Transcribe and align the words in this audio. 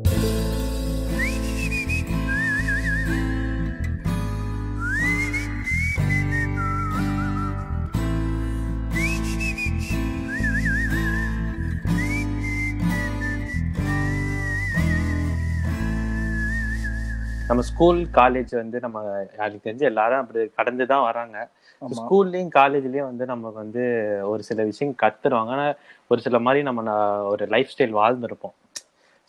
நம்ம 0.00 0.12
school 17.68 18.06
college 18.14 18.56
வந்து 18.56 18.80
நம்ம 18.80 19.26
எனக்கு 19.36 19.60
தெரிஞ்சு 19.64 19.80
எல்லாரும் 19.80 20.18
அப்படி 20.18 20.50
கடந்து 20.58 20.86
தான் 20.86 21.02
வராங்க 21.02 21.48
ஸ்கூல்லையும் 21.82 22.52
காலேஜ்லயும் 22.58 23.10
வந்து 23.10 23.26
நமக்கு 23.26 23.62
வந்து 23.62 23.84
ஒரு 24.32 24.42
சில 24.42 24.62
விஷயம் 24.70 24.96
கத்துருவாங்க. 25.02 25.52
ஆனா 25.56 25.74
ஒரு 26.06 26.20
சில 26.20 26.38
மாதிரி 26.38 26.70
நம்ம 26.70 26.94
ஒரு 27.32 27.46
லைஃப் 27.46 27.72
ஸ்டைல் 27.72 28.00
வாழ்ந்துருப்போம். 28.00 28.56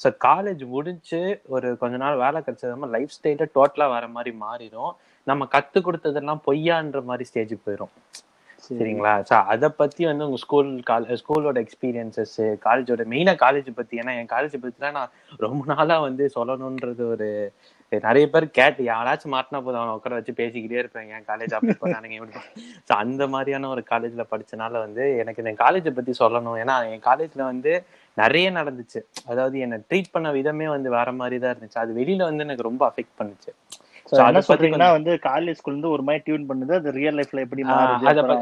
ஸோ 0.02 0.09
காலேஜ் 0.25 0.63
முடிஞ்சு 0.68 1.21
ஒரு 1.47 1.70
கொஞ்ச 1.77 1.95
நாள் 1.98 2.21
வேலை 2.23 2.39
கிடைச்சது 2.41 2.76
நம்ம 2.76 2.91
லைஃப் 2.95 3.16
ஸ்டைல 3.17 3.48
டோட்டலா 3.57 3.88
வேற 3.95 4.07
மாதிரி 4.16 4.34
மாறிடும் 4.43 4.93
நம்ம 5.27 5.48
கத்து 5.55 5.80
கொடுத்ததெல்லாம் 5.81 6.45
பொய்யான்ற 6.48 7.02
மாதிரி 7.03 7.27
ஸ்டேஜுக்கு 7.30 7.67
போயிடும் 7.67 7.93
சரி. 8.63 8.77
சரிங்களா? 8.79 9.13
ஸோ 9.29 9.35
அதை 9.52 9.67
பத்தி 9.77 10.02
வந்து 10.07 10.26
உங்க 10.27 10.40
ஸ்கூல் 10.43 10.70
கால 10.90 11.16
ஸ்கூலோட 11.21 11.57
எக்ஸ்பீரியன்சஸ் 11.66 12.35
காலேஜோட 12.66 13.03
மெயினா 13.13 13.34
காலேஜ் 13.43 13.70
பத்தி 13.79 13.99
ஏன்னா 14.02 14.13
என் 14.20 14.31
காலேஜ் 14.34 14.55
பத்திலாம் 14.66 14.98
நான் 14.98 15.13
ரொம்ப 15.40 15.62
நாளா 15.71 15.95
வந்து 16.07 16.26
சொல்லணும்ன்றது 16.35 17.04
ஒரு 17.13 17.27
நிறைய 17.91 18.26
பேர் 18.34 18.45
கேட்டு 18.57 18.81
யாராச்சும் 18.90 19.34
மாட்டினா 19.35 19.59
போதும் 19.63 19.79
அவனை 19.79 19.95
உட்கார 19.98 20.18
வச்சு 20.18 20.34
பேசிக்கிட்டே 20.38 20.77
இருப்பேன். 20.81 21.09
என் 21.15 21.26
காலேஜ் 21.31 21.55
அப்படி 21.57 21.76
போனானுங்க 21.81 22.18
இப்படி 22.20 22.43
ஸோ 22.90 22.93
அந்த 23.04 23.23
மாதிரியான 23.34 23.70
ஒரு 23.76 23.84
காலேஜ்ல 23.90 24.26
படிச்சனால 24.34 24.73
வந்து 24.85 25.05
எனக்கு 25.23 25.43
இந்த 25.43 25.54
காலேஜை 25.63 25.93
பத்தி 25.98 26.13
சொல்லணும். 26.21 26.59
ஏன்னா 26.63 26.76
என் 26.93 27.05
காலேஜ்ல 27.09 27.41
வந்து 27.52 27.73
நிறைய 28.17 28.51
நடந்துச்சு. 28.51 28.99
அதாவது 29.27 29.59
என்னை 29.59 29.77
ட்ரீட் 29.89 30.11
பண்ண 30.11 30.31
விதமே 30.31 30.67
வந்து 30.67 30.89
வேற 30.89 31.11
மாதிரி 31.11 31.39
தான் 31.39 31.53
இருந்துச்சு. 31.55 31.77
அது 31.77 31.93
வெளியில 31.93 32.23
வந்து 32.23 32.43
எனக்கு 32.43 32.70
ரொம்ப 32.70 32.84
அஃபெக்ட் 32.89 33.17
பண்ணுச்சு. 33.20 33.51
சொல்றீங்கன்னா 34.48 34.91
வந்து 34.91 35.12
காலேஜ் 35.26 35.57
ஸ்கூல்ல 35.59 35.71
இருந்து 35.71 35.90
ஒரு 35.90 36.03
மாதிரி 36.03 36.23
டியூன் 36.23 36.48
பண்ணுது. 36.49 36.73
அது 36.76 36.91
ரியல் 36.91 37.18
லைஃப்ல 37.18 37.40
எப்படி 37.40 37.63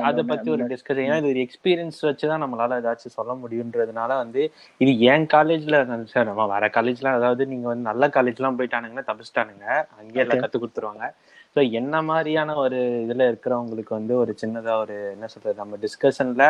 அதை 0.09 0.23
பத்தி 0.23 0.50
ஒரு 0.52 0.64
டிஸ்கஷன் 0.64 1.03
ஏன்னா 1.06 1.17
இது 1.17 1.31
ஒரு 1.34 1.42
எக்ஸ்பீரியன்ஸ் 1.45 2.00
வச்சுதான் 2.02 2.44
நம்மளால 2.44 2.80
ஏதாச்சும் 2.81 3.16
சொல்ல 3.17 3.34
முடியுன்றதுனால 3.34 4.08
வந்து 4.17 4.42
இது 4.81 5.00
என் 5.11 5.28
காலேஜ்ல 5.28 5.80
சார் 6.06 6.26
நம்ம 6.26 6.48
வேற 6.48 6.67
காலேஜ்லாம் 6.78 7.17
அதாவது 7.20 7.45
நீங்க 7.45 7.67
வந்து 7.67 7.89
நல்ல 7.92 8.08
காலேஜ்லாம் 8.08 8.58
போயிட்டானுங்கன்னா 8.59 9.08
தப்பிச்சிட்டானுங்க. 9.11 9.67
அங்கேயே 10.00 10.23
எல்லாம். 10.26 10.44
கத்து 10.45 10.59
கொடுத்துருவாங்க. 10.59 11.06
ஸோ 11.55 11.59
என்ன 11.80 11.95
மாதிரியான 12.09 12.55
ஒரு 12.64 12.80
இதுல 13.03 13.28
இருக்கிறவங்களுக்கு 13.31 13.94
வந்து 13.97 14.14
ஒரு 14.23 14.31
சின்னதா 14.42 14.73
ஒரு 14.83 14.95
என்ன 15.14 15.28
சொல்றது 15.33 15.61
நம்ம 15.61 15.78
டிஸ்கஷன்ல 15.86 16.45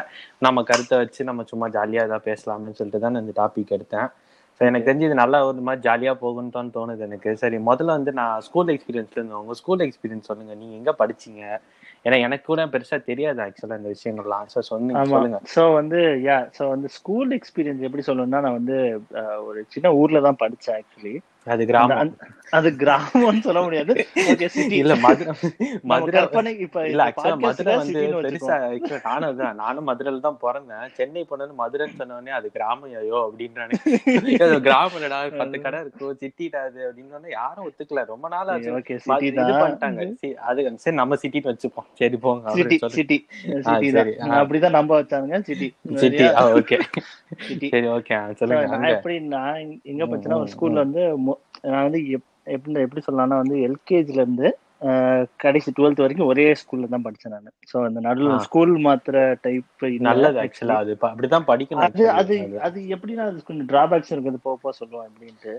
நம்ம 0.45 0.63
கருத்தை 0.71 0.97
வச்சு 1.01 1.29
நம்ம 1.29 1.45
சும்மா 1.51 1.67
ஜாலியா 1.77 2.03
ஏதாவது 2.07 2.27
பேசலாம்னு 2.31 2.77
சொல்லிட்டு 2.79 3.03
தான் 3.05 3.15
நான் 3.15 3.25
இந்த 3.25 3.35
டாபிக் 3.41 3.75
எடுத்தேன். 3.77 4.09
ஸோ 4.61 4.63
எனக்கு 4.69 4.87
தெரிஞ்சு 4.87 5.07
இது 5.07 5.21
நல்லா 5.21 5.39
ஒரு 5.49 5.61
மாதிரி 5.67 5.81
ஜாலியா 5.87 6.13
போகும்னு 6.23 6.55
தான் 6.55 6.71
தோணுது 6.77 7.03
எனக்கு. 7.07 7.29
சரி 7.41 7.57
முதல்ல 7.69 7.95
வந்து 7.97 8.11
நான் 8.19 8.43
ஸ்கூல் 8.47 8.71
எக்ஸ்பீரியன்ஸ்ல 8.73 9.19
இருந்து 9.19 9.39
உங்க 9.41 9.53
ஸ்கூல் 9.61 9.83
எக்ஸ்பீரியன்ஸ் 9.85 10.29
சொல்லுங்க. 10.31 10.53
நீங்க 10.61 10.75
எங்க 10.79 10.91
படிச்சீங்க? 11.01 11.43
ஏன்னா 12.05 12.17
எனக்கு 12.25 12.45
கூட 12.49 12.65
பெருசா 12.73 12.97
தெரியாது 13.09 13.39
ஆக்சுவலா 13.45 13.77
இந்த 13.79 13.89
விஷயங்கள்லாம். 13.95 14.45
ஸோ 14.53 14.59
சொன்னீங்க 14.71 15.05
சொல்லுங்க. 15.13 15.39
சோ 15.55 15.63
வந்து 15.79 15.99
யா 16.27 16.37
சோ 16.57 16.65
வந்து 16.73 16.89
ஸ்கூல் 16.97 17.31
எக்ஸ்பீரியன்ஸ் 17.37 17.85
எப்படி 17.87 18.05
சொல்லணும்னா 18.09 18.41
நான் 18.47 18.59
வந்து 18.59 18.77
ஒரு 19.47 19.61
சின்ன 19.75 19.93
ஊர்ல 20.01 20.21
தான் 20.27 20.41
படிச்சேன் 20.43 20.77
ஆக்சுவலி 20.81 21.15
அது 21.49 21.63
கிராமம். 21.65 22.11
அது 22.57 22.69
கிராமம்னு 22.77 23.41
சொல்ல 23.45 23.59
முடியாது. 23.61 23.93
ஓகே 24.31 24.47
சிட்டி 24.53 24.77
இல்ல 24.83 24.93
மதுரை 25.03 25.33
மதுரை 25.91 26.13
கற்பனை 26.15 26.51
இப்ப 26.65 26.85
இல்ல 26.89 27.01
ஆக்சுவலா 27.05 27.35
மதுரை 27.43 27.73
வந்து 27.75 28.01
பெருசா 28.23 28.55
நானும் 29.05 29.37
தான் 29.39 29.59
நானும் 29.61 29.87
மதுரையில 29.89 30.23
தான் 30.23 30.39
பிறந்தேன். 30.43 30.87
சென்னை 30.97 31.23
போனது 31.23 31.53
மதுரைன்னு 31.59 31.99
சொன்ன 31.99 32.15
உடனே 32.15 32.33
அது 32.37 32.49
கிராமம் 32.55 32.95
ஐயோ 33.01 33.19
அப்படின்றானே 33.27 33.77
அது 34.47 34.57
கிராமம்டா 34.67 35.19
பத்து 35.41 35.59
கடை 35.59 35.81
இருக்கும் 35.83 36.17
சிட்டிடா 36.23 36.61
அது 36.69 36.81
அப்படின்னு 36.87 37.07
யாரும் 37.33 37.67
ஒத்துக்கல. 37.67 38.03
ரொம்ப 38.13 38.25
நாள் 38.29 38.51
ஆச்சு. 38.53 38.73
ஓகே 38.79 38.97
சிட்டி 39.05 39.29
பண்ணிட்டாங்க. 39.55 40.07
அது 40.49 40.59
சரி 40.85 40.95
நம்ம 40.95 41.19
சிட்டின்னு 41.23 41.51
வச்சுப்போம். 41.51 41.87
சரி 42.01 42.19
போங்க 42.25 42.55
சிட்டி 42.57 42.79
சிட்டி. 42.97 43.19
அப்படிதான் 44.39 44.77
நம்ப 44.77 44.91
வச்சாங்க 44.99 45.41
சிட்டி 45.49 45.69
சிட்டி 46.03 46.25
ஓகே 46.57 46.77
சரி 47.67 47.87
ஓகே 47.95 48.17
சொல்லுங்க 48.39 48.89
எப்படி 48.95 49.15
நான் 49.33 49.59
எங்க- 49.91 50.07
படிச்சேன்னா 50.09 50.41
ஒரு 50.43 50.51
ஸ்கூல்ல 50.55 50.83
வந்து 50.85 51.03
நான் 51.63 51.83
வந்து 51.83 51.99
எப்- 52.09 52.25
எப்படி 52.47 52.81
எப்படி 52.81 53.01
சொல்லலாம்னா 53.07 53.37
வந்து 53.37 53.55
எல்கேஜில 53.67 54.19
இருந்து 54.19 54.47
அஹ், 54.81 55.23
கடைசி 55.37 55.71
டுவெல்த் 55.71 55.95
வரைக்கும் 55.95 56.27
ஒரே 56.27 56.51
ஸ்கூல்ல 56.53 56.87
தான் 56.87 57.03
படிச்சேன் 57.03 57.27
நான் 57.27 57.49
சோ 57.71 57.85
அந்த 57.85 57.99
நடுவுல. 58.01 58.35
ஸ்கூல் 58.39 58.71
மாத்திர 58.77 59.15
டைப் 59.41 59.83
நல்லது 59.99 60.39
ஆக்சுவலா 60.39 60.75
அது 60.75 60.93
அப்படிதான் 61.03 61.47
படிக்கணும் 61.47 61.85
அது 61.87 62.03
அது. 62.13 62.35
அது. 62.59 62.79
எப்படின்னா 62.89 63.25
அது 63.25 63.43
கொஞ்சம் 63.43 63.67
டிராபேக்ஸ் 63.67 64.09
இருக்குது 64.09 64.39
போக 64.41 64.59
போக 64.61 64.77
சொல்லுவேன் 64.79 65.09
அப்படின்ட்டு 65.09 65.53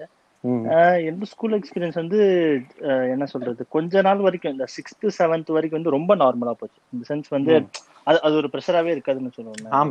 எந்த 1.07 1.25
ஸ்கூல் 1.25 1.53
எக்ஸ்பீரியன்ஸ் 1.53 1.95
வந்து 1.95 2.19
என்ன 3.09 3.27
சொல்றது 3.27 3.67
கொஞ்ச 3.69 4.01
நாள் 4.01 4.19
வரைக்கும் 4.19 4.53
இந்த 4.53 4.65
சிக்ஸ்த் 4.75 5.17
செவன்த் 5.19 5.51
வரைக்கும் 5.51 5.79
வந்து 5.79 5.91
ரொம்ப 5.91 6.17
நார்மலா 6.17 6.53
போச்சு 6.53 6.81
இந்த 6.93 7.05
சென்ஸ் 7.09 7.29
வந்து. 7.31 7.53
அது 8.05 8.23
அது 8.23 8.35
ஒரு 8.35 8.51
ப்ரெஷராகவே 8.53 8.95
இருக்காதுன்னு. 8.95 9.33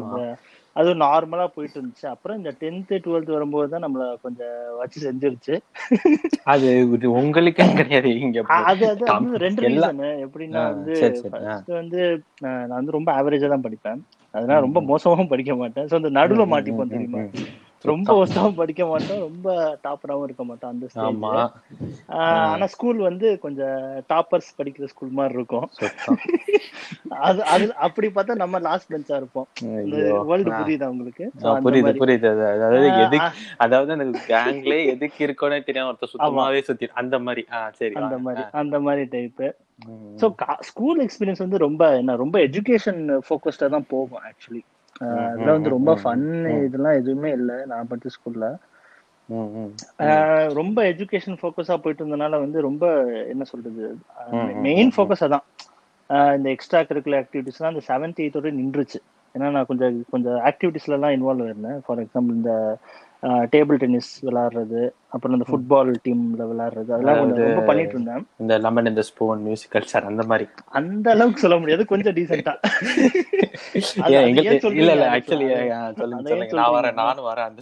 இந்த- 0.01 0.37
அது 0.75 0.89
நார்மலா 1.03 1.45
போயிட்டு 1.53 1.77
இருந்துச்சு 1.77 2.05
அப்புறம் 2.11 2.37
இந்த 2.37 2.51
டென்த்து 2.61 2.97
டுவெல்த் 3.05 3.35
வரும்போது 3.35 3.69
தான் 3.69 3.85
நம்மள 3.85 4.03
கொஞ்சம் 4.21 4.57
வச்சு 4.79 4.99
செஞ்சிருச்சு. 5.05 5.55
அது 6.45 6.67
உங்களுக்கே 7.19 7.65
கிடையாது 7.79 8.11
இங்க 8.19 8.39
அது 8.59 8.83
அது 8.89 9.05
ரெண்டு 9.37 9.61
ரீசன் 9.65 9.99
எப்படின்னா 10.25 10.61
வந்து 10.69 10.95
வந்து 11.79 11.99
நான் 12.43 12.77
வந்து 12.77 12.95
ரொம்ப 12.97 13.09
ஆவரேஜா 13.13 13.49
தான் 13.53 13.65
படிப்பேன். 13.65 13.99
அதனால 14.33 14.57
ரொம்ப 14.59 14.79
மோசமாவும் 14.89 15.31
படிக்க 15.31 15.53
மாட்டேன். 15.55 15.87
ஸோ 15.89 15.95
அந்த 15.95 16.11
நடுவுல 16.19 16.45
மாட்டிப்போம் 16.53 16.93
தெரியுமா. 16.93 17.21
ரொம்ப 17.81 18.13
மோசமாவும் 18.13 18.55
படிக்க 18.55 18.85
மாட்டோம். 18.85 19.19
ரொம்ப 19.19 19.79
டாப்பராவும் 19.83 20.23
இருக்க 20.23 20.43
மாட்டோம் 20.43 20.69
அந்த 20.69 20.87
ஆமா. 20.95 21.47
ஸ்டேஜ் 21.47 22.03
ஆனா 22.07 22.65
ஸ்கூல் 22.65 22.97
வந்து 22.97 23.39
கொஞ்சம் 23.39 24.03
டாப்பர்ஸ் 24.09 24.51
படிக்கிற 24.57 24.85
ஸ்கூல் 24.85 25.09
மாதிரி 25.09 25.33
இருக்கும். 25.33 25.69
அது 27.09 27.43
அது 27.43 27.75
அப்படி 27.75 28.07
பார்த்தா 28.07 28.35
நம்ம 28.35 28.59
லாஸ்ட் 28.59 28.93
பெஞ்சா 28.93 29.15
இருப்போம். 29.15 29.47
வேர்ல்டு. 29.61 30.51
புரியுதா 30.51 30.85
உங்களுக்கு? 30.85 31.31
புரியுது. 31.41 31.95
புரியுது. 31.97 32.27
அது- 32.27 32.53
அதாவது 32.53 32.87
எதுக்கு 33.01 33.27
அதாவது 33.57 33.91
அந்த 33.91 34.19
கேங்ல 34.27 34.85
எதுக்கு 34.85 35.27
இருக்கோனே 35.27 35.63
தெரியாம 35.63 35.91
ஒருத்தர் 35.91 36.15
சுத்தமாவே 36.17 36.61
சுத்தி 36.61 36.89
அந்த 36.93 37.19
மாதிரி. 37.19 37.45
சரி 37.71 37.93
அந்த. 37.93 38.17
மாதிரி. 38.17 38.43
அந்த 38.51 38.79
மாதிரி 38.79 39.05
டைப் 39.05 39.55
ஸோ 40.15 40.33
ஸ்கூல் 40.59 41.05
எக்ஸ்பீரியன்ஸ் 41.05 41.37
வந்து 41.37 41.57
ரொம்ப 41.57 41.95
என்ன 41.97 42.15
ரொம்ப 42.15 42.39
எஜுகேஷன் 42.39 43.19
ஃபோக்கஸ்டா 43.29 43.69
தான் 43.69 43.85
போகும் 43.87 44.19
ஆக்சுவலி 44.21 44.61
அதெல்லாம் 45.01 45.57
வந்து 45.57 45.75
ரொம்ப 45.75 45.91
ஃபன். 46.01 46.25
இதெல்லாம் 46.65 46.97
எதுவுமே 47.01 47.29
இல்லை 47.39 47.57
நான் 47.71 47.89
படிச்ச 47.91 48.09
ஸ்கூல்ல. 48.15 48.47
ரொம்ப 50.59 50.77
எஜுகேஷன் 50.91 51.39
ஃபோக்கஸா 51.41 51.75
போயிட்டு 51.81 52.01
இருந்தனால 52.03 52.39
வந்து 52.43 52.59
ரொம்ப 52.67 52.85
என்ன 53.33 53.43
சொல்றது 53.51 53.83
மெயின். 54.67 54.91
ஃபோக்கஸ் 54.95 55.25
அதான் 55.27 55.45
இந்த 56.37 56.47
எக்ஸ்ட்ரா 56.53 56.79
கரிக்குலர் 56.89 57.23
ஆக்டிவிட்டிஸ்லாம் 57.23 57.73
அந்த 57.73 57.83
செவன்த் 57.89 58.21
எயித்தோட 58.23 58.51
நின்றுச்சு 58.59 58.99
ஏன்னா 59.35 59.47
நான் 59.55 59.67
கொஞ்சம் 59.71 59.97
கொஞ்சம் 60.13 60.37
ஆக்டிவிட்டிஸ்ல 60.49 60.97
எல்லாம் 60.97 61.15
இன்வால்வ் 61.15 61.49
இருந்தேன் 61.49 61.79
ஃபார் 61.85 62.01
எக்ஸாம்பிள் 62.03 62.37
இந்த 62.39 62.53
டேபிள் 63.53 63.79
டென்னிஸ் 63.81 64.11
விளையாடுறது 64.25 64.81
அப்புறம் 65.13 65.35
இந்த 65.35 65.45
ஃபுட்பால் 65.49 65.89
டீம்ல 66.05 66.43
விளையாடுறது 66.49 66.91
அதெல்லாம் 66.95 67.19
கொஞ்சம் 67.21 67.45
ரொம்ப 67.47 67.61
பண்ணிட்டு 67.69 67.95
இருந்தேன் 67.95 68.23
இந்த 68.41 68.53
லெமன் 68.65 68.89
இந்த 68.91 69.03
ஸ்பூன் 69.09 69.41
மியூசிக்கல் 69.47 69.87
சார் 69.91 70.07
அந்த 70.11 70.23
மாதிரி. 70.29 70.45
அந்த 70.79 71.07
அளவுக்கு 71.15 71.43
சொல்ல 71.45 71.57
முடியாது 71.61 71.85
கொஞ்சம் 71.91 72.15
எங்க 74.19 74.41
இல்ல 74.79 74.91
இல்ல 74.95 75.05
ஆக்சுவலி 75.15 75.47
நான் 76.59 76.73
வரேன்? 76.75 76.97
நானும் 77.01 77.27
வரேன் 77.29 77.47
அந்த 77.49 77.61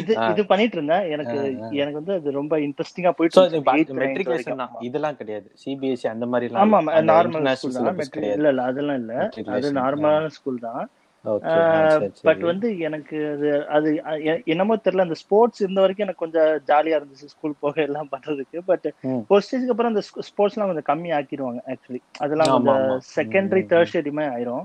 இது. 0.00 0.12
இது 0.32 0.42
பண்ணிட்டு 0.50 0.76
இருந்தேன் 0.78 1.06
எனக்கு. 1.14 1.38
எனக்கு 1.80 1.98
வந்து 2.00 2.14
அது 2.18 2.36
ரொம்ப 2.40 2.54
இன்ட்ரெஸ்டிங்கா 2.66 3.12
போயிட்டு 3.18 3.62
மெட்ரிகுலேஷன். 4.00 4.62
இதெல்லாம் 4.88 5.18
கிடையாது. 5.20 5.48
சிபிஎஸ்சி 5.64 6.08
அந்த 6.14 6.26
மாதிரி 6.32 6.54
ஆமா 6.64 6.80
நார்மல் 7.12 7.48
ஸ்கூல் 7.54 7.78
தான். 7.80 8.00
இல்ல 8.34 8.48
இல்ல 8.54 8.62
அதெல்லாம் 8.70 9.00
இல்ல. 9.02 9.14
அது 9.56 9.70
நார்மலான 9.80 10.30
ஸ்கூல் 10.38 10.64
தான். 10.68 10.84
பட் 12.22 12.40
வந்து 12.40 12.78
எனக்கு 12.78 13.30
அது 13.30 13.66
அது 13.66 14.02
என்னமோ 14.44 14.76
தெரியல 14.76 15.00
அந்த 15.00 15.14
ஸ்போர்ட்ஸ் 15.14 15.60
இருந்த 15.60 15.80
வரைக்கும் 15.80 16.06
எனக்கு 16.06 16.30
கொஞ்சம் 16.30 16.62
ஜாலியா 16.66 16.96
இருந்துச்சு 16.96 17.30
ஸ்கூல் 17.34 17.54
போக 17.60 17.82
எல்லாம் 17.82 18.08
பண்றதுக்கு. 18.16 18.58
பட். 18.64 18.94
ஒரு 19.28 19.42
ஸ்டேஜ்க்கு 19.46 19.70
அப்புறம் 19.70 19.94
அந்த 19.94 20.06
ஸ்போர்ட்ஸ் 20.18 20.58
எல்லாம் 20.58 20.74
கொஞ்சம் 20.74 20.88
கம்மி 20.88 21.08
ஆக்கிடுவாங்க 21.08 21.74
ஆக்சுவலி 21.74 21.98
அதெல்லாம் 22.18 22.64
கொஞ்சம். 22.64 23.00
செகண்டரி 23.16 23.62
தேர்ட் 23.72 23.88
ஆயிரும். 24.30 24.64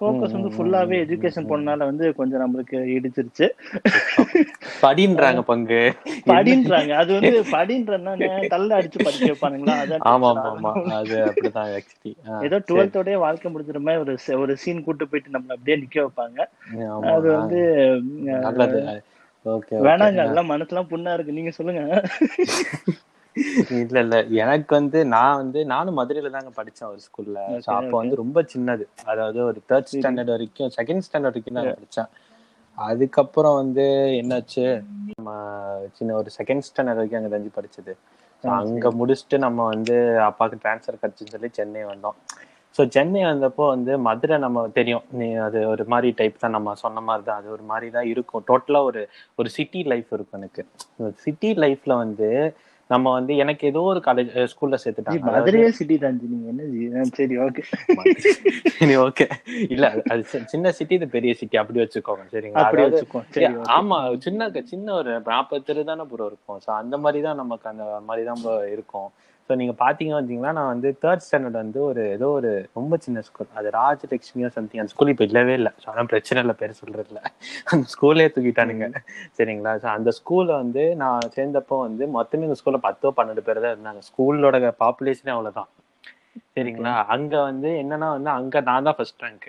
ஃபோக்கஸ் 0.00 0.34
வந்து 0.36 0.50
ஃபுல்லாவே 0.54 0.96
எஜுகேஷன் 1.02 1.48
போனனால 1.48 1.84
வந்து 1.84 2.14
கொஞ்சம் 2.14 2.42
நம்மளுக்கு 2.42 2.76
இடிச்சிருச்சு. 2.94 3.46
படின்றாங்க 4.82 5.40
பங்கு. 5.42 5.80
படின்றாங்க. 6.26 6.92
அது 7.02 7.10
வந்து 7.12 7.36
படின்றன்னா 7.52 8.12
தள்ள 8.48 8.70
அடிச்சு 8.76 8.98
படிக்க 9.02 9.30
வைப்பானுங்களா? 9.30 9.76
அதான் 9.82 10.04
ஆமா 10.12 10.30
ஆமா 10.50 10.72
அது 10.98 11.16
அப்படிதான் 11.28 11.70
ஆக்சுவலி 11.76 12.12
ஏதோ 12.46 12.58
டுவெல்த்தோடய 12.68 13.18
வாழ்க்கை 13.18 13.52
முடிஞ்சிற 13.52 13.80
மாதிரி 13.80 14.02
ஒரு 14.04 14.12
ஒரு 14.42 14.54
சீன் 14.56 14.84
கூட்டு 14.84 15.08
போயிட்டு 15.08 15.34
நம்மள 15.36 15.56
அப்படியே 15.56 15.78
நிக்க 15.82 15.98
வைப்பாங்க. 16.00 16.38
அது 17.12 17.26
வந்து 17.32 17.60
நல்லது. 18.44 18.80
ஓகே 19.46 19.80
வேணாங்க 19.86 20.20
அதெல்லாம் 20.22 20.52
மனசுலாம் 20.52 20.90
புண்ணா 20.92 21.12
இருக்கு. 21.12 21.32
நீங்க 21.32 21.52
சொல்லுங்க. 21.52 21.82
இல்ல 23.76 23.98
இல்ல. 24.04 24.16
எனக்கு 24.42 24.72
வந்து 24.78 24.98
நான் 25.14 25.38
வந்து 25.42 25.60
நானும் 25.72 25.98
மதுரையில 26.00 26.30
தாங்க 26.30 26.50
படிச்சேன் 26.58 26.90
ஒரு 26.90 27.00
ஸ்கூல்ல 27.06 27.38
அப்போ 27.76 27.94
வந்து 28.02 28.20
ரொம்ப 28.22 28.42
சின்னது. 28.52 28.84
அதாவது 29.04 29.40
ஒரு 29.50 29.60
தேர்ட் 29.70 29.90
ஸ்டாண்டர்ட் 29.92 30.32
வரைக்கும் 30.34 30.72
செகண்ட் 30.78 31.04
ஸ்டாண்டர்ட் 31.06 31.30
வரைக்கும் 31.30 31.58
நான் 31.58 31.74
படிச்சேன். 31.74 32.10
அதுக்கப்புறம் 32.78 33.56
வந்து 33.62 33.84
என்னாச்சு? 34.20 34.64
நம்ம 35.12 35.32
சின்ன 35.98 36.16
ஒரு 36.20 36.30
செகண்ட் 36.38 36.66
ஸ்டாண்டர்ட் 36.68 37.00
வரைக்கும் 37.00 37.20
அங்க 37.20 37.32
தஞ்சி 37.34 37.52
படிச்சது. 37.58 37.92
அங்க 38.44 38.88
முடிச்சுட்டு 39.00 39.36
நம்ம 39.38 39.60
வந்து 39.74 39.96
அப்பாவுக்கு 40.28 40.62
ட்ரான்ஸ்ஃபர் 40.64 41.00
கிடைச்சுன்னு 41.02 41.34
சொல்லி 41.34 41.50
சென்னை 41.58 41.84
வந்தோம். 41.92 42.16
ஸோ 42.76 42.82
சென்னை 42.88 43.20
வந்தப்போ 43.24 43.64
வந்து 43.68 43.92
மதுரை 43.98 44.36
நம்ம 44.38 44.64
தெரியும். 44.78 45.04
நீ 45.18 45.26
அது 45.46 45.58
ஒரு 45.68 45.84
மாதிரி 45.84 46.08
டைப் 46.20 46.40
தான் 46.40 46.56
நம்ம 46.56 46.74
சொன்ன 46.74 47.02
மாதிரி 47.08 47.24
தான். 47.28 47.40
அது 47.40 47.48
ஒரு 47.50 47.62
மாதிரி 47.62 47.88
தான் 47.96 48.08
இருக்கும். 48.12 48.44
டோட்டலா 48.48 48.80
ஒரு 48.82 49.02
ஒரு 49.38 49.48
சிட்டி 49.48 49.82
லைஃப் 49.92 50.10
இருக்கும் 50.16 50.40
எனக்கு. 50.40 50.62
சிட்டி 51.24 51.50
லைஃப்ல 51.64 51.94
வந்து 52.04 52.28
நம்ம 52.90 53.12
வந்து 53.12 53.32
எனக்கு 53.36 53.64
ஏதோ 53.66 53.80
ஒரு 53.90 54.00
காலேஜ் 54.04 54.32
ஸ்கூல்ல 54.50 54.76
சேர்த்துட்டாங்க. 54.82 55.20
மதுரையே 55.30 55.68
சிட்டி 55.78 55.96
தான் 55.98 56.16
நீங்க. 56.24 56.48
என்ன 56.52 57.04
சரி 57.14 57.36
ஓகே 57.44 57.62
சரி 58.74 58.96
ஓகே 59.04 59.26
இல்ல 59.68 59.84
அது- 60.06 60.26
சி- 60.30 60.44
சின்ன 60.46 60.72
சிட்டி 60.72 60.94
இது 60.94 61.08
பெரிய 61.08 61.34
சிட்டி 61.34 61.56
அப்படி 61.56 61.80
வச்சுக்கோங்க 61.82 62.24
சரிங்களா? 62.32 62.62
அப்படி 62.62 62.82
அதாவது 62.82 62.96
வச்சுக்கோ 62.96 63.22
சரி 63.30 63.46
okay. 63.52 63.68
ஆமா 63.76 63.98
சின்ன 64.24 64.40
சின்ன 64.72 64.94
ஒரு 64.94 65.12
நாற்பது 65.28 65.64
தெரு 65.64 65.84
தானே 65.84 66.06
ப்ரோ 66.10 66.26
இருக்கும். 66.26 66.60
ஸோ 66.64 66.70
அந்த 66.80 66.98
மாதிரி 66.98 67.22
தான் 67.22 67.40
நமக்கு 67.42 67.68
அந்த 67.72 67.86
மாதிரி 68.08 68.24
தான் 68.26 68.42
இருக்கும். 68.70 69.08
ஸோ 69.50 69.52
நீங்க 69.60 69.72
பாத்தீங்க 69.82 70.12
வந்தீங்கன்னா 70.18 70.52
நான் 70.58 70.70
வந்து 70.72 70.88
தேர்ட் 71.02 71.24
ஸ்டாண்டர்ட் 71.24 71.58
வந்து 71.62 71.78
ஒரு 71.88 72.02
ஏதோ 72.16 72.28
ஒரு 72.36 72.50
ரொம்ப 72.78 72.96
சின்ன 73.04 73.22
ஸ்கூல் 73.26 73.48
அது 73.60 73.70
ராஜலட்சுமியோ 73.78 74.48
சம்திங் 74.54 74.82
அந்த 74.82 74.92
ஸ்கூல் 74.94 75.10
இப்போ 75.12 75.24
இல்லவே 75.28 75.54
இல்லை. 75.60 75.72
ஸோ 75.82 75.86
அதான் 75.92 76.10
பிரச்சனை 76.12 76.38
இல்லை. 76.44 76.54
பேர் 76.60 76.78
சொல்றது 76.80 77.10
இல்ல. 77.10 77.20
அந்த 77.72 77.86
ஸ்கூலே 77.94 78.26
தூக்கிட்டானுங்க. 78.36 78.86
சரிங்களா? 79.38 79.74
ஸோ 79.82 79.88
அந்த 79.96 80.12
ஸ்கூல்ல 80.18 80.52
வந்து 80.62 80.84
நான் 81.02 81.28
சேர்ந்தப்போ 81.36 81.78
வந்து 81.86 82.06
மொத்தமே 82.16 82.48
இந்த 82.48 82.58
ஸ்கூல்ல 82.60 82.80
பத்தோ 82.88 83.12
பன்னெண்டு 83.18 83.44
பேர் 83.48 83.64
தான் 83.64 83.74
இருந்தாங்க. 83.74 84.02
ஸ்கூலோட 84.10 84.72
பாப்புலேஷனே 84.84 85.34
அவ்வளவுதான். 85.36 85.70
சரிங்களா? 86.56 86.94
அங்க 87.16 87.34
வந்து 87.50 87.70
என்னன்னா 87.82 88.08
வந்து 88.16 88.32
அங்க 88.38 88.60
நான் 88.70 88.88
தான் 88.88 88.98
ஃபர்ஸ்ட் 89.00 89.24
ரேங்க் 89.26 89.46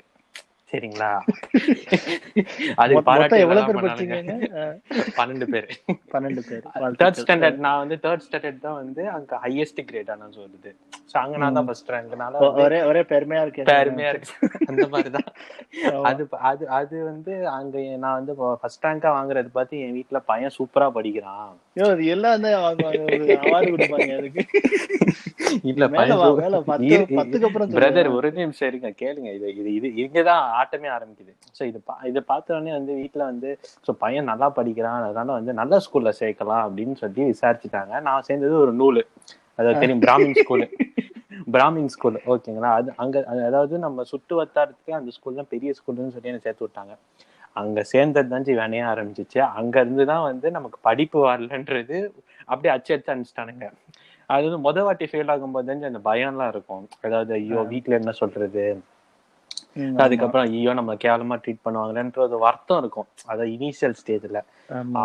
சரிங்களா? 0.72 1.10
அது 2.82 2.94
எவ்வளவு 3.44 3.66
பேர் 3.68 3.78
படிச்சீங்க 3.78 4.16
பன்னெண்டு 5.18 5.46
பேர். 5.54 5.68
பன்னெண்டு 6.14 6.42
பேர். 6.48 6.64
தேர்ட். 7.02 7.20
ஸ்டாண்டர்ட் 7.22 7.60
நான் 7.66 7.82
வந்து 7.82 7.98
தேர்ட் 8.06 8.26
ஸ்டாண்டர்ட் 8.26 8.64
தான் 8.66 8.78
வந்து 8.82 9.04
அங்க 9.16 9.40
ஹையஸ்ட் 9.44 9.82
கிரேட் 9.90 10.12
ஆனா 10.14 10.28
சொல்லுது. 10.38 10.72
சோ 11.12 11.18
அங்க 11.24 11.36
நான் 11.42 11.58
தான் 11.58 11.68
ஃபர்ஸ்ட் 11.68 11.92
ரேங்க்னால 11.94 12.40
ஒரே 12.64 12.80
ஒரே 12.90 13.02
பெருமையா 13.12 13.42
இருக்கு 13.46 13.68
பெருமையா 13.72 14.10
இருக்கு. 14.14 14.34
அந்த 14.70 14.88
மாதிரிதான். 14.94 15.30
அது 16.10 16.22
அது 16.50 16.64
அது 16.80 16.96
வந்து 17.12 17.36
அங்க 17.58 17.76
நான் 18.04 18.18
வந்து 18.20 18.34
ஃபர்ஸ்ட் 18.62 18.86
ரேங்கா 18.88 19.12
வாங்குறது 19.18 19.52
பார்த்து 19.58 19.84
என் 19.86 19.96
வீட்ல 20.00 20.20
பையன் 20.32 20.56
சூப்பரா 20.58 20.90
படிக்கிறான். 20.98 21.48
ஐயோ, 21.76 21.88
அது 21.94 22.06
எல்லாம் 22.16 22.44
தான் 22.46 22.60
வாங்குவாங்க. 22.66 23.06
அவார்டு 23.46 23.72
கொடுப்பாங்க 23.76 24.12
அதுக்கு. 24.20 24.44
இல்ல 25.72 25.86
பையன் 25.94 26.20
மேல 26.40 26.58
அப்புறம் 27.48 27.72
பிரதர். 27.76 28.10
ஒரு 28.18 28.30
நிமிஷம் 28.40 28.70
இருங்க. 28.72 28.90
கேளுங்க. 29.02 29.30
இது 29.38 29.48
இது 29.60 29.70
இது 29.80 29.88
இங்கதான் 30.04 30.44
ஆட்டமே 30.64 30.90
ஆரம்பிக்குது. 30.90 31.36
சோ 31.60 31.64
இது 31.64 31.84
பா- 31.88 32.06
இதை 32.06 32.22
பார்த்த 32.22 32.54
உடனே 32.54 32.72
வந்து 32.72 32.94
வீட்ல 32.94 33.24
வந்து 33.24 33.60
சோ 33.88 33.92
பையன் 33.92 34.24
நல்லா 34.24 34.50
படிக்கிறான் 34.50 35.04
அதனால 35.04 35.32
வந்து 35.32 35.54
நல்ல 35.54 35.78
ஸ்கூல்ல 35.78 36.12
சேர்க்கலாம் 36.20 36.66
அப்படின்னு 36.68 36.96
சொல்லி 36.96 37.24
விசாரிச்சுட்டாங்க. 37.24 38.02
நான் 38.02 38.22
சேர்ந்தது 38.22 38.60
ஒரு 38.60 38.74
நூலு. 38.74 39.02
அதாவது 39.56 39.80
தெரியும் 39.80 40.02
பிராமின் 40.02 40.36
ஸ்கூலு 40.36 40.68
பிராமின் 41.52 41.86
ஸ்கூல் 41.86 42.22
ஓகேங்களா 42.26 42.72
அது 42.72 42.94
அங்க 42.96 43.26
அது- 43.28 43.46
அதாவது 43.46 43.78
நம்ம 43.78 44.04
சுட்டு 44.04 44.44
வட்டாரத்துக்கு 44.44 44.92
அந்த 44.92 45.12
ஸ்கூல் 45.12 45.36
தான் 45.36 45.48
பெரிய 45.50 45.72
ஸ்கூல்னு 45.72 46.12
சொல்லி 46.12 46.28
என்ன 46.28 46.40
சேர்த்து 46.40 46.68
விட்டாங்க. 46.68 46.98
அங்க 47.54 47.84
சேர்ந்தது 47.84 48.30
தான் 48.30 48.44
வேணைய 48.44 48.86
ஆரம்பிச்சிச்சு. 48.86 49.40
அங்க 49.40 49.80
இருந்து 49.80 50.06
தான் 50.06 50.22
வந்து 50.22 50.52
நமக்கு 50.52 50.80
படிப்பு 50.82 51.26
வரலன்றது 51.26 52.14
அப்படியே 52.46 52.74
அச்சு 52.74 52.94
அச்சு 52.94 53.14
அனுப்பிச்சிட்டானுங்க. 53.14 53.72
அது 54.26 54.50
வந்து 54.50 54.72
முத 54.72 54.84
வாட்டி 54.84 55.06
ஃபெயில் 55.06 55.32
ஆகும்போது 55.32 55.86
அந்த 55.86 56.00
பயம்லாம் 56.06 56.48
இருக்கும். 56.48 56.88
அதாவது 57.02 57.34
ஐயோ 57.34 57.62
வீட்ல 57.62 57.96
என்ன 57.96 58.12
சொல்றது? 58.12 58.76
ம், 58.76 58.95
அதுக்கப்புறம் 60.04 60.46
ஐயோ 60.50 60.74
நம்ம 60.80 60.92
கேவலமா 61.06 61.36
ட்ரீட் 61.44 61.66
பண்ணுவாங்களேன்ற 61.66 62.20
ஒரு 62.28 62.38
வருத்தம் 62.46 62.80
இருக்கும். 62.84 63.08
அதாவது 63.30 63.50
இனிஷியல் 63.58 63.96
ஸ்டேஜ்ல. 64.02 64.42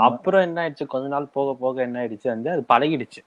அப்புறம் 0.06 0.44
என்ன 0.46 0.60
ஆயிடுச்சு? 0.62 0.86
கொஞ்ச 0.94 1.08
நாள் 1.14 1.26
போக 1.38 1.54
போக 1.64 1.82
என்ன 1.88 1.98
ஆயிடுச்சு? 2.02 2.28
வந்து 2.34 2.50
அது 2.54 2.64
பழகிடுச்சு. 2.72 3.22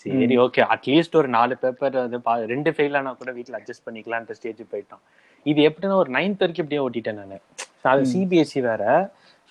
சரி 0.00 0.36
ஓகே 0.44 0.62
அட்லீஸ்ட் 0.74 1.16
ஒரு 1.20 1.28
நாலு 1.36 1.54
பேப்பர் 1.62 1.94
வந்து 2.02 2.18
ரெண்டு 2.54 2.70
ஃபெயில் 2.74 2.98
ஆனா 3.00 3.12
கூட 3.20 3.30
வீட்ல 3.36 3.58
அட்ஜஸ்ட் 3.60 3.86
பண்ணிக்கலான்ற 3.86 4.34
ஸ்டேஜ் 4.38 4.60
போயிட்டோம். 4.72 5.02
இது 5.46 5.60
எப்படின்னா 5.68 5.96
ஒரு 6.02 6.10
நைன்த் 6.16 6.42
வரைக்கும் 6.44 6.64
இப்படியே 6.64 6.82
ஓட்டிட்டேன் 6.86 7.20
நான். 7.20 7.42
அது 7.92 8.04
சிபிஎஸ்சி 8.12 8.60
வேற. 8.70 8.84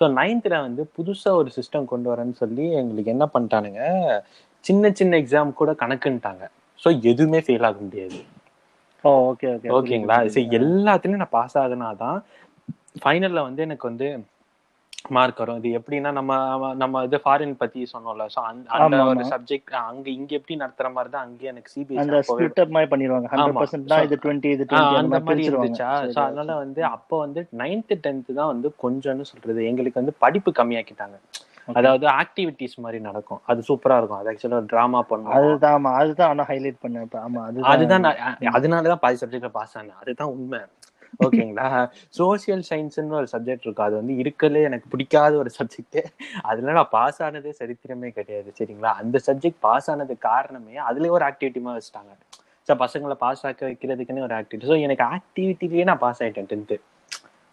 ஸோ 0.00 0.06
நைன்த்ல 0.20 0.54
வந்து 0.66 0.82
புதுசா 0.96 1.30
ஒரு 1.40 1.50
சிஸ்டம் 1.56 1.90
கொண்டு 1.92 2.08
வரேன்னு 2.12 2.36
சொல்லி 2.42 2.64
எங்களுக்கு 2.80 3.12
என்ன 3.14 3.26
பண்ணிட்டானுங்க? 3.34 3.82
சின்ன 4.64 4.90
சின்ன 5.00 5.18
எக்ஸாம் 5.22 5.58
கூட 5.60 5.72
கணக்குன்ட்டாங்க. 5.82 6.44
ஸோ 6.82 6.88
எதுவுமே 7.12 7.40
ஃபெயில் 7.44 7.66
ஆக 7.68 7.78
முடியாது. 7.86 8.18
ஓகே 9.08 9.48
ஓகே 9.54 9.68
ஓகேங்களா? 9.76 10.16
சரி 10.34 10.56
எல்லாத்துலயும் 10.60 11.22
நான் 11.22 11.36
பாஸ் 11.36 11.58
ஆகுனாதான் 11.62 12.18
ஃபைனல்ல 13.02 13.40
வந்து 13.48 13.62
எனக்கு 13.62 13.88
வந்து 13.90 14.08
மார்க் 15.16 15.40
வரும். 15.42 15.58
இது 15.60 15.70
எப்படின்னா 15.78 16.10
நம்ம 16.12 16.32
நம்ம 16.74 17.02
இது 17.06 17.18
ஃபாரின் 17.24 17.52
பத்தி 17.60 17.80
சொன்னோம்ல 17.92 18.24
சோ 18.34 18.40
அந்த 18.50 18.66
அந்த 18.76 19.00
ஒரு. 19.10 19.24
சப்ஜெக்ட் 19.32 19.74
அங்க 19.82 20.06
இங்க 20.14 20.32
எப்படி 20.38 20.54
நடத்துற 20.62 20.88
மாதிரி 20.94 21.10
தான் 21.12 21.24
அங்கே 21.26 21.50
எனக்கு 21.52 21.70
அந்த 21.70 21.76
சிபிஎஸ்சி 21.76 22.26
ஸ்பிளிட் 22.30 22.60
அப் 22.64 22.74
மாதிரி 22.76 22.90
பண்ணிடுவாங்க. 22.92 23.28
ஹண்ட்ரட் 23.32 23.52
ஆமா. 23.52 23.60
பர்சன்ட் 23.60 23.90
தான் 23.92 24.02
So, 24.02 24.06
இது 24.08 24.18
டுவெண்ட்டி 24.24 24.50
இது 24.56 24.64
ஆஹ் 24.64 24.70
டுவெண்ட்டி 24.72 25.00
அந்த 25.02 25.20
மாதிரி 25.26 25.44
இருந்துச்சா? 25.50 25.90
சோ 26.14 26.20
அதனால 26.24 26.56
வந்து 26.64 26.82
அப்போ 26.90 27.18
வந்து 27.24 27.42
நைன்த் 27.62 27.94
டென்த் 28.06 28.32
தான் 28.40 28.52
வந்து 28.52 28.70
கொஞ்சம்னு 28.84 29.26
சொல்றது. 29.32 29.60
எங்களுக்கு 29.72 30.02
வந்து 30.02 30.16
படிப்பு 30.24 30.52
கம்மியாக்கிட்டாங்க. 30.60 31.16
அதாவது 31.68 32.06
ஆக்டிவிட்டிஸ் 32.20 32.76
மாதிரி 32.80 32.98
நடக்கும். 33.00 33.40
அது 33.46 33.60
சூப்பரா 33.68 33.96
இருக்கும். 33.98 34.18
அது 34.18 34.30
ஆக்சுவலா 34.32 34.60
டிராமா 34.72 35.00
பண்ணுவோம் 35.10 35.36
அதுதான் 35.38 35.74
ஆமா. 35.76 35.92
அதுதான் 36.00 36.28
ஆனா 36.28 36.44
ஹைலைட் 36.50 36.82
பண்ணேன் 36.82 37.02
இப்ப. 37.02 37.18
ஆமா 37.18 37.40
அதுதான். 37.48 37.70
அதுதான் 37.72 38.06
அதனாலதான் 38.54 39.02
பாதி 39.04 39.18
சப்ஜெக்ட்ல 39.22 39.50
பாஸ் 39.50 39.76
ஆனேன். 39.76 39.98
அதுதான் 40.02 40.32
உண்மை. 40.34 40.60
ஓகேங்களா 41.24 41.66
சோசியல் 42.18 42.64
சயின்ஸ்னு 42.70 43.18
ஒரு 43.20 43.28
சப்ஜெக்ட் 43.32 43.66
இருக்கும் 43.66 43.86
அது 43.86 43.96
வந்து 44.00 44.14
இருக்கலே 44.22 44.62
எனக்கு 44.62 44.86
பிடிக்காத 44.94 45.36
ஒரு 45.36 45.50
சப்ஜெக்ட் 45.58 45.98
அதுல 46.42 46.72
நான் 46.72 46.90
பாஸ் 46.90 47.20
ஆனதே 47.26 47.52
சரித்திரமே 47.60 48.10
கிடையாது. 48.10 48.48
சரிங்களா? 48.58 48.92
அந்த 49.02 49.20
சப்ஜெக்ட் 49.28 49.60
பாஸ் 49.60 49.88
ஆனது 49.90 50.16
காரணமே 50.28 50.76
அதுலயே 50.88 51.14
ஒரு 51.18 51.26
ஆக்டிவிட்டிமா 51.30 51.74
வச்சுட்டாங்க. 51.76 52.12
ஸோ 52.68 52.74
பசங்களை 52.84 53.16
பாஸ் 53.24 53.44
ஆக்க 53.46 53.62
வைக்கிறதுக்குன்னு 53.68 54.26
ஒரு 54.28 54.34
ஆக்டிவிட்டி 54.38 54.70
ஸோ 54.70 54.76
எனக்கு 54.86 55.04
ஆக்டிவிட்டிலேயே 55.16 55.84
நான் 55.84 56.02
பாஸ் 56.04 56.22
ஆயிட்டேன் 56.22 56.50
டென்த்து 56.52 56.76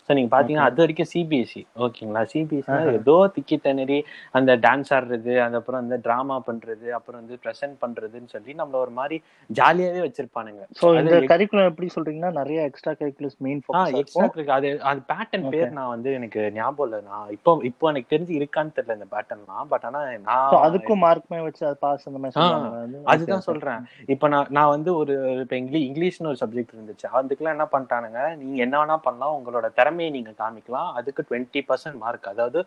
ஸோ 0.09 0.11
நீங்க 0.13 0.29
பாத்தீங்கன்னா 0.33 0.67
அது 0.69 0.81
வரைக்கும் 0.83 1.09
சிபிஎஸ்சி 1.11 1.61
ஓகேங்களா 1.85 2.21
சிபிஎஸ்சி 2.31 2.77
ஏதோ 2.99 3.15
திக்கி 3.35 3.57
திணறி 3.65 3.99
அந்த 4.31 4.51
டான்ஸ் 4.65 4.91
ஆடுறது 4.95 5.33
அது 5.43 5.57
அப்புறம் 5.59 5.81
அந்த 5.83 5.97
டிராமா 6.05 6.37
பண்றது 6.47 6.87
அப்புறம் 6.97 7.19
வந்து 7.21 7.35
ப்ரெசென்ட் 7.43 7.77
பண்றதுன்னு 7.83 8.31
சொல்லி 8.33 8.53
நம்மள 8.53 8.77
ஒரு 8.85 8.93
மாதிரி 8.99 9.17
ஜாலியாவே 9.49 10.01
வச்சிருப்பானுங்க. 10.05 10.63
சோ 10.79 10.87
இந்த 11.01 11.19
கரிக்குலம் 11.31 11.69
எப்படி 11.71 11.89
சொல்றீங்கன்னா 11.95 12.31
நிறைய 12.39 12.59
எக்ஸ்ட்ரா 12.69 12.93
கரிக்குலர்ஸ் 13.01 13.39
மெயின் 13.45 13.61
எக்ஸ்ட்ரா 14.01 14.27
அது 14.57 14.71
அது 14.91 14.99
பேட்டர்ன் 15.11 15.47
பேர் 15.53 15.75
நான் 15.79 15.93
வந்து 15.95 16.09
எனக்கு 16.19 16.41
ஞாபகம் 16.57 16.87
இல்லை. 16.87 17.01
நான் 17.11 17.31
இப்போ 17.37 17.51
இப்போ 17.71 17.91
எனக்கு 17.91 18.11
தெரிஞ்சு 18.13 18.33
இருக்கான்னு 18.39 18.75
தெரியல 18.77 18.97
இந்த 18.99 19.09
பேட்டர்ன்லாம் 19.15 19.69
பட் 19.73 19.85
ஆனா 19.89 20.01
நான் 20.27 20.59
அதுக்கும் 20.67 21.03
மார்க்மே 21.05 21.41
வச்சு 21.47 21.63
அது 21.69 21.79
பாஸ் 21.85 22.07
அந்த 22.09 22.19
மாதிரி. 22.19 23.01
அதுதான். 23.13 23.45
சொல்றேன். 23.47 23.81
இப்ப 24.07 24.27
நான் 24.27 24.51
நான் 24.51 24.73
வந்து 24.75 24.91
ஒரு 25.01 25.13
இப்ப 25.43 25.55
இங்கிலீஷ் 25.61 25.87
இங்கிலீஷ்னு 25.89 26.31
ஒரு 26.31 26.41
சப்ஜெக்ட் 26.43 26.75
இருந்துச்சு. 26.75 27.07
அதுக்கெல்லாம் 27.19 27.55
என்ன 27.57 27.67
பண்ணிட்டானுங்க? 27.73 28.21
நீங்க 28.41 28.59
என்ன 28.65 28.75
வேணா 28.81 28.97
பண்ணலாம். 29.07 29.35
உங்களோட 29.37 29.69
திறமையை 29.93 30.11
நீங்க 30.15 30.31
காமிக்கலாம். 30.41 30.91
அதுக்கு 30.99 31.21
டுவெண்ட்டி 31.29 31.61
பர்சன்ட் 31.69 31.97
மார்க் 32.03 32.27
அதாவது 32.33 32.59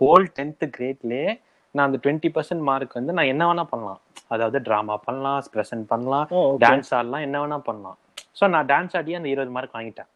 ஹோல் 0.00 0.26
டென்த் 0.38 0.64
கிரேட்லயே 0.76 1.28
நான் 1.74 1.86
அந்த 1.88 1.98
டுவெண்ட்டி 2.04 2.28
பர்சன்ட் 2.34 2.64
மார்க் 2.68 2.96
வந்து 2.98 3.12
நான் 3.16 3.30
என்ன 3.32 3.42
வேணா 3.48 3.64
பண்ணலாம். 3.70 4.00
அதாவது 4.34 4.58
டிராமா 4.66 4.94
பண்ணலாம் 5.06 5.38
ப்ரெசென்ட் 5.54 5.86
பண்ணலாம். 5.92 6.26
டான்ஸ் 6.64 6.90
ஆடலாம் 6.98 7.24
என்ன 7.26 7.36
வேணா 7.42 7.58
பண்ணலாம். 7.68 7.96
ஸோ 8.38 8.44
நான் 8.54 8.68
டான்ஸ் 8.72 8.96
ஆடி 8.98 9.16
அந்த 9.18 9.28
இருபது 9.32 9.54
மார்க் 9.56 9.76
வாங்கிட்டேன். 9.78 10.10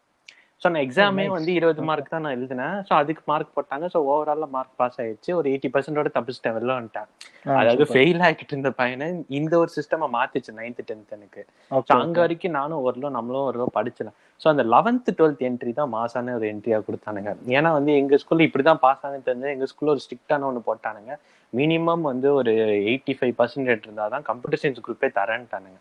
ஸோ 0.63 0.69
நான் 0.69 0.83
எக்ஸாமே. 0.85 1.23
வந்து 1.33 1.51
இருபது 1.59 1.81
மார்க் 1.87 2.09
தான் 2.09 2.23
நான் 2.25 2.35
எழுதினேன். 2.35 2.75
ஸோ 2.87 2.91
அதுக்கு 2.97 3.23
மார்க் 3.29 3.53
போட்டாங்க. 3.55 3.85
ஸோ 3.93 3.99
ஓவரால 4.09 4.47
மார்க் 4.55 4.75
பாஸ் 4.77 4.97
ஆயிடுச்சு. 5.01 5.31
ஒரு 5.37 5.47
எயிட்டி 5.51 5.69
பர்சன்டோட 5.73 6.09
தப்பிச்சிட்டேன் 6.17 6.55
வெளில 6.57 6.75
வந்துட்டேன். 6.77 7.07
அதாவது. 7.53 7.85
ஃபெயில் 7.91 8.21
ஆகிட்டு 8.27 8.53
இருந்த 8.53 8.71
பையனை 8.79 9.07
இந்த 9.39 9.53
ஒரு 9.61 9.71
சிஸ்டமா 9.77 10.07
மாத்திச்சு 10.17 10.53
நைன்த் 10.59 10.81
டென்த் 10.89 11.15
எனக்கு. 11.17 11.43
ஸோ 11.81 11.93
அங்க. 11.97 12.17
வரைக்கும் 12.23 12.55
நானும் 12.59 12.81
ஓரளவு 12.85 13.15
நம்மளும் 13.17 13.45
ஓரளவு 13.47 13.75
படிச்சலாம் 13.77 14.17
ஸோ 14.41 14.47
அந்த 14.53 14.63
லெவன்த் 14.73 15.11
டுவெல்த் 15.17 15.43
என்ட்ரி 15.49 15.73
தான் 15.73 15.93
மாசான 15.95 16.35
ஒரு 16.37 16.47
என்ட்ரியா 16.51 16.79
கொடுத்தானுங்க. 16.87 17.31
ஏன்னா 17.57 17.71
வந்து 17.77 17.93
எங்க 18.01 18.19
ஸ்கூல்ல 18.23 18.47
இப்படிதான் 18.47 18.81
பாஸ் 18.85 19.03
ஆனது 19.07 19.27
தெரிஞ்சு 19.27 19.53
எங்க 19.55 19.67
ஸ்கூல்ல 19.71 19.95
ஒரு 19.95 20.03
ஸ்ட்ரிக்டான 20.05 20.47
ஒன்று 20.49 20.67
போட்டானுங்க. 20.69 21.13
மினிமம் 21.53 22.03
வந்து 22.09 22.27
ஒரு 22.39 22.51
எயிட்டி 22.85 23.15
ஃபைவ் 23.19 23.35
பர்சன்டேஜ் 23.39 23.87
இருந்தாதான் 23.87 24.27
கம்ப்யூட்டர் 24.29 24.61
சயின்ஸ் 24.61 24.85
குரூப்பே 24.85 25.09
தரேன்ட்டானுங்க. 25.17 25.79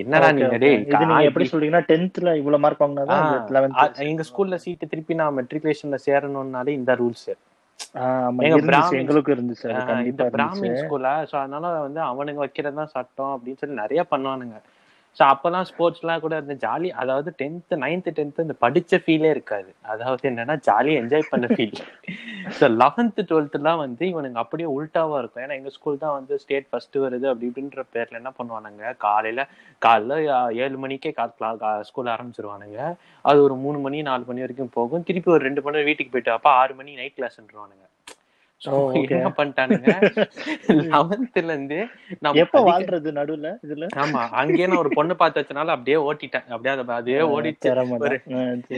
என்னடா 0.00 0.26
நீங்க. 0.36 0.58
டேய் 0.58 0.76
எப்படி 1.28 1.44
சொல்றீங்கன்னா 1.52 1.84
டென்த்ல 1.88 2.28
இவ்வளவு 2.36 2.62
மார்க் 2.64 2.82
அ- 3.38 3.54
லெவன்த் 3.54 3.78
எங்க 4.04 4.24
ஸ்கூல்ல 4.28 4.56
சீட்டு 4.62 4.86
திருப்பி 4.88 5.14
நான் 5.14 5.36
மெட்ரிகுலேஷன்ல 5.38 5.98
சேரணும்னாலே 6.04 6.72
இந்த 6.74 6.94
ரூல்ஸ் 6.96 7.28
ஆமா 8.02 8.42
எங்க 8.46 8.58
இருந்துச்சு 9.34 9.66
இந்த 10.10 10.22
பிராமின் 10.34 10.76
ஸ்கூல்ல 10.82 11.08
சோ 11.30 11.36
அதனால 11.40 11.72
வந்து 11.80 12.00
அவனுங்க 12.08 12.42
வைக்கிறது 12.42 12.76
தான் 12.76 12.92
சட்டம் 12.94 13.32
அப்படின்னு 13.34 13.60
சொல்லி 13.60 13.76
நிறைய 13.80 14.02
பண்ணுவானுங்க. 14.10 14.56
சோ 15.18 15.22
அப்பெல்லாம் 15.32 15.66
ஸ்போர்ட்ஸ்லாம் 15.68 16.22
கூட 16.24 16.34
இந்த 16.42 16.54
ஜாலி 16.64 16.88
அதாவது 17.02 17.30
டென்த் 17.40 17.74
நைன்த் 17.84 18.08
டென்த் 18.18 18.40
இந்த 18.44 18.54
படிச்ச 18.64 18.98
ஃபீலே 19.04 19.30
இருக்காது. 19.34 19.70
அதாவது 19.92 20.24
என்னன்னா 20.30 20.56
ஜாலியா 20.68 21.00
என்ஜாய் 21.02 21.30
பண்ண 21.32 21.48
ஃபீல் 21.54 21.76
ஸோ 22.58 22.68
லெவன்த் 22.82 23.20
டுவெல்த்லாம் 23.30 23.82
வந்து 23.84 24.04
இவனுங்க 24.12 24.40
அப்படியே 24.44 24.68
உல்டாவா 24.76 25.18
இருக்கும். 25.22 25.42
ஏன்னா 25.44 25.58
எங்க 25.60 25.72
ஸ்கூல் 25.76 26.02
தான் 26.04 26.16
வந்து 26.18 26.40
ஸ்டேட் 26.44 26.68
ஃபர்ஸ்ட் 26.70 26.98
வருது 27.04 27.28
அப்படி 27.32 27.48
இப்படின்ற 27.50 27.84
பேர்ல 27.96 28.20
என்ன 28.22 28.32
பண்ணுவானுங்க? 28.38 28.84
காலையில 29.06 29.44
காலைல 29.86 30.18
ஏழு 30.64 30.76
மணிக்கே 30.84 31.12
ஸ்கூல் 31.90 32.12
ஆரம்பிச்சிருவானுங்க. 32.16 32.80
அது 33.30 33.38
ஒரு 33.46 33.56
மூணு 33.66 33.80
மணி 33.86 34.00
நாலு 34.10 34.24
மணி 34.30 34.44
வரைக்கும் 34.46 34.74
போகும். 34.78 35.06
திருப்பி 35.10 35.30
ஒரு 35.36 35.44
ரெண்டு 35.48 35.64
மணி 35.68 35.88
வீட்டுக்கு 35.90 36.14
போயிட்டு 36.16 36.36
அப்ப 36.38 36.50
ஆறு 36.62 36.74
மணி 36.80 36.92
நைட் 37.02 37.20
okay. 37.24 38.23
என்ன 39.14 39.30
பண்ணிட்டானுங்க? 39.36 39.92
லெவன்த்ல 40.90 41.42
இருந்து 41.46 41.78
நம்ம 42.20 42.38
எப்ப 42.42 42.60
வாழ்றது 42.64 43.10
நடுவுல 43.18 43.48
இதுல? 43.64 43.86
ஆமா 44.02 44.20
அங்கேயே 44.40 44.66
நான் 44.66 44.82
ஒரு 44.82 44.90
பொண்ணு 44.90 45.14
பார்த்து 45.16 45.40
வச்சனால 45.40 45.74
அப்படியே 45.74 45.98
ஓட்டிட்டேன். 46.04 46.46
அப்படியே 46.48 46.74
அதை 46.74 46.94
அதே 46.96 47.16
ஓடிச்சு 47.34 47.70
ஒரு. 47.98 48.18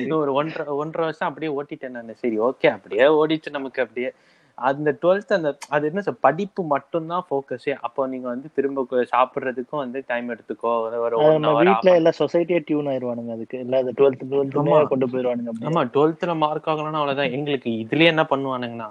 இன்னும் 0.00 0.32
ஒன்றரை 0.40 0.74
ஒன்றரை 0.82 1.04
வருஷம் 1.08 1.28
அப்படியே 1.28 1.52
ஓட்டிட்டேன் 1.58 1.94
நான். 1.98 2.16
சரி 2.22 2.38
ஓகே 2.48 2.70
அப்படியே 2.76 3.06
ஓடிச்சு 3.20 3.56
நமக்கு 3.58 3.84
அப்படியே. 3.84 4.10
அந்த 4.58 4.90
டுவெல்த் 5.00 5.32
அந்த 5.32 5.48
அது 5.68 5.84
என்ன 5.88 6.02
சார் 6.02 6.20
படிப்பு 6.20 6.60
மட்டும்தான் 6.66 7.24
ஃபோக்கஸே 7.26 7.72
அப்போ 7.86 8.06
நீங்க 8.06 8.26
வந்து 8.28 8.48
திரும்ப 8.56 8.84
சாப்பிடுறதுக்கும் 9.10 9.82
வந்து 9.82 9.98
டைம் 10.06 10.28
எடுத்துக்கோ. 10.30 10.72
ஒரு 11.08 11.18
வீட்ல 11.60 11.90
எல்லாம் 11.98 12.18
சொசைட்டியே 12.20 12.60
டியூன் 12.68 12.88
ஆயிருவானுங்க 12.92 13.34
அதுக்கு. 13.36 13.58
இல்ல 13.60 13.82
அது 13.82 13.92
டுவெல்த் 13.98 14.24
டுவெல்த் 14.30 14.56
ஆமா. 14.62 14.78
கொண்டு 14.92 15.08
போயிருவானுங்க 15.08 15.50
அப்படியே. 15.52 15.70
ஆமா 15.70 15.82
டுவெல்த்ல 15.94 16.36
மார்க் 16.44 16.70
ஆகலன்னா 16.72 17.00
அவ்வளவுதான். 17.02 17.34
எங்களுக்கு 17.38 17.72
இதுலயே 17.84 18.12
என்ன 18.14 18.24
பண்ணுவானுங்கன்னா 18.32 18.90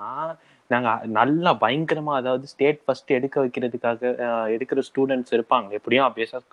நாங்க 0.70 0.90
நல்லா 1.18 1.52
பயங்கரமா 1.64 2.14
அதாவது 2.20 2.46
ஸ்டேட் 2.52 2.80
ஃபர்ஸ்ட் 2.86 3.12
எடுக்க 3.18 3.36
வைக்கிறதுக்காக 3.44 4.02
எடுக்கிற 4.56 4.82
ஸ்டூடெண்ட்ஸ் 4.88 5.34
இருப்பாங்க. 5.38 5.68
எப்படியும் 5.80 6.06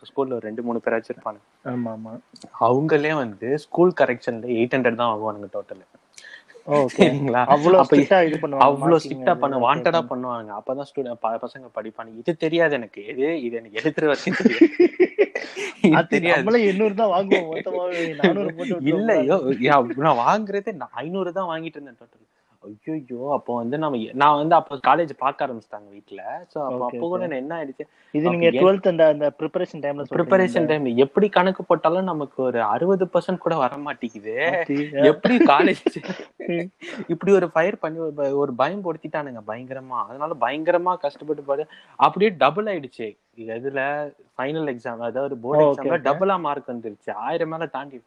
ஸ்கூல்ல 0.08 0.36
ஒரு 0.38 0.46
ரெண்டு 0.48 0.64
மூணு 0.66 0.82
பேராச்சும் 0.86 1.14
இருப்பாங்க. 1.14 1.40
ஆமா 1.72 1.92
ஆமா 1.96 2.12
அவங்களே 2.66 3.14
வந்து 3.22 3.48
ஸ்கூல் 3.64 3.94
கரெக்ஷன்ல 4.00 4.48
எயிட் 4.58 4.76
ஹண்ட்ரட் 4.76 5.00
தான் 5.02 5.12
வாங்குவானுங்க 5.12 5.50
டோட்டல் 5.56 5.82
அவ்வளவு 7.54 7.84
ஸ்ட்ரிக்டா 7.84 9.32
பண்ண. 9.42 9.56
வாண்டடா 9.64 10.00
பண்ணுவாங்க. 10.10 10.50
அப்பதான் 10.58 10.88
ஸ்டூடெண்ட் 10.90 11.22
பசங்க 11.46 11.66
படிப்பாங்க 11.78 12.10
இது 12.20 12.32
தெரியாது 12.44 12.76
எனக்கு. 12.80 13.00
இது 13.12 13.24
இது 13.46 13.54
எனக்கு 13.60 13.80
எழுதுற 13.82 14.04
வரைக்கும் 14.10 14.38
தெரியாது. 16.12 16.44
இல்லையோ 18.92 19.36
யா, 19.66 19.76
நான் 20.06 20.20
வாங்குறதே 20.26 20.72
நான் 20.82 20.94
ஐநூறு 21.04 21.32
தான் 21.38 21.50
வாங்கிட்டு 21.52 21.78
இருந்தேன் 21.78 21.98
டோட்டல் 22.02 22.28
ஐயோ 22.62 22.94
அப்போ 23.36 23.52
வந்து 23.60 23.76
நம்ம 23.82 23.98
நான் 24.20 24.38
வந்து 24.40 24.54
அப்போ 24.58 24.74
காலேஜ் 24.86 25.12
பார்க்க 25.22 25.44
ஆரம்பிச்சிட்டாங்க 25.46 25.88
வீட்ல. 25.94 26.20
சோ 26.52 26.58
அப்போ 26.66 26.84
அப்போ 26.88 27.06
கூட 27.12 27.22
என்ன 27.40 27.54
ஆயிடுச்சு? 27.58 27.84
இது 28.14 28.24
நீங்க 28.34 28.48
டுவெல்த் 28.56 28.88
அந்த 28.90 29.04
அந்த 29.12 29.26
ப்ரிப்பரேஷன் 29.40 29.82
டைம்ல 29.84 30.04
ப்ரிப்பரேஷன் 30.12 30.68
டைம் 30.70 30.86
எப்படி 31.04 31.28
கணக்கு 31.36 31.62
போட்டாலும் 31.70 32.10
நமக்கு 32.10 32.38
ஒரு 32.48 32.60
அறுபது 32.72 33.06
பர்சன்ட் 33.14 33.44
கூட 33.44 33.56
வர 33.62 33.76
மாட்டேங்குது. 33.86 34.36
எப்படி 35.10 35.36
காலேஜ் 35.52 35.82
இப்படி 37.12 37.30
ஒரு 37.38 37.46
ஃபயர் 37.52 37.82
பண்ணி 37.82 37.98
ஒரு 38.42 38.52
பயம் 38.60 38.84
பொடுத்திட்டானுங்க 38.86 39.42
பயங்கரமா. 39.50 40.00
அதனால 40.08 40.32
பயங்கரமா 40.44 40.94
கஷ்டப்பட்டு 41.04 41.44
பாடு 41.48 41.64
அப்படியே 41.98 42.30
டபுள் 42.44 42.70
ஆயிடுச்சு. 42.72 43.08
இதுல 43.56 43.80
ஃபைனல் 44.36 44.70
எக்ஸாம் 44.72 45.06
அதாவது 45.10 45.36
போர்டு 45.44 45.62
எக்ஸாம்ல. 45.66 45.98
டபுளா 46.08 46.38
மார்க் 46.46 46.72
வந்துருச்சு. 46.72 47.12
ஆயிரம் 47.26 47.52
மேல 47.54 47.66
தாண்டி 47.76 47.98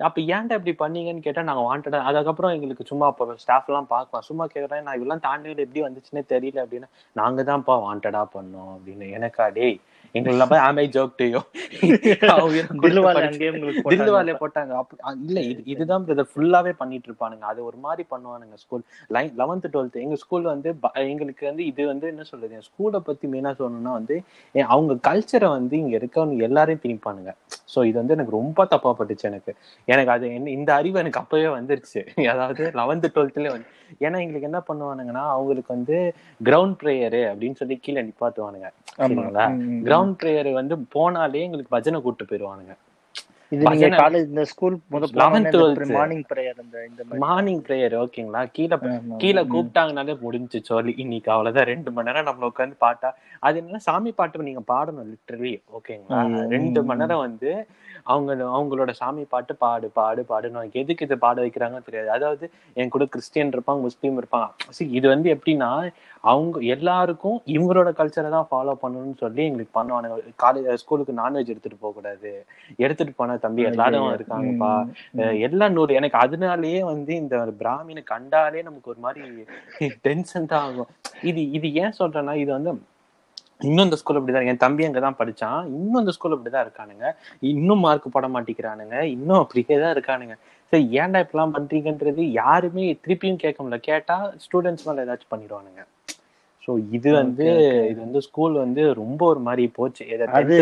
அப்ப 0.00 0.18
ஏன்டா 0.34 0.56
இப்படி 0.56 0.72
பண்ணீங்கன்னு 0.78 1.22
கேட்டா 1.22 1.42
நாங்க 1.42 1.62
வாண்டடா 1.62 1.98
அதுக்கப்புறம் 2.00 2.52
எங்களுக்கு 2.52 2.84
சும்மா 2.84 3.06
அப்போ 3.06 3.24
ஸ்டாஃப் 3.34 3.68
எல்லாம் 3.68 3.88
பார்க்கலாம் 3.88 4.26
சும்மா 4.28 4.44
கேக்குறேன் 4.46 4.84
நான் 4.84 4.96
இதெல்லாம் 4.96 5.22
தாண்டி 5.24 5.54
எப்படி 5.58 5.82
வந்துச்சுன்னே 5.84 6.22
தெரியல 6.28 6.62
அப்படின்னா 6.64 6.88
நாங்க 7.16 7.42
தான்ப்பா 7.42 7.76
வாண்டடா 7.86 8.22
பண்ணோம் 8.34 8.70
அப்படின்னு 8.74 9.08
எனக்கா 9.12 9.46
டேய் 9.48 9.76
எங்களெல்லாம் 10.16 10.50
போய் 10.52 10.62
ஆமை 10.66 10.84
ஜோக் 10.96 11.14
டுயோ 11.20 11.40
தில்லுவாலே 13.92 14.34
போட்டாங்க. 14.42 14.72
இல்ல 15.28 15.38
இது 15.50 15.60
இதுதான் 15.72 16.04
பிரதர் 16.06 16.30
ஃபுல்லாவே 16.32 16.72
பண்ணிட்டு 16.82 17.08
இருப்பானுங்க 17.10 17.46
அது 17.52 17.60
ஒரு 17.68 17.78
மாதிரி 17.86 18.04
பண்ணுவானுங்க 18.12 18.56
ஸ்கூல் 18.64 18.84
லைன் 19.16 19.32
லெவன்த் 19.40 19.68
டுவெல்த் 19.74 19.98
எங்க 20.04 20.18
ஸ்கூல் 20.24 20.46
வந்து 20.52 20.68
எங்களுக்கு 21.12 21.44
வந்து 21.50 21.64
இது 21.70 21.86
வந்து 21.92 22.08
என்ன 22.12 22.26
சொல்றது 22.30 22.56
என் 22.58 22.66
ஸ்கூலை 22.68 23.00
பத்தி 23.10 23.26
மெயினா 23.34 23.52
சொல்லணும்னா 23.60 23.94
வந்து 24.00 24.16
அவங்க 24.74 24.98
கல்ச்சரை 25.08 25.50
வந்து 25.58 25.76
இங்க 25.82 25.94
இருக்கவங்க 26.00 26.48
எல்லாரையும் 26.48 26.82
திணிப்பானுங்க. 26.84 27.32
சோ 27.72 27.78
இது 27.88 27.96
வந்து 28.00 28.14
எனக்கு 28.16 28.36
ரொம்ப 28.40 28.66
தப்பா 28.72 28.90
பட்டுச்சு 28.98 29.26
எனக்கு. 29.30 29.52
எனக்கு 29.88 30.12
அது 30.16 30.26
என்ன 30.36 30.50
இந்த 30.58 30.70
அறிவு 30.80 30.98
எனக்கு 31.02 31.20
அப்பவே 31.22 31.48
வந்துருச்சு. 31.58 32.00
அதாவது 32.32 32.62
லெவன்த் 32.80 33.08
டுவெல்த்ல 33.16 33.50
வந்து 33.54 33.68
ஏன்னா 34.06 34.18
எங்களுக்கு 34.24 34.50
என்ன 34.50 34.60
பண்ணுவானுங்கன்னா 34.68 35.24
அவங்களுக்கு 35.36 35.70
வந்து 35.76 35.98
கிரவுண்ட் 36.48 36.78
ப்ரேயரு 36.82 37.22
அப்படின்னு 37.32 37.60
சொல்லி 37.62 37.76
கீழே 37.86 38.02
நிப்பாட்டுவானுங்க. 38.08 38.68
ஆமா. 38.68 38.87
சரிங்களா. 38.98 39.46
கிரவுண்ட் 39.84 40.18
ப்ரேயர் 40.20 40.50
வந்து 40.54 40.76
போனாலே 40.94 41.40
எங்களுக்கு 41.42 41.74
பஜனை 41.74 42.00
கூட்டு 42.00 42.24
போயிருவானுங்க 42.24 42.74
இது 43.52 43.58
நீங்க 43.60 43.68
பஜனை- 43.70 43.98
காலேஜ் 44.00 44.26
இந்த 44.26 44.42
ஸ்கூல் 44.44 44.74
முத 44.90 45.04
11th, 45.10 45.46
12th. 45.52 45.92
மார்னிங் 45.92 46.24
பிரேயர் 46.30 46.58
இந்த 46.58 46.78
இந்த 46.88 47.02
மார்னிங் 47.22 47.62
ப்ரேயர் 47.62 47.94
ஓகேங்களா 48.00 48.40
கீழே. 48.50 48.76
கீழே. 49.20 49.42
கூப்பிட்டாங்கனாலே 49.52 50.14
முடிஞ்சு 50.20 50.58
சொல்லி 50.64 50.92
இன்னைக்கு 50.98 51.30
அவ்வளவுதான். 51.34 51.68
ரெண்டு 51.70 51.90
மணி 51.90 52.08
நேரம் 52.08 52.28
நம்மள 52.28 52.50
உட்காந்து 52.50 52.76
பாட்டா. 52.78 53.10
அது 53.42 53.60
என்னன்னா 53.60 53.80
சாமி 53.86 54.12
பாட்டு 54.12 54.48
நீங்க 54.48 54.64
பாடணும் 54.68 55.08
லிட்டரலி 55.12 55.54
ஓகேங்களா 55.76 56.20
ரெண்டு 56.50 56.82
மணி 56.82 57.02
நேரம் 57.04 57.24
வந்து 57.26 57.52
அவங்க 58.12 58.30
அவங்களோட 58.56 58.90
சாமி 59.00 59.24
பாட்டு 59.32 59.54
பாடு 59.64 59.88
பாடு 59.98 60.22
பாடுன்னு 60.30 60.64
எதுக்கு 60.82 61.06
இது 61.08 61.18
பாட 61.24 61.36
வைக்கிறாங்கன்னு 61.44 61.88
தெரியாது. 61.88 62.10
அதாவது 62.16 62.44
என் 62.80 62.94
கூட 62.96 63.06
கிறிஸ்டியன் 63.14 63.54
இருப்பாங்க 63.56 63.82
முஸ்லீம் 63.88 64.18
இருப்பாங்க 64.22 64.86
இது 64.98 65.06
வந்து 65.14 65.28
எப்படின்னா 65.36 65.70
அவங்க 66.30 66.58
எல்லாருக்கும் 66.74 67.36
இவங்களோட 67.54 67.90
கல்ச்சரை 67.98 68.30
தான் 68.36 68.48
ஃபாலோ 68.50 68.72
பண்ணணும்னு 68.82 69.16
சொல்லி 69.24 69.42
எங்களுக்கு 69.48 69.76
பண்ணுவானுங்க. 69.78 70.16
காலேஜ் 70.44 70.80
ஸ்கூலுக்கு 70.82 71.18
நான்வெஜ் 71.20 71.52
எடுத்துட்டு 71.52 71.82
போக 71.84 71.92
கூடாது. 71.98 72.32
எடுத்துட்டு 72.84 73.14
போனா 73.20 73.36
தம்பி 73.46 73.68
எல்லாரும் 73.70 74.08
இருக்காங்கப்பா. 74.16 74.72
எல்லாம் 75.48 75.74
நூறு. 75.76 75.98
எனக்கு 76.00 76.18
அதனாலயே 76.24 76.80
வந்து 76.92 77.14
இந்த 77.22 77.36
பிராமினை 77.62 78.04
கண்டாலே 78.12 78.62
நமக்கு 78.68 78.92
ஒரு 78.94 79.02
மாதிரி 79.06 79.24
டென்ஷன் 80.06 80.50
தான் 80.52 80.64
ஆகும். 80.68 80.90
இது 81.30 81.40
இது 81.58 81.68
ஏன் 81.82 81.98
சொல்றேன்னா 82.00 82.34
இது 82.42 82.50
வந்து 82.56 82.72
இன்னும் 83.66 83.84
இந்த 83.84 83.96
ஸ்கூல் 83.96 84.18
அப்படிதான் 84.18 84.48
என் 84.50 84.62
தம்பி 84.64 84.86
அங்கதான் 84.86 85.18
படிச்சான். 85.18 85.60
இன்னும் 85.76 85.98
இந்த 85.98 86.12
ஸ்கூல் 86.16 86.34
அப்படிதான் 86.36 86.64
இருக்கானுங்க. 86.66 87.06
இன்னும் 87.52 87.78
மார்க் 87.78 88.06
போட 88.16 88.28
மாட்டேங்கிறானுங்க. 88.28 89.00
இன்னும் 89.00 89.38
அப்படியே 89.38 89.78
தான் 89.80 89.94
இருக்கானுங்க. 89.96 90.34
சரி 90.72 90.84
ஏன்டா 90.98 91.20
இப்பெல்லாம் 91.24 91.54
பண்றீங்கன்றது 91.56 92.22
யாருமே 92.40 92.98
திருப்பியும் 93.04 93.42
கேட்க 93.44 93.58
முடியல. 93.62 93.80
கேட்டா 93.90 94.16
ஸ்டூடெண்ட்ஸ் 94.44 94.86
மேல 94.88 95.04
ஏதாச்சும் 95.04 95.32
பண்ணிடுவானுங்க. 95.34 95.82
சோ 96.64 96.70
இது 96.90 97.12
வந்து. 97.12 97.46
இது 97.90 98.00
வந்து 98.00 98.20
ஸ்கூல் 98.20 98.52
வந்து 98.52 98.94
ரொம்ப 98.94 99.26
ஒரு 99.26 99.40
மாதிரி 99.40 99.66
போச்சு. 99.78 100.04
அது 100.40 100.56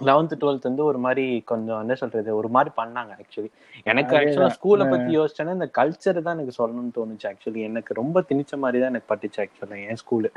அது 0.00 0.06
இப்ப 0.06 0.08
ஆ, 0.08 0.10
ஆமா 0.10 0.10
லெவன்த் 0.10 0.34
டுவெல்த் 0.42 0.68
வந்து 0.68 0.84
ஒரு 0.90 0.98
மாதிரி 1.06 1.24
கொஞ்சம் 1.50 1.80
என்ன 1.84 1.94
சொல்றது 2.02 2.30
ஒரு 2.40 2.50
மாதிரி 2.56 2.70
பண்ணாங்க 2.80 3.12
ஆக்சுவலி 3.20 3.50
எனக்கு. 3.86 4.14
ஆக்சுவலா 4.20 4.50
ஸ்கூலை 4.56 4.86
பத்தி 4.92 5.10
யோசிச்சேன்னா 5.18 5.56
இந்த 5.58 5.68
கல்ச்சர் 5.78 6.24
தான் 6.24 6.36
எனக்கு 6.38 6.58
சொல்லணும்னு 6.58 6.94
தோணுச்சு 6.98 7.28
ஆக்சுவலி 7.30 7.62
எனக்கு 7.70 7.94
ரொம்ப 8.00 8.22
திணிச்ச 8.30 8.54
மாதிரி 8.62 8.80
தான் 8.82 8.92
எனக்கு 8.92 9.10
பட்டுச்சு 9.12 9.40
ஆக்சுவலா 9.44 9.78
என் 9.86 10.00
ஸ்கூலு 10.02 10.30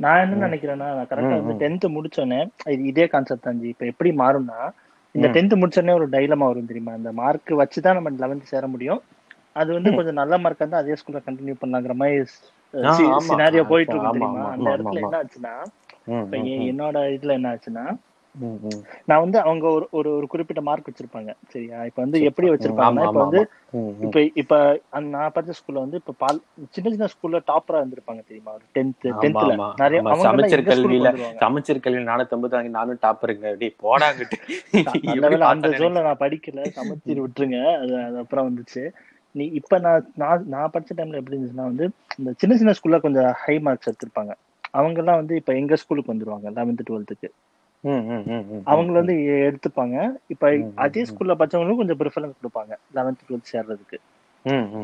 நான் 0.00 0.22
என்ன 0.24 0.40
நினைக்கிறேன்னா 0.46 0.88
நான் 0.92 1.10
கரெக்டா 1.12 1.34
ம், 1.34 1.40
வந்து 1.40 1.54
ம். 1.54 1.60
டென்த் 1.62 1.86
முடிச்சோன்னே 1.96 2.40
இது 2.74 2.82
இதே 2.92 3.06
கான்செப்ட் 3.14 3.46
தான். 3.46 3.62
இப்ப 3.72 3.86
எப்படி 3.92 4.10
மாறும்னா 4.20 4.58
இந்த 5.14 5.28
ம். 5.28 5.34
டென்த் 5.36 5.60
முடிச்சோடனே 5.60 5.94
ஒரு 5.98 6.06
டைலமா 6.14 6.46
வரும் 6.50 6.70
தெரியுமா 6.70 6.92
அந்த 6.98 7.12
மார்க் 7.20 7.52
வச்சு 7.62 7.80
தான் 7.86 7.98
நம்ம 7.98 8.12
லெவன்த் 8.22 8.52
சேர 8.52 8.66
முடியும் 8.74 9.00
அது 9.56 9.70
வந்து 9.76 9.90
கொஞ்சம் 9.98 10.20
நல்ல 10.20 10.34
மார்க் 10.42 10.62
இருந்தா 10.62 10.82
அதே 10.82 10.96
ஸ்கூல்ல 11.00 11.20
கண்டினியூ 11.26 11.56
பண்ணலாங்கிற 11.62 11.94
மாதிரி. 12.00 12.18
சினாரியோ 13.28 13.62
போயிட்டு 13.72 13.94
இருக்கும் 13.94 14.16
தெரியுமா 14.16 14.42
அந்த 14.54 14.68
இடத்துல. 14.68 15.00
என்ன 15.02 15.18
ஆச்சுன்னா 15.22 15.54
என்னோட 16.70 16.98
இதுல 17.16 17.36
என்ன 17.38 17.50
ஆச்சுன்னா. 17.54 17.84
நான் 19.06 19.22
வந்து 19.22 19.38
அவங்க 19.40 19.66
ஒரு 19.68 19.86
ஒரு 19.90 20.10
ஒரு 20.14 20.26
குறிப்பிட்ட 20.26 20.60
மார்க் 20.62 20.88
வச்சிருப்பாங்க. 20.88 21.30
சரியா? 21.48 21.78
இப்ப 21.84 22.00
வந்து 22.02 22.18
எப்படி 22.22 22.46
ஆமா, 22.46 22.54
வச்சிருப்பாங்கன்னா 22.54 23.06
இப்ப 23.08 23.22
வந்து. 23.24 23.42
இப்ப 24.04 24.20
இப்ப 24.36 24.54
நான் 25.08 25.32
படிச்ச 25.34 25.54
ஸ்கூல்ல 25.58 25.84
வந்து 25.84 26.00
இப்ப 26.02 26.14
பால் 26.18 26.38
சின்ன 26.70 26.90
சின்ன 26.90 27.08
ஸ்கூல்ல 27.14 27.40
டாப்பரா 27.48 27.80
இருந்திருப்பாங்க 27.80 28.22
தெரியுமா? 28.28 28.52
ஒரு 28.52 28.64
டென்த் 28.74 29.06
டென்த்ல. 29.22 29.52
நிறைய 29.82 30.00
சமச்சீர் 30.24 30.68
கல்வியில 30.68 31.10
சமச்சீர் 31.40 31.80
கல்வி 31.80 32.02
நானூத்தி 32.04 32.36
வாங்கி 32.50 32.72
நானும் 32.76 33.02
டாப்பருங்க 33.02 33.46
நல்ல 35.10 35.26
வேளை 35.26 35.46
அந்த 35.52 35.68
ஜோன்ல 35.78 36.02
நான் 36.02 36.22
படிக்கல. 36.24 36.60
சமச்சீர் 36.78 37.22
விட்டுருங்க. 37.24 37.60
அது 37.82 37.94
அது 38.02 38.18
அப்புறம் 38.18 38.48
வந்துச்சு. 38.48 38.84
நீ 39.34 39.44
இப்ப 39.58 39.78
நான் 39.78 40.06
நான் 40.16 40.44
நான் 40.48 40.72
படிச்ச 40.74 40.92
டைம்ல 40.96 41.20
எப்படி 41.20 41.36
இருந்துச்சுன்னா 41.36 41.70
வந்து 41.72 41.86
இந்த 42.18 42.30
சின்ன 42.36 42.54
சின்ன 42.56 42.72
ஸ்கூல்ல 42.78 42.98
கொஞ்சம் 43.00 43.28
ஹை 43.42 43.56
மார்க்ஸ் 43.60 43.90
எடுத்திருப்பாங்க. 43.90 44.32
அவங்க 44.74 44.98
எல்லாம் 44.98 45.16
வந்து 45.16 45.34
இப்ப 45.36 45.52
எங்க 45.54 45.76
ஸ்கூலுக்கு 45.76 46.12
வந்துருவாங்க? 46.14 46.48
லெவன்த் 46.56 46.88
டுவெல்த்துக்கு 46.88 47.28
அவங்க 48.66 48.92
வந்து 49.00 49.14
எடுத்துப்பாங்க. 49.48 49.96
இப்ப 50.34 50.46
அதே. 50.84 51.02
ஸ்கூல்ல 51.10 51.34
படிச்சவங்களுக்கும் 51.34 51.82
கொஞ்சம் 51.82 52.00
ப்ரிஃபரன்ஸ் 52.02 52.38
கொடுப்பாங்க. 52.40 52.72
லெவன்த் 52.96 53.26
டுவெல்த் 53.28 53.52
சேர்றதுக்கு. 53.52 53.98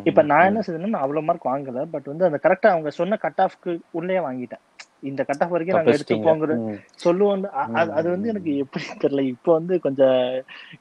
இப்ப 0.07 0.23
நான் 0.31 0.47
என்ன 0.49 0.63
நான் 0.87 1.05
அவ்வளவு 1.05 1.27
மார்க் 1.29 1.51
வாங்கல. 1.51 1.81
பட் 1.95 2.09
வந்து 2.13 2.27
அந்த 2.29 2.39
கரெக்டா 2.45 2.71
அவங்க 2.75 2.91
சொன்ன 2.99 3.19
கட் 3.25 3.43
ஆஃப்க்கு 3.45 3.71
உள்ளே 3.93 4.19
வாங்கிட்டேன். 4.27 4.63
இந்த 5.03 5.23
கட் 5.29 5.43
ஆஃப் 5.45 5.53
வரைக்கும் 5.55 5.79
நாங்க 5.79 5.93
எடுத்துப்போங்கிற 5.97 6.53
சொல்லுவோம் 7.05 7.45
அது 7.99 8.09
வந்து 8.09 8.29
எனக்கு 8.33 8.53
எப்படி 8.65 8.85
தெரியல. 9.03 9.23
இப்போ 9.35 9.51
வந்து 9.59 9.75
கொஞ்சம் 9.87 10.19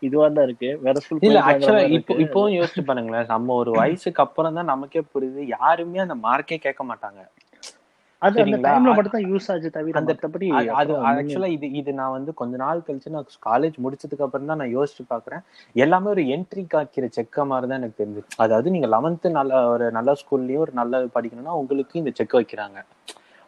இதுவா 0.08 0.28
தான் 0.30 0.48
இருக்கு. 0.50 0.70
வேற 0.86 0.96
ஸ்கூல் 1.00 1.22
இல்ல 1.24 1.40
ஆக்சுவலா 1.50 1.82
இப்போ 1.98 2.14
இப்பவும் 2.24 2.56
யோசிச்சு 2.58 2.84
பாருங்களேன். 2.84 3.30
நம்ம 3.34 3.56
ஒரு 3.62 3.72
வயசுக்கு 3.76 4.24
அப்புறம் 4.26 4.58
தான் 4.58 4.72
நமக்கே 4.72 5.04
புரியுது. 5.14 5.42
யாருமே 5.56 6.04
அந்த 6.06 6.18
மார்க்கே 6.26 6.58
கேட்க 6.66 6.84
மாட்டாங்க. 6.86 7.22
அது 8.24 8.30
அந்த 8.34 8.40
சரிங்களா? 8.42 8.64
டைம்ல 8.68 8.88
அது- 8.88 8.98
மட்டும் 8.98 9.16
தான் 9.16 9.28
யூஸ் 9.30 9.48
ஆச்சு 9.52 9.70
தவிர 9.72 9.98
அந்த- 10.00 10.14
மத்தபடி 10.14 10.48
அது- 10.80 10.98
ஆக்சுவலா 11.12 11.50
இது 11.54 11.68
இது 11.80 11.94
நான் 11.94 12.14
வந்து 12.14 12.32
கொஞ்ச 12.34 12.54
நாள் 12.62 12.84
கழிச்சு 12.86 13.14
நான் 13.16 13.28
காலேஜ் 13.46 13.78
முடிச்சதுக்கு 13.84 14.26
அப்புறம் 14.26 14.46
தான் 14.46 14.62
நான் 14.62 14.76
யோசிச்சு 14.76 15.04
பாக்குறேன் 15.10 15.44
எல்லாமே 15.76 16.10
ஒரு 16.10 16.24
என்ட்ரி 16.36 16.64
காக்கிற 16.72 17.08
செக்க 17.18 17.46
மாதிரி 17.46 17.68
தான் 17.68 17.80
எனக்கு 17.80 18.00
தெரிஞ்சு 18.02 18.24
அதாவது 18.38 18.70
நீங்க 18.70 18.90
லெவன்த் 18.90 19.28
நல்ல 19.38 19.54
ஒரு 19.70 19.88
நல்ல 19.92 20.16
ஸ்கூல்லயும் 20.22 20.64
ஒரு 20.66 20.74
நல்ல 20.74 21.04
படிக்கணும்னா 21.16 21.56
உங்களுக்கு 21.62 22.02
இந்த 22.02 22.14
செக் 22.14 22.38
வைக்கிறாங்க. 22.40 22.80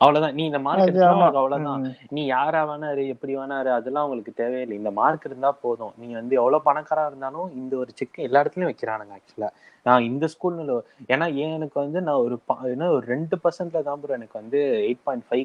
அவ்வளவுதான். 0.05 0.35
நீ 0.39 0.43
இந்த 0.51 0.61
மார்க் 0.67 0.97
ஆமா. 1.11 1.27
அவ்வளவுதான். 1.41 1.85
நீ 2.15 2.23
யாரா 2.35 2.61
வேணாரு 2.71 3.03
எப்படி 3.13 3.35
வேணாரு 3.41 3.71
அதெல்லாம் 3.77 4.05
உங்களுக்கு 4.07 4.33
தேவையில்லை. 4.41 4.75
இந்த 4.81 4.91
மார்க் 5.01 5.27
இருந்தா 5.29 5.51
போதும். 5.65 5.93
நீ 6.01 6.07
வந்து 6.19 6.39
எவ்வளவு 6.41 6.67
பணக்காரா 6.69 7.05
இருந்தாலும் 7.11 7.47
இந்த 7.61 7.75
ஒரு 7.83 7.91
செக் 7.99 8.19
எல்லா 8.27 8.41
இடத்துலயும் 8.43 8.71
வைக்கிறானுங்க 8.71 9.15
ஆக்சுவலா 9.19 9.51
நான் 9.85 10.05
இந்த 10.09 10.25
ஸ்கூல்ல 10.33 10.75
ஏன்னா 11.13 11.25
ஏன் 11.41 11.55
எனக்கு 11.57 11.77
வந்து 11.83 11.99
நான் 12.05 12.21
ஒரு 12.25 12.35
என்ன 12.73 12.87
ஒரு 12.95 13.05
ரெண்டு 13.13 13.35
பர்சன்ட்ல 13.43 13.81
தான் 13.87 13.99
bro 14.03 14.13
எனக்கு 14.17 14.35
வந்து 14.41 14.59
எயிட் 14.87 15.03
பாயிண்ட் 15.07 15.25
ஃபைவ் 15.27 15.43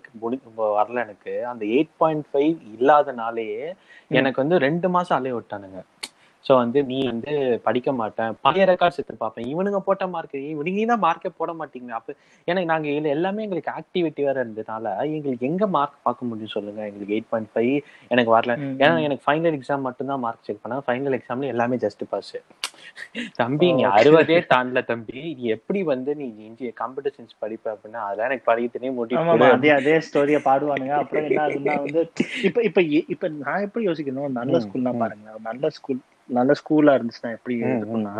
வரல 0.78 1.02
எனக்கு. 1.06 1.34
அந்த 1.52 1.62
எயிட் 1.76 1.94
பாயிண்ட் 2.02 2.26
ஃபைவ் 2.30 2.54
இல்லாதனாலேயே 2.76 3.66
எனக்கு 4.20 4.42
வந்து 4.42 4.58
ரெண்டு 4.66 4.88
மாசம் 4.96 5.16
அலைய 5.18 5.34
விட்டானுங்க. 5.36 5.80
சோ 6.46 6.52
வந்து 6.56 6.78
நீ 6.82 6.98
வந்து 7.08 7.32
படிக்க 7.64 7.90
மாட்டேன். 7.92 8.30
பழைய 8.44 8.64
ரெக்கார்ட்ஸ் 8.64 8.98
எடுத்து 8.98 9.16
பார்ப்பேன் 9.16 9.48
இவனுங்க 9.50 9.78
போட்ட 9.80 10.04
மார்க் 10.06 10.36
இவனுங்க 10.44 10.84
தான் 10.86 11.02
மார்க்கே 11.02 11.30
போட 11.38 11.52
மாட்டீங்க 11.58 11.90
அப்ப 11.90 12.14
எனக்கு 12.48 12.70
நாங்க 12.70 12.88
இதுல 12.90 13.10
எல்லாமே 13.16 13.44
எங்களுக்கு 13.46 13.72
ஆக்டிவிட்டி 13.78 14.22
வேற 14.28 14.36
இருந்ததுனால 14.44 14.86
எங்களுக்கு 15.16 15.48
எங்க 15.50 15.66
மார்க் 15.76 15.98
பார்க்க 16.06 16.30
முடியும் 16.30 16.54
சொல்லுங்க. 16.56 16.80
எங்களுக்கு 16.88 17.16
எயிட் 17.16 17.30
பாயிண்ட் 17.30 17.52
ஃபைவ் 17.52 17.74
எனக்கு 18.10 18.32
வரல. 18.36 18.54
ஏன்னா. 18.82 18.94
எனக்கு 19.06 19.24
ஃபைனல் 19.26 19.56
எக்ஸாம் 19.58 19.86
மட்டும்தான் 19.88 20.22
மார்க் 20.24 20.46
செக் 20.48 20.62
பண்ணா 20.62 20.78
ஃபைனல் 20.88 21.16
எக்ஸாம்ல 21.18 21.52
எல்லாமே 21.54 21.78
ஜஸ்ட் 21.84 22.04
பாஸ் 22.12 22.32
தம்பி 23.38 23.68
நீ. 23.72 23.82
அறுபதே 23.96 24.38
தாண்டல 24.52 24.80
தம்பி. 24.84 25.20
நீ 25.38 25.44
எப்படி 25.56 25.80
வந்து 25.90 26.10
நீ 26.20 26.26
இன்ஜி 26.48 26.66
கம்ப்யூட்டர் 26.80 27.14
சயின்ஸ் 27.16 27.40
படிப்ப 27.42 27.74
அப்படின்னா 27.74 28.00
அதெல்லாம் 28.06 28.30
எனக்கு 28.30 28.48
படிக்கத்தனே 28.50 28.90
ஆமா, 28.92 29.32
அதே 29.34 29.48
முடியும் 29.52 29.78
அதே 29.78 29.94
ஸ்டோரிய 30.06 30.38
பாடுவானுங்க. 30.46 30.94
அப்புறம் 31.00 31.26
என்ன 31.28 31.42
ஆகுதுன்னா 31.44 31.76
வந்து 31.84 32.02
இப்ப 32.48 32.62
இப்ப 32.62 32.80
இப்ப 33.14 33.28
நான் 33.38 33.64
எப்படி 33.66 33.84
யோசிக்கணும்? 33.88 34.38
நல்ல 34.38 34.54
ம், 34.54 34.64
ஸ்கூல்னா 34.64 34.92
ம். 34.92 35.00
பாருங்க 35.02 35.18
நல்ல 35.48 35.70
ஸ்கூல் 35.70 36.00
நல்ல 36.30 36.52
ஸ்கூலா 36.60 36.92
இருந்துச்சுன்னா 36.96 37.32
எப்படி 37.36 37.54
இருக்கும்னா 37.74 38.14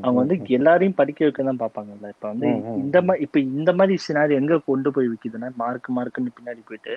அவங்க 0.00 0.18
வந்து 0.20 0.36
எல்லாரையும் 0.48 0.96
படிக்க 0.96 1.20
வைக்க 1.24 1.42
தான் 1.42 1.60
பாப்பாங்கல்ல 1.62 2.08
இப்ப 2.08 2.26
வந்து 2.28 2.48
இந்த 2.82 2.96
மாதிரி 3.02 3.22
இப்ப 3.22 3.38
இந்த 3.52 3.70
மாதிரி 3.72 3.94
சினாரி 4.06 4.34
எங்க 4.34 4.58
கொண்டு 4.66 4.90
போய் 4.92 5.10
விக்குதுன்னா 5.12 5.48
மார்க் 5.56 5.88
மார்க்னு 5.96 6.36
பின்னாடி 6.36 6.62
போயிட்டு 6.64 6.94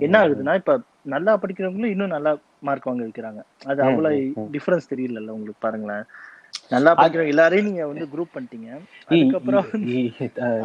என்ன 0.00 0.14
ஆகுதுன்னா 0.22 0.54
இப்ப 0.54 0.74
நல்லா 1.06 1.32
படிக்கிறவங்களும் 1.42 1.92
இன்னும் 1.94 2.14
நல்லா 2.16 2.32
மார்க் 2.60 2.84
வாங்க 2.84 3.02
வைக்கிறாங்க. 3.06 3.40
அது 3.66 3.80
அவ்வளவு. 3.82 4.20
டிஃபரன்ஸ் 4.54 4.90
தெரியல 4.90 5.30
உங்களுக்கு 5.30 5.60
பாருங்களேன். 5.60 6.04
நல்லா 6.72 6.90
படிக்கிறவங்க 6.98 7.32
எல்லாரையும் 7.34 7.68
நீங்க 7.68 7.84
வந்து 7.90 8.06
குரூப் 8.12 8.34
பண்ணிட்டீங்க. 8.34 8.68
அதுக்கப்புறம் 9.12 9.66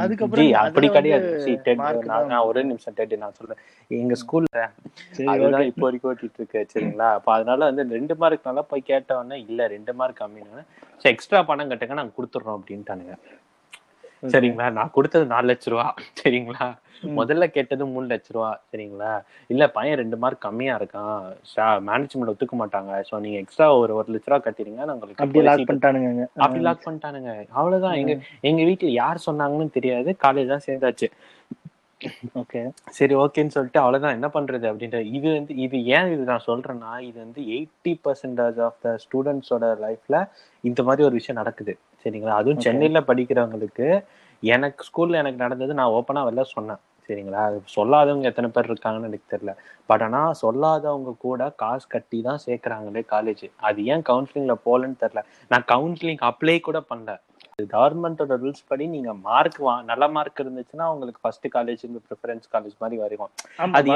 அதுக்கப்புறம் 0.03 0.49
அப்படி 0.63 0.87
கிடையாது. 0.97 1.29
நான் 2.11 2.45
ஒரே 2.49 2.61
நிமிஷம் 2.71 2.95
டெட் 2.99 3.15
நான் 3.23 3.37
சொல்றேன். 3.39 3.61
எங்க 3.91 4.15
ஸ்கூல்ல 4.23 4.61
அதுதான் 5.33 5.67
இப்போ 5.71 5.85
வரைக்கும் 5.87 6.11
ஓட்டிட்டு 6.11 6.39
இருக்கு 6.41 6.61
சரிங்களா? 6.73 7.09
அப்ப 7.17 7.31
அதனால 7.37 7.69
வந்து 7.69 7.85
ரெண்டு 7.97 8.15
மார்க் 8.23 8.49
நல்லா 8.49 8.63
போய் 8.71 8.89
கேட்டவொடனே 8.91 9.39
இல்ல 9.47 9.67
ரெண்டு 9.75 9.93
மார்க் 10.01 10.21
கம்மின்னு 10.21 10.63
சரி 11.01 11.13
எக்ஸ்ட்ரா 11.15 11.41
பணம் 11.49 11.71
கட்டுங்க 11.71 11.99
நாங்க 12.01 12.15
கொடுத்துட்றோம் 12.19 12.57
அப்படின்ட்டானுங்க. 12.59 13.15
சரிங்களா? 14.23 14.67
நான் 14.77 14.95
கொடுத்தது 14.95 15.25
நாலு 15.33 15.47
லட்ச 15.49 15.71
ரூபா. 15.73 15.87
சரிங்களா. 16.21 16.67
முதல்ல 17.19 17.45
கேட்டது 17.55 17.83
மூணு 17.93 18.05
லட்ச 18.11 18.29
ரூபா. 18.35 18.51
சரிங்களா? 18.71 19.11
இல்ல 19.53 19.63
பையன் 19.75 19.99
ரெண்டு 20.01 20.17
மார்க் 20.23 20.45
கம்மியா 20.45 20.73
இருக்கான். 20.79 21.19
மேனேஜ்மெண்ட் 21.89 22.31
ஒத்துக்க 22.33 22.55
மாட்டாங்க. 22.61 22.93
சோ 23.09 23.19
நீங்க 23.25 23.37
எக்ஸ்ட்ரா 23.43 23.67
ஒரு 23.81 23.93
ஒரு 23.99 24.07
லட்ச 24.15 24.31
ரூபா 24.31 24.39
கட்டிடுங்க. 24.47 24.81
உங்களுக்கு 24.95 25.23
இப்போதைக்கு 25.25 25.49
லாக் 25.49 25.69
பண்ணிட்டானுங்க. 25.69 26.25
அப்படி 26.45 26.63
லாக் 26.67 26.85
பண்ணிட்டானுங்க. 26.87 27.33
அவ்வளவுதான். 27.59 27.97
எங்க 28.01 28.15
எங்க 28.51 28.63
வீட்டுல 28.71 28.91
யார் 29.01 29.25
சொன்னாங்கன்னு 29.27 29.77
தெரியாது. 29.77 30.11
காலேஜ் 30.25 30.53
தான் 30.55 30.67
சேர்ந்தாச்சு. 30.69 31.09
ஓகே 32.39 32.61
சரி 32.97 33.13
ஓகேன்னு 33.21 33.53
சொல்லிட்டு 33.55 33.79
அவ்வளவுதான். 33.81 34.15
என்ன 34.17 34.27
பண்றது 34.33 34.65
அப்படின்ற 34.69 34.99
இது 35.17 35.27
வந்து 35.35 35.53
இது 35.65 35.77
ஏன் 35.97 36.09
இது 36.13 36.23
நான் 36.31 36.47
சொல்றேன்னா 36.47 36.91
இது 37.09 37.17
வந்து 37.25 37.41
எயிட்டி 37.55 37.93
பர்சன்டேஜ் 38.05 38.59
ஆஃப் 38.67 38.79
த 38.85 38.95
ஸ்டூடெண்ட்ஸோட 39.03 39.67
லைஃப்ல 39.85 40.17
இந்த 40.69 40.83
மாதிரி 40.87 41.05
ஒரு 41.07 41.17
விஷயம் 41.19 41.39
நடக்குது. 41.41 41.75
சரிங்களா? 42.05 42.33
அதுவும். 42.35 42.59
சென்னையில 42.59 42.99
படிக்கிறவங்களுக்கு 42.99 43.87
எனக்கு 44.43 44.85
ஸ்கூல்ல 44.87 45.15
எனக்கு 45.15 45.39
நடந்தது 45.39 45.73
நான் 45.73 45.91
ஓப்பனா 45.91 46.23
வெளில 46.25 46.41
சொன்னேன். 46.41 46.77
சரிங்களா? 47.09 47.41
அது 47.45 47.61
சொல்லாதவங்க 47.75 48.23
எத்தனை 48.23 48.49
பேர் 48.49 48.65
இருக்காங்கன்னு 48.65 49.03
எனக்கு 49.03 49.37
தெரியல. 49.37 49.53
பட் 49.85 50.01
ஆனா 50.01 50.31
சொல்லாதவங்க 50.41 51.17
கூட 51.17 51.49
காசு 51.55 51.87
கட்டி 51.87 52.21
தான் 52.21 52.39
சேர்க்கறாங்களே 52.45 53.03
காலேஜ் 53.09 53.51
அது 53.59 53.85
ஏன் 53.85 54.01
கவுன்சிலிங்ல 54.01 54.55
போலன்னு 54.65 55.01
தெரியல. 55.01 55.23
நான் 55.47 55.65
கவுன்சிலிங் 55.67 56.17
அப்ளை 56.21 56.59
கூட 56.59 56.79
பண்ணல. 56.89 57.13
கவர்மெண்டோட 57.73 58.33
ரூல்ஸ் 58.39 58.65
படி 58.67 58.85
நீங்க 58.93 59.11
மார்க் 59.25 59.59
நல்ல 59.89 60.05
மார்க் 60.15 60.41
இருந்துச்சுன்னா 60.43 60.85
உங்களுக்கு 60.93 61.19
ஃபர்ஸ்ட் 61.21 61.45
காலேஜ் 61.53 61.83
ப்ரிஃபரன்ஸ் 62.07 62.47
காலேஜ் 62.53 62.75
மாதிரி 62.81 62.97
வரும் 63.01 63.31
ஆமா 63.59 63.75
அது 63.77 63.91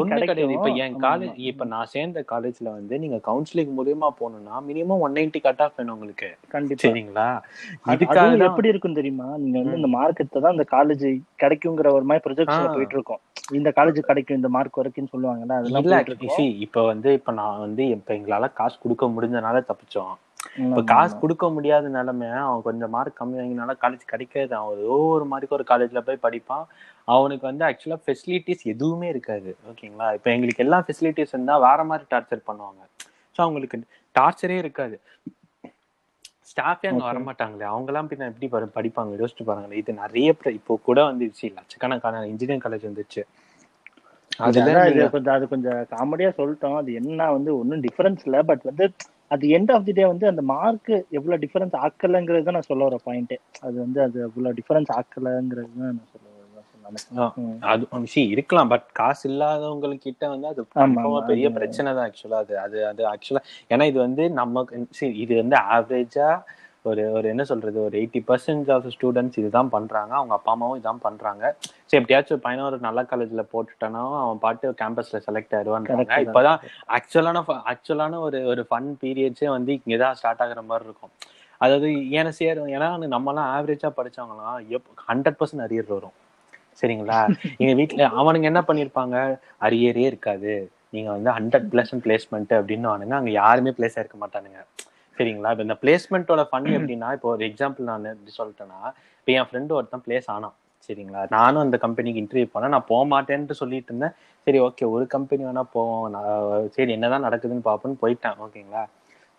ஒண்ணு 0.00 0.18
கிடையாது. 0.22 0.54
இப்ப 0.56 0.70
என் 0.82 0.96
காலேஜ் 1.04 1.38
இப்ப 1.50 1.66
நான் 1.72 1.90
சேர்ந்த 1.94 2.22
காலேஜ்ல 2.32 2.68
வந்து 2.74 2.98
நீங்க 3.04 3.18
கவுன்சிலிங் 3.28 3.72
மூலியமா 3.78 4.10
போகணும்னா 4.20 4.58
minimum 4.68 5.04
one 5.06 5.16
ninety 5.18 5.42
cut 5.46 5.62
off 5.66 5.78
வேணும் 5.78 5.94
உங்களுக்கு. 5.96 6.28
கண்டிப்பா. 6.54 6.82
சரிங்களா? 6.84 7.28
இதுக்காக 7.92 8.36
எப்படி 8.48 8.72
இருக்கும் 8.72 8.98
தெரியுமா? 9.00 9.28
நீங்க 9.42 9.56
வந்து. 9.60 9.80
இந்த 9.80 9.90
மார்க் 9.96 10.22
எடுத்தா 10.22 10.42
தான் 10.46 10.56
இந்த 10.56 10.66
காலேஜ் 10.74 11.06
கிடைக்குங்கிற 11.42 11.90
ஒரு 11.94 12.06
மாதிரி 12.06 12.24
ப்ரொஜெக்ட்ஸ்ல 12.26 12.66
ஆ. 12.66 12.76
போயிட்டு 12.76 12.96
இருக்கோம். 12.98 13.22
இந்த 13.52 13.68
காலேஜ் 13.78 14.00
கிடைக்கும் 14.08 14.40
இந்த 14.40 14.50
மார்க் 14.56 14.80
வரைக்கும்னு 14.80 15.14
சொல்லுவாங்கல்ல 15.14 15.58
அதெல்லாம் 15.60 15.84
இல்ல 15.84 15.98
இப்ப 16.66 16.82
வந்து 16.90 17.10
இப்ப 17.18 17.32
நான் 17.32 17.60
வந்து 17.60 17.82
இப்ப 17.96 18.12
எங்களால 18.14 18.52
காசு 18.54 18.76
கொடுக்க 18.78 19.06
முடிஞ்சனால 19.08 19.66
தப்பிச்சோம். 19.68 20.14
இப்ப 20.56 20.82
காசு. 20.82 21.18
கொடுக்க 21.18 21.50
முடியாத 21.50 21.88
நிலைமை 21.88 22.28
அவன் 22.28 22.62
கொஞ்சம் 22.62 22.90
மார்க் 22.90 23.22
கம்மி 23.22 23.38
வாங்கினால 23.38 23.74
காலேஜ் 23.80 24.00
கிடைக்காது. 24.06 24.54
அவன் 24.54 24.78
ஏதோ 24.78 24.88
ஒரு 24.88 25.24
மார்க்கு 25.24 25.54
ஒரு 25.54 25.64
காலேஜ்ல 25.68 26.00
போய் 26.00 26.32
படிப்பான். 26.32 26.64
அவனுக்கு 27.04 27.46
வந்து 27.46 27.64
ஆக்சுவலா 27.64 28.00
ஃபெசிலிட்டிஸ் 28.06 28.62
எதுவுமே 28.62 29.08
இருக்காது. 29.08 29.56
ஓகேங்களா? 29.70 30.14
இப்ப 30.14 30.30
எங்களுக்கு 30.30 30.64
எல்லா 30.64 30.84
ஃபெசிலிட்டிஸ் 30.86 31.26
இருந்தா 31.26 31.58
வேற 31.58 31.84
மாதிரி 31.84 32.06
டார்ச்சர் 32.10 32.42
பண்ணுவாங்க. 32.46 33.06
ஸோ 33.06 33.36
அவங்களுக்கு 33.36 33.82
டார்ச்சரே 34.20 34.58
இருக்காது. 34.58 35.00
ஸ்டாஃபே 36.40 36.86
அங்க. 36.86 37.12
வரமாட்டாங்களே. 37.12 37.62
அவங்க 37.62 37.92
எல்லாம் 37.92 38.08
பின்ன 38.08 38.34
எப்படி 38.40 38.48
படி- 38.50 38.74
படிப்பாங்க? 38.74 39.24
யோசிச்சு 39.24 39.44
பாருங்களேன். 39.44 39.78
இது 39.78 39.92
நிறைய 39.92 40.34
இப்போ 40.44 40.78
கூட 40.82 41.02
வந்துருச்சு. 41.02 41.54
லட்சக்கணக்கான 41.54 42.26
இன்ஜினியரிங் 42.26 42.72
காலேஜ் 42.72 42.84
வந்துருச்சு. 42.84 43.22
இது 44.48 44.62
நீங்க- 44.62 45.08
கொஞ்சம் 45.08 45.34
அது 45.34 45.48
கொஞ்சம் 45.48 45.86
காமெடியா 45.90 46.32
சொல்லிட்டோம். 46.38 46.76
அது 46.76 46.92
என்ன 46.92 47.32
வந்து 47.32 47.58
ஒன்றும் 47.58 47.82
டிஃபரன்ஸ் 47.82 48.18
இல்ல. 48.24 48.42
பட் 48.42 48.60
வந்து 48.62 48.90
அது 49.30 49.46
எண்ட் 49.56 49.72
ஆஃப் 49.74 49.86
தி 49.86 49.92
டே 49.92 50.04
வந்து 50.12 50.26
அந்த 50.30 50.42
மார்க் 50.52 50.90
எவ்வளவு 51.18 51.40
டிஃபரன்ஸ் 51.44 51.76
ஆக்கலங்கிறது 51.86 52.46
தான் 52.46 52.58
நான் 52.58 52.70
சொல்ல 52.70 52.88
வர 52.88 52.98
பாயிண்ட் 53.06 53.34
அது 53.66 53.76
வந்து 53.84 54.00
அது 54.06 54.18
அவ்வளவு 54.28 54.58
டிஃபரன்ஸ் 54.60 54.92
ஆக்கலங்கிறது 54.98 55.72
தான் 55.76 55.90
நான் 55.90 56.10
சொல்ல. 56.12 56.26
அது 57.70 57.82
சி 58.12 58.20
இருக்கலாம். 58.34 58.70
பட் 58.72 58.86
காசு 58.98 59.24
இல்லாதவங்க 59.30 59.88
கிட்ட 60.06 60.22
வந்து 60.34 60.48
அது 60.50 60.62
பெரிய 61.28 61.48
பிரச்சனை 61.58 61.88
தான் 61.92 62.06
ஆக்சுவலா 62.06 62.38
அது. 62.44 62.54
அது 62.64 62.78
அது 62.90 63.02
ஆக்சுவலா 63.12 63.42
ஏன்னா 63.72 63.86
இது 63.92 63.98
வந்து 64.06 64.24
நமக்கு 64.40 64.80
இது 65.24 65.32
வந்து 65.42 65.58
ஆவரேஜா 65.74 66.28
ஒரு 66.82 67.12
ஒரு 67.12 67.28
என்ன 67.28 67.44
சொல்றது 67.44 67.82
ஒரு 67.82 67.98
எயிட்டி 67.98 68.20
பர்சன்ட் 68.28 68.72
ஆஃப் 68.72 68.84
ஸ்டூடெண்ட்ஸ் 68.84 69.38
இதுதான் 69.38 69.68
பண்றாங்க. 69.68 70.14
அவங்க 70.14 70.34
அப்பா 70.34 70.52
அம்மாவும் 70.52 70.82
இதான் 70.82 71.00
பண்றாங்க. 71.00 71.56
சரி 71.60 72.02
எப்படியாச்சும் 72.02 72.36
ஒரு 72.36 72.42
பையனை 72.42 72.66
ஒரு 72.66 72.78
நல்ல 72.78 73.02
காலேஜ்ல 73.02 73.44
போட்டுட்டானா 73.52 74.02
அவன் 74.22 74.38
பாட்டு 74.38 74.70
கேம்பஸ்ல 74.70 75.20
செலக்ட் 75.26 75.56
ஆயிடுவான்றாங்க. 75.58 76.04
தான். 76.04 76.24
இப்பதான் 76.26 76.58
ஆக்சுவலான 76.98 77.42
ஆக்சுவலான 77.72 78.18
ஒரு 78.18 78.46
ஒரு 78.46 78.66
ஃபன் 78.70 78.88
பீரியட்ஸே 79.02 79.48
வந்து 79.48 79.72
இங்கதான் 79.72 80.12
ஸ்டார்ட் 80.12 80.40
ஆகுற 80.40 80.64
மாதிரி 80.64 80.84
இருக்கும். 80.84 81.10
அதாவது 81.58 81.88
ஏன்னா 81.88 82.28
சேரும் 82.28 82.66
ஏன்னா 82.66 82.88
நம்மலாம் 83.16 83.52
ஆவரேஜா 83.56 83.90
படிச்சவங்கலாம் 83.96 84.82
ஹண்ட்ரட் 85.08 85.38
பர்சன்ட் 85.40 85.66
அரியர் 85.66 85.86
வரும். 85.86 86.16
சரிங்களா? 86.82 87.20
எங்க 87.58 87.74
வீட்ல 87.74 88.08
அவனுங்க 88.08 88.42
என்ன 88.42 88.60
பண்ணிருப்பாங்க? 88.60 89.38
அரியரே 89.60 90.04
இருக்காது. 90.10 90.70
நீங்க 90.90 91.10
வந்து 91.10 91.30
ஹண்ட்ரட் 91.30 91.66
பிளேஸ்மெண்ட் 91.72 92.04
பிளேஸ்மெண்ட் 92.04 92.52
அப்படின்னு 92.58 92.86
வானுங்க 92.90 93.10
அங்க 93.10 93.30
யாருமே 93.30 93.70
பிளேஸ் 93.70 93.96
ஆயிருக்க 93.96 94.18
மாட்டானுங்க. 94.20 94.60
சரிங்களா? 95.18 95.50
இப்ப 95.54 95.64
இந்த 95.66 95.76
பிளேஸ்மெண்ட்டோட 95.82 96.42
ஃபன் 96.50 96.70
எப்படின்னா 96.78 97.10
இப்போ 97.16 97.28
ஒரு 97.34 97.44
எக்ஸாம்பிள் 97.50 97.88
நான் 97.90 98.08
எப்படி 98.14 98.32
சொல்லிட்டேன்னா 98.40 98.80
இப்போ 99.18 99.32
என் 99.38 99.48
ஃப்ரெண்டு 99.50 99.76
ஒருத்தன் 99.78 100.04
பிளேஸ் 100.06 100.28
ஆனான் 100.34 100.56
சரிங்களா? 100.88 101.22
நானும் 101.36 101.62
அந்த 101.64 101.76
கம்பெனிக்கு 101.84 102.20
இன்டர்வியூ 102.22 102.48
போனேன். 102.52 102.72
நான் 102.74 102.86
போக 102.90 103.02
மாட்டேன்ட்டு 103.14 103.56
சொல்லிட்டு 103.60 103.90
இருந்தேன். 103.92 104.14
சரி 104.46 104.58
ஓகே 104.66 104.84
ஒரு 104.94 105.04
கம்பெனி 105.14 105.42
வேணா 105.48 105.64
போவோம். 105.74 106.04
நான் 106.14 106.68
சரி 106.76 106.92
என்னதான் 106.96 107.26
நடக்குதுன்னு 107.28 107.64
பார்ப்போன்னு 107.66 107.98
போயிட்டேன் 108.04 108.38
ஓகேங்களா 108.44 108.84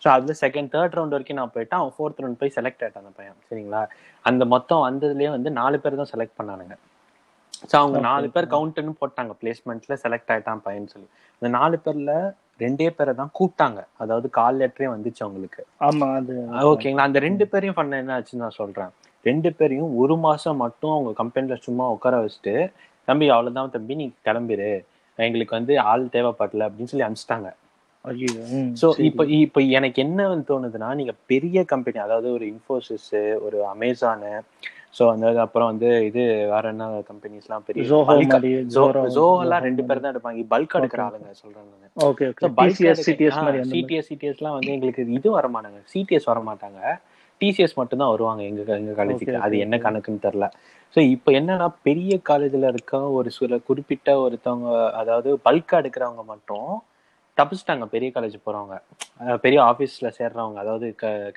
ஸோ 0.04 0.08
அதுல 0.16 0.34
செகண்ட் 0.42 0.70
தேர்ட் 0.74 0.94
ரவுண்ட் 0.98 1.16
வரைக்கும் 1.16 1.40
நான் 1.40 1.54
போயிட்டேன். 1.56 1.80
அவன் 1.82 1.96
ஃபோர்த் 1.96 2.20
ரவுண்ட் 2.24 2.40
போய் 2.42 2.54
செலக்ட் 2.58 2.84
ஆயிட்டான் 2.84 3.04
அந்த 3.04 3.14
பையன் 3.18 3.40
சரிங்களா? 3.50 3.82
அந்த 4.26 4.44
மொத்தம் 4.54 4.84
வந்ததுலயே 4.88 5.30
வந்து 5.38 5.50
நாலு 5.62 5.78
பேர் 5.84 6.00
தான் 6.02 6.12
செலக்ட் 6.14 6.38
பண்ணானுங்க. 6.40 6.76
ஸோ 7.70 7.76
அவங்க 7.82 8.00
நாலு 8.10 8.28
பேர். 8.36 8.48
கவுண்ட்னு 8.54 8.94
போட்டாங்க. 9.02 9.34
பிளேஸ்மெண்ட்ல 9.42 9.96
செலக்ட் 10.04 10.32
ஆயிட்டான் 10.36 10.64
பையன் 10.68 10.88
சொல்லி. 10.94 11.10
அந்த 11.40 11.50
நாலு 11.58 11.78
பேர்ல 11.86 12.14
ரெண்டே 12.60 12.88
பேரை 12.90 13.14
தான் 13.14 13.32
கூப்பிட்டாங்க. 13.40 13.80
அதாவது 14.04 14.30
கால் 14.30 14.60
லெட்டரே 14.62 14.88
வந்துச்சு 14.96 15.22
அவங்களுக்கு. 15.26 15.62
ஆமா 15.88 16.08
அது 16.20 16.34
ஓகேங்களா 16.72 17.08
அந்த 17.10 17.20
ரெண்டு 17.28 17.46
பேரையும் 17.52 17.78
பண்ண 17.80 18.02
என்ன 18.04 18.16
ஆச்சுன்னு 18.18 18.46
நான் 18.46 18.60
சொல்றேன். 18.62 18.92
ரெண்டு 19.26 19.50
பேரையும் 19.54 19.96
ஒரு 20.02 20.18
மாசம் 20.18 20.62
மட்டும் 20.66 20.94
அவங்க 20.96 21.12
கம்பெனில 21.22 21.56
சும்மா 21.68 21.86
உட்கார 21.96 22.18
வச்சுட்டு 22.26 22.56
தம்பி 23.08 23.30
அவ்வளவுதான் 23.30 23.74
தம்பி 23.76 23.96
நீ 24.02 24.06
கிளம்பிரு. 24.28 24.72
எங்களுக்கு 25.20 25.58
வந்து 25.58 25.74
ஆள் 25.92 26.06
தேவைப்படல 26.14 26.68
அப்படின்னு 26.68 26.92
சொல்லி 26.92 27.08
அனுப்பிச்சிட்டாங்க. 27.08 27.50
சரி. 28.82 29.06
இப்போ 29.08 29.24
இப்போ 29.38 29.60
எனக்கு 29.78 30.00
என்ன 30.04 30.20
தோணுதுன்னா 30.50 30.90
நீங்க 31.00 31.14
பெரிய 31.32 31.58
கம்பெனி 31.72 32.00
அதாவது 32.04 32.28
ஒரு 32.36 32.46
இன்ஃபோசிஸ் 32.52 33.08
ஒரு 33.46 33.58
அமேசானு 33.72 34.32
சோ 34.98 35.04
அந்த 35.12 35.26
அப்புறம் 35.44 35.70
வந்து 35.72 35.90
இது 36.06 36.22
வேற 36.52 36.64
என்ன 36.72 36.84
கம்பெனிஸ் 37.10 37.48
எல்லாம் 37.48 37.66
பெரிய 37.66 37.82
Zoho 39.18 39.34
ரெண்டு 39.66 39.82
பேர். 39.82 40.00
தான் 40.00 40.14
எடுப்பாங்க 40.14 40.46
பல்க் 40.54 40.74
எடுக்கிற. 40.78 41.02
ஆளுங்க 41.08 41.28
ஓகே 42.08 42.26
எடுக்க- 42.28 42.42
சிடிஎஸ் 43.74 44.10
சிடிஎஸ் 44.10 44.40
எல்லாம் 44.40 44.56
வந்து 44.58 44.74
எங்களுக்கு 44.76 45.06
இது 45.18 45.32
வர 45.36 45.48
மாட்டாங்க 45.56 45.80
சிடிஎஸ் 45.94 46.30
வர 46.32 46.42
மாட்டாங்க 46.48 46.82
டிசிஎஸ் 47.42 47.78
மட்டும் 47.78 48.02
தான் 48.02 48.12
வருவாங்க 48.14 48.42
எங்க 48.50 48.62
எங்க 48.78 48.94
காலேஜுக்கு 49.00 49.16
அது 49.40 49.58
என்ன. 49.66 49.76
கணக்குன்னு 49.86 50.26
தெரியல 50.26 50.48
ஸோ 50.96 51.10
இப்போ 51.14 51.30
என்னன்னா 51.38 51.68
பெரிய 51.84 52.14
காலேஜ்ல 52.26 52.72
இருக்க 52.74 52.94
ஒரு 53.18 53.30
சில 53.36 53.60
குறிப்பிட்ட 53.68 54.10
ஒருத்தவங்க 54.24 54.70
அதாவது 55.00 55.30
பல்கா 55.46 55.76
எடுக்கிறவங்க 55.82 56.24
மட்டும் 56.32 56.70
தப்பிச்சிட்டாங்க. 57.40 57.86
பெரிய 57.96 58.10
காலேஜ் 58.16 58.38
போறவங்க. 58.48 58.76
பெரிய 59.46 59.60
ஆஃபீஸ்ல 59.70 60.10
சேர்றவங்க. 60.20 60.58
அதாவது 60.66 60.88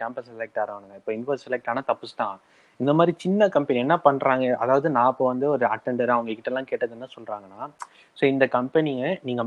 கேம்பஸ் 0.00 0.32
செலக்ட் 0.32 0.60
ஆகிறவங்க 0.62 0.98
இப்போ 1.00 1.12
இன்வர்ஸ் 1.18 1.46
செலக்ட் 1.46 1.70
ஆனா 1.72 1.82
தப்பிச்சிட்டான். 1.90 2.36
இந்த 2.80 2.92
மாதிரி 2.98 3.12
சின்ன 3.24 3.48
கம்பெனி 3.54 3.78
என்ன 3.84 3.96
பண்றாங்க? 4.06 4.44
அதாவது 4.64 4.88
நான் 4.98 5.10
இப்போ 5.12 5.24
வந்து 5.32 5.46
ஒரு 5.54 5.64
அட்டெண்டர் 5.74 6.14
அவங்க 6.14 6.30
கிட்ட 6.36 6.50
எல்லாம் 6.52 6.68
கேட்டது 6.70 6.94
என்ன 6.96 7.08
சொல்றாங்கன்னா 7.16 7.62
ஸோ 8.18 8.22
இந்த 8.32 8.44
கம்பெனியை 8.56 9.08
நீங்க 9.28 9.42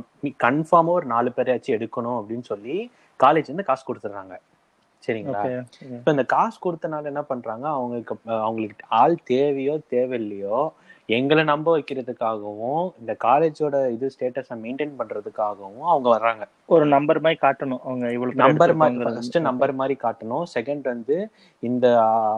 கன்ஃபார்மா 0.46 0.94
ஒரு 1.00 1.08
நாலு 1.14 1.32
பேரையாச்சும் 1.38 1.76
எடுக்கணும் 1.78 2.18
அப்படின்னு 2.20 2.46
சொல்லி 2.52 2.78
காலேஜ் 3.20 3.52
வந்து 3.52 3.68
காசு 3.70 3.84
கொடுத்துட்றாங்க. 3.90 4.36
சரிங்களா? 5.06 5.42
இப்போ 5.98 6.12
இந்த 6.16 6.26
காசு 6.36 6.58
கொடுத்தனால 6.66 7.12
என்ன 7.14 7.24
பண்றாங்க? 7.32 7.66
அவங்களுக்கு 7.78 8.16
அவங்களுக்கு 8.46 8.86
ஆள் 9.02 9.16
தேவையோ 9.32 9.76
தேவையில்லையோ 9.96 10.60
எங்களை 11.10 11.44
நம்ப 11.44 11.68
வைக்கிறதுக்காகவும் 11.78 12.84
இந்த 13.00 13.16
காலேஜோட 13.26 13.76
இது 13.92 14.06
ஸ்டேட்டஸை 14.14 14.56
மெயின்டைன் 14.64 14.96
பண்றதுக்காகவும் 15.00 15.88
அவங்க 15.92 16.08
வர்றாங்க. 16.16 16.44
ஒரு 16.70 16.86
நம்பர் 16.86 17.22
மாதிரி 17.22 17.40
காட்டணும். 17.42 17.82
அவங்க 17.84 18.06
இவ்வளவு 18.12 18.34
பேர் 18.34 18.44
நம்பர் 18.46 18.74
மாதிரி. 18.74 19.06
ஃபர்ஸ்ட் 19.06 19.38
நம்பர் 19.40 19.74
மாதிரி 19.74 19.96
காட்டணும். 20.06 20.46
செகண்ட் 20.56 20.84
வந்து 20.84 21.18
இந்த 21.64 21.86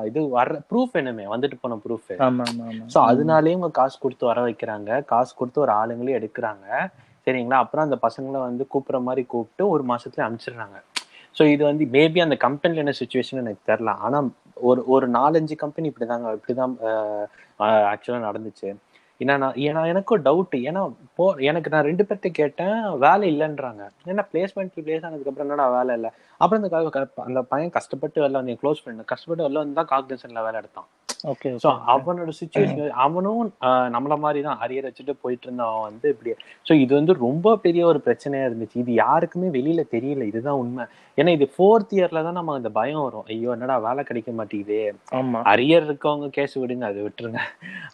இது 0.05 0.21
வர்ற 0.37 0.59
ப்ரூஃப் 0.71 0.95
வேணுமே 0.97 1.27
வந்துட்டு 1.33 1.59
போன 1.61 1.79
ப்ரூஃப் 1.85 2.11
ஆமா 2.19 2.45
ஆமா 2.49 2.65
ஆமா. 2.71 2.85
ஸோ 2.95 2.99
அதனாலேயே 3.01 3.55
இவங்க 3.55 3.71
காசு 3.71 3.97
கொடுத்து 3.99 4.25
வர 4.25 4.41
வைக்கிறாங்க. 4.49 5.05
காசு 5.05 5.33
கொடுத்து 5.35 5.61
ஒரு 5.61 5.71
ஆளுங்களே 5.71 6.17
எடுக்கிறாங்க. 6.19 6.67
சரிங்களா? 7.27 7.57
அப்புறம் 7.57 7.85
அந்த 7.85 7.97
பசங்களை 8.07 8.39
வந்து 8.39 8.67
கூப்பிடுற 8.73 9.01
மாதிரி 9.01 9.25
கூப்பிட்டு 9.27 9.69
ஒரு 9.69 9.83
மாசத்துல 9.83 10.25
அனுப்பிச்சிடுறாங்க. 10.27 10.77
ஸோ 11.37 11.51
இது 11.51 11.63
வந்து 11.63 11.85
மேபி 11.85 12.21
அந்த 12.21 12.35
கம்பெனில 12.35 12.79
என்ன 12.79 12.93
சுச்சுவேஷன் 12.99 13.41
எனக்கு 13.43 13.71
தெரில 13.71 13.89
ஆனா 14.07 14.19
ஒரு 14.55 14.83
ஒரு 14.87 15.09
நாலஞ்சு 15.09 15.55
கம்பெனி 15.55 15.93
இப்படிதாங்க 15.93 16.39
இப்படிதான் 16.39 16.73
ஆக்சுவலா 17.59 18.27
நடந்துச்சு. 18.29 18.69
ஏன்னா 19.19 19.35
ஏன்னா 19.65 19.87
எனக்கும் 19.87 20.23
டவுட் 20.23 20.55
ஏன்னா 20.67 20.81
போ 21.15 21.25
எனக்கு 21.49 21.69
நான் 21.69 21.83
ரெண்டு 21.83 22.03
பேர்த்த 22.03 22.29
கேட்டேன் 22.31 22.75
வேலை 22.97 23.25
இல்லைன்றாங்க. 23.29 23.83
ஏன்னா 24.05 24.23
பிளேஸ்மெண்ட் 24.33 24.75
பிளேஸ் 24.85 25.05
ஆனதுக்கப்புறம் 25.07 25.45
என்னடா 25.47 25.77
வேலை 25.77 25.95
இல்லை? 25.95 26.09
அப்புறம் 26.37 26.63
அந்த 26.71 26.89
க- 26.89 27.23
அந்த 27.23 27.41
பையன் 27.41 27.69
கஷ்டப்பட்டு 27.69 28.21
வெளில 28.23 28.31
வந்து 28.31 28.57
க்ளோஸ் 28.63 28.81
ஃப்ரெண்ட் 28.85 29.05
கஷ்டப்பட்டு 29.05 29.49
வெளில 29.49 29.63
வந்து 29.63 29.83
தான் 29.83 29.91
காக்னிசன்ல 29.93 30.43
வேலை 30.43 30.55
எடுத்தான். 30.55 30.87
ஓகே 31.27 31.49
ஸோ 31.63 31.69
அவனோட 31.93 32.31
சுச்சுவேஷன் 32.39 32.75
அவனும் 33.05 33.49
நம்மள 33.95 34.15
மாதிரி 34.23 34.41
தான் 34.45 34.61
அரியர் 34.65 34.87
வச்சுட்டு 34.87 35.13
போயிட்டு 35.23 35.45
இருந்தவன் 35.47 35.85
வந்து 35.87 36.07
இப்படி 36.13 36.31
ஸோ 36.65 36.73
இது 36.83 36.93
வந்து 36.97 37.13
ரொம்ப 37.25 37.55
பெரிய 37.65 37.83
ஒரு 37.91 37.99
பிரச்சனையா 38.05 38.45
இருந்துச்சு. 38.49 38.77
இது 38.83 38.91
யாருக்குமே 39.03 39.49
வெளியில 39.55 39.81
தெரியல. 39.95 40.23
இதுதான் 40.31 40.59
உண்மை. 40.61 40.85
ஏன்னா 41.17 41.31
இது 41.37 41.45
ஃபோர்த் 41.53 41.93
இயர்ல 41.97 42.23
தான் 42.27 42.37
நம்ம 42.39 42.55
அந்த 42.59 42.69
பயம் 42.77 43.03
வரும். 43.05 43.25
ஐயோ 43.31 43.49
என்னடா 43.55 43.75
வேலை 43.85 44.01
கிடைக்க 44.09 44.31
மாட்டேங்குதே. 44.39 44.81
ஆமா. 45.19 45.39
அரியர் 45.53 45.85
இருக்கவங்க 45.89 46.29
கேஸ் 46.37 46.55
விடுங்க 46.61 46.85
அது 46.91 46.99
விட்டுருங்க. 47.07 47.41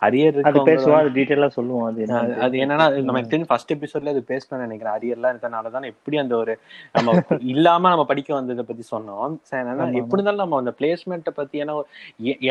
அரியர் 0.07 0.35
இருக்கவங்க 0.35 0.97
அது 0.99 1.11
டீட்டெயிலா 1.17 1.49
சொல்லுவோம் 1.57 1.87
அது 1.89 2.01
அது- 2.05 2.11
என்ன 2.25 2.43
அது 2.45 2.57
என்னன்னா 2.63 2.87
நம்ம 3.09 3.23
தெரிஞ்சு 3.31 3.49
ஃபர்ஸ்ட் 3.51 3.73
எபிசோட்ல 3.75 4.13
அது 4.15 4.23
பேசணும்னு 4.31 4.65
நினைக்கிறேன். 4.67 4.95
அரியர்லாம் 4.97 5.33
இருக்கனால 5.35 5.71
தான் 5.75 5.89
எப்படி 5.93 6.17
அந்த 6.23 6.35
ஒரு 6.43 6.55
நம்ம 6.95 7.15
இல்லாம 7.53 7.91
நம்ம 7.93 8.07
படிக்க 8.11 8.31
வந்ததை 8.39 8.65
பத்தி 8.69 8.85
சொன்னோம். 8.93 9.35
எப்படி 10.01 10.19
இருந்தாலும் 10.19 10.45
நம்ம 10.45 10.61
அந்த 10.63 10.73
பிளேஸ்மெண்ட்டை 10.79 11.35
பத்தி 11.39 11.63
ஏன்னா 11.63 11.75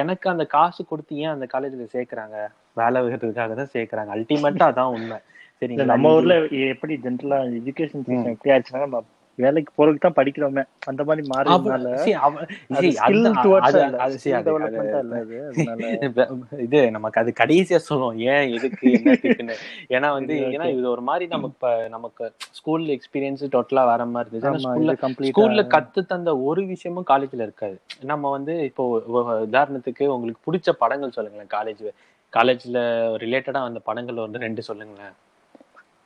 எனக்கு 0.00 0.26
அந்த 0.32 0.44
காசு 0.56 0.71
கொடுத்து 0.86 1.16
ஏன் 1.16 1.28
அந்த 1.28 1.46
காலேஜ்ல 1.52 1.86
சேர்க்கறாங்க? 1.92 2.48
வேலை 2.72 3.02
வைக்கிறதுக்காக 3.02 3.54
தான் 3.54 3.72
சேர்க்கறாங்க. 3.72 4.10
அல்டிமேட்டா 4.16 4.72
அதான் 4.72 4.92
உண்மை. 4.92 5.16
சரிங்களா? 5.60 5.84
நம்ம 5.84 6.14
ஊர்ல 6.14 6.48
எப்படி 6.48 6.96
ஜென்ரலா 6.96 7.38
எஜுகேஷன் 7.44 8.04
சிஸ்டம் 8.06 8.38
எப்படி 8.38 8.54
ஆச்சுன்னா 8.54 8.78
நம்ம 8.78 9.04
வேலைக்கு 9.38 9.70
போறதுக்கு 9.76 10.04
தான் 10.04 10.16
படிக்கிறோமே 10.18 10.62
அந்த 10.90 11.02
மாதிரி 11.08 11.22
மாறினால 11.32 11.92
இது 16.66 16.80
நமக்கு 16.96 17.20
அது 17.22 17.32
கடைசியா 17.40 17.78
சொல்லுவோம். 17.88 18.18
ஏன் 18.34 18.52
எதுக்கு 18.56 18.90
ஏன்னா 19.94 20.10
வந்து 20.18 20.36
ஏன்னா 20.54 20.66
இது 20.76 20.86
ஒரு 20.94 21.04
மாதிரி 21.08 21.26
நமக்கு 21.34 21.72
நமக்கு 21.96 22.24
ஸ்கூல் 22.58 22.86
எக்ஸ்பீரியன்ஸ் 22.96 23.44
டோட்டலா 23.56 23.84
வேற 23.92 24.06
மாதிரி 24.14 24.30
இருந்துச்சு. 24.32 24.62
ஸ்கூல்ல 24.66 24.94
ஸ்கூல்ல 25.30 25.64
கத்து 25.76 26.02
தந்த 26.12 26.30
ஒரு 26.50 26.64
விஷயமும் 26.72 27.10
காலேஜ்ல 27.12 27.46
இருக்காது. 27.48 27.76
நம்ம 28.12 28.30
வந்து 28.36 28.54
இப்போ 28.70 28.84
உதாரணத்துக்கு 29.48 30.06
உங்களுக்கு 30.16 30.46
பிடிச்ச 30.48 30.70
படங்கள் 30.84 31.16
சொல்லுங்களேன் 31.18 31.52
காலேஜ் 31.58 31.84
காலேஜ்ல 32.32 32.78
ரிலேட்டடா 33.22 33.60
அந்த 33.68 33.80
படங்கள் 33.88 34.24
வந்து 34.26 34.44
ரெண்டு 34.46 34.62
சொல்லுங்களேன். 34.68 35.14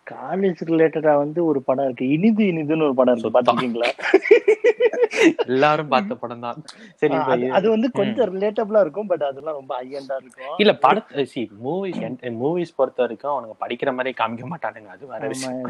காலேஜ் 0.07 0.61
ரிலேட்டடா 0.65 1.17
வந்து 1.17 1.45
ஒரு 1.45 1.63
படம் 1.63 1.85
இருக்கு. 1.85 2.09
இனிது 2.09 2.45
இனிதுன்னு 2.45 2.83
ஒரு 2.83 2.95
படம் 2.95 3.17
இருக்கு. 3.17 3.35
பாத்துருக்கீங்களா? 3.37 3.89
எல்லாரும் 5.47 5.89
பார்த்த 5.89 6.15
படம் 6.15 6.41
தான் 6.41 6.59
சரி 6.95 7.15
அது- 7.51 7.69
வந்து 7.69 7.91
கொஞ்சம் 7.91 8.35
ரிலேட்டபிளா 8.35 8.81
இருக்கும் 8.81 9.07
பட் 9.07 9.23
அதெல்லாம் 9.23 9.55
ரொம்ப 9.55 9.83
ஹையண்டா 9.83 10.17
இருக்கும். 10.17 10.57
இல்ல 10.57 10.75
படத்தை 10.77 11.25
சி 11.25 11.51
மூவிஸ் 11.65 12.01
மூவிஸ் 12.39 12.77
பொறுத்த 12.77 13.03
வரைக்கும் 13.03 13.33
அவனுங்க 13.33 13.55
படிக்கிற 13.61 13.95
மாதிரி 13.95 14.15
காமிக்க 14.19 14.47
மாட்டானுங்க. 14.47 14.89
அது 14.89 15.07
வேற 15.07 15.27
விஷயம். 15.27 15.65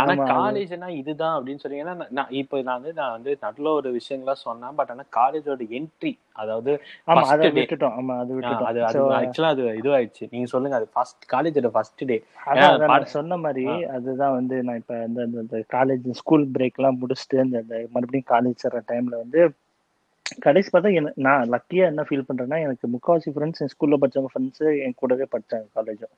ஆனா 0.00 0.14
காலேஜ்னா 0.32 0.88
இதுதான் 0.92 1.34
அப்படின்னு 1.38 1.58
சொல்லி 1.58 1.80
ஏன்னா 1.80 1.94
நான் 1.94 2.06
நான் 2.10 2.30
இப்போ 2.34 2.62
நான் 2.62 2.74
வந்து 2.74 2.92
நான் 2.92 3.10
வந்து 3.10 3.38
நல்ல 3.40 3.70
ஒரு 3.70 3.90
விஷயங்களா 3.92 4.32
சொன்னேன் 4.42 4.74
பட் 4.74 4.90
ஆனா 4.90 5.04
காலேஜோட 5.16 5.62
என்ட்ரி 5.72 6.12
அதாவது 6.36 6.72
ஆமா 7.08 7.22
அதை. 7.32 7.48
விட்டுட்டோம். 7.56 7.94
ஆமா 7.98 8.14
அது 8.18 8.32
விட்டுட்டோம். 8.34 8.68
அது 8.68 8.80
ஆக்சுவலா 9.18 9.50
அது 9.50 9.64
இதுவாயிடுச்சு. 9.80 10.24
நீங்க 10.32 10.46
சொல்லுங்க 10.46 10.76
அது 10.76 10.88
ஃபர்ஸ்ட் 10.94 11.24
காலேஜோட 11.32 11.70
ஃபர்ஸ்ட் 11.74 12.04
டே 12.04 12.16
அதான் 12.46 13.08
சொன்ன 13.16 13.38
மாதிரி 13.38 13.64
அதுதான் 13.96 14.36
வந்து 14.38 14.56
நான் 14.62 14.80
இப்ப 14.82 14.96
இந்த 15.08 15.26
இந்த 15.38 15.60
காலேஜ் 15.72 16.08
ஸ்கூல் 16.20 16.46
பிரேக் 16.54 16.80
எல்லாம் 16.80 17.00
முடிச்சுட்டு 17.02 17.38
இந்த 17.46 17.60
மறுபடியும் 17.94 18.30
காலேஜ் 18.32 18.64
சேர்ற 18.64 18.82
டைம்ல 18.90 19.16
வந்து 19.16 19.42
கடைசி 20.42 20.68
பார்த்தா 20.70 20.90
எனக்கு 20.92 21.22
நான் 21.22 21.50
லக்கியா 21.52 21.84
என்ன 21.88 22.02
ஃபீல் 22.02 22.26
பண்றேன்னா 22.28 22.58
எனக்கு 22.60 22.86
முக்காவாசி 22.92 23.30
ஃப்ரெண்ட்ஸ் 23.32 23.62
என் 23.62 23.72
ஸ்கூல்ல 23.72 23.96
படிச்சவங்க 23.98 24.30
ஃப்ரெண்ட்ஸ் 24.32 24.62
என் 24.84 24.94
கூடவே 24.94 25.26
படிச்சாங்க 25.32 25.66
காலேஜும் 25.76 26.14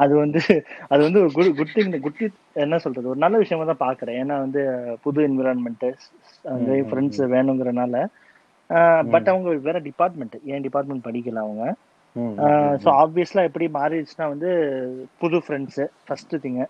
அது 0.00 0.14
வந்து 0.16 0.40
அது 0.88 1.00
வந்து 1.06 1.20
ஒரு 1.22 1.30
குட் 1.32 1.54
குட் 1.56 1.72
திங் 1.74 1.94
குட் 2.00 2.20
என்ன 2.56 2.78
சொல்றது? 2.78 3.06
ஒரு 3.08 3.20
நல்ல 3.24 3.36
விஷயமா 3.38 3.64
தான் 3.64 3.84
பாக்குறேன் 3.84 4.18
ஏன்னா 4.20 4.36
வந்து 4.44 4.60
புது 5.02 5.20
என்விரான்மெண்ட் 5.26 5.86
வந்து 6.50 6.74
ஃப்ரெண்ட்ஸ் 6.88 7.20
வேணுங்கிறனால 7.34 7.96
பட் 9.12 9.28
அவங்க 9.28 9.50
வேற 9.66 9.78
டிபார்ட்மெண்ட் 9.88 10.36
என் 10.46 10.66
டிபார்ட்மெண்ட் 10.66 11.06
படிக்கல 11.06 11.44
அவங்க? 11.46 11.64
ஸோ 12.82 12.88
ஆப்வியஸ்லா 13.02 13.42
எப்படி 13.48 13.66
மாறிடுச்சுன்னா 13.74 14.26
வந்து 14.28 14.50
புது 15.20 15.38
ஃப்ரெண்ட்ஸ் 15.44 15.80
ஃபர்ஸ்ட் 16.06 16.36
திங் 16.44 16.60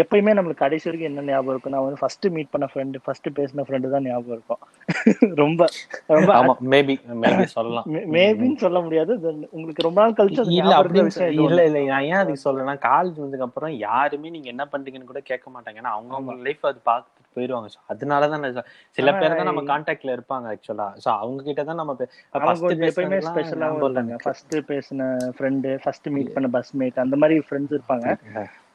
எப்பயுமே 0.00 0.32
நம்மளுக்கு 0.34 0.64
கடைசி 0.64 0.86
வரைக்கும் 0.88 1.10
என்ன 1.10 1.24
ஞாபகம் 1.28 1.52
இருக்கும் 1.52 1.74
நான் 1.74 1.84
வந்து 1.86 2.00
ஃபர்ஸ்ட் 2.00 2.26
மீட் 2.34 2.50
பண்ண 2.50 2.66
ஃப்ரெண்டு 2.72 2.98
ஃபர்ஸ்ட் 3.04 3.28
பேசின 3.38 3.64
ஃப்ரெண்டு 3.66 3.92
தான் 3.94 4.06
ஞாபகம் 4.06 4.36
இருக்கும். 4.36 4.60
ரொம்ப 5.42 5.62
ரொம்ப 6.08 6.30
ஆமா 6.34 6.54
மேபி 6.72 6.94
மேபி 7.22 7.44
சொல்லலாம். 7.56 7.86
மேபின்னு 8.14 8.62
சொல்ல 8.64 8.80
முடியாது. 8.80 9.12
உங்களுக்கு 9.50 9.86
ரொம்ப 9.88 9.98
நாள் 10.00 10.18
கழிச்சு 10.20 10.44
இல்ல 10.52 10.74
அப்படி 10.78 11.00
இல்ல. 11.42 11.62
இல்ல 11.68 11.80
நான் 11.88 12.08
ஏன் 12.10 12.20
அதுக்கு 12.22 12.44
சொல்றேன்னா 12.46 12.76
காலேஜ் 12.88 13.22
வந்ததுக்கு 13.22 13.48
அப்புறம் 13.48 13.74
யாருமே 13.86 14.34
நீங்க 14.36 14.50
என்ன 14.54 14.66
பண்றீங்கன்னு 14.72 15.10
கூட 15.12 15.22
கேட்க 15.30 15.46
மாட்டாங்க. 15.50 15.80
ஏன்னா 15.82 15.94
அவங்க 15.96 16.14
அவங்க 16.14 16.34
லைஃப் 16.46 16.64
அது 16.66 16.80
பார்த்துட்டு 16.84 17.17
போயிருவாங்க. 17.38 17.68
So, 17.68 17.96
அதனாலதான் 17.96 18.28
நான் 18.28 18.44
சொ- 18.44 18.64
சில 18.90 19.14
பேர் 19.14 19.34
தான் 19.34 19.44
நம்ம 19.44 19.62
கான்டாக்ட்ல 19.62 20.18
இருப்பாங்க 20.18 20.56
ஆக்சுவலா 20.56 20.88
சோ 21.04 21.08
அவங்க 21.08 21.42
கிட்ட 21.42 21.64
தான் 21.64 21.76
நம்ம 21.76 21.96
எப்பயுமே 22.00 22.88
பேசுனதெல்லாம் 22.88 23.32
ஸ்பெஷலா 23.34 23.56
ஞாபகம் 23.56 23.84
இல்ல 23.84 24.02
இருப்பாங்க 24.02 24.06
எனக்கு. 24.06 24.22
ஃபர்ஸ்ட் 24.22 24.56
பேசின 24.56 25.16
ஃப்ரெண்டு 25.38 25.78
ஃபர்ஸ்ட் 25.82 26.08
மீட் 26.08 26.32
பண்ண 26.32 26.48
பஸ் 26.48 26.76
மேட் 26.76 26.98
அந்த 26.98 27.16
மாதிரி 27.16 27.42
ஃப்ரெண்ட்ஸ் 27.50 27.78
இருப்பாங்க. 27.78 28.16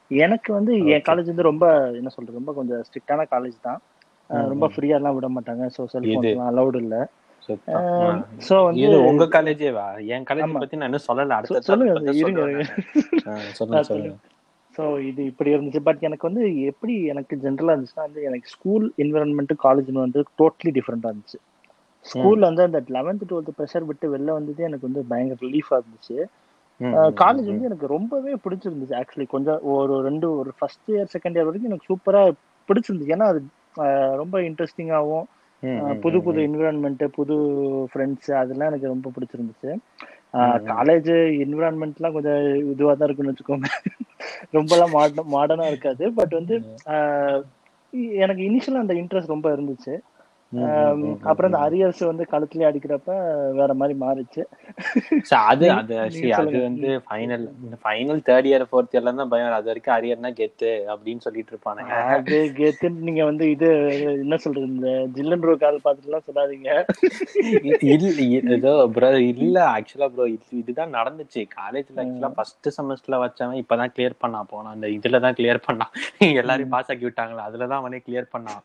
எனக்கு 0.08 0.52
வந்து 0.52 0.86
என் 0.86 1.02
காலேஜ் 1.08 1.24
வந்து 1.24 1.42
ரொம்ப 1.42 1.90
என்ன 1.90 2.08
சொல்றது 2.08 2.40
ரொம்ப 2.44 2.52
கொஞ்சம் 2.52 2.82
ஸ்ட்ரிக்டான 2.82 3.26
காலேஜ் 3.30 3.60
தான். 3.62 3.80
ம், 4.28 4.48
ரொம்ப. 4.48 4.68
ஃப்ரீயா 4.68 4.88
எல்லாம் 4.88 5.14
விட 5.14 5.28
மாட்டாங்க. 5.28 5.70
ஸோ. 5.78 5.84
செல்போன்ஸ்லாம் 5.92 6.48
அலௌடு 6.50 6.76
இல்ல. 6.76 7.08
So 8.38 8.64
வந்து 8.64 9.04
உங்க 9.04 9.24
காலேஜேவா 9.24 10.06
என் 10.06 10.22
காலேஜ். 10.22 10.58
பத்தி 10.58 10.76
நான் 10.76 10.92
இன்னும் 10.92 11.00
சொல்லல. 11.12 11.28
அடுத்த 11.28 11.58
சொ- 11.58 11.60
சொல்லுங்க, 11.60 12.10
இருங்க, 12.10 12.64
சொல்லுங்க 13.52 13.82
சொல்லுங்க. 13.82 14.14
ஸோ 14.74 14.84
இது 15.00 15.20
இப்படி 15.24 15.50
இருந்துச்சு. 15.54 15.80
பட் 15.80 16.00
எனக்கு 16.00 16.28
வந்து 16.28 16.44
எப்படி 16.64 16.94
எனக்கு 17.04 17.34
ஜென்ரலாக 17.36 17.74
இருந்துச்சுன்னா 17.74 18.06
வந்து 18.06 18.22
எனக்கு 18.22 18.48
ஸ்கூல் 18.48 18.86
என்விரான்மெண்ட் 18.98 19.54
காலேஜ் 19.64 19.90
வந்து 19.98 20.22
டோட்டலி 20.40 20.72
டிஃப்ரெண்டாக 20.78 21.12
இருந்துச்சு. 21.12 21.40
ஸ்கூல்ல 22.04 22.48
வந்து 22.50 22.62
அந்த 22.62 22.80
லெவன்த் 22.88 23.28
டுவெல்த் 23.30 23.56
ப்ரெஷர் 23.58 23.86
விட்டு 23.86 24.06
வெளில 24.14 24.32
வந்ததே 24.32 24.64
எனக்கு 24.64 24.88
வந்து 24.88 25.02
பயங்கர 25.08 25.38
ரிலீஃபாக 25.46 25.80
இருந்துச்சு. 25.80 26.16
காலேஜ் 27.20 27.48
வந்து 27.50 27.68
எனக்கு 27.68 27.86
ரொம்பவே 27.86 28.32
பிடிச்சிருந்துச்சு. 28.44 28.96
ஆக்சுவலி 29.00 29.26
கொஞ்சம் 29.26 29.60
ஒரு 29.74 29.94
ரெண்டு 30.02 30.26
ஒரு 30.36 30.50
ஃபர்ஸ்ட் 30.58 30.90
இயர் 30.92 31.12
செகண்ட் 31.14 31.36
இயர் 31.38 31.48
வரைக்கும் 31.48 31.70
எனக்கு 31.70 31.90
சூப்பராக 31.92 32.34
பிடிச்சிருந்துச்சு. 32.68 33.14
ஏன்னா 33.16 33.28
அது 33.32 33.40
ரொம்ப 34.22 34.36
இன்ட்ரெஸ்டிங்காகவும் 34.40 35.26
புது 36.02 36.18
புது 36.22 36.38
ம். 36.38 36.44
என்விரான்மெண்ட் 36.48 37.04
புது 37.08 37.36
ஃப்ரெண்ட்ஸ் 37.90 38.30
அதெல்லாம் 38.40 38.68
எனக்கு 38.68 38.92
ரொம்ப 38.92 39.10
பிடிச்சிருந்துச்சு. 39.16 39.70
காலேஜ் 40.70 41.10
என்விரான்மெண்ட்லாம் 41.44 42.16
கொஞ்சம் 42.16 42.40
இதுவாக 42.72 42.94
தான் 42.96 43.08
இருக்குன்னு 43.08 43.32
வச்சுக்கோங்க. 43.32 43.68
ரொம்பலாம் 44.52 44.94
மாடர்ன் 44.96 45.32
மாடர்னா 45.32 45.66
இருக்காது. 45.66 46.04
பட் 46.12 46.34
வந்து 46.38 46.54
எனக்கு 48.24 48.42
இனிஷியலா 48.48 48.84
அந்த 48.84 48.94
இன்ட்ரெஸ்ட் 48.94 49.34
ரொம்ப 49.34 49.48
இருந்துச்சு. 49.56 49.94
அப்புறம் 51.28 51.48
இந்த 51.50 51.60
அரியர்ஸ் 51.66 52.02
வந்து 52.10 52.24
கழுத்துலயே 52.32 52.68
அடிக்கிறப்ப 52.68 53.14
வேற 53.58 53.70
மாதிரி 53.80 53.94
மாறிச்சு. 54.04 54.42
அது 55.50 55.66
அது 55.78 55.94
அது 56.40 56.56
வந்து 56.66 56.90
final 57.06 57.44
final 57.84 58.20
third 58.28 58.48
year 58.50 58.66
fourth 58.70 58.94
இயர்ல 58.94 59.14
தான் 59.20 59.32
பயம் 59.32 59.56
அது 59.58 59.70
வரைக்கும் 59.70 59.96
அரியர்னா 59.96 60.30
கெத்து 60.40 60.72
அப்படின்னு 60.94 61.24
சொல்லிட்டு 61.26 61.52
இருப்பானுங்க 61.54 62.00
அது 62.16 62.38
கெத்துன்னு 62.60 63.06
நீங்க 63.08 63.24
வந்து 63.30 63.46
இது 63.54 63.68
என்ன 64.24 64.38
சொல்றது 64.44 64.68
இந்த 64.74 64.90
ஜில்லன் 65.16 65.46
ரோ 65.48 65.54
கால் 65.64 65.82
பார்த்துட்டுலாம் 65.86 66.26
சொல்லாதீங்க. 66.28 66.70
இல்ல 67.94 68.28
ஏதோ 68.58 68.74
ப்ரோ 68.96 69.10
இல்ல 69.32 69.58
ஆக்சுவலா 69.76 70.08
ப்ரோ 70.14 70.26
இதுதான் 70.60 70.94
நடந்துச்சு. 70.98 71.40
காலேஜ்ல 71.58 72.00
ஆக்சுவலா 72.04 72.32
ஃபர்ஸ்ட் 72.38 72.68
செமஸ்டர்ல 72.76 73.22
வச்சவன் 73.24 73.60
இப்பதான் 73.62 73.94
கிளியர் 73.94 74.20
பண்ணான். 74.24 74.50
போனான் 74.52 74.74
அந்த 74.76 74.88
இதுல 74.98 75.20
தான் 75.26 75.36
கிளியர் 75.38 75.64
பண்ணான். 75.68 75.92
எல்லாரையும் 76.42 76.74
பாஸ் 76.74 76.90
ஆக்கி 76.92 77.06
விட்டாங்களா? 77.08 77.46
அதுலதான் 77.48 77.82
அவனே 77.82 78.00
கிளியர் 78.06 78.32
பண்ணான். 78.34 78.62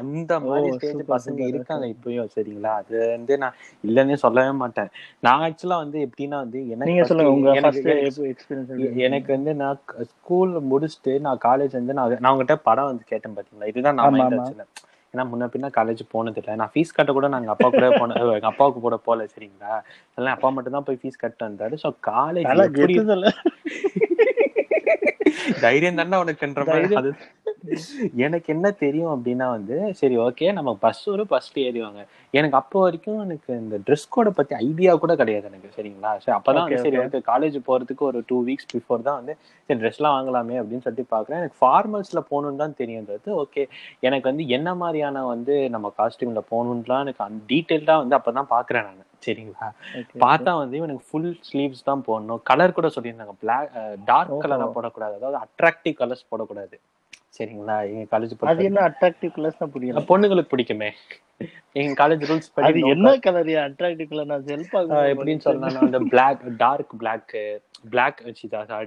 அந்த 0.00 0.32
மாதிரி 0.46 0.70
பசங்க 1.10 1.40
இருக்காங்க. 1.50 1.86
இப்பயும் 1.94 2.30
சரிங்களா? 2.34 2.72
அது 2.80 2.98
வந்து 3.08 3.34
நான் 3.42 3.56
இல்லன்னே 3.84 4.18
சொல்லவே 4.22 4.52
மாட்டேன். 4.60 4.90
நான் 5.22 5.42
ஆக்சுவலா 5.46 5.78
வந்து 5.82 5.98
எப்படின்னா 6.06 6.38
வந்து 6.44 6.60
எனக்கு 6.68 6.96
எனக்கு- 9.08 9.34
வந்து 9.34 9.52
நான் 9.60 9.80
ஸ்கூல் 10.12 10.52
முடிச்சுட்டு 10.70 11.14
நான் 11.26 11.42
காலேஜ் 11.44 11.74
வந்து 11.78 11.96
நான் 11.98 12.14
நான் 12.16 12.32
உங்ககிட்ட 12.32 12.56
படம் 12.68 12.90
வந்து 12.90 13.04
கேட்டேன் 13.10 13.36
பாத்தீங்களா? 13.36 13.70
இதுதான் 13.72 13.98
நான் 14.00 14.16
மைண்ட் 14.16 14.64
ஏன்னா 15.14 15.24
முன்ன 15.28 15.46
பின்ன 15.52 15.68
காலேஜ் 15.76 16.02
போனது 16.12 16.38
இல்லை. 16.40 16.52
நான் 16.58 16.72
ஃபீஸ் 16.72 16.94
கட்ட 16.96 17.10
கூட 17.12 17.28
நாங்க 17.32 17.48
அப்பா 17.54 17.68
கூட 17.70 17.86
போன 17.96 18.16
எங்க 18.34 18.48
அப்பாவுக்கு 18.50 18.80
கூட 18.80 18.96
போல 19.06 19.24
சரிங்களா? 19.32 19.72
அதெல்லாம் 20.10 20.36
அப்பா 20.36 20.50
மட்டும் 20.56 20.76
தான் 20.76 20.86
போய் 20.88 21.00
ஃபீஸ் 21.00 21.22
கட்ட 21.22 21.40
வந்தாரு. 21.48 21.74
ஸோ 21.82 21.88
காலேஜ் 22.08 22.46
நல்லா 22.50 22.66
எப்படி 22.68 22.94
கெத்து 22.94 23.12
சொல்ல 23.12 23.32
தைரியம் 25.60 26.00
தானே 26.00 26.18
உனக்குன்ற 26.22 26.64
எனக்கு 28.22 28.48
என்ன 28.54 28.66
தெரியும் 28.80 29.12
அப்படின்னா 29.14 29.46
வந்து 29.50 29.76
சரி 29.98 30.16
ஓகே 30.24 30.46
நம்ம 30.56 30.70
பஸ் 30.82 31.02
ஒரு 31.12 31.24
பஸ்ல 31.30 31.64
ஏறிவாங்க 31.64 32.00
எனக்கு 32.34 32.56
அப்போ 32.58 32.78
வரைக்கும் 32.84 33.18
எனக்கு 33.24 33.50
இந்த 33.58 33.76
ட்ரெஸ் 33.86 34.06
கோட 34.12 34.28
பத்தி 34.36 34.54
ஐடியா 34.60 34.92
கூட 35.02 35.12
கிடையாது 35.20 35.48
எனக்கு 35.50 35.70
சரிங்களா? 35.76 36.12
சரி 36.18 36.34
அப்பதான் 36.36 36.66
வந்து 36.66 36.82
சரி. 36.84 36.98
ஓகே 37.02 37.20
காலேஜ் 37.28 37.58
போறதுக்கு 37.66 38.04
ஒரு 38.08 38.20
டூ 38.28 38.38
வீக்ஸ் 38.46 38.70
பிஃபோர் 38.72 39.04
தான் 39.08 39.18
வந்து 39.20 39.34
சரி 39.68 39.78
ட்ரெஸ்லாம் 39.82 40.16
வாங்கலாமே 40.16 40.56
அப்படின்னு 40.60 40.84
சொல்லிட்டு 40.86 41.12
பாக்குறேன் 41.12 41.40
எனக்கு 41.40 41.60
ஃபார்மல்ஸ்ல 41.62 42.22
போகணும்னு 42.30 42.62
தான் 42.62 42.78
தெரியுன்றது 42.80 43.08
ஓகே 43.40 43.64
எனக்கு 44.02 44.26
வந்து 44.30 44.46
என்ன 44.56 44.68
மாதிரியான 44.80 44.98
வந்து 45.30 45.56
நம்ம 45.74 45.92
காஸ்டியூம்ல 45.98 46.42
போகணும்லாம் 46.50 47.04
எனக்கு 47.06 47.24
அந்த 47.26 47.40
டீட்டெயில்டா 47.50 47.96
வந்து 48.00 48.18
அப்பதான் 48.18 48.52
பாக்குறேன் 48.52 48.86
நான். 48.90 49.06
சரிங்களா? 49.26 49.68
பார்த்தா 50.24 50.52
வந்து 50.62 50.76
இவனுக்கு 50.76 51.04
ஃபுல் 51.10 51.32
ஸ்லீவ்ஸ் 51.48 51.88
தான் 51.90 52.04
போடணும். 52.06 52.42
கலர் 52.42 52.76
கூட 52.78 52.90
சொல்லியிருந்தாங்க. 52.96 53.34
Black 53.44 53.72
dark. 54.04 54.38
கலரா 54.44 54.68
போடக்கூடாது. 54.76 55.16
அதாவது 55.20 55.38
அட்ராக்டிவ் 55.46 55.96
கலர்ஸ் 56.02 56.30
போடக்கூடாது. 56.30 56.78
சரிங்களா? 57.38 57.74
எங்க 57.90 58.04
காலேஜ் 58.12 58.32
அது 58.52 58.64
என்ன 58.64 58.80
அட்ராக்டிவ் 58.90 59.32
கலர்ஸ் 59.36 59.60
தான் 59.62 59.72
புரியல. 59.74 60.04
பொண்ணுங்களுக்கு 60.08 60.52
பிடிக்குமே. 60.54 60.88
எங்க 61.80 61.92
காலேஜ் 62.00 62.24
ரூல்ஸ் 62.30 62.48
அது 62.54 62.62
படி 62.62 62.80
என்ன 62.94 63.12
கலர் 63.26 63.50
அட்ராக்டிவ் 63.66 64.08
கலர் 64.08 64.30
நான் 64.32 64.46
செல்ஃப் 64.48 64.74
ஆஹ் 64.78 65.06
எப்படின்னு 65.12 65.44
சொன்னா 65.46 65.68
அந்த 65.86 66.00
black 66.14 66.42
dark 66.64 66.92
black 67.02 67.32
black 67.90 68.18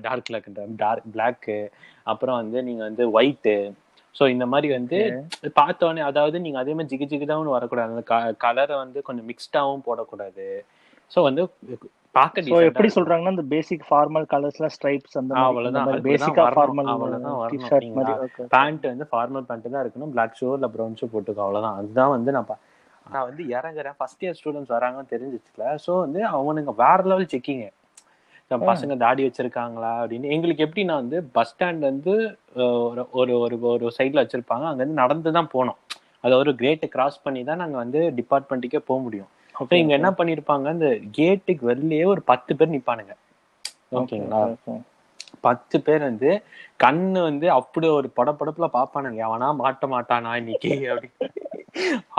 dark 0.08 0.28
black 0.28 0.50
dark 0.84 1.08
black 1.16 1.48
அப்புறம் 2.12 2.38
வந்து 2.42 2.64
நீங்க 2.64 2.84
வந்து 2.84 3.06
ஒயிட்டு 3.12 3.56
ஸோ 4.16 4.24
இந்த 4.34 4.46
மாதிரி 4.52 4.68
வந்து 4.78 4.98
பார்த்தோன்னே 5.60 6.02
அதாவது 6.10 6.40
நீங்க 6.46 6.58
அதே 6.62 6.74
மாதிரி 6.78 6.92
ஜிகு 6.94 7.08
ஜிகுதாவும் 7.12 7.58
வரக்கூடாது. 7.58 7.92
அந்த 7.94 8.06
கலரை 8.46 8.78
வந்து 8.84 9.02
கொஞ்சம் 9.10 9.28
மிக்ஸ்டாவும் 9.32 9.86
போடக்கூடாது. 9.88 10.48
ஸோ 11.12 11.22
வந்து 11.28 11.44
பார்க்க 12.18 12.64
எப்படி. 12.68 12.90
சொல்றாங்கன்னா 12.96 13.34
இந்த 13.36 13.46
பேசிக் 13.54 13.86
ஃபார்மல் 13.88 14.26
கலர்ஸ்ல 14.34 14.68
ஸ்ட்ரைப்ஸ் 14.76 15.18
அந்த 15.22 15.34
அவ்வளவுதான். 15.46 15.88
அந்த 15.88 16.02
பேசிக்கா. 16.10 16.44
ஃபார்மல் 16.58 16.92
அவ்வளவுதான் 16.94 17.40
வரணும். 17.44 18.50
பேண்ட் 18.56 18.86
வந்து 18.92 19.08
ஃபார்மல் 19.12 19.48
பேண்ட் 19.50 19.68
தான் 19.76 19.84
இருக்கணும். 19.86 20.12
பிளாக் 20.16 20.38
ஷூ 20.40 20.48
இல்ல 20.58 20.70
ப்ரௌன் 20.76 20.98
ஷூ 21.00 21.08
போட்டுக்கோ 21.14 21.44
அவ்வளவுதான். 21.46 21.78
அதுதான் 21.80 22.14
வந்து 22.16 22.36
நான் 22.38 22.50
நான் 23.14 23.28
வந்து 23.30 23.44
இறங்குறேன். 23.56 23.96
ஃபர்ஸ்ட் 24.00 24.22
இயர் 24.26 24.38
ஸ்டூடெண்ட்ஸ் 24.40 24.74
வராங்கன்னு 24.76 25.14
தெரிஞ்சிச்சுல. 25.14 25.64
ஸோ 25.86 25.94
வந்து 26.04 26.20
அவனுங்க 26.36 26.74
வேற 26.84 27.00
லெவல் 27.12 27.32
செக்கிங் 28.54 28.70
பசங்க 28.72 28.98
தாடி 29.04 29.22
வச்சிருக்காங்களா 29.28 29.92
அப்படின்னு. 30.02 30.32
எங்களுக்கு 30.36 30.66
எப்படின்னா 30.68 30.96
வந்து 31.02 31.20
பஸ் 31.38 31.52
ஸ்டாண்ட் 31.54 31.84
வந்து 31.90 32.14
ஒரு 33.18 33.38
ஒரு 33.44 33.58
ஒரு 33.74 33.94
சைட்ல 33.98 34.24
வச்சிருப்பாங்க. 34.24 34.66
அங்க 34.70 34.82
இருந்து 34.84 35.02
நடந்து 35.04 35.38
தான் 35.40 35.54
போனோம். 35.56 35.80
அது 36.26 36.34
ஒரு 36.42 36.52
கிரேட்டை 36.60 36.88
கிராஸ் 36.96 37.24
பண்ணி 37.24 37.44
தான் 37.44 37.62
நாங்க 37.64 37.78
வந்து 37.84 38.02
டிபார்ட்மெண்ட்டுக்கே 38.20 38.82
போக 38.90 39.00
முடியும். 39.06 39.30
Okay, 39.62 39.78
இங்க 39.80 39.94
என்ன 39.98 40.10
பண்ணிருப்பாங்க 40.20 40.68
இந்த 40.76 40.88
கேட்டுக்கு 41.18 41.64
வெளியே 41.72 42.04
ஒரு 42.14 42.22
பத்து 42.30 42.52
பேர் 42.60 42.74
நிப்பானுங்க. 42.76 43.14
ஓகேங்களா. 44.00 44.40
பத்து 45.42 45.78
பேர் 45.82 46.04
வந்து 46.10 46.30
கண்ணு 46.80 47.20
வந்து 47.22 47.48
அப்படி 47.52 47.88
ஒரு 47.98 48.10
படப்படப்புல 48.18 48.68
பாப்பானுங்க 48.76 49.22
அவனா 49.22 49.48
மாட்ட 49.62 49.88
மாட்டானா 49.94 50.32
இன்னைக்கு? 50.42 50.72
அப்படி 50.94 51.10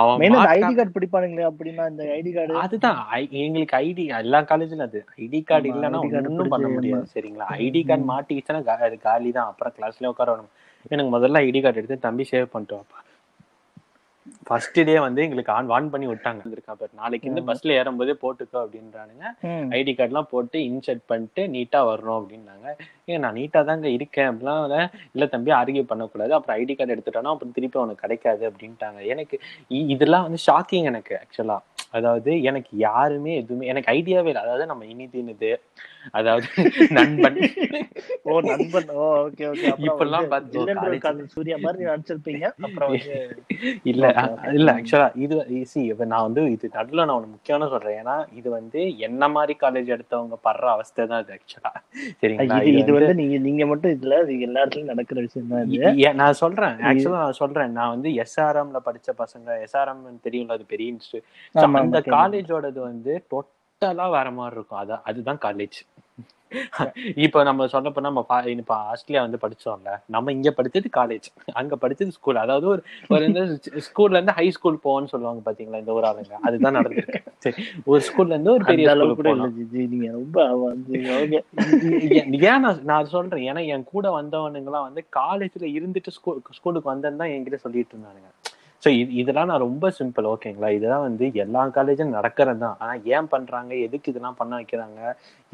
அவன் 0.03 0.37
ஐடி 0.55 0.73
கார்டு 0.75 0.95
பிடிப்பானுங்களே 0.95 1.45
அப்படின்னா 1.51 1.85
இந்த 1.91 2.05
ஐடி 2.17 2.31
கார்டு. 2.33 2.55
அதுதான். 2.63 3.01
எங்களுக்கு 3.45 3.77
ஐடி 3.83 4.05
எல்லா 4.21 4.41
காலேஜ்ல 4.51 4.89
அது. 4.89 5.01
ஐடி 5.19 5.41
கார்டு 5.43 5.69
இல்லைன்னா 5.73 6.01
ஒன்றும் 6.09 6.53
பண்ண 6.55 6.69
முடியாது. 6.69 7.07
சரிங்களா? 7.15 7.49
ஐடி 7.65 7.83
கார்டு 7.91 8.11
மாட்டிக்கிச்சுன்னா 8.13 8.63
அது 8.89 8.99
காலி 9.09 9.33
தான் 9.39 9.51
அப்புறம் 9.53 9.75
கிளாஸ்ல 9.79 10.13
உட்காரணும் 10.13 10.53
எனக்கு 10.91 11.13
முதல்ல 11.17 11.45
ஐடி 11.49 11.61
கார்டு 11.63 11.81
எடுத்து 11.83 12.07
தம்பி 12.09 12.25
சேவ் 12.33 12.53
பண்ணிட்டு 12.55 12.77
வாப்பா. 12.79 12.99
ஃபர்ஸ்ட் 14.49 14.79
டே 14.89 14.95
வந்து 15.05 15.21
எங்களுக்கு 15.27 15.53
ஆன் 15.55 15.71
வான் 15.73 15.89
பண்ணி 15.93 16.07
விட்டாங்க. 16.11 16.43
இருக்கான் 16.55 16.79
பாரு. 16.81 16.91
நாளைக்கு 17.01 17.31
இந்த 17.31 17.43
பஸ்ல 17.49 17.75
ஏறும்போதே 17.81 18.15
போட்டுக்கோ 18.23 18.59
அப்படின்றானுங்க. 18.65 19.25
ஐடி 19.79 19.93
கார்டுலாம் 19.99 20.31
போட்டு 20.33 20.59
இன்செர்ட் 20.71 21.05
பண்ணிட்டு 21.13 21.43
நீட்டா 21.55 21.81
வரணும் 21.91 22.19
அப்படின்னாங்க. 22.21 22.69
ஏன் 23.13 23.23
நான் 23.25 23.39
நீட்டா 23.41 23.63
தாங்க 23.71 23.89
இருக்கேன் 23.97 24.31
அப்படிலாம் 24.31 24.63
இல்ல, 25.15 25.27
தம்பி 25.35 25.53
ஆர்கியூ 25.61 25.85
பண்ணக்கூடாது. 25.93 26.35
அப்புறம் 26.39 26.59
ஐடி 26.61 26.77
கார்டு 26.77 26.97
எடுத்துட்டோம்னா 26.97 27.35
அப்புறம் 27.35 27.55
திருப்பி 27.59 27.79
உனக்கு 27.85 28.05
கிடைக்காது 28.05 28.45
அப்படின்ட்டாங்க. 28.51 29.01
எனக்கு 29.15 29.39
இதெல்லாம் 29.95 30.27
வந்து 30.29 30.43
ஷாக்கிங் 30.49 30.91
எனக்கு 30.93 31.15
ஆக்சுவலா 31.23 31.59
அதாவது 31.95 32.31
எனக்கு 32.51 32.73
யாருமே 32.87 33.33
எதுவுமே 33.43 33.71
எனக்கு 33.73 33.93
ஐடியாவே 33.97 34.31
இல்லை. 34.33 34.45
அதாவது 34.47 34.67
நம்ம 34.73 34.87
இனி 34.93 35.07
தின்னுது 35.15 35.53
அதாவது 36.17 36.47
நண்பன். 36.99 37.37
ஓ 38.27 38.33
நண்பன். 38.49 38.89
ஓ 38.97 39.05
ஓகே 39.27 39.45
ஓகே 39.51 39.69
இப்பெல்லாம் 39.87 40.27
பார்த்து 40.33 40.65
சூர்யா 41.35 41.57
மாதிரி 41.65 41.89
நடிச்சிருப்பீங்க. 41.91 42.45
அப்புறம் 42.67 42.93
இல்ல 43.93 44.05
இல்ல 44.59 44.69
ஆக்சுவலா 44.79 45.09
இது 45.25 45.37
சி 45.73 45.81
இப்ப 45.93 46.07
நான் 46.13 46.27
வந்து 46.27 46.43
இது 46.55 46.71
நடுவுல 46.77 47.07
நான் 47.07 47.17
ஒண்ணு 47.19 47.35
முக்கியமான 47.35 47.69
சொல்றேன். 47.75 47.99
ஏன்னா 48.03 48.17
இது 48.41 48.49
வந்து 48.59 48.81
என்ன 49.09 49.29
மாதிரி 49.37 49.57
காலேஜ் 49.63 49.95
எடுத்தவங்க 49.97 50.39
படுற 50.47 50.67
அவஸ்தை 50.77 51.07
தான் 51.13 51.23
இது 51.25 51.35
ஆக்சுவலா 51.39 51.73
சரிங்களா? 52.23 52.59
இது 52.81 52.91
வந்து 52.99 53.15
நீங்க 53.23 53.39
நீங்க 53.47 53.65
மட்டும் 53.73 53.95
இதுல 53.97 54.19
இது 54.27 54.47
எல்லா 54.49 54.63
இடத்துலயும் 54.65 54.93
நடக்கிற 54.95 55.19
விஷயம் 55.27 55.51
தான் 55.55 55.73
இது. 55.77 55.91
நான் 56.23 56.41
சொல்றேன். 56.43 56.77
ஆக்சுவலா 56.91 57.23
நான் 57.25 57.41
சொல்றேன். 57.43 57.73
நான் 57.79 57.95
வந்து 57.95 58.11
எஸ்ஆர்எம்ல 58.25 58.81
படிச்ச 58.89 59.11
பசங்க 59.23 59.49
எஸ்ஆர்எம் 59.67 60.05
தெரியும்ல 60.27 60.59
அது 60.59 60.67
பெரிய 60.75 60.91
அந்த 61.85 62.01
காலேஜோடது 62.17 62.81
வந்து 62.91 63.15
டோட்டலா 63.33 64.07
வேற 64.19 64.29
மாதிரி 64.39 64.57
இருக்கும். 64.59 64.83
அதான் 64.83 65.05
அதுதான் 65.11 65.43
காலேஜ் 65.47 65.81
இப்ப 67.23 67.43
நம்ம 67.47 67.67
போனா 67.95 68.03
நம்ம 68.07 68.21
இப்ப 68.53 68.75
ஆஸ்திரேலியா 68.91 69.23
வந்து 69.25 69.39
படிச்சோம்ல 69.45 69.93
நம்ம 70.15 70.33
இங்க 70.33 70.51
படிச்சது 70.59 70.89
காலேஜ் 70.99 71.27
அங்க 71.61 71.75
படிச்சது 71.83 72.15
ஸ்கூல் 72.17 72.39
அதாவது 72.43 72.67
ஒரு 72.73 72.83
ஒரு 73.15 73.25
ஸ்கூல்ல 73.87 74.19
இருந்து 74.19 74.37
ஹை 74.39 74.47
ஸ்கூல் 74.57 74.79
போவோம்னு 74.85 75.13
சொல்லுவாங்க 75.13 75.41
பாத்தீங்களா 75.49 75.81
இந்த 75.83 75.93
ஒரு 75.99 76.07
ஆளுங்க? 76.11 76.37
அதுதான் 76.49 76.77
நடந்திருக்கு. 76.79 77.21
ஒரு 77.93 78.01
ஸ்கூல்ல 78.09 78.35
இருந்து 78.37 78.55
ஒரு 78.57 78.65
பெரிய 78.71 78.95
நீங்க 79.95 80.11
ரொம்ப 80.19 80.39
ஏன் 82.53 82.65
நான் 82.67 82.83
நான் 82.93 83.13
சொல்றேன் 83.15 83.47
ஏன்னா 83.51 83.65
என் 83.75 83.91
கூட 83.95 84.07
வந்தவனுங்கலாம் 84.21 84.87
வந்து 84.89 85.05
காலேஜ்ல 85.21 85.67
இருந்துட்டு 85.79 86.17
ஸ்கூல் 86.19 86.41
ஸ்கூலுக்கு 86.59 86.93
வந்தேன்னு 86.93 87.23
தான் 87.23 87.35
என்கிட்ட 87.35 87.61
சொல்லிட்டு 87.67 87.95
இருந்தானுங்க. 87.97 88.31
ஸோ 88.85 88.91
இது 89.01 89.13
இதெல்லாம் 89.15 89.47
நான் 89.47 89.65
ரொம்ப 89.65 89.87
சிம்பிள் 89.99 90.27
ஓகேங்களா 90.31 90.69
இதெல்லாம் 90.77 91.05
வந்து 91.07 91.25
எல்லா 91.35 91.61
காலேஜும் 91.77 92.15
நடக்கிறது 92.17 92.61
தான் 92.65 92.77
ஆனா 92.81 92.95
ஏன் 93.17 93.29
பண்றாங்க? 93.29 93.73
எதுக்கு 93.87 94.11
இதெல்லாம் 94.13 94.39
பண்ண 94.41 94.53
வைக்கிறாங்க? 94.61 95.01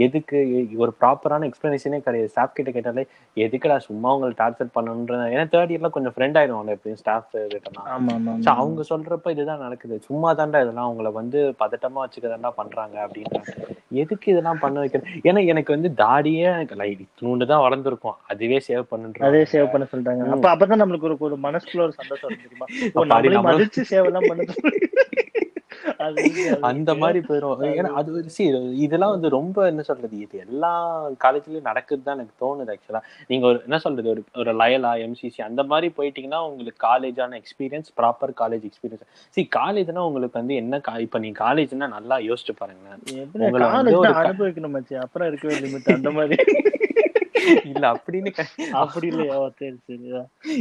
எதுக்கு? 0.07 0.39
ஒரு 0.83 0.93
ப்ராப்பரான 1.01 1.47
எக்ஸ்பிளனேஷனே 1.49 1.99
கிடையாது. 2.07 2.31
ஸ்டாஃப் 2.33 2.57
கிட்ட 2.59 2.71
கேட்டாலே 2.77 3.05
எதுக்குடா 3.37 3.77
சும்மா 3.89 4.09
உங்களை 4.17 4.35
டார்ச்சர் 4.43 4.75
பண்ணணுன்ற? 4.77 5.17
ஏன்னா 5.35 5.45
தேர்ட் 5.55 5.73
இயர்ல 5.75 5.91
கொஞ்சம் 5.97 6.15
ஃப்ரெண்ட் 6.17 6.39
ஆயிடுவாங்க 6.41 6.77
எப்படியும் 6.77 7.01
ஸ்டாஃப் 7.03 7.31
கிட்டலாம். 7.55 7.89
ஆமா 7.97 8.15
ஆமா 8.19 8.35
ஸோ 8.47 8.51
அவங்க 8.63 8.85
சொல்றப்ப 8.93 9.35
இதுதான் 9.37 9.65
நடக்குது. 9.67 9.99
சும்மா 10.09 10.31
தாண்டா 10.41 10.63
இதெல்லாம் 10.65 10.89
அவங்கள 10.89 11.13
வந்து 11.21 11.41
பதட்டமா 11.63 12.03
வச்சுக்கதாண்டா 12.05 12.53
பண்றாங்க 12.61 12.97
அப்படின்றாங்க. 13.07 13.55
எதுக்கு 14.03 14.27
இதெல்லாம் 14.33 14.63
பண்ண 14.65 14.77
வைக்கிறது? 14.83 15.15
ஏன்னா 15.29 15.41
எனக்கு 15.53 15.71
வந்து 15.77 15.89
தாடியே 16.03 16.45
எனக்கு 16.57 16.79
லைட் 16.83 17.03
இத்தினூண்டு 17.05 17.51
தான் 17.53 17.65
வளர்ந்துருக்கும். 17.67 18.19
அதுவே 18.33 18.59
சேவ் 18.67 18.79
அதே 18.81 18.89
பண்ணுன்ற 18.93 19.43
சேவ் 19.53 19.73
பண்ண 19.73 19.87
சொல்லிட்டாங்க. 19.93 20.29
அப்ப 20.37 20.49
அப்பதான் 20.55 20.83
நம்மளுக்கு 20.83 21.09
ஒரு 21.09 21.17
ஒரு 21.29 21.39
மனசுக்குள்ள 21.47 21.87
ஒரு 21.89 21.97
சந்தோஷம் 22.01 22.39
தெரியுமா? 22.45 22.67
அது 23.19 23.43
மதிச்சு 23.49 23.83
சேவ் 23.93 24.09
எல்லாம் 24.11 24.29
பண்ண 24.31 24.47
அது 24.47 24.55
அது 25.05 25.30
அந்த. 26.63 26.93
மாதிரி 27.01 27.21
போயிடும் 27.21 27.63
ஏன்னா 27.71 27.91
அது 27.95 28.11
see, 28.37 28.47
இதெல்லாம் 28.79 29.11
வந்து 29.11 29.29
ரொம்ப 29.31 29.67
என்ன 29.67 29.83
சொல்றது 29.83 30.19
இது 30.19 30.39
எல்லா 30.39 30.73
காலேஜ்லயும் 31.25 31.63
நடக்குது 31.63 32.03
தான் 32.03 32.17
எனக்கு 32.17 32.41
தோணுது 32.41 32.73
ஆக்சுவலா 32.75 33.03
நீங்க 33.27 33.47
ஒரு 33.47 33.61
என்ன 33.65 33.79
சொல்றது 33.79 34.11
ஒரு 34.11 34.23
ஒரு 34.35 34.53
லயலா 34.55 34.93
எம்சிசி 35.05 35.43
அந்த 35.43 35.63
மாதிரி 35.65 35.93
போயிட்டீங்கன்னா 35.97 36.41
உங்களுக்கு 36.47 36.87
காலேஜான 36.87 37.41
எக்ஸ்பீரியன்ஸ் 37.41 37.91
ப்ராப்பர் 37.97 38.35
காலேஜ் 38.41 38.67
எக்ஸ்பீரியன்ஸ் 38.69 39.07
சி 39.37 39.49
காலேஜ்னா 39.57 40.03
உங்களுக்கு 40.05 40.39
வந்து 40.39 40.55
என்ன 40.57 40.81
கா- 40.89 41.01
இப்ப 41.01 41.19
நீங்க 41.19 41.45
காலேஜ்னா 41.45 41.89
நல்லா 41.89 42.19
யோசிச்சு 42.23 42.55
பாருங்களேன். 42.57 43.01
எப்படி 43.23 43.45
உங்களை 43.45 43.67
வந்து 43.69 43.77
காலேஜ் 43.91 43.99
ஒரு 43.99 44.09
தான் 44.09 44.19
க- 44.19 44.27
அனுபவிக்கணும் 44.27 44.77
அப்புறம் 45.01 45.29
இருக்கவே 45.29 45.59
லிமிட் 45.59 45.95
அந்த 45.95 46.11
மாதிரி. 46.11 46.37
இல்ல 47.65 47.93
அப்படின்னு 47.93 48.31
அப்படி 48.73 49.07
இல்லையா? 49.07 49.49
சரி 49.57 49.79
சரி 49.85 50.13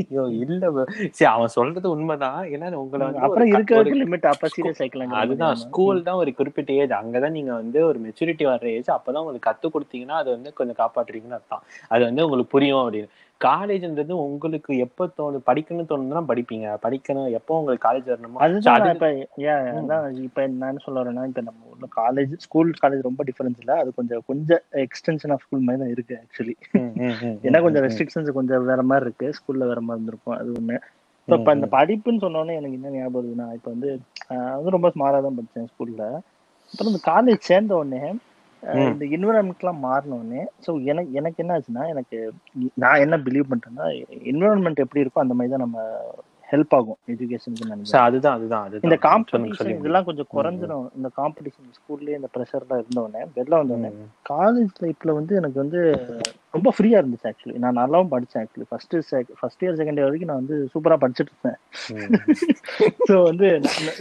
ஐயோ 0.09 0.27
இல்ல. 0.31 0.83
சரி 1.11 1.31
அவன் 1.31 1.47
சொல்றது 1.47 1.89
உண்மைதான். 1.89 2.45
ஏன்னா 2.47 2.71
உங்களை 2.73 3.07
அப்புறம் 3.07 3.49
க- 3.49 3.59
இருக்கிறதுக்கு 3.59 3.77
ஒரு- 3.77 4.03
லிமிட் 4.03 4.25
அப்ப 4.25 4.47
சீரியஸ் 4.47 4.81
ஆயிக்கலாம் 4.81 5.07
அதுதான் 5.07 5.55
ஸ்கூல் 5.55 6.03
தான் 6.03 6.15
ஒரு 6.15 6.33
குறிப்பிட்ட 6.33 6.73
ஏஜ் 6.73 6.89
அங்கதான் 6.89 7.29
நீங்க 7.29 7.53
வந்து 7.53 7.85
ஒரு 7.85 7.99
மெச்சூரிட்டி 7.99 8.43
வர்ற 8.45 8.65
ஏஜ் 8.65 8.89
அப்பதான் 8.89 9.23
உங்களுக்கு 9.23 9.49
கத்து 9.49 9.71
கொடுத்தீங்கன்னா 9.71 10.15
அது 10.15 10.29
வந்து 10.29 10.53
கொஞ்சம் 10.53 10.75
காப்பாற்றுறீங்கன்னு 10.75 11.31
அர்த்தம். 11.31 11.63
அது 11.87 12.03
வந்து 12.03 12.23
உங்களுக்கு 12.23 12.51
புரியும் 12.51 12.93
அப்படின்னு. 12.93 13.09
காலேஜ்ன்றது 13.45 14.11
உங்களுக்கு 14.11 14.77
எப்ப 14.77 15.05
தோணு 15.17 15.39
படிக்கணும்னு 15.45 15.89
தோணுதுன்னா 15.89 16.23
படிப்பீங்க. 16.27 16.77
படிக்கணும். 16.83 17.31
எப்போ 17.31 17.59
உங்களுக்கு 17.59 17.87
காலேஜ் 17.89 18.17
வரணுமோ 18.17 18.37
அதுதான் 18.37 18.81
அது- 18.81 18.93
இப்ப 18.93 19.13
ஏன் 19.35 19.51
அதான் 19.51 20.17
இப்ப 20.17 20.47
நான் 20.47 20.69
என்ன 20.69 20.81
சொல்ல 20.83 21.03
வரேன்னா 21.03 21.27
இப்ப 21.27 21.41
நம்ம 21.41 21.61
ஊர்ல 21.69 21.87
காலேஜ் 21.95 22.33
ஸ்கூல் 22.37 22.73
காலேஜ் 22.81 23.01
ரொம்ப 23.01 23.23
டிஃபரன்ஸ் 23.23 23.59
இல்ல. 23.59 23.73
அது 23.73 23.93
கொஞ்சம் 23.93 24.23
கொஞ்சம் 24.25 24.59
எக்ஸ்டென்ஷன் 24.71 25.31
ஆஃப் 25.31 25.39
ஸ்கூல் 25.39 25.59
மாதிரி 25.59 25.83
தான் 25.83 25.89
இருக்கு 25.89 26.17
ஆக்சுவலி 26.21 26.77
ஏன்னா 27.43 27.61
கொஞ்சம் 27.61 27.83
ரெஸ்ட்ரிக்ஷன்ஸ் 27.83 28.31
கொஞ்சம் 28.31 28.65
வேற 28.65 28.81
மாதிரி 28.83 29.05
இருக்கு. 29.05 29.41
ஸ்கூல்ல 29.41 29.67
வேற 29.67 29.81
மாதிரி 29.81 30.05
இருந்திருக்கும். 30.05 30.37
அது 30.37 30.51
ஒண்ணு. 30.51 30.79
இப்ப 31.27 31.35
இப்ப 31.35 31.53
இந்த 31.53 31.67
படிப்புன்னு 31.71 32.23
சொன்னோன்னே 32.23 32.55
எனக்கு 32.55 32.71
என்ன 32.71 32.89
ஞாபகம் 32.89 33.25
வருதுன்னா 33.25 33.53
இப்ப 33.53 33.69
வந்து 33.69 33.99
வந்து 34.27 34.69
ரொம்ப 34.69 34.87
ஸ்மாரா 34.87 35.21
தான் 35.21 35.37
படிச்சேன் 35.37 35.67
ஸ்கூல்ல 35.73 36.19
அப்புறம் 36.71 36.93
இந்த 36.93 36.99
காலேஜ் 37.05 37.39
சேர்ந்த 37.39 37.75
உடனே. 37.75 38.13
இந்த 38.85 39.05
என்விரான்மெண்ட்லாம் 39.15 39.83
மாறின 39.83 40.15
உடனே 40.15 40.41
ஸோ 40.65 40.71
எனக்கு 40.83 41.11
எனக்கு 41.13 41.41
என்ன 41.43 41.53
ஆச்சுன்னா 41.57 41.85
எனக்கு 41.93 42.17
நான் 42.75 43.03
என்ன 43.05 43.17
பிலீவ் 43.27 43.51
பண்றேன்னா 43.51 43.85
என்விரான்மெண்ட் 44.31 44.83
எப்படி 44.85 45.03
இருக்கோ 45.03 45.23
அந்த 45.23 45.35
மாதிரி 45.37 45.53
தான் 45.53 45.65
நம்ம 45.65 45.79
ஹெல்ப் 46.47 46.73
ஆகும் 46.75 46.97
எஜுகேஷனுக்கு 47.11 47.65
நினைக்கிறேன். 47.65 48.05
அதுதான் 48.05 48.35
அதுதான் 48.37 48.63
இந்த 48.87 48.97
காம்படிஷன். 49.07 49.71
இதெல்லாம் 49.73 50.07
கொஞ்சம் 50.07 50.29
குறைஞ்சிரும். 50.35 50.87
இந்த 50.97 51.09
காம்படிஷன் 51.17 51.75
ஸ்கூல்லயே 51.77 52.17
இந்த 52.19 52.29
ப்ரெஷர்லாம் 52.35 52.81
இருந்தோடனே 52.81 53.21
வெளில 53.35 53.59
வந்தோடனே 53.61 53.91
காலேஜ் 54.31 54.73
லைஃப்ல 54.85 55.13
வந்து 55.19 55.35
எனக்கு 55.35 55.59
வந்து 55.63 55.81
ரொம்ப 56.53 56.69
ஃப்ரீயா 56.75 56.99
இருந்துச்சு 56.99 57.27
ஆக்சுவலி 57.29 57.59
நான் 57.63 57.77
நல்லாவும் 57.79 58.11
படிச்சேன் 58.13 58.41
actually 58.43 58.67
first 58.69 58.95
first 59.39 59.63
year 59.65 59.77
second 59.79 59.99
year 59.99 60.07
வரைக்கும் 60.07 60.31
நான் 60.31 60.41
வந்து 60.41 60.55
சூப்பரா 60.73 60.95
படிச்சுட்டு 61.03 61.33
இருந்தேன். 61.33 61.59
ஸோ 63.07 63.15
வந்து 63.29 63.47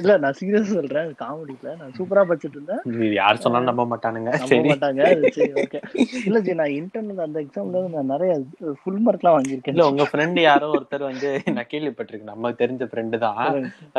இல்ல 0.01 0.17
நான் 0.25 0.37
சீரியஸ் 0.39 0.73
சொல்றேன் 0.79 1.11
காமெடியில 1.23 1.75
நான் 1.81 1.95
சூப்பரா 1.99 2.25
படிச்சுட்டு 2.31 2.59
இருந்தேன். 2.59 2.83
யார் 3.21 3.43
சொன்னாலும் 3.45 3.71
நம்ப 3.71 3.87
மாட்டானுங்க. 3.93 4.33
நம்ப 4.43 4.61
மாட்டாங்க. 4.73 5.03
சரி 5.37 5.51
ஓகே 5.65 5.81
இல்ல 6.29 6.41
ஜி 6.47 6.55
நான் 6.63 6.77
இன்டர்னல் 6.81 7.25
அந்த 7.27 7.39
எக்ஸாம்ல 7.45 7.85
நான் 7.97 8.13
நிறைய 8.15 8.33
ஃபுல் 8.81 9.03
மார்க்லாம் 9.07 9.17
இல்ல 9.29 9.37
வாங்கியிருக்கேன். 9.39 9.85
உங்க 9.93 10.07
ஃப்ரெண்ட் 10.13 10.41
யாரோ 10.49 10.69
ஒருத்தர் 10.79 11.09
வந்து 11.11 11.31
நான் 11.57 11.71
கேள்விப்பட்டிருக்கேன். 11.75 12.33
நமக்கு 12.35 12.63
தெரிஞ்ச 12.65 12.85
ஃப்ரெண்டு 12.93 13.19
தான். 13.27 13.43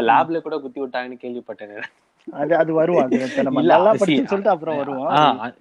லேப்ல 0.10 0.42
கூட 0.48 0.58
குத்தி 0.66 0.82
விட்டாங்கன்னு 0.84 1.24
கேள்விப்பட்டேன். 1.26 1.76
அது 2.34 2.54
அது 2.58 2.72
வருவோம் 2.74 3.04
அது 3.04 3.18
நம்ம 3.40 3.62
நல்லா 3.64 3.92
படிச்சுன்னு 3.92 4.32
சொல்லிட்டு 4.32 4.54
அப்புறம் 4.54 4.78
வருவோம் 4.78 5.10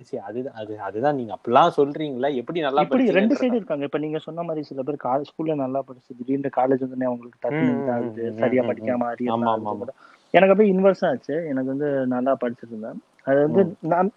see, 0.03 0.19
அதுதான் 0.29 0.57
அது 0.57 0.73
அதுதான் 0.81 1.17
நீங்க 1.17 1.33
அப்படிலாம் 1.37 1.77
சொல்றீங்களா? 1.77 2.31
எப்படி 2.35 2.61
நல்லா 2.61 2.85
இப்படி 2.87 3.07
ரெண்டு 3.11 3.35
சைடு 3.35 3.55
இருக்காங்க. 3.55 3.85
இப்ப 3.85 3.99
நீங்க 3.99 4.19
சொன்ன 4.19 4.43
மாதிரி 4.43 4.63
சில 4.69 4.83
பேர் 4.83 5.05
காலேஜ் 5.05 5.31
ஸ்கூல்ல 5.31 5.57
நல்லா 5.57 5.83
படிச்சு 5.83 6.17
திடீர்னு 6.19 6.51
காலேஜ் 6.57 6.85
வந்து 6.87 7.09
அவங்களுக்கு 7.11 7.43
டக்குனு 7.45 7.75
ம், 8.25 8.39
சரியா 8.41 8.65
படிக்காம 8.65 8.97
ஆமா, 8.99 9.11
அறிய 9.13 9.35
ஆமா, 9.37 9.53
ஆமா. 9.73 9.89
எனக்கு 10.35 10.53
அப்படியே 10.53 10.73
இன்வெர்ஸ் 10.73 11.05
ஆச்சு. 11.07 11.37
எனக்கு 11.51 11.71
வந்து 11.71 11.91
நல்லா 12.07 12.33
படிச்சிட்டு 12.41 12.69
இருந்தேன் 12.69 12.99
அது 13.27 13.39
வந்து 13.47 13.63
நான் 13.93 14.11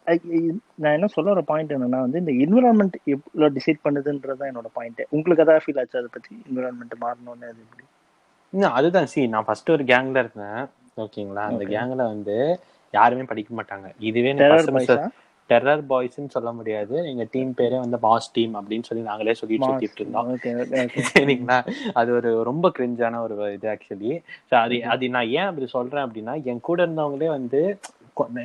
நான் 0.82 0.96
என்ன 0.98 1.08
சொல்ல 1.08 1.32
ஒரு 1.32 1.44
பாயிண்ட் 1.44 1.74
என்னன்னா 1.76 2.02
வந்து 2.02 2.20
இந்த 2.20 2.34
என்விரான்மெண்ட் 2.44 2.98
எவ்வளவு 3.14 3.56
டிசைட் 3.58 3.82
பண்ணுதுன்றதுதான் 3.86 4.52
என்னோட 4.52 4.70
பாயிண்ட் 4.74 5.02
உங்களுக்கு 5.10 5.46
ஏதாவது 5.46 5.64
ஃபீல் 5.66 5.80
ஆச்சு 5.80 5.98
அதை 5.98 6.10
பத்தி? 6.12 6.34
என்விரான்மெண்ட் 6.48 6.96
மாறணும்னு 7.00 7.50
அது 7.50 7.62
எப்படி? 7.66 7.86
அதுதான். 8.74 9.10
சி 9.12 9.28
நான் 9.28 9.46
ஃபர்ஸ்ட் 9.46 9.70
ஒரு 9.72 9.84
கேங்ல 9.86 10.22
இருந்தேன். 10.24 10.62
ஓகேங்களா? 11.04 11.44
அந்த. 11.50 11.66
கேங்ல 11.66 12.04
வந்து 12.14 12.36
யாருமே 12.94 13.24
படிக்க 13.24 13.64
மாட்டாங்க. 13.64 13.90
இதுவே 14.00 14.34
டெரர் 14.34 14.74
பாய்ஸா 14.78 15.08
டெரர் 15.50 15.82
பாய்ஸ்னு 15.90 16.28
சொல்ல 16.28 16.52
முடியாது. 16.52 16.96
எங்க 17.10 17.28
டீம் 17.32 17.54
பேரே 17.58 17.78
வந்து 17.80 17.98
மாஸ் 18.02 18.30
டீம் 18.34 18.54
அப்படின்னு 18.56 18.84
சொல்லி 18.84 19.04
நாங்களே 19.04 19.34
சொல்லிட்டு 19.34 19.68
சுத்திட்டு 19.68 20.02
இருந்தோம். 20.02 20.28
சரிங்களா? 21.12 21.58
அது 21.94 22.12
ஒரு 22.14 22.44
ரொம்ப 22.44 22.72
கிரிஞ்சான 22.80 23.22
ஒரு 23.22 23.54
இது 23.54 23.70
ஆக்சுவலி 23.70 24.14
அது 24.50 24.78
அது 24.86 25.10
நான் 25.10 25.28
ஏன் 25.28 25.46
அப்படி 25.46 25.68
சொல்றேன் 25.68 26.06
அப்படின்னா 26.08 26.44
என் 26.44 26.60
கூட 26.60 26.86
இருந்தவங்களே 26.86 27.28
வந்து 27.28 27.80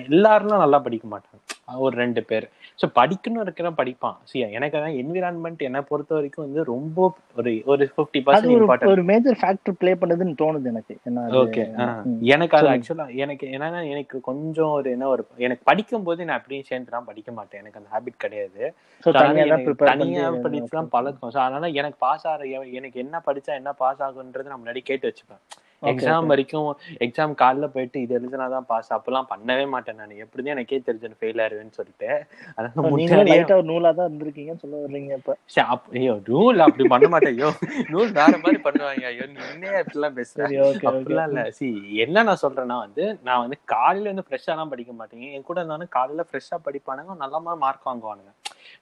எல்லாரும் 0.08 0.64
நல்லா 0.64 0.78
படிக்க 0.78 1.06
மாட்டாங்க. 1.08 1.40
ஒரு 1.76 1.96
ரெண்டு 1.96 2.24
பேர். 2.24 2.48
ஸோ 2.78 2.86
படிக்கணும் 2.96 3.42
இருக்கிற 3.44 3.68
படிப்பான். 3.70 4.16
சி 4.24 4.38
எனக்கு 4.56 4.76
அதான் 4.78 4.96
என்விரான்மெண்ட் 5.02 5.62
என்னை 5.62 5.80
பொறுத்த 5.80 6.12
வரைக்கும் 6.14 6.44
வந்து 6.46 6.62
ரொம்ப 6.64 6.98
ஒரு 7.36 7.52
ஒரு 7.64 7.84
ஃபிஃப்டி 7.92 8.20
பர்சன்ட் 8.20 8.84
ஒரு 8.84 9.02
மேஜர் 9.02 9.38
ஃபேக்டர் 9.40 9.76
ப்ளே 9.80 9.92
பண்ணுதுன்னு 9.94 10.34
தோணுது 10.42 10.70
எனக்கு. 10.72 10.94
ஓகே. 11.42 11.62
எனக்கு 12.28 12.56
அது 12.56 12.62
சொல்லுங்க. 12.62 12.74
ஆக்சுவலா 12.74 13.06
எனக்கு 13.16 13.46
என்னன்னா 13.48 13.80
எனக்கு 13.88 14.20
கொஞ்சம் 14.20 14.70
ஒரு 14.70 14.90
என்ன 14.90 15.08
ஒரு 15.08 15.24
எனக்கு 15.38 15.64
படிக்கும் 15.64 16.02
போது 16.02 16.24
நான் 16.24 16.38
அப்படியே 16.38 16.62
சேர்ந்துலாம் 16.70 17.04
படிக்க 17.04 17.32
மாட்டேன். 17.32 17.60
எனக்கு 17.62 17.80
அந்த 17.82 17.90
ஹாபிட் 17.96 18.18
கிடையாது. 18.18 18.62
So, 19.04 19.06
So, 19.06 19.10
அதனால 19.10 19.26
தனியா 19.26 19.44
தான் 19.44 19.48
எனக்கு 19.48 19.68
ப்ரிப்பேர் 19.68 19.90
தனியா 19.92 20.24
பண்ணி 20.26 20.42
படிச்சுலாம் 20.44 20.88
பழக்கம் 20.88 21.32
ஸோ 21.34 21.38
அதனால 21.38 21.68
எனக்கு 21.72 21.98
பாஸ் 21.98 22.26
ஆகிற 22.26 22.46
எனக்கு 22.72 23.00
என்ன 23.00 23.22
படிச்சா 23.26 23.54
என்ன 23.54 23.72
பாஸ் 23.72 24.02
ஆகுன்றது 24.02 24.50
நான் 24.52 24.62
முன்னாடி 24.62 24.82
கேட்டு 24.82 25.08
வச்சுப்பேன். 25.08 25.42
எக்ஸாம். 25.82 26.26
வரைக்கும் 26.32 26.68
எக்ஸாம் 27.06 27.32
காலைல 27.40 27.66
போயிட்டு 27.74 27.98
இது 28.04 28.14
எழுதுனாதான் 28.18 28.66
பாஸ் 28.70 28.92
அப்பெல்லாம் 28.96 29.28
பண்ணவே 29.32 29.64
மாட்டேன் 29.74 29.98
நான். 30.00 30.14
எப்படிதான் 30.24 30.54
எனக்கே 30.54 30.78
தெரிஞ்சு 30.86 31.18
ஃபெயில் 31.20 31.40
ஆயிருவேன்னு 31.44 31.76
சொல்லிட்டு. 31.78 32.10
அதனால 32.54 32.90
முன்னாடியே 32.94 33.42
ஒரு 33.58 33.66
நூலா 33.70 33.92
தான் 33.98 34.08
இருந்திருக்கீங்கன்னு 34.08 34.62
சொல்ல 34.64 34.82
வர்றீங்க 34.84 35.12
இப்ப. 35.20 35.36
ஐயோ 36.00 36.14
ரூல் 36.30 36.64
அப்படி 36.66 36.86
பண்ண 36.94 37.08
மாட்டேன். 37.14 37.36
ஐயோ 37.36 37.50
ரூல் 37.94 38.12
வேற 38.20 38.32
மாதிரி 38.44 38.60
பண்ணுவாங்க. 38.66 39.04
ஐயோ 39.12 39.26
நீ 39.32 39.38
என்னைய 39.52 39.82
இப்படிலாம் 39.84 40.18
பேசுற 40.20 40.42
சரி 40.42 40.58
ஓகே 40.68 40.88
அப்படிலாம் 40.92 41.30
இல்ல. 41.30 41.44
சி 41.58 41.68
என்ன 42.06 42.24
நான் 42.30 42.42
சொல்றேன்னா 42.44 42.78
வந்து 42.86 43.04
நான் 43.28 43.44
வந்து 43.44 43.58
காலையில 43.74 44.12
வந்து 44.12 44.26
ஃப்ரெஷ்ஷாலாம் 44.28 44.72
படிக்க 44.74 44.92
மாட்டேங்க 45.00 45.28
என் 45.36 45.48
கூட 45.50 45.58
இருந்தாலும் 45.60 45.94
காலையில 45.98 46.24
ஃப்ரெஷ்ஷா 46.30 46.58
படிப்பானுங்க. 46.68 47.16
நல்ல 47.24 47.36
மாதிரி 47.46 47.62
மார்க் 47.66 47.88
வாங்குவானுங்க. 47.90 48.32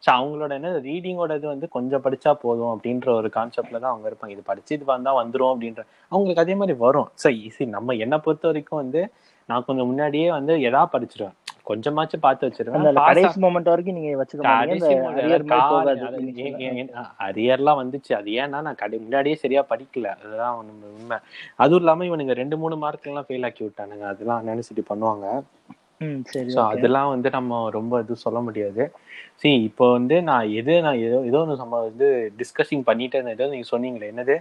ஸோ 0.04 0.08
அவங்களோட 0.18 0.52
என்ன 0.58 0.70
ரீடிங்கோட 0.88 1.34
இது 1.40 1.46
வந்து 1.52 1.66
கொஞ்சம் 1.76 2.02
படிச்சா 2.06 2.32
போதும் 2.44 2.72
அப்படின்ற 2.72 3.08
ஒரு 3.20 3.28
கான்செப்ட்ல 3.36 3.78
தான் 3.84 3.92
அவங்க 3.92 4.08
இருப்பாங்க. 4.10 4.34
இது 4.36 4.42
படிச்சு 4.50 4.72
இது 4.78 4.84
வந்தா 4.94 5.12
வந்துரும் 5.20 5.52
அப்படின்ற 5.52 5.82
அவங்களுக்கு 6.12 6.44
அதே 6.44 6.56
மாதிரி 6.62 6.76
வரும். 6.86 7.08
ஸோ 7.22 7.30
ஈஸி 7.44 7.66
நம்ம 7.76 7.94
என்னை 8.06 8.18
பொறுத்த 8.26 8.50
வரைக்கும் 8.50 8.82
வந்து 8.82 9.02
நான் 9.48 9.66
கொஞ்சம் 9.68 9.88
முன்னாடியே 9.90 10.28
வந்து 10.38 10.52
எதா 10.68 10.82
படிச்சிருவேன். 10.92 11.34
கொஞ்சமாச்சும் 11.68 12.22
பார்த்து 12.24 12.46
வச்சிருவேன். 12.46 12.86
கடைசி 13.08 13.36
மொமெண்ட் 13.44 13.70
வரைக்கும் 13.72 13.96
நீங்க 13.98 14.10
வச்சுக்க 14.20 14.40
மாட்டீங்க. 14.46 14.64
கடைசி 14.64 14.90
இந்த 14.96 15.20
அரியர் 15.22 15.44
மாதிரி 15.50 15.68
போகாது 15.74 16.02
அரியர்லாம் 17.28 17.80
வந்துச்சு. 17.80 18.12
அது 18.18 18.30
ஏன்னா 18.42 18.58
நான் 18.66 18.80
கடை 18.82 18.98
முன்னாடியே 19.04 19.36
சரியா 19.44 19.62
படிக்கல. 19.70 20.10
அதுதான் 20.22 20.58
உண்மை. 20.90 21.18
அதுவும் 21.64 21.82
இல்லாம 21.82 22.06
இவனுங்க 22.10 22.34
ரெண்டு 22.42 22.58
மூணு 22.62 22.76
மார்க் 22.84 23.08
எல்லாம் 23.12 23.28
ஃபெயில் 23.28 23.46
ஆக்கி 23.48 23.64
விட்டானுங்க. 23.66 24.06
அதெல்லாம் 24.12 24.48
நினைச்சிட்டு 24.50 24.84
பண்ணுவாங்க. 24.90 25.26
சரி 26.00 26.46
okay. 26.46 26.64
அதெல்லாம் 26.70 27.10
வந்து 27.10 27.28
நம்ம 27.30 27.70
ரொம்ப 27.70 28.00
இது 28.00 28.14
சொல்ல 28.16 28.38
முடியாது 28.40 28.84
சி 29.36 29.50
இப்போ 29.62 29.84
வந்து 29.92 30.16
நான் 30.22 30.50
எது 30.50 30.74
நான் 30.82 30.98
ஏதோ 30.98 31.18
ஏதோ 31.24 31.40
ஒன்று 31.40 31.56
நம்ம 31.56 31.80
வந்து 31.80 32.06
டிஸ்கஸிங் 32.38 32.84
பண்ணிட்டே 32.86 33.18
இருந்தேன் 33.18 33.38
ஏதோ 33.38 33.48
நீங்க 33.50 33.68
சொன்னீங்களே 33.70 34.10
என்னது 34.12 34.36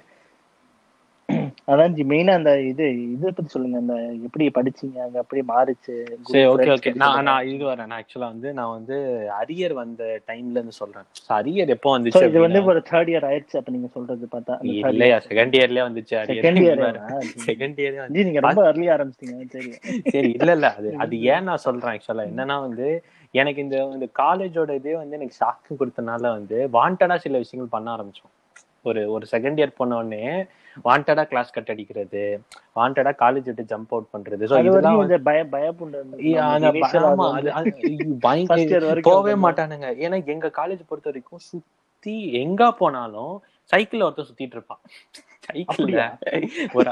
அதான் 1.67 1.93
ஜி 1.97 2.03
மெயினா 2.09 2.33
அந்த 2.39 2.51
இது 2.69 2.85
இதை 3.13 3.29
பத்தி 3.29 3.49
சொல்லுங்க. 3.53 3.77
அந்த 3.81 3.93
எப்படி 4.25 4.45
படிச்சீங்க 4.57 4.97
அங்க 5.05 5.17
அப்படியே 5.21 5.43
மாறுச்சு? 5.51 5.93
சரி 6.27 6.41
ஓகே 6.49 6.67
ஓகே 6.75 6.91
நான் 7.01 7.23
நான் 7.27 7.47
இது 7.51 7.63
வரேன். 7.69 7.87
நான் 7.89 7.99
ஆக்சுவலா 7.99 8.29
வந்து 8.33 8.49
நான் 8.57 8.73
வந்து 8.73 8.95
அரியர் 9.37 9.73
வந்த 9.79 10.01
டைம்ல 10.29 10.57
இருந்து 10.57 10.75
சொல்றேன். 10.79 11.05
அரியர் 11.37 11.73
எப்போ 11.75 11.91
வந்துச்சு 11.95 12.23
இது 12.29 12.41
வந்து 12.45 12.61
ஒரு 12.71 12.81
தேர்ட் 12.89 13.11
இயர் 13.13 13.27
ஆயிடுச்சு. 13.29 13.55
அப்ப 13.59 13.73
நீங்க 13.75 13.89
சொல்றது 13.95 14.27
பார்த்தா 14.33 14.55
இல்லையா? 14.91 15.19
செகண்ட் 15.29 15.55
இயர்லயே 15.59 15.85
வந்துச்சு 15.87 16.15
second 16.33 16.61
year 16.63 16.81
arrear 16.81 17.29
second 17.47 17.79
இயரே 17.83 18.07
G 18.15 18.25
நீங்க 18.29 18.43
ரொம்ப 18.47 18.63
அர்லி 18.71 18.89
ஆரம்பிச்சிட்டீங்க. 18.95 19.45
சரி. 19.55 19.71
சரி 20.13 20.31
இல்ல 20.37 20.51
இல்ல. 20.57 20.69
அது 20.79 20.89
அது 21.05 21.21
ஏன் 21.31 21.47
நான் 21.49 21.65
சொல்றேன் 21.67 21.93
ஆக்சுவலா 21.93 22.25
என்னன்னா 22.31 22.57
வந்து 22.67 22.87
எனக்கு 23.33 23.61
இந்த 23.61 23.77
இந்த 23.95 24.07
காலேஜோட 24.19 24.71
இதே 24.79 24.95
வந்து 24.97 25.17
எனக்கு 25.19 25.37
ஷாக்கு 25.39 25.71
கொடுத்தனால 25.79 26.23
வந்து 26.37 26.57
வாண்டடா 26.75 27.17
சில 27.23 27.37
விஷயங்கள் 27.43 27.73
பண்ண 27.75 27.87
ஆரம்பிச்சோம். 27.95 28.33
ஒரு 28.85 29.01
ஒரு 29.15 29.25
செகண்ட் 29.31 29.59
இயர் 29.59 29.77
போன 29.77 29.97
உடனே 29.99 30.25
வாண்டடா 30.83 31.23
கிளாஸ் 31.23 31.51
கட் 31.51 31.69
அடிக்கிறது 31.69 32.41
வாண்டடா 32.75 33.13
காலேஜ் 33.19 33.53
விட்டு 33.53 33.63
ஜம்ப் 33.63 33.87
அவுட் 33.89 34.07
பண்றது. 34.13 34.53
அது 34.53 34.63
இதெல்லாம் 34.63 34.97
வந்து 34.97 35.21
பய 35.21 35.43
பயப்புண்டு 35.43 35.97
இ- 36.17 36.35
அந்த 36.35 36.71
ப- 36.71 36.89
ஆமா, 36.91 37.41
அது- 37.41 37.47
அது 37.47 37.75
பயங்கர- 38.19 38.61
First 38.61 38.65
year 38.65 38.85
வரைக்கும் 38.85 39.13
போகவே 39.13 39.33
வந்து- 39.33 39.51
மாட்டானுங்க. 39.51 39.85
ஏன்னா 39.85 40.25
எங்க 40.25 40.47
காலேஜ் 40.47 40.81
பொறுத்த 40.87 41.01
வரைக்கும் 41.03 41.39
சுத்தி 41.39 42.33
எங்க 42.33 42.71
போனாலும் 42.71 43.41
சைக்கிள்ல 43.75 44.03
ஒருத்தன் 44.03 44.25
சுத்திட்டு 44.25 44.51
இருப்பான். 44.51 44.79
சைக்கிள்ல 45.45 46.03
ஒரு. 46.77 46.91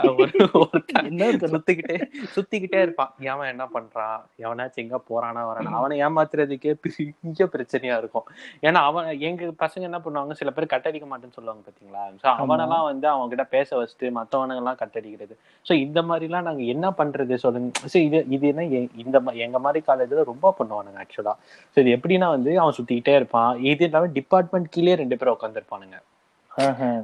சுத்திக்கிட்டே 1.53 1.95
சுத்திக்கிட்டே 2.35 2.79
இருப்பான். 2.85 3.11
எவன் 3.31 3.51
என்ன 3.53 3.65
பண்றான் 3.75 4.19
எவனாச்சும் 4.43 4.83
எங்க 4.85 4.99
போறானா? 5.09 5.43
வரானா? 5.49 5.71
அவனை 5.79 5.95
ஏமாத்துறதுக்கே 6.07 6.73
பெரிய 6.85 7.47
பிரச்சனையா 7.55 7.97
இருக்கும். 8.01 8.27
ஏன்னா 8.67 8.81
அவன் 8.89 9.09
எங்க 9.29 9.51
பசங்க 9.63 9.89
என்ன 9.89 10.01
பண்ணுவாங்க? 10.05 10.35
சில 10.41 10.51
பேர் 10.55 10.71
கட்டடிக்க 10.73 11.07
மாட்டேன்னு 11.11 11.37
சொல்லுவாங்க 11.39 11.63
பாத்தீங்களா? 11.67 12.03
சோ 12.23 12.27
அவனெல்லாம் 12.43 12.85
வந்து 12.89 13.07
அவங்க 13.13 13.29
கிட்ட 13.33 13.45
பேச 13.55 13.69
வச்சுட்டு 13.81 14.09
மத்தவனுங்க 14.19 14.63
எல்லாம் 14.63 14.79
கட்டடிக்கிறது 14.83 15.37
சோ 15.65 15.73
இந்த 15.85 15.99
மாதிரி 16.11 16.27
எல்லாம் 16.29 16.47
நாங்க 16.49 16.63
என்ன 16.75 16.93
பண்றது 17.01 17.41
சொல்லுங்க. 17.45 17.71
சோ 17.93 17.97
இது 18.07 18.21
இது 18.37 18.45
என்ன 18.53 18.63
இந்த 19.05 19.17
எங்க 19.47 19.59
மாதிரி 19.65 19.81
காலேஜ்ல 19.89 20.23
ரொம்ப 20.31 20.53
பண்ணுவானுங்க 20.59 21.03
ஆக்சுவலா 21.03 21.35
சோ 21.73 21.77
இது 21.83 21.95
எப்படின்னா 21.97 22.29
வந்து 22.35 22.53
அவன் 22.63 22.77
சுத்திக்கிட்டே 22.79 23.15
இருப்பான். 23.19 23.51
இது 23.71 23.85
இல்லாம 23.89 24.09
டிபார்ட்மெண்ட் 24.19 24.73
கீழே 24.75 24.95
ரெண்டு 25.03 25.17
பேரும் 25.19 25.37
உட்காந்துருப்பானுங்க 25.37 25.99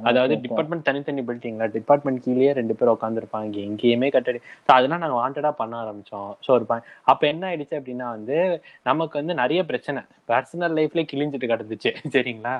அதாவது. 0.08 0.34
டிபார்ட்மெண்ட் 0.44 0.86
தனித்தனி 0.86 1.22
பில்டிங்ல 1.28 1.66
டிபார்ட்மெண்ட் 1.76 2.22
கீழேயே 2.24 2.52
ரெண்டு 2.52 2.74
பேர் 2.74 2.92
உட்காந்துருப்பாங்க 2.94 3.58
எங்கேயுமே 3.68 4.08
கட்டடி. 4.14 4.38
So 4.66 4.72
அதெல்லாம் 4.74 5.02
நாங்க 5.04 5.16
வாண்டடா 5.18 5.50
பண்ண 5.60 5.74
ஆரம்பிச்சோம். 5.82 6.30
ஸோ 6.44 6.50
ஒரு 6.50 6.66
அப்ப 7.04 7.22
என்ன 7.26 7.46
ஆயிடுச்சு 7.50 7.78
அப்படின்னா 7.78 8.08
வந்து 8.16 8.36
நமக்கு 8.86 9.18
வந்து 9.20 9.34
நிறைய 9.34 9.62
பிரச்சனை. 9.64 10.00
பர்சனல் 10.28 10.76
லைஃப்ல 10.78 11.04
கிழிஞ்சிட்டு 11.12 11.52
கிடந்துச்சு. 11.52 11.90
சரிங்களா? 12.16 12.54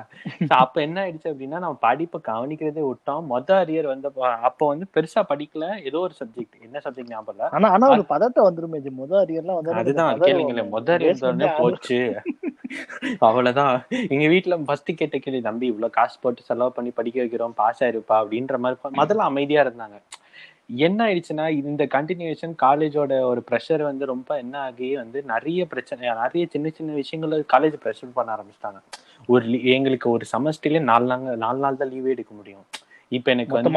So 0.49 0.53
அப்ப 0.57 0.81
என்ன 0.81 0.97
ஆயிடுச்சு 1.03 1.31
அப்படின்னா 1.33 1.59
நம்ம 1.59 1.77
படிப்பை 1.81 2.19
கவனிக்கிறதே 2.29 2.83
விட்டோம். 2.89 3.23
மொத 3.33 3.49
அரியர் 3.63 3.91
வந்து 3.93 4.07
அப்போ 4.49 4.65
வந்து 4.73 4.87
பெருசா 4.95 5.23
படிக்கல. 5.33 5.65
ஏதோ 5.89 5.99
ஒரு 6.07 6.15
சப்ஜெக்ட் 6.21 6.57
என்ன 6.67 6.81
சப்ஜெக்ட் 6.85 7.13
ஞாபகம் 7.13 7.35
இல்ல? 7.35 7.45
ஆனா 7.57 7.69
ஆனா 7.75 7.87
ஒரு 7.97 8.05
பதட்டம் 8.13 8.49
வந்துருமே 8.49 8.81
இது 8.83 8.93
முத 9.01 9.13
அரியர்லாம் 9.23 9.59
வந்து 9.59 9.79
அதுதான். 9.81 10.13
கேளுங்களேன். 10.27 10.71
மொத 10.75 10.89
அரியர் 10.97 11.25
தானே 11.25 11.49
போச்சு. 11.59 11.99
அவ்வளவுதான். 13.27 13.75
எங்க 14.13 14.25
வீட்டுல 14.33 14.55
ஃபர்ஸ்ட் 14.65 14.91
கேட்ட 14.99 15.17
கேள்வி 15.19 15.41
தம்பி 15.41 15.65
இவ்வளவு 15.71 15.95
காசு 15.95 16.17
போட்டு 16.23 16.41
செலவு 16.49 16.75
பண்ணி 16.79 16.93
படிக்க 16.99 17.19
வைக்கிறோம் 17.23 17.57
பாஸ் 17.61 17.83
ஆயிருப்பா 17.87 18.17
அப்படின்ற 18.23 18.57
மாதிரி 18.65 18.97
முதல்ல 19.01 19.29
அமைதியா 19.31 19.63
இருந்தாங்க. 19.67 19.99
என்ன 20.85 20.99
ஆயிடுச்சுன்னா 21.05 21.45
இந்த 21.59 21.83
கண்டினியூஷன் 21.93 22.51
காலேஜோட 22.63 23.13
ஒரு 23.29 23.41
ப்ரெஷர் 23.49 23.81
வந்து 23.87 24.03
ரொம்ப 24.11 24.37
என்ன 24.41 24.55
ஆகி 24.65 24.89
வந்து 24.99 25.19
நிறைய 25.31 25.61
பிரச்சனை 25.71 26.01
நிறைய 26.23 26.43
சின்ன 26.53 26.71
சின்ன 26.77 26.97
விஷயங்கள 26.99 27.39
காலேஜ் 27.53 27.77
ப்ரெஷர் 27.85 28.11
பண்ண 28.17 28.35
ஆரம்பிச்சிட்டாங்க. 28.35 28.79
ஒரு 29.33 29.45
எங்களுக்கு 29.75 30.07
ஒரு 30.15 30.25
செமஸ்டர்லயே 30.33 30.81
நாலு 30.91 31.07
நாள் 31.11 31.41
நாலு 31.45 31.59
நாள் 31.65 31.79
தான் 31.81 31.91
லீவே 31.93 32.13
எடுக்க 32.15 32.33
முடியும். 32.41 32.65
இப்ப 33.17 33.31
எனக்கு 33.35 33.55
வந்து 33.57 33.73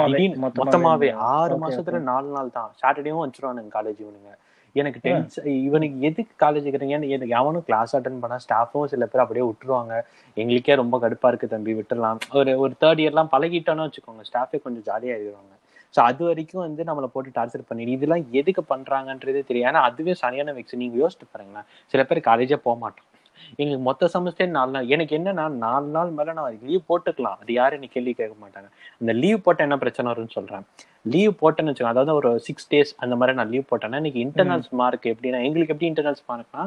மொத்தமாவே? 0.61 1.11
ஆறு 1.36 1.55
மாசத்துல 1.64 2.00
நாலு 2.12 2.28
நாள் 2.36 2.57
தான். 2.59 2.70
சாட்டர்டேவும் 2.80 3.24
வச்சிருவானுங்க 3.24 3.72
காலேஜ் 3.78 4.03
இவனுங்க. 4.05 4.32
எனக்கு 4.80 5.00
டென்ஷன் 5.06 5.48
இவனுக்கு 5.68 5.96
எதுக்கு 6.08 6.34
காலேஜ் 6.42 6.66
இருக்கிறீங்கன்னு 6.68 7.12
எனக்கு 7.16 7.34
அவனும் 7.40 7.64
கிளாஸ் 7.68 7.94
அட்டன் 7.96 8.20
பண்ணா 8.22 8.38
ஸ்டாஃபும் 8.44 8.90
சில 8.92 9.06
பேர் 9.06 9.24
அப்படியே 9.24 9.46
விட்டுருவாங்க. 9.48 9.94
எங்களுக்கே 10.36 10.76
ரொம்ப 10.82 10.98
கடுப்பா 11.04 11.30
இருக்கு 11.32 11.52
தம்பி 11.54 11.74
விட்டுறலாம். 11.78 12.20
ஒரு 12.40 12.54
ஒரு 12.64 12.72
தேர்ட் 12.82 13.02
இயர்லாம் 13.04 13.32
பழகிட்டோன்னு 13.34 13.86
வச்சுக்கோங்க 13.88 14.24
ஸ்டாஃபே 14.30 14.60
கொஞ்சம் 14.66 14.86
ஜாலியா 14.90 15.16
இருவாங்க 15.22 15.50
ஸோ 15.94 16.00
அது 16.08 16.22
வரைக்கும் 16.26 16.64
வந்து 16.66 16.82
நம்மளை 16.88 17.08
போட்டு 17.14 17.30
டார்ச்சர் 17.38 17.68
பண்ணி 17.70 17.92
இதெல்லாம் 17.96 18.26
எதுக்கு 18.40 18.62
பண்றாங்கன்றதே 18.70 19.42
தெரியும் 19.48 19.68
ஏன்னா 19.70 19.80
அதுவே 19.88 20.12
சரியான 20.22 20.52
வெக்ஸ் 20.58 20.80
நீங்க 20.82 20.96
யோசிச்சு 21.02 21.26
பாருங்களேன். 21.32 21.66
சில 21.94 22.02
பேர் 22.10 22.26
காலேஜே 22.28 22.58
போக 22.66 22.76
மாட்டோம். 22.84 23.08
எங்களுக்கு 23.57 23.84
மொத்த 23.88 24.09
செமஸ்டர் 24.14 24.55
நாலு 24.59 24.70
நாள். 24.76 24.88
எனக்கு 24.95 25.16
என்னன்னா 25.18 25.45
நாலு 25.66 25.86
நாள் 25.97 26.11
மேல 26.18 26.32
நான் 26.38 26.59
லீவ் 26.68 26.88
போட்டுக்கலாம். 26.90 27.38
அது 27.43 27.53
யாரும் 27.61 27.78
எனக்கு 27.78 27.97
கேள்வி 27.99 28.14
கேட்க 28.20 28.34
மாட்டாங்க. 28.45 28.68
அந்த 29.01 29.12
லீவ் 29.22 29.45
போட்ட 29.45 29.68
என்ன 29.68 29.78
பிரச்சனை 29.84 30.07
வரும்னு 30.12 30.36
சொல்றேன். 30.38 30.64
லீவ் 31.12 31.32
போட்டேன்னு 31.40 31.70
வச்சுக்கோங்க 31.70 31.95
அதாவது 31.95 32.12
ஒரு 32.14 32.30
சிக்ஸ் 32.47 32.68
டேஸ் 32.72 32.93
அந்த 33.05 33.14
மாதிரி 33.16 33.36
நான் 33.38 33.51
லீவ் 33.53 33.68
போட்டேன்னா 33.70 34.01
இன்னைக்கு 34.03 34.20
இன்டர்னல்ஸ் 34.26 34.68
மார்க் 34.80 35.09
எப்படின்னா 35.12 35.40
எங்களுக்கு 35.47 35.74
எப்படி 35.74 35.90
இன்டர்னல்ஸ் 35.90 36.24
மார்க்னா 36.30 36.64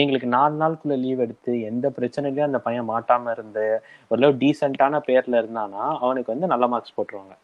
எங்களுக்கு 0.00 0.28
நாலு 0.36 0.54
நாளுக்குள்ள 0.62 0.96
லீவ் 1.04 1.20
எடுத்து 1.20 1.52
எந்த 1.70 1.92
பிரச்சனையிலயும் 1.98 2.48
அந்த 2.50 2.58
பையன் 2.58 2.90
மாட்டாம 2.90 3.32
இருந்து 3.36 3.66
ஒரு 4.10 4.32
டீசென்டான 4.42 5.00
பேர்ல 5.08 5.42
இருந்தானா 5.42 5.84
அவனுக்கு 6.04 6.32
வந்து 6.34 6.52
நல்ல 6.54 6.66
மார்க்ஸ் 6.66 6.96
போட்டுருவாங்க. 6.96 7.34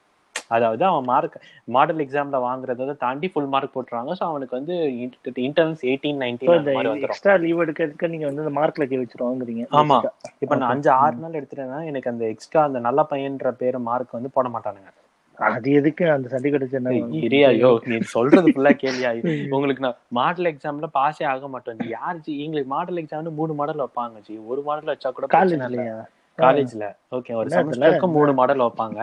அதாவது 0.53 0.83
அவன் 0.85 1.07
மார்க் 1.09 1.37
மாடல் 1.69 2.03
எக்ஸாம்ல 2.05 2.39
வாங்குறத 2.45 2.97
தாண்டி 3.03 3.29
ஃபுல் 3.33 3.51
மார்க் 3.53 3.75
போட்டுருவாங்க 3.75 4.15
ஸோ 4.19 4.25
அவனுக்கு 4.29 4.59
வந்து 4.59 4.75
internals 5.43 5.85
eighteen 5.89 6.21
nineteen 6.23 6.69
extra 7.05 7.35
leave 7.43 7.63
எடுக்கிறதுக்கு 7.65 8.13
நீங்க 8.13 8.27
வந்து 8.31 8.57
மார்க்ல 8.59 8.87
கே 8.87 9.01
வச்சிருவாங்கிறீங்க 9.01 9.65
ஆமா. 9.81 9.99
இப்ப 10.43 10.57
நான் 10.57 10.73
அஞ்சு 10.75 10.91
ஆறு 10.99 11.23
நாள் 11.23 11.39
எடுத்துட்டேன்னா 11.41 11.81
எனக்கு 11.91 12.13
அந்த 12.13 12.27
எக்ஸ்ட்ரா 12.35 12.63
அந்த 12.69 12.81
நல்ல 12.87 13.03
பையன்ற 13.13 13.53
பேரு 13.61 13.81
மார்க் 13.89 14.19
வந்து 14.19 14.35
போட 14.37 14.49
மாட்டானுங்க. 14.55 14.91
அது 15.39 15.69
எதுக்கு? 15.79 16.05
அந்த 16.15 16.27
சர்டிபிகேட் 16.33 16.77
என்ன 16.79 16.91
இரியா 17.21 17.49
ஐயோ 17.53 17.71
நீ 17.91 17.97
சொல்றது 18.13 18.51
ஃபுல்லா 18.55 18.73
கேள்வியா 18.83 19.11
உங்களுக்கு 19.57 19.85
நான் 19.85 19.99
மாடல் 20.19 20.51
எக்ஸாம்ல 20.53 20.89
பாஸே 20.97 21.25
ஆக 21.31 21.49
மாட்டோம் 21.53 21.79
ஜி 21.81 21.89
யார் 21.95 22.19
எங்களுக்கு 22.45 22.71
மாடல் 22.75 23.01
எக்ஸாம்னு 23.03 23.39
மூணு 23.39 23.55
மாடல் 23.61 23.83
வைப்பாங்க 23.85 24.21
ஜி 24.27 24.37
ஒரு 24.53 24.63
மாடல் 24.69 24.93
வச்சா 24.93 25.11
கூட 25.13 25.29
காலேஜ்லயா 25.35 25.97
காலேஜ்ல. 26.39 26.85
ஓகே 27.17 27.33
ஒரு? 27.35 27.49
செமஸ்டருக்கு 27.55 28.09
மூணு 28.17 28.33
மாடல் 28.39 28.65
வைப்பாங்க. 28.65 29.01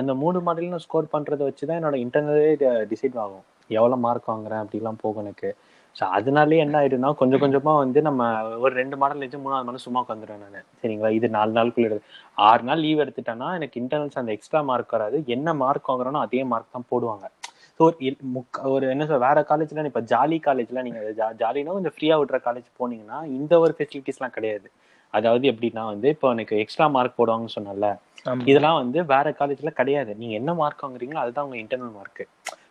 அந்த 0.00 0.14
மூணு 0.22 0.40
மாடல் 0.46 0.72
நான் 0.72 0.84
ஸ்கோர் 0.86 1.12
பண்றத 1.12 1.42
வச்சுதான் 1.48 1.78
என்னோட 1.80 1.98
இன்டர்னலே 2.04 2.50
டிசைட் 2.92 3.20
ஆகும். 3.24 3.44
எவ்வளவு 3.70 4.04
மார்க் 4.06 4.32
வாங்குறேன் 4.32 4.62
அப்படிலாம் 4.64 5.02
போகும் 5.04 5.22
எனக்கு. 5.24 5.50
ஸோ 5.96 6.04
அதனாலே 6.16 6.56
என்ன 6.64 6.76
ஆயிடும்னா 6.80 7.10
கொஞ்சம் 7.18 7.42
கொஞ்சமா 7.42 7.72
வந்து 7.82 8.00
நம்ம 8.06 8.22
ஒரு 8.64 8.72
ரெண்டு 8.80 8.96
மாடல் 9.02 9.22
வச்சு 9.24 9.38
மூணாவது 9.44 9.66
மாடல் 9.66 9.84
சும்மா 9.84 10.00
உட்காந்துருவேன் 10.04 10.42
நான். 10.44 10.66
சரிங்களா? 10.80 11.10
இது 11.18 11.26
நாலு 11.36 11.52
நாளுக்குள்ள 11.58 11.98
ஆறு 12.48 12.62
நாள் 12.68 12.82
லீவ் 12.84 13.02
எடுத்துட்டேன்னா 13.04 13.48
எனக்கு 13.58 13.80
இன்டர்னல்ஸ் 13.82 14.20
அந்த 14.22 14.32
எக்ஸ்ட்ரா 14.36 14.62
மார்க் 14.70 14.94
வராது. 14.96 15.18
என்ன 15.36 15.54
மார்க் 15.62 15.90
வாங்குறேனோ 15.92 16.22
அதே 16.26 16.40
மார்க் 16.52 16.76
தான் 16.76 16.90
போடுவாங்க. 16.92 17.26
ஸோ 17.80 17.84
ஒரு 18.74 18.84
என்ன 18.94 19.04
சொல்ற 19.04 19.20
வேற 19.28 19.38
காலேஜ்ல 19.50 19.84
இப்ப 19.92 20.02
ஜாலி 20.14 20.36
காலேஜ்ல 20.48 20.82
நீங்க 20.88 21.00
ஜாலினா 21.42 21.76
கொஞ்சம் 21.78 21.96
ஃப்ரீயா 21.96 22.16
விடுற 22.20 22.38
காலேஜ் 22.48 22.68
போனீங்கன்னா 22.80 23.20
இந்த 23.38 23.54
ஒரு 23.64 23.74
ஃபெசிலிட்டிஸ்லாம் 23.78 24.36
கிடையாது. 24.38 24.66
அதாவது 25.14 25.44
எப்படின்னா 25.52 25.84
வந்து 25.84 26.08
இப்போ 26.08 26.28
எனக்கு 26.30 26.56
எக்ஸ்ட்ரா 26.58 26.86
மார்க் 26.88 27.18
போடுவாங்கன்னு 27.18 27.56
சொன்னல. 27.56 27.88
இதெல்லாம் 28.46 28.78
வந்து 28.78 28.98
வேற 29.04 29.30
காலேஜ்ல 29.38 29.70
கிடையாது 29.72 30.12
நீங்க 30.14 30.34
என்ன 30.34 30.50
மார்க் 30.54 30.84
வாங்குறீங்களோ 30.84 31.22
அதுதான் 31.24 31.46
உங்க 31.46 31.58
இன்டர்னல் 31.62 31.94
மார்க் 31.94 32.22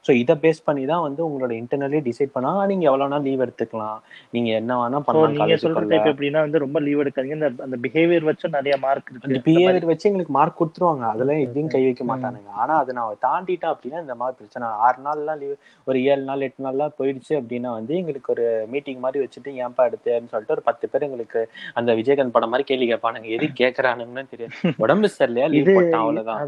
ஸோ 0.05 0.11
இதை 0.21 0.35
பேஸ் 0.43 0.65
பண்ணி 0.65 0.83
தான் 0.89 1.03
வந்து 1.05 1.21
உங்களோட 1.25 1.51
இன்டர்னலே 1.59 1.99
டிசைட் 2.07 2.33
பண்ணா 2.33 2.51
நீங்க 2.71 2.85
எவ்வளவு 2.89 3.11
நாள் 3.13 3.25
லீவ் 3.27 3.43
எடுத்துக்கலாம். 3.45 3.99
நீங்க 4.35 4.49
என்ன 4.59 4.77
வேணா 4.79 4.99
பண்ணலாம் 5.07 5.35
நீங்க 5.37 5.57
சொல்ற 5.63 5.83
டைப் 5.91 6.09
எப்படின்னா 6.11 6.41
வந்து 6.45 6.63
ரொம்ப 6.63 6.79
லீவ் 6.85 7.01
எடுக்காதீங்க. 7.03 7.37
இந்த 7.39 7.49
அந்த 7.65 7.77
பிஹேவியர் 7.85 8.27
வச்சும் 8.29 8.55
நிறைய 8.57 8.75
மார்க் 8.85 9.11
இருக்கு. 9.11 9.41
பிஹேவியர் 9.47 9.89
வச்சு 9.91 10.07
எங்களுக்கு 10.09 10.35
மார்க் 10.37 10.59
கொடுத்துருவாங்க. 10.59 11.05
அதெல்லாம் 11.13 11.41
எதையும் 11.45 11.71
கை 11.75 11.83
வைக்க. 11.85 12.05
மாட்டானுங்க. 12.11 12.51
ஆனா 12.63 12.75
அதை 12.81 12.93
நான் 12.99 13.19
தாண்டிட்டேன் 13.25 13.73
அப்படின்னா 13.73 14.01
இந்த 14.05 14.15
மாதிரி 14.21 14.37
பிரச்சனை. 14.39 14.67
ஆறு 14.85 14.99
நாள்லாம் 15.07 15.39
லீவ் 15.43 15.55
ஒரு 15.87 15.99
ஏழு 16.11 16.23
நாள் 16.23 16.45
எட்டு 16.47 16.65
நாள்லாம் 16.67 16.97
போயிடுச்சு 16.99 17.33
அப்படின்னா 17.39 17.71
வந்து 17.79 17.93
எங்களுக்கு 18.01 18.31
ஒரு 18.35 18.45
மீட்டிங் 18.73 19.03
மாதிரி 19.05 19.23
வச்சுட்டு 19.23 19.51
ஏன்பா 19.63 19.85
எடுத்தேன்னு 19.89 20.31
சொல்லிட்டு 20.33 20.57
ஒரு 20.57 20.65
பத்து 20.69 20.91
பேர் 20.91 21.07
எங்களுக்கு 21.09 21.41
அந்த 21.79 21.91
விஜயகாந்த் 21.99 22.35
படம் 22.37 22.53
மாதிரி 22.53 22.67
கேள்வி 22.71 22.87
கேட்பானுங்க. 22.91 23.29
எது 23.37 23.47
கேட்கறானுங்கன்னு 23.61 24.31
தெரியாது. 24.33 24.55
உடம்பு 24.85 25.09
சரியில்லையா? 25.13 25.47
லீவ் 25.53 25.71
போட்டான் 25.77 26.03
அவ்வளவுதான். 26.03 26.41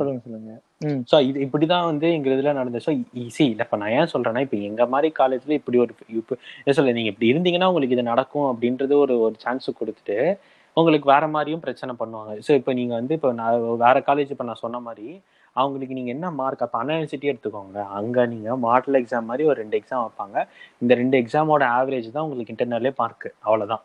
சொல்லுங்க 0.00 0.20
சொல்லுங்க. 0.26 0.54
ம். 0.80 1.00
இது 1.10 1.20
இது 1.28 1.38
இப்படிதான் 1.44 1.86
வந்து 1.90 2.06
எங்கள் 2.16 2.34
இதில் 2.34 2.56
நடந்தது. 2.58 2.82
ஸோ 2.86 2.92
ஈஸி 3.22 3.44
இல்லை 3.52 3.64
இப்போ 3.66 3.76
நான் 3.82 3.92
ஏன் 3.98 4.10
சொல்கிறேன்னா 4.12 4.42
இப்போ 4.46 4.58
எங்க 4.68 4.82
மாதிரி 4.94 5.08
காலேஜில் 5.20 5.56
இப்படி 5.60 5.78
ஒரு 5.84 5.92
இப்போ 6.20 6.34
என்ன 6.60 6.74
சொல்ல 6.78 6.92
நீங்கள் 6.98 7.12
இப்படி 7.12 7.30
இருந்தீங்கன்னா 7.32 7.68
உங்களுக்கு 7.70 7.96
இது 7.96 8.04
நடக்கும் 8.10 8.48
அப்படின்றது 8.50 8.94
ஒரு 9.04 9.14
ஒரு 9.26 9.36
சான்ஸ் 9.44 9.68
கொடுத்துட்டு 9.80 10.18
உங்களுக்கு 10.76 11.08
வேற 11.12 11.24
மாதிரியும் 11.34 11.64
பிரச்சனை 11.64 11.92
பண்ணுவாங்க. 12.00 12.32
ஸோ 12.46 12.52
இப்போ 12.60 12.72
நீங்கள் 12.80 12.98
வந்து 13.00 13.16
இப்போ 13.18 13.30
நான் 13.40 13.54
வேற 13.84 13.96
காலேஜ் 14.08 14.32
இப்போ 14.34 14.46
நான் 14.50 14.62
சொன்ன 14.64 14.80
மாதிரி 14.88 15.08
அவங்களுக்கு 15.56 15.96
நீங்கள் 15.98 16.14
என்ன 16.16 16.30
மார்க் 16.40 16.64
அப்போ 16.64 16.78
அண்ணா 16.80 16.94
யூனிவர்சிட்டி 16.96 17.30
எடுத்துக்கோங்க. 17.32 17.78
அங்கே 17.98 18.22
நீங்கள் 18.32 18.58
மாடல் 18.66 18.98
எக்ஸாம் 19.00 19.28
மாதிரி 19.30 19.44
ஒரு 19.50 19.58
ரெண்டு 19.62 19.78
எக்ஸாம் 19.80 20.04
வைப்பாங்க. 20.06 20.36
இந்த 20.82 20.92
ரெண்டு 21.02 21.18
எக்ஸாமோட 21.22 21.64
ஆவரேஜ் 21.78 22.14
தான் 22.16 22.24
உங்களுக்கு 22.26 22.54
இன்டர்னல்லே 22.54 22.92
மார்க் 23.02 23.28
அவ்வளோதான் 23.46 23.84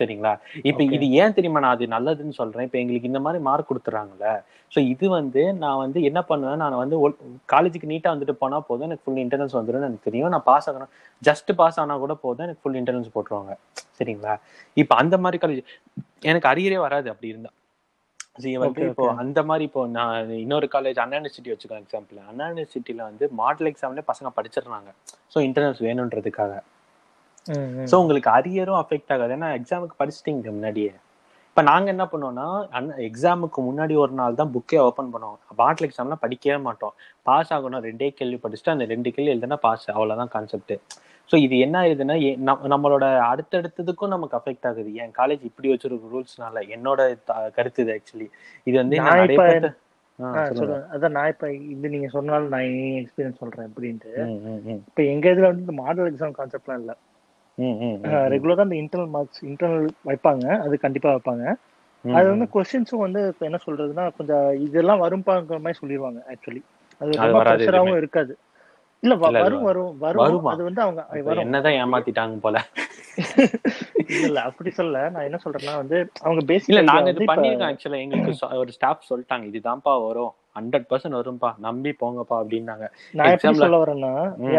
சரிங்களா? 0.00 0.32
இப்போ. 0.68 0.82
இது 0.96 1.06
ஏன் 1.22 1.34
தெரியுமா 1.36 1.60
நான் 1.60 1.74
அது 1.76 1.86
நல்லதுன்னு 1.86 2.34
சொல்றேன்? 2.38 2.66
இப்போ 2.68 2.78
எங்களுக்கு 2.78 3.10
இந்த 3.10 3.20
மாதிரி 3.20 3.42
மார்க் 3.42 3.70
கொடுத்துறாங்கல்ல. 3.70 4.28
ஸோ 4.72 4.78
இது 4.92 5.06
வந்து 5.08 5.42
நான் 5.62 5.80
வந்து 5.84 6.02
என்ன 6.02 6.20
பண்ணுவேன்? 6.22 6.60
நான் 6.62 6.78
வந்து 6.82 6.96
காலேஜுக்கு 7.48 7.90
நீட்டா 7.92 8.12
வந்துட்டு 8.14 8.36
போனா 8.42 8.60
போதும். 8.68 8.86
எனக்கு 8.88 9.04
ஃபுல் 9.06 9.22
இன்டர்னல்ஸ் 9.24 9.56
வந்துடும் 9.58 9.88
எனக்கு 9.88 10.06
தெரியும். 10.08 10.30
நான் 10.34 10.46
பாஸ் 10.50 10.68
ஆகணும். 10.70 10.92
ஜஸ்ட் 11.22 11.52
பாஸ் 11.60 11.80
ஆனா 11.82 11.96
கூட 12.04 12.14
போதும். 12.26 12.44
எனக்கு 12.46 12.62
ஃபுல் 12.62 12.78
இன்டர்னல்ஸ் 12.80 13.14
போட்டுருவாங்க. 13.16 13.54
சரிங்களா? 13.98 14.34
இப்போ 14.76 14.94
அந்த 14.94 15.18
மாதிரி 15.24 15.40
காலேஜ் 15.42 15.64
எனக்கு 16.30 16.48
அரியரே 16.52 16.80
வராது 16.86 17.10
அப்படி 17.14 17.32
இருந்தா. 17.34 17.52
வந்து 18.58 18.82
இப்போ. 18.90 19.06
அந்த 19.22 19.40
மாதிரி 19.42 19.64
இப்போ 19.68 19.86
நான் 19.96 20.30
இன்னொரு 20.44 20.66
காலேஜ் 20.74 21.00
அண்ணா 21.02 21.16
யூனிவர்சிட்டி 21.18 21.52
வச்சுக்கோ 21.52 21.78
எக்ஸாம்பிள் 21.82 22.18
அண்ணா 22.30 22.44
யூனிவர்சிட்டியில 22.50 23.02
வந்து 23.10 23.24
மாடல் 23.40 23.70
எக்ஸாம்லேயே 23.72 24.06
பசங்க 24.10 24.30
படிச்சிடுறாங்க. 24.38 24.90
So 25.34 25.38
internals 25.48 25.82
வேணுன்றதுக்காக. 25.88 26.52
ம். 26.62 26.68
ஸோ 27.86 27.94
உங்களுக்கு 28.02 28.30
அரியரும் 28.30 28.80
அஃபெக்ட் 28.80 29.12
ஆகாது. 29.14 29.32
ஏன்னா 29.36 29.48
எக்ஸாமுக்கு 29.58 30.00
படிச்சிட்டீங்க 30.00 30.50
முன்னாடியே. 30.50 30.92
இப்போ 31.48 31.62
நாங்க 31.62 31.88
என்ன 31.90 32.04
பண்ணுவோம்னா 32.10 32.44
எக்ஸாமுக்கு 33.06 33.60
முன்னாடி 33.66 33.94
ஒரு 34.02 34.12
நாள் 34.20 34.38
தான் 34.38 34.52
புக்கே 34.54 34.78
ஓப்பன் 34.84 35.10
பண்ணுவோம். 35.14 35.40
பாட்டில் 35.56 35.86
எக்ஸாம்லாம் 35.88 36.22
படிக்கவே 36.22 36.58
மாட்டோம். 36.66 36.94
பாஸ் 37.26 37.52
ஆகணும். 37.56 37.84
ரெண்டே 37.88 38.08
கேள்வி 38.18 38.38
படிச்சுட்டு 38.44 38.74
அந்த 38.74 38.84
ரெண்டு 38.92 39.12
கேள்வி 39.14 39.32
எழுதுனா 39.34 39.58
பாஸ் 39.66 39.86
அவ்வளவுதான் 39.94 40.32
கான்செப்ட் 40.36 40.74
ஸோ 41.30 41.36
இது 41.38 41.56
என்ன 41.58 41.76
ஆகுதுன்னா 41.82 42.14
நம்ம- 42.48 42.68
நம்மளோட 42.72 43.04
அடுத்தடுத்ததுக்கும் 43.28 44.14
நமக்கு 44.14 44.38
அஃபெக்ட் 44.38 44.66
ஆகுது. 44.70 44.90
என் 45.02 45.14
காலேஜ் 45.18 45.44
இப்படி 45.50 45.68
வச்சிருக்க 45.70 46.14
ரூல்ஸ்னால 46.14 46.62
என்னோட 46.74 47.00
கருத்து 47.56 47.82
இது 47.84 47.94
ஆக்சுவலி 47.96 48.28
இது 48.66 48.76
வந்து 48.78 48.96
சொல்லுங்க. 50.50 50.74
அதான் 50.94 51.14
நான் 51.16 51.30
இப்ப 51.30 51.46
இது 51.74 51.88
நீங்க 51.88 52.08
சொன்னாலும் 52.16 52.52
நான் 52.54 52.66
எக்ஸ்பீரியன்ஸ் 53.00 53.40
சொல்றேன் 53.40 53.70
ம், 54.26 54.42
இப்ப 54.82 55.02
எங்க 55.12 55.26
இதுல 55.34 55.48
வந்து 55.52 55.74
மாடல் 55.80 56.10
எக்ஸாம் 56.10 56.36
கான்செப்ட்லாம் 56.40 56.80
இல்ல. 56.82 56.92
ரெகுலரா 58.32 58.64
இந்த 58.66 58.76
இன்டர்னல் 58.82 59.10
மார்க்ஸ் 59.10 59.42
இன்டர்னல் 59.48 59.88
வைப்பாங்க. 60.04 60.44
அது 60.64 60.74
கண்டிப்பா 60.84 61.10
வைப்பாங்க. 61.14 61.44
அது. 62.04 62.26
வந்து 62.32 62.46
கொஸ்டின்ஸும் 62.54 63.04
வந்து 63.04 63.20
இப்ப 63.32 63.44
என்ன 63.46 63.58
சொல்றதுன்னா 63.66 64.04
கொஞ்சம் 64.18 64.46
இதெல்லாம் 64.66 65.02
வரும்பாங்கிற 65.04 65.58
மாதிரி 65.64 65.80
சொல்லிடுவாங்க 65.80 66.20
ஆக்சுவலி 66.32 66.62
அது 67.00 67.12
ரொம்ப 67.18 67.38
ப்ரெஷராகவும் 67.48 68.00
இருக்காது. 68.00 68.32
இல்ல 69.02 69.14
இல்ல, 69.14 69.38
வரும் 69.38 69.64
வரும் 69.64 69.94
வரும்? 70.00 70.46
அது 70.46 70.62
வந்து 70.64 70.82
அவங்க 70.82 71.40
என்னதான் 71.40 71.78
ஏமாத்திட்டாங்க 71.78 72.36
போல. 72.40 72.58
இல்ல 74.06 74.26
இல்ல 74.26 74.40
அப்படி 74.40 74.70
சொல்ல 74.70 75.08
நான் 75.08 75.24
என்ன 75.24 75.38
சொல்றேன்னா 75.44 75.76
வந்து 75.76 75.96
அவங்க 76.20 76.38
இல்ல 76.38 76.48
பேசிக் 76.50 76.76
நாங்க 76.82 77.10
இது 77.10 77.24
பண்ணிருக்கோம் 77.24 77.68
ஆக்சுவலா 77.70 78.00
எங்களுக்கு 78.00 78.32
சொ- 78.40 78.52
ஒரு 78.56 78.72
ஸ்டாஃப் 78.72 79.08
சொல்லிட்டாங்க 79.10 79.44
இதுதான்ப்பா 79.44 80.06
வரும். 80.06 80.32
ஹண்ட்ரட் 80.56 80.86
பர்சன்ட் 80.90 81.14
வரும்பா. 81.14 81.56
நம்பி 81.58 81.90
போங்கப்பா 82.00 82.36
அப்படின்னாங்க. 82.38 82.86
நான் 83.14 83.30
எப்படி 83.30 83.54
சொல்ல 83.56 83.76
வரேன்னா. 83.84 84.12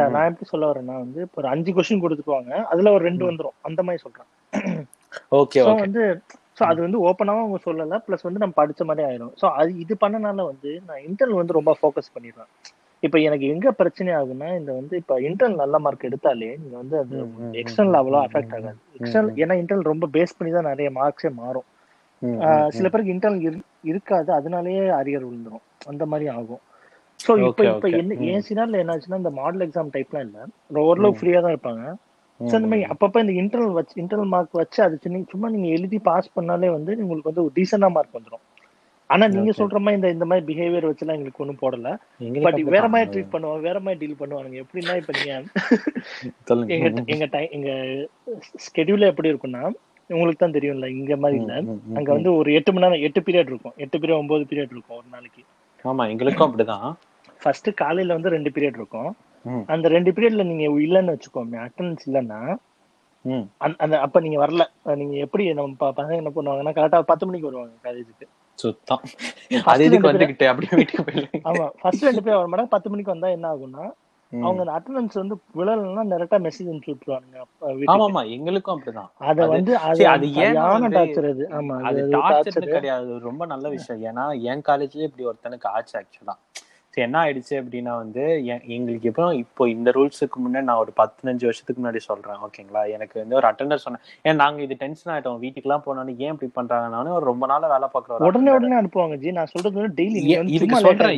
நான் 0.09 0.25
எப்படி 0.25 0.45
சொல்ல 0.45 0.71
வரேன்னா 0.71 0.95
வந்து 0.97 1.29
ஒரு 1.33 1.47
அஞ்சு 1.47 1.73
கொஸ்டின் 1.73 2.01
கொடுத்துருவாங்க 2.01 2.53
அதுல 2.65 2.91
ஒரு 2.91 3.03
ரெண்டு 3.03 3.31
வந்துரும். 3.31 3.57
அந்த 3.61 3.83
மாதிரி 3.83 4.03
சொல்றேன். 4.03 4.29
ஓகே 5.31 5.63
வந்து 5.79 6.03
ஸோ 6.59 6.63
அது 6.65 6.81
வந்து 6.81 6.97
ஓப்பனாகவும் 7.03 7.45
அவங்க 7.45 7.59
சொல்லலை. 7.65 7.97
ப்ளஸ் 8.07 8.21
வந்து 8.21 8.39
நம்ம 8.39 8.55
படிச்ச 8.57 8.85
மாதிரி 8.85 9.07
ஆயிரும். 9.07 9.33
ஸோ 9.41 9.45
அது 9.53 9.79
இது 9.79 9.97
பண்ணனால 10.01 10.45
வந்து 10.45 10.81
நான் 10.87 11.03
இன்டர்னல் 11.03 11.33
வந்து 11.33 11.53
ரொம்ப 11.53 11.77
ஃபோக்கஸ் 11.81 12.13
பண்ணிடுவேன். 12.15 12.51
இப்போ 13.05 13.17
எனக்கு 13.27 13.45
எங்க 13.53 13.67
பிரச்சனை 13.79 14.11
ஆகுன்னா 14.19 14.49
இந்த 14.59 14.71
வந்து 14.79 14.95
இப்போ 15.01 15.15
இன்டர்னல் 15.27 15.61
நல்ல 15.63 15.77
மார்க் 15.85 16.07
எடுத்தாலே 16.09 16.49
நீங்க 16.61 16.75
வந்து 16.81 16.95
அது 17.01 17.15
எக்ஸ்டர்னல் 17.61 17.97
அவ்வளோ 17.99 18.19
அஃபெக்ட் 18.25 18.53
ஆகாது. 18.57 18.77
எக்ஸ்டர்னல் 18.99 19.39
ஏன்னா 19.43 19.55
இன்டர்னல் 19.61 19.89
ரொம்ப 19.93 20.07
பேஸ் 20.15 20.35
பண்ணி 20.37 20.51
தான் 20.57 20.69
நிறைய 20.71 20.89
மார்க்ஸே 20.99 21.31
மாறும். 21.41 21.67
சில 22.75 22.87
பேருக்கு 22.91 23.15
இன்டர்னல் 23.15 23.57
இருக்காது 23.91 24.29
அதனாலேயே 24.37 24.83
அரியர் 24.99 25.27
விழுந்துரும். 25.27 25.65
அந்த 25.91 26.03
மாதிரி 26.11 26.27
ஆகும். 26.37 26.61
ஸோ 27.19 27.31
இப்போ 27.47 27.63
இப்போ. 27.71 27.89
என்ன. 28.01 28.15
என் 28.31 28.45
சினாரில் 28.47 28.81
என்னாச்சுன்னா 28.83 29.19
இந்த 29.23 29.31
மாடல் 29.41 29.65
எக்ஸாம் 29.65 29.93
டைப்லாம் 29.95 30.25
இல்லை. 30.27 30.43
ஓரளவு. 30.85 31.17
ஃப்ரீயா 31.19 31.41
தான் 31.45 31.53
இருப்பாங்க. 31.55 31.83
ஸோ 32.39 32.53
இந்த 32.59 32.69
மாதிரி. 32.71 32.85
அப்பப்போ 32.93 33.19
இந்த 33.25 33.33
இன்டர்னல் 33.41 33.77
வச்சு 33.79 33.95
இன்டர்னல் 34.03 34.33
மார்க் 34.35 34.61
வச்சு 34.61 34.79
அது 34.87 34.95
சின்ன 35.03 35.23
சும்மா 35.33 35.49
நீங்க 35.55 35.67
எழுதி 35.77 35.99
பாஸ் 36.09 36.33
பண்ணாலே 36.37 36.71
வந்து 36.77 36.91
உங்களுக்கு 37.03 37.31
வந்து 37.31 37.45
ஒரு 37.45 37.53
டீசெண்டா 37.59 37.89
மார்க் 37.97 38.17
வந்துடும் 38.19 38.43
ஆனா 39.09 39.25
நீங்க. 39.27 39.51
சொல்ற 39.59 39.77
மாதிரி 39.79 39.97
இந்த 39.97 40.09
இந்த 40.09 40.25
மாதிரி 40.25 40.45
பிஹேவியர் 40.49 40.89
வச்சுலாம் 40.89 41.17
எங்களுக்கு 41.17 41.43
ஒன்றும் 41.43 41.61
போடல. 41.61 41.87
பட் 42.45 42.55
வேற 42.69 42.85
மாதிரி. 42.87 43.09
ட்ரீட் 43.13 43.33
பண்ணுவாங்க. 43.33 43.61
வேற 43.61 43.79
மாதிரி 43.79 43.99
டீல் 44.03 44.19
பண்ணுவாங்க 44.21 44.61
எப்படின்னா 44.63 44.95
இப்ப 45.01 45.13
நீங்க 45.17 45.33
எங்க 46.75 46.85
எங்க 47.13 47.25
டைம் 47.27 47.51
எங்க 47.51 47.69
ஸ்கெடியூல் 48.65 49.09
எப்படி 49.09 49.31
இருக்கும்னா 49.33 49.63
உங்களுக்கு 50.09 50.39
தான் 50.39 50.55
தெரியும்ல 50.55 50.87
இங்க 50.93 51.15
மாதிரி 51.17 51.37
இல்ல. 51.41 51.53
அங்க 51.97 52.09
வந்து 52.13 52.31
ஒரு 52.35 52.53
எட்டு 52.53 52.73
மணி 52.73 52.85
நேரம் 52.85 53.03
எட்டு 53.03 53.21
பீரியட் 53.21 53.51
இருக்கும். 53.51 53.75
எட்டு 53.77 53.97
பீரியட் 53.97 54.17
ஒன்பது 54.17 54.43
பீரியட் 54.43 54.73
இருக்கும் 54.73 54.97
ஒரு 54.97 55.07
நாளைக்கு. 55.11 55.43
ஆமா 55.85 56.03
எங்களுக்கும் 56.09 56.47
அப்படிதான். 56.47 56.89
ஃபர்ஸ்ட் 57.41 57.69
காலையில 57.73 58.13
வந்து 58.13 58.29
ரெண்டு 58.29 58.49
பீரியட் 58.49 58.79
இருக்கும். 58.81 59.11
அந்த 59.67 59.87
ரெண்டு 59.87 60.11
பீரியட்ல 60.11 60.43
நீங்க 60.43 60.65
இல்லைன்னு 60.81 61.15
வச்சுக்கோங்க 61.15 61.57
அட்டண்டன்ஸ் 61.65 62.05
இல்லைன்னா. 62.05 62.39
அந்த- 63.77 63.99
அப்ப 63.99 64.19
நீங்க 64.19 64.37
வரல. 64.45 64.63
நீங்க 65.01 65.15
எப்படி 65.25 65.43
நம்ம 65.53 65.91
பசங்க 65.91 66.15
என்ன 66.15 66.31
பண்ணுவாங்கன்னா 66.35 66.73
கரெக்டா 66.73 66.99
பத்து 67.03 67.25
மணிக்கு 67.25 67.49
வருவாங்க 67.49 67.75
காலேஜுக்கு 67.83 68.25
சுத்தம். 68.59 69.03
அது 69.71 69.83
இதுக்கு 69.87 70.09
வந்துகிட்டு 70.09 70.45
அப்படியே 70.49 70.77
வீட்டுக்கு 70.79 71.03
போயிடலாம் 71.05 71.45
ஆமா 71.51 71.65
ஃபர்ஸ்ட் 71.79 72.07
ரெண்டு 72.07 72.23
பேர் 72.25 72.37
வர 72.37 72.47
மாட்டாங்க. 72.47 72.73
பத்து 72.73 72.91
மணிக்கு 72.91 73.13
வந்தா 73.13 73.29
என்ன 73.35 73.51
ஆகும்னா 73.51 73.85
அவங்க 74.31 74.61
அந்த 74.61 74.73
அட்டண்டன்ஸ் 74.75 75.19
வந்து 75.19 75.35
விழலைன்னா 75.57 76.03
டேரக்டா 76.11 76.37
மெசேஜ் 76.45 76.69
அனுப்பிச்சு 76.69 76.93
விட்டுருவாங்க 76.93 77.41
ஆமா 77.87 78.05
ஆமா 78.07 78.21
எங்களுக்கும் 78.35 78.75
அப்படிதான். 78.75 79.09
அத 79.29 79.47
வந்து 79.51 79.73
அது 79.83 80.03
அது 80.13 80.27
ஏன் 80.43 80.55
டார்ச்சர் 80.95 81.27
அது 81.31 81.45
ஆமா 81.59 81.75
அது 81.89 82.01
டார்ச்சர் 82.15 82.67
கிடையாது. 82.69 83.11
ரொம்ப 83.27 83.45
நல்ல 83.53 83.65
விஷயம். 83.75 84.01
ஏன்னா 84.09 84.23
என் 84.51 84.65
காலேஜ்லயே 84.69 85.09
இப்படி 85.09 85.27
ஒருத்தனுக்கு 85.29 85.69
ஆச்சு 85.75 85.95
ஆக்சுவலா 86.01 86.35
என்ன 87.01 87.15
ஆயிடுச்சு 87.21 87.55
அப்படின்னா 87.59 87.93
வந்து 87.97 88.23
எங்களுக்கு 88.75 89.07
இப்போ 89.07 89.23
இப்போ 89.35 89.63
இந்த 89.67 89.89
ரூல்ஸுக்கு 89.91 90.37
முன்னாடி 90.43 90.65
நான் 90.65 90.81
ஒரு 90.81 90.91
பதினஞ்சு 90.99 91.45
வருஷத்துக்கு 91.45 91.81
முன்னாடி 91.81 92.01
சொல்றேன் 92.05 92.41
ஓகேங்களா 92.47 92.81
எனக்கு 92.95 93.15
வந்து 93.21 93.37
ஒரு 93.39 93.47
அட்டெண்டர் 93.49 93.83
சொன்னேன் 93.83 94.03
ஏன் 94.25 94.39
நாங்க 94.41 94.61
இது 94.61 94.75
டென்ஷன் 94.81 95.11
ஆயிட்டோம் 95.13 95.39
வீட்டுக்குலாம் 95.43 95.85
போனாலும் 95.85 96.19
ஏன் 96.19 96.33
இப்படி 96.35 96.51
பண்றாங்க 96.53 96.89
நானும் 96.89 97.15
ஒரு 97.15 97.25
ரொம்ப 97.25 97.47
நாளா 97.47 97.69
வேலை 97.73 97.89
பாக்குற 97.93 98.17
ஒரு 98.17 98.27
உடனே. 98.29 98.51
உடனே 98.57 98.77
அனுப்புவாங்க 98.79 99.17
ஜி 99.23 99.31
நான் 99.31 99.51
சொல்றது 99.53 99.87
டெய்லி 99.99 100.21
இதுக்கு 100.55 100.83
சொல்றேன் 100.85 101.15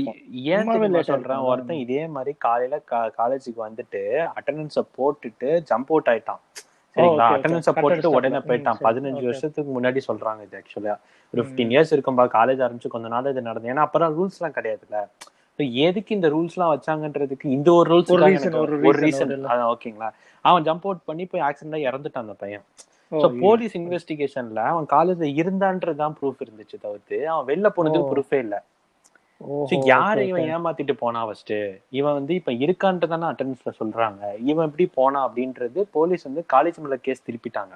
ஏன் 0.54 0.72
சொல்றேன். 1.12 1.44
ஒருத்தன் 1.50 1.82
இதே 1.84 2.04
மாதிரி 2.16 2.34
காலையில 2.40 2.80
காலேஜுக்கு 3.20 3.60
வந்துட்டு 3.68 4.04
அட்டெண்டன்ஸ 4.38 4.84
போட்டுட்டு 4.98 5.52
ஜம்ப் 5.72 5.92
அவுட் 5.94 6.10
ஆயிட்டான் 6.14 6.42
சரிங்களா. 6.96 7.26
அட்டெண்டன்ஸ 7.36 7.72
போட்டுட்டு 7.76 8.16
உடனே. 8.18 8.40
போயிட்டான். 8.46 8.82
பதினஞ்சு. 8.86 9.24
வருஷத்துக்கு 9.26 9.72
முன்னாடி 9.78 10.02
சொல்றாங்க 10.10 10.44
இது 10.46 10.58
ஆக்சுவலா 10.60 10.94
ஒரு. 11.34 11.38
ஃபிஃப்டீன் 11.38 11.72
இயர்ஸ் 11.74 11.94
இருக்கும்பா 11.96 12.26
காலேஜ் 12.36 12.64
ஆரம்பிச்சு 12.66 12.94
கொஞ்ச 12.94 13.08
நாள் 13.14 13.32
இது 13.32 13.48
நடந்தது 13.48 13.74
ஏன்னா 13.74 13.86
அப்பறம் 13.88 14.16
ரூல்ஸ் 14.18 14.38
எல்லாம் 14.40 14.58
கிடையாதுல்ல 14.58 15.00
எதுக்கு 15.82 16.16
இந்த 16.16 16.28
ரூல்ஸ் 16.30 16.56
எல்லாம் 16.56 16.72
வச்சாங்கன்றதுக்கு 16.72 17.46
இந்த 17.50 17.70
ஒரு 17.74 17.88
ரூல்ஸ் 17.92 18.12
ஒரு 18.12 18.24
ரீசன் 19.02 19.32
இல்ல. 19.32 19.50
ஓகேங்களா 19.74 20.10
அவன் 20.46 20.66
ஜம்ப் 20.66 20.86
அவுட் 20.86 21.06
பண்ணி 21.06 21.26
போய் 21.26 21.42
ஆக்சிடென்டா 21.42 21.80
இறந்துட்டான் 21.86 22.26
அந்த 22.26 22.36
பையன் 22.42 22.64
ஐயோ. 23.12 23.28
போலீஸ் 23.42 23.76
இன்வெஸ்டிகேஷன்ல 23.80 24.62
அவன் 24.72 24.88
காலேஜ்ல 24.92 25.28
இருந்தான்றதுதான் 25.42 26.16
ப்ரூஃப் 26.18 26.42
இருந்துச்சு 26.46 26.78
தவிர்த்து 26.82 27.20
அவன் 27.30 27.48
வெளில 27.50 27.70
போனதுக்கு. 27.76 28.10
ப்ரூஃபே 28.12 28.40
இல்ல 28.40 28.56
யாரு 29.90 30.22
இவன். 30.28 30.46
ஏமாத்திட்டு 30.52 30.94
போனா 31.00 31.22
ஃபர்ஸ்ட் 31.26 31.56
இவன் 31.94 32.18
வந்து 32.20 32.34
இப்ப 32.40 32.52
இருக்கான்ட்டு 32.62 33.10
தானே 33.14 33.26
அட்டெண்டன்ஸ்ல 33.32 33.74
சொல்றாங்க 33.80 34.22
இவன் 34.46 34.68
எப்படி 34.70 34.86
போனா 34.96 35.22
அப்படின்றது 35.28 35.80
போலீஸ் 35.94 36.28
வந்து 36.28 36.44
காலேஜ் 36.54 36.80
மேல 36.84 36.98
கேஸ் 37.06 37.26
திருப்பிட்டாங்க 37.28 37.74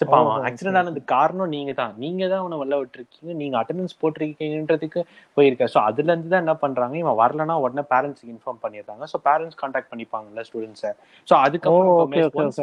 சரி 0.00 0.10
ஓஹோ, 0.16 0.32
ஆக்சிடென்ட் 0.48 0.78
ஆனதுக்கு 0.78 1.10
காரணம் 1.12 1.52
நீங்க 1.54 1.72
தான் 1.78 1.92
நீங்க 2.02 2.22
தான் 2.32 2.40
அவனை 2.42 2.56
வெளில 2.62 2.78
விட்டுருக்கீங்க. 2.80 3.32
நீங்க 3.40 3.54
அட்டெண்டன்ஸ் 3.60 3.94
போட்டிருக்கீங்கன்றதுக்கு 4.00 5.00
போயிருக்க. 5.36 5.68
சோ 5.74 5.78
அதுல 5.88 6.12
இருந்து 6.12 6.32
தான் 6.32 6.42
என்ன 6.44 6.54
பண்றாங்க? 6.64 6.96
இவன் 7.02 7.18
வரலன்னா 7.22 7.56
உடனே 7.64 7.84
பேரண்ட்ஸ்க்கு 7.92 8.32
இன்ஃபார்ம் 8.34 8.60
பண்ணிடுறாங்க. 8.64 9.06
சோ 9.12 9.18
பேரண்ட்ஸ் 9.28 9.60
கான்டாக்ட் 9.62 9.90
பண்ணிப்பாங்கல்ல 9.92 10.44
ஸ்டூடெண்ட்ஸை 10.48 10.90
ஓ, 11.28 11.36
அதுக்கப்புறம். 11.46 12.12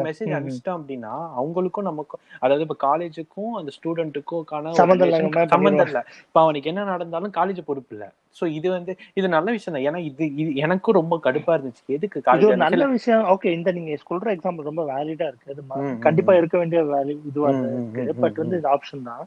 மெசேஜ். 0.10 0.34
அனுப்பிச்சிட்டோம் 0.38 0.80
அப்படின்னா 0.80 1.14
அவங்களுக்கும் 1.42 1.90
நமக்கும் 1.92 2.24
அதாவது 2.44 2.66
இப்ப 2.68 2.78
காலேஜுக்கும் 2.88 3.56
அந்த 3.62 3.74
ஸ்டூடெண்ட்டுக்கும் 3.78 4.46
சம்மந்தம் 5.54 5.88
இல்ல. 5.90 6.02
இப்ப 6.28 6.40
அவனுக்கு 6.46 6.72
என்ன 6.74 6.90
நடந்தாலும் 6.94 7.38
காலேஜ் 7.40 7.68
பொறுப்பு 7.70 7.96
இல்ல. 7.98 8.06
சோ 8.38 8.46
இது 8.58 8.68
வந்து 8.76 8.92
இது 9.20 9.28
நல்ல 9.34 9.50
விஷயம் 9.56 9.76
தான். 9.76 9.86
ஏன்னா 9.90 10.00
இது 10.08 10.24
இது 10.42 10.52
எனக்கும் 10.66 10.98
ரொம்ப 11.00 11.16
கடுப்பா 11.26 11.52
இருந்துச்சு. 11.56 11.84
எதுக்கு 11.98 12.22
நல்ல 12.64 12.86
விஷயம். 12.94 13.26
ஓகே 13.34 13.50
இந்த 13.58 13.72
நீங்க 13.78 13.98
சொல்ற 14.04 14.30
எக்ஸாம்பிள் 14.36 14.70
ரொம்ப 14.70 14.84
வேலிடா 14.90 15.28
இருக்கு. 15.32 15.52
அது 15.54 15.64
கண்டிப்பா. 16.06 16.34
இருக்க 16.40 16.56
வேண்டிய 16.62 16.82
வேல்யூ 16.94 17.18
இதுவா 17.24 17.50
இருக்கு 17.52 18.22
பட் 18.24 18.40
வந்து. 18.42 18.58
இது 18.58 18.70
ஆப்ஷன் 18.70 19.08
தான் 19.10 19.24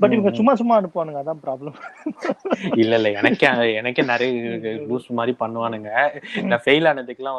பட் 0.00 0.14
இவங்க. 0.14 0.30
சும்மா 0.38 0.52
சும்மா 0.60 0.74
அனுப்புவானுங்க 0.80 1.20
அதான் 1.22 1.40
ப்ராப்ளம் 1.44 1.76
இல்ல 2.82 2.92
இல்ல 2.98 3.08
எனக்கே 3.20 3.48
எனக்கே 3.80 4.02
நிறைய 4.10 4.30
லூஸ் 4.90 5.08
மாதிரி 5.18 5.32
பண்ணுவானுங்க. 5.42 5.90
நான் 6.50 6.62
ஃபெயில் 6.64 6.88
ஆனதுக்குலாம் 6.90 7.38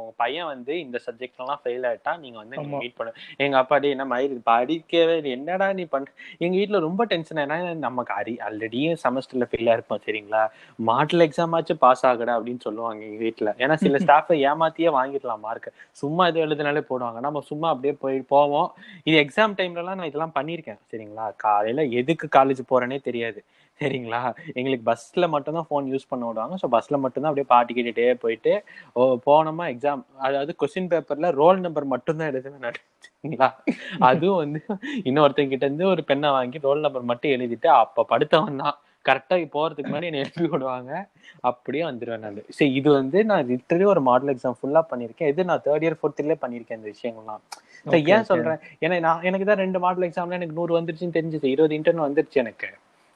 உன் 0.00 0.12
பையன் 0.22 0.48
வந்து 0.52 0.72
இந்த 0.84 0.98
சப்ஜெக்ட்ல 1.06 1.44
எல்லாம் 1.44 1.62
ஃபெயில் 1.62 1.86
ஆயிட்டா 1.90 2.12
நீங்க 2.24 2.38
வந்து. 2.42 2.56
மீட் 2.82 2.96
பண்ணு. 2.98 3.12
எங்க 3.44 3.56
அப்பா 3.62 3.78
டே 3.84 3.90
என்ன 3.96 4.06
மயில் 4.14 4.36
படிக்கவே. 4.50 5.16
என்னடா 5.36 5.68
நீ 5.78 5.86
பண்ற 5.94 6.10
எங்க 6.44 6.54
வீட்ல 6.60 6.80
ரொம்ப 6.86 7.04
டென்ஷன் 7.12 7.42
ஏன்னா 7.44 7.56
நமக்கு 7.86 8.14
அரி 8.20 8.34
ஆல்ரெடி 8.48 8.82
செமஸ்டர்ல 9.04 9.48
ஃபெயில் 9.50 9.70
ஆயிருப்போம் 9.72 10.02
சரிங்களா? 10.06 10.42
மாடல் 10.90 11.26
எக்ஸாம் 11.26 11.56
ஆச்சு 11.58 11.76
பாஸ் 11.84 12.04
ஆகுடா 12.10 12.36
அப்படின்னு 12.38 12.64
சொல்லுவாங்க 12.68 13.02
எங்க 13.08 13.20
வீட்ல. 13.26 13.50
ஏன்னா 13.64 13.76
சில 13.84 13.94
ஸ்டாஃப் 14.06 14.32
ஏமாத்தியே 14.50 14.90
வாங்கிடலாம் 14.98 15.44
மார்க் 15.46 15.68
சும்மா 16.02 16.24
இது 16.30 16.44
எழுதுனாலே 16.46 16.84
போடுவாங்க. 16.90 17.18
நம்ம 17.26 17.44
சும்மா 17.50 17.68
அப்படியே 17.74 17.94
போய் 18.04 18.18
போவோம். 18.34 18.68
இது 19.08 19.16
எக்ஸாம் 19.24 19.56
டைம்ல 19.58 19.82
எல்லாம் 19.84 19.98
நான் 20.00 20.10
இதெல்லாம் 20.10 20.36
பண்ணியிருக்கேன் 20.38 20.80
சரிங்களா? 20.92 21.26
காலையில 21.44 21.82
எதுக்கு 22.00 22.26
காலேஜ் 22.36 22.62
போறேனே 22.70 22.98
தெரியாது. 23.08 23.40
சரிங்களா? 23.80 24.20
எங்களுக்கு 24.58 24.84
பஸ்ல 24.84 25.24
மட்டும் 25.28 25.56
தான் 25.58 25.66
ஃபோன் 25.68 25.88
யூஸ் 25.92 26.08
பண்ண 26.10 26.24
விடுவாங்க. 26.28 26.54
ஸோ 26.62 26.68
பஸ்ல 26.74 26.96
மட்டும் 27.02 27.22
தான் 27.22 27.30
அப்படியே 27.30 27.48
பாட்டு 27.52 27.76
கேட்டுட்டே 27.76 28.06
போயிட்டு 28.24 28.52
ஓ 28.96 29.02
போனோமா 29.26 29.66
எக்ஸாம் 29.72 30.02
அதாவது 30.26 30.52
கொஸ்டின் 30.62 30.90
பேப்பர்ல 30.92 31.30
ரோல் 31.40 31.60
நம்பர் 31.66 31.92
மட்டும் 31.94 32.20
தான் 32.20 32.30
எழுதுவேன் 32.32 32.64
நான். 32.66 32.78
சரிங்களா? 33.06 33.48
அதுவும் 34.10 34.40
வந்து 34.42 34.60
இன்னொருத்தங்க 35.08 35.52
கிட்ட 35.52 35.66
இருந்து 35.68 35.86
ஒரு 35.92 36.02
பெண்ணை 36.10 36.30
வாங்கி 36.36 36.58
ரோல் 36.66 36.84
நம்பர் 36.86 37.10
மட்டும் 37.12 37.34
எழுதிட்டு 37.36 37.70
அப்ப 37.82 38.06
படுத்தவன் 38.12 38.62
தான். 38.64 38.76
கரெக்டா 39.08 39.36
போறதுக்கு 39.56 39.90
முன்னாடி 39.90 40.08
என்னை 40.10 40.22
எழுப்பி 40.24 40.46
விடுவாங்க 40.46 40.92
அப்படியே 41.50 41.84
வந்துருவேன் 41.84 42.24
நான். 42.24 42.40
சரி 42.48 42.72
இது 42.72 42.88
வந்து 42.90 43.18
நான் 43.24 43.46
லிட்டரலி 43.50 43.84
ஒரு 43.84 44.00
மாடல் 44.00 44.32
எக்ஸாம் 44.34 44.58
ஃபுல்லா 44.60 44.82
பண்ணிருக்கேன். 44.90 45.30
இது 45.32 45.44
நான் 45.50 45.62
தேர்ட் 45.66 45.86
இயர் 45.86 45.98
ஃபோர்த் 46.00 46.20
இயர்ல 46.22 46.36
பண்ணிருக்கேன் 46.44 46.78
இந்த 46.80 46.90
விஷயங்கள்லாம். 46.94 47.42
சரி, 47.86 48.02
ஏன். 48.14 48.28
சொல்றேன்? 48.30 48.60
ஏன்னா 48.84 49.00
நான் 49.00 49.22
எனக்கு 49.22 49.46
தான் 49.46 49.62
ரெண்டு 49.64 49.78
மாடல் 49.78 50.06
எக்ஸாம்ல 50.08 50.38
எனக்கு 50.40 50.58
நூறு 50.58 50.78
வந்துருச்சுன்னு 50.78 51.16
தெரிஞ்சது. 51.18 51.44
இருபது 51.44 51.76
இன்டர்ன் 51.78 52.06
வந்துருச்சு 52.06 52.42
எனக்கு. 52.44 52.70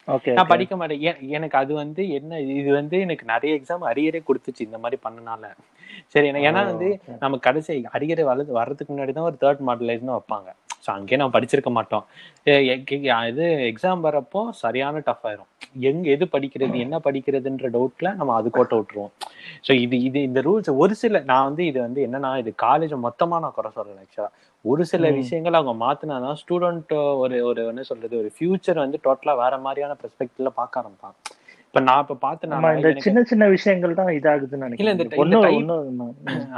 ஓகே 0.08 0.32
நான் 0.32 0.46
படிக்க 0.46 0.76
மாட்டேன். 0.76 1.02
எனக்கு 1.38 1.56
அது 1.58 1.74
வந்து 1.74 2.02
என்ன 2.18 2.40
இது 2.40 2.70
வந்து 2.72 3.00
எனக்கு 3.00 3.24
நிறைய 3.24 3.58
எக்ஸாம் 3.58 3.84
அரியரே 3.90 4.22
கொடுத்துச்சு 4.28 4.66
இந்த 4.68 4.78
மாதிரி 4.78 4.98
பண்ணனால. 5.08 5.44
சரி 6.14 6.28
ஏன்னா 6.48 6.62
வந்து 6.72 6.88
நம்ம 7.22 7.38
கடைசி 7.46 7.76
அரியர் 7.96 8.28
வளர்ந்து 8.30 8.58
வர்றதுக்கு 8.60 8.92
முன்னாடி 8.94 9.14
தான் 9.18 9.30
ஒரு 9.30 9.38
தேர்ட் 9.44 9.62
மாடலைஸ்னு 9.68 10.16
வைப்பாங்க. 10.16 10.50
ஸோ 10.84 10.88
அங்கேயே 10.96 11.18
நம்ம 11.20 11.32
படிச்சிருக்க 11.36 11.70
மாட்டோம். 11.76 12.04
இது 13.30 13.46
எக்ஸாம் 13.70 14.04
வரப்போ 14.06 14.40
சரியான 14.60 15.02
டஃப் 15.08 15.26
ஆயிரும். 15.28 15.48
எங்க 15.88 16.04
எது 16.14 16.24
படிக்கிறது 16.34 16.76
என்ன 16.84 16.96
படிக்கிறதுன்ற 17.06 17.66
டவுட்ல 17.74 18.10
நம்ம 18.20 18.34
அது 18.38 18.50
கோட்டை 18.50 18.76
விட்டுருவோம். 18.78 19.12
ஸோ 19.66 19.72
இது 19.84 19.96
இது 20.08 20.20
இந்த 20.28 20.40
ரூல்ஸ் 20.46 20.70
ஒரு 20.84 20.94
சில 21.02 21.20
நான் 21.30 21.46
வந்து 21.48 21.64
இது 21.70 21.78
வந்து 21.86 22.00
என்னன்னா 22.06 22.30
இது 22.42 22.52
காலேஜ் 22.66 22.94
மொத்தமா 23.06 23.38
நான் 23.44 23.56
குறை 23.58 23.72
சொல்றேன் 23.76 24.00
ஆக்சுவலா 24.04 24.30
ஒரு 24.64 24.84
சில. 24.92 25.10
விஷயங்கள் 25.20 25.58
அவங்க 25.58 25.74
மாத்தினாதான் 25.84 26.38
ஸ்டூடெண்ட் 26.42 26.94
ஒரு 27.22 27.36
ஒரு 27.50 27.60
என்ன 27.72 27.84
சொல்றது 27.90 28.14
ஒரு 28.22 28.30
ஃபியூச்சர் 28.36 28.82
வந்து 28.84 28.98
டோட்டலா 29.06 29.34
வேற 29.44 29.54
மாதிரியான 29.66 29.96
பெர்ஸ்பெக்டிவ்ல 30.02 30.52
பார்க்க 30.60 30.82
ஆரம்பிப்பான் 30.82 31.16
இப்ப 31.70 31.80
நான் 31.88 32.00
இப்ப 32.02 32.14
இந்த 32.14 32.22
பார்த்தேன் 32.22 33.02
சின்ன 33.04 33.20
சின்ன 33.30 33.44
விஷயங்கள் 33.52 33.92
தான் 33.98 34.08
இதாகுதுன்னு 34.16 34.66
நினைக்கிறேன். 34.66 35.02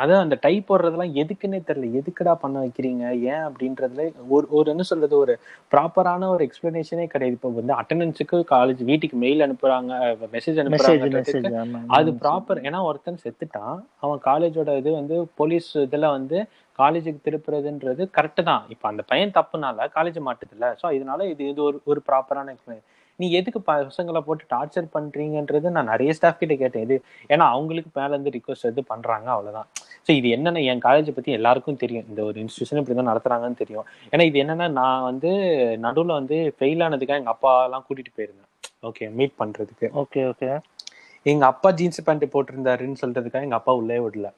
அதான் 0.03 0.23
அந்த 0.25 0.37
டைப் 0.45 0.69
போடுறதெல்லாம் 0.69 1.13
எதுக்குன்னே 1.23 1.59
தெரியல. 1.69 1.89
எதுக்குடா 2.01 2.35
பண்ண 2.45 2.57
வைக்கிறீங்க? 2.65 3.03
ஏன் 3.33 3.43
அப்படின்றதுல 3.49 4.05
ஒரு 4.37 4.47
ஒரு 4.59 4.67
என்ன 4.75 4.87
சொல்றது? 4.91 5.15
ஒரு 5.25 5.35
ப்ராப்பரான 5.75 6.31
ஒரு 6.35 6.45
எக்ஸ்பிளனேஷனே 6.47 7.07
கிடையாது. 7.15 7.37
இப்போ 7.39 7.51
வந்து 7.59 7.75
அட்டண்டன்ஸுக்கு 7.81 8.41
காலேஜ் 8.55 8.81
வீட்டுக்கு 8.91 9.19
மெயில் 9.25 9.45
அனுப்புறாங்க 9.49 9.93
மெசேஜ் 10.37 10.63
அனுப்புறாங்க 10.63 11.61
அது 11.99 12.17
ப்ராப்பர் 12.25 12.63
ஏன்னா 12.67 12.81
ஒருத்தன் 12.91 13.23
செத்துட்டான். 13.27 13.77
அவன் 14.05 14.25
காலேஜோட 14.31 14.79
இது 14.83 14.97
வந்து 15.01 15.19
போலீஸ் 15.43 15.71
இதுல 15.87 16.15
வந்து 16.17 16.41
காலேஜுக்கு 16.79 17.25
திருப்புறதுன்றது 17.27 18.03
கரெக்டு 18.17 18.45
தான். 18.51 18.65
இப்போ 18.75 18.87
அந்த 18.93 19.05
பையன் 19.13 19.37
தப்புனால 19.39 19.91
காலேஜ் 19.99 20.21
மாட்டுதுல்ல. 20.29 20.69
ஸோ 20.83 20.87
இதனால 20.99 21.29
இது 21.35 21.51
இது 21.53 21.63
ஒரு 21.69 21.79
ஒரு 21.93 22.03
ப்ராப்பரான 22.09 22.57
நீ 23.23 23.29
எதுக்கு 23.33 23.61
பசங்களை 23.67 24.21
போட்டு 24.21 24.45
டார்ச்சர் 24.53 24.93
பண்றீங்கன்றது 24.95 25.71
நான் 25.71 25.91
நிறைய 25.93 26.13
ஸ்டாஃப் 26.13 26.39
கிட்ட 26.39 26.55
கேட்டேன். 26.55 26.85
இது 26.87 26.97
ஏன்னா 27.31 27.47
அவங்களுக்கு 27.49 27.91
மேல 28.01 28.13
இருந்து 28.15 28.35
ரிக்வஸ்ட் 28.37 28.69
எது 28.71 28.85
பண்றாங்க 28.85 29.29
அவ்வளவுதான். 29.31 29.69
ஸோ 30.07 30.11
இது 30.11 30.29
என்னென்ன 30.29 30.63
என் 30.71 30.85
காலேஜ் 30.85 31.11
பத்தி 31.15 31.33
எல்லாருக்கும் 31.33 31.83
தெரியும். 31.85 32.07
இந்த 32.09 32.23
ஒரு 32.25 32.39
இன்ஸ்டியூஷன் 32.45 32.81
இப்படி 32.81 32.97
தான் 32.97 33.11
நடத்துறாங்கன்னு 33.13 33.61
தெரியும். 33.63 33.87
ஏன்னா 34.13 34.27
இது 34.31 34.39
என்னன்னா 34.45 34.69
நான் 34.73 35.03
வந்து 35.03 35.33
நடுவுல 35.87 36.19
வந்து 36.21 36.39
ஃபெயில் 36.57 36.85
ஆனதுக்காக 36.87 37.21
எங்க 37.23 37.35
அப்பா 37.37 37.53
எல்லாம் 37.65 37.85
கூட்டிட்டு 37.89 38.15
போயிருந்தேன். 38.17 38.49
ஓகே 38.83 39.07
மீட் 39.11 39.39
பண்றதுக்கு. 39.39 39.89
ஓகே 40.03 40.23
ஓகே 40.29 40.51
எங்க 41.27 41.45
அப்பா 41.47 41.71
ஜீன்ஸ் 41.73 42.07
பேண்ட் 42.07 42.33
போட்டிருந்தாருன்னு 42.33 43.01
சொல்றதுக்காக 43.03 43.47
எங்க 43.49 43.59
அப்பா 43.61 43.75
உள்ளே 43.75 43.99
விடல. 44.07 44.29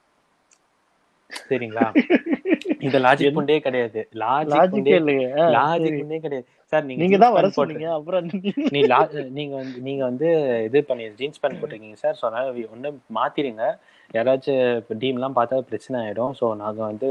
சரிங்களா? 1.30 1.86
இந்த 2.84 2.98
லாஜிக் 3.04 3.36
கொண்டே 3.36 3.56
கிடையாது. 3.60 4.00
லாஜிக் 4.14 4.54
ஆ, 5.38 5.44
லாஜிக். 5.56 5.96
கொண்டே 6.00 6.18
கிடையாது. 6.24 6.46
சார் 6.74 6.86
நீங்க 6.86 7.02
நீங்க 7.04 7.18
தான் 7.18 7.36
வர 7.36 7.48
சொன்னீங்க 7.56 7.88
அப்புறம் 7.96 8.28
நீங்க- 8.28 8.54
நீ 8.74 8.82
நீங்க 9.32 9.54
வந்து 9.54 9.80
நீங்க 9.86 10.02
வந்து 10.04 10.28
இது 10.66 10.84
பண்ணி 10.84 11.04
ஜீன்ஸ் 11.18 11.42
பேண்ட் 11.42 11.60
போட்டிருக்கீங்க 11.60 11.98
சார் 12.02 12.16
அதனால 12.22 12.44
ஒண்ணு 12.72 12.90
மாத்திருங்க 13.14 13.66
யாராச்சும் 14.16 14.98
டீம் 15.02 15.16
எல்லாம் 15.18 15.36
பார்த்தா 15.38 15.56
பிரச்சனை 15.70 15.96
ஆயிடும். 16.02 16.34
ஸோ 16.40 16.46
நாங்க 16.62 16.80
வந்து 16.90 17.08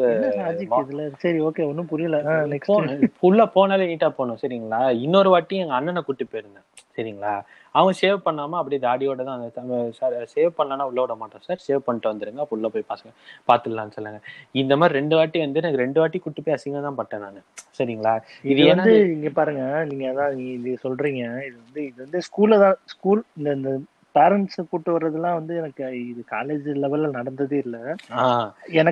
சரி 1.24 1.40
ஓகே 1.48 1.64
ஒண்ணும் 1.70 1.90
புரியல. 1.92 2.20
நெக்ஸ்ட் 2.54 3.24
உள்ள 3.30 3.42
போனாலே 3.56 3.90
நீட்டா 3.92 4.10
போகணும் 4.20 4.42
சரிங்களா? 4.44 4.82
இன்னொரு 5.06 5.32
வாட்டி 5.34 5.62
எங்க 5.64 5.76
அண்ணனை 5.80 6.04
கூட்டி 6.08 6.26
போயிருந்தேன் 6.32 6.68
சரிங்களா? 6.98 7.34
அவன் 7.80 7.96
சேவ் 8.02 8.18
பண்ணாம 8.26 8.58
அப்படியே 8.60 8.80
தாடியோட 8.86 9.22
தான் 9.28 9.38
அந்த 9.62 9.78
சார் 10.00 10.16
சேவ் 10.34 10.52
பண்ணலன்னா 10.58 10.86
உள்ள 10.90 11.00
விட 11.04 11.14
மாட்டோம் 11.22 11.46
சார் 11.48 11.64
சேவ் 11.68 11.86
பண்ணிட்டு 11.86 12.12
வந்துருங்க 12.12 12.44
அப்ப 12.44 12.58
உள்ள 12.58 12.68
போய் 12.74 12.90
பசங்க 12.92 13.12
பாத்துடலாம்னு 13.50 13.96
சொல்லுங்க. 13.98 14.20
இந்த 14.62 14.74
மாதிரி 14.80 14.98
ரெண்டு 15.00 15.16
வாட்டி 15.20 15.40
வந்து 15.46 15.62
எனக்கு 15.64 15.82
ரெண்டு 15.86 16.02
வாட்டி 16.02 16.20
கூட்டி 16.26 16.44
போய் 16.46 16.56
அசிங்கம் 16.58 16.88
தான் 16.88 17.00
பட்டேன் 17.00 17.24
நான் 17.26 17.40
சரிங்களா? 17.80 18.14
இது 18.52 18.62
வந்து 18.74 18.94
இங்க 19.16 19.32
பாருங்க 19.40 19.64
நீங்க 19.92 20.06
அதான் 20.12 20.36
இது 20.58 20.74
சொல்றீங்க 20.86 21.24
இது 21.48 21.58
வந்து 21.64 21.82
இது 21.90 21.98
வந்து 22.06 22.22
ஸ்கூல்ல 22.28 22.60
தான் 22.66 22.78
ஸ்கூல் 22.94 23.24
இந்த 23.40 23.74
பேரண்ட்ஸ் 24.16 24.60
கூட்டு 24.72 24.90
வர்றதெல்லாம் 24.92 25.38
வந்து 25.40 25.54
எனக்கு 25.62 25.84
இது 26.04 26.22
காலேஜ் 26.32 26.68
லெவல்ல 26.84 27.10
நடந்ததே 27.18 27.60
இல்ல. 27.66 27.78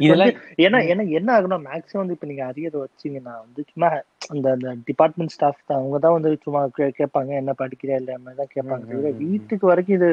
எனக்கு 0.08 0.30
ஏன்னா 0.66 0.80
ஏன்னா 0.90 1.04
என்ன 1.18 1.30
ஆகும்னா 1.36 1.60
மேக்ஸிமம் 1.68 2.04
வந்து 2.04 2.16
இப்ப 2.18 2.28
நீங்க 2.28 2.44
அரியர் 2.50 2.78
வச்சீங்கன்னா 2.84 3.34
வந்து 3.44 3.64
சும்மா 3.70 3.90
அந்த 4.32 4.48
அந்த 4.56 4.70
டிபார்ட்மெண்ட் 4.90 5.36
ஸ்டாஃப் 5.36 5.66
தான் 5.68 5.80
அவங்க 5.80 6.00
தான் 6.00 6.16
வந்து 6.18 6.32
சும்மா 6.46 6.62
கேட்பாங்க 7.00 7.32
என்ன 7.42 7.54
படிக்கிறியா 7.62 7.98
இல்லையா? 8.02 8.20
தான் 8.34 8.54
கேட்பாங்க. 8.56 8.88
வீட்டுக்கு 9.24 9.66
வரைக்கும் 9.72 10.00
இது 10.00 10.10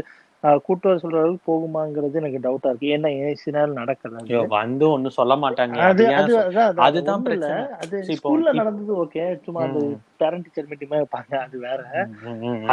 கூட்டு 0.64 0.86
வர 0.88 0.96
சொல்ற 0.98 1.18
அளவுக்கு 1.20 1.48
போகுமாங்கிறது 1.48 2.20
எனக்கு 2.20 2.44
டவுட்டா 2.44 2.70
இருக்கு. 2.70 2.92
ஏன்னா 2.96 3.08
ஏசி 3.24 3.52
நாள் 3.56 3.78
நடக்கல 3.80 4.18
வந்து 4.18 4.42
ஒண்ணும் 4.88 5.16
சொல்ல 5.18 5.34
மாட்டாங்க. 5.44 5.78
அது 5.90 6.04
அதுதான் 6.86 7.22
இல்ல. 7.26 7.26
பிரச்சனை. 7.28 7.62
அது 7.82 7.96
ஸ்கூல்ல 8.18 8.52
நடந்தது 8.60 8.92
ஓகே 9.04 9.24
சும்மா 9.46 9.62
ம். 9.70 9.96
பேரண்ட் 10.20 10.44
டீச்சர் 10.44 10.68
மீட்டிங் 10.70 10.92
வைப்பாங்க 10.92 11.32
அது 11.40 11.56
வேற. 11.60 11.80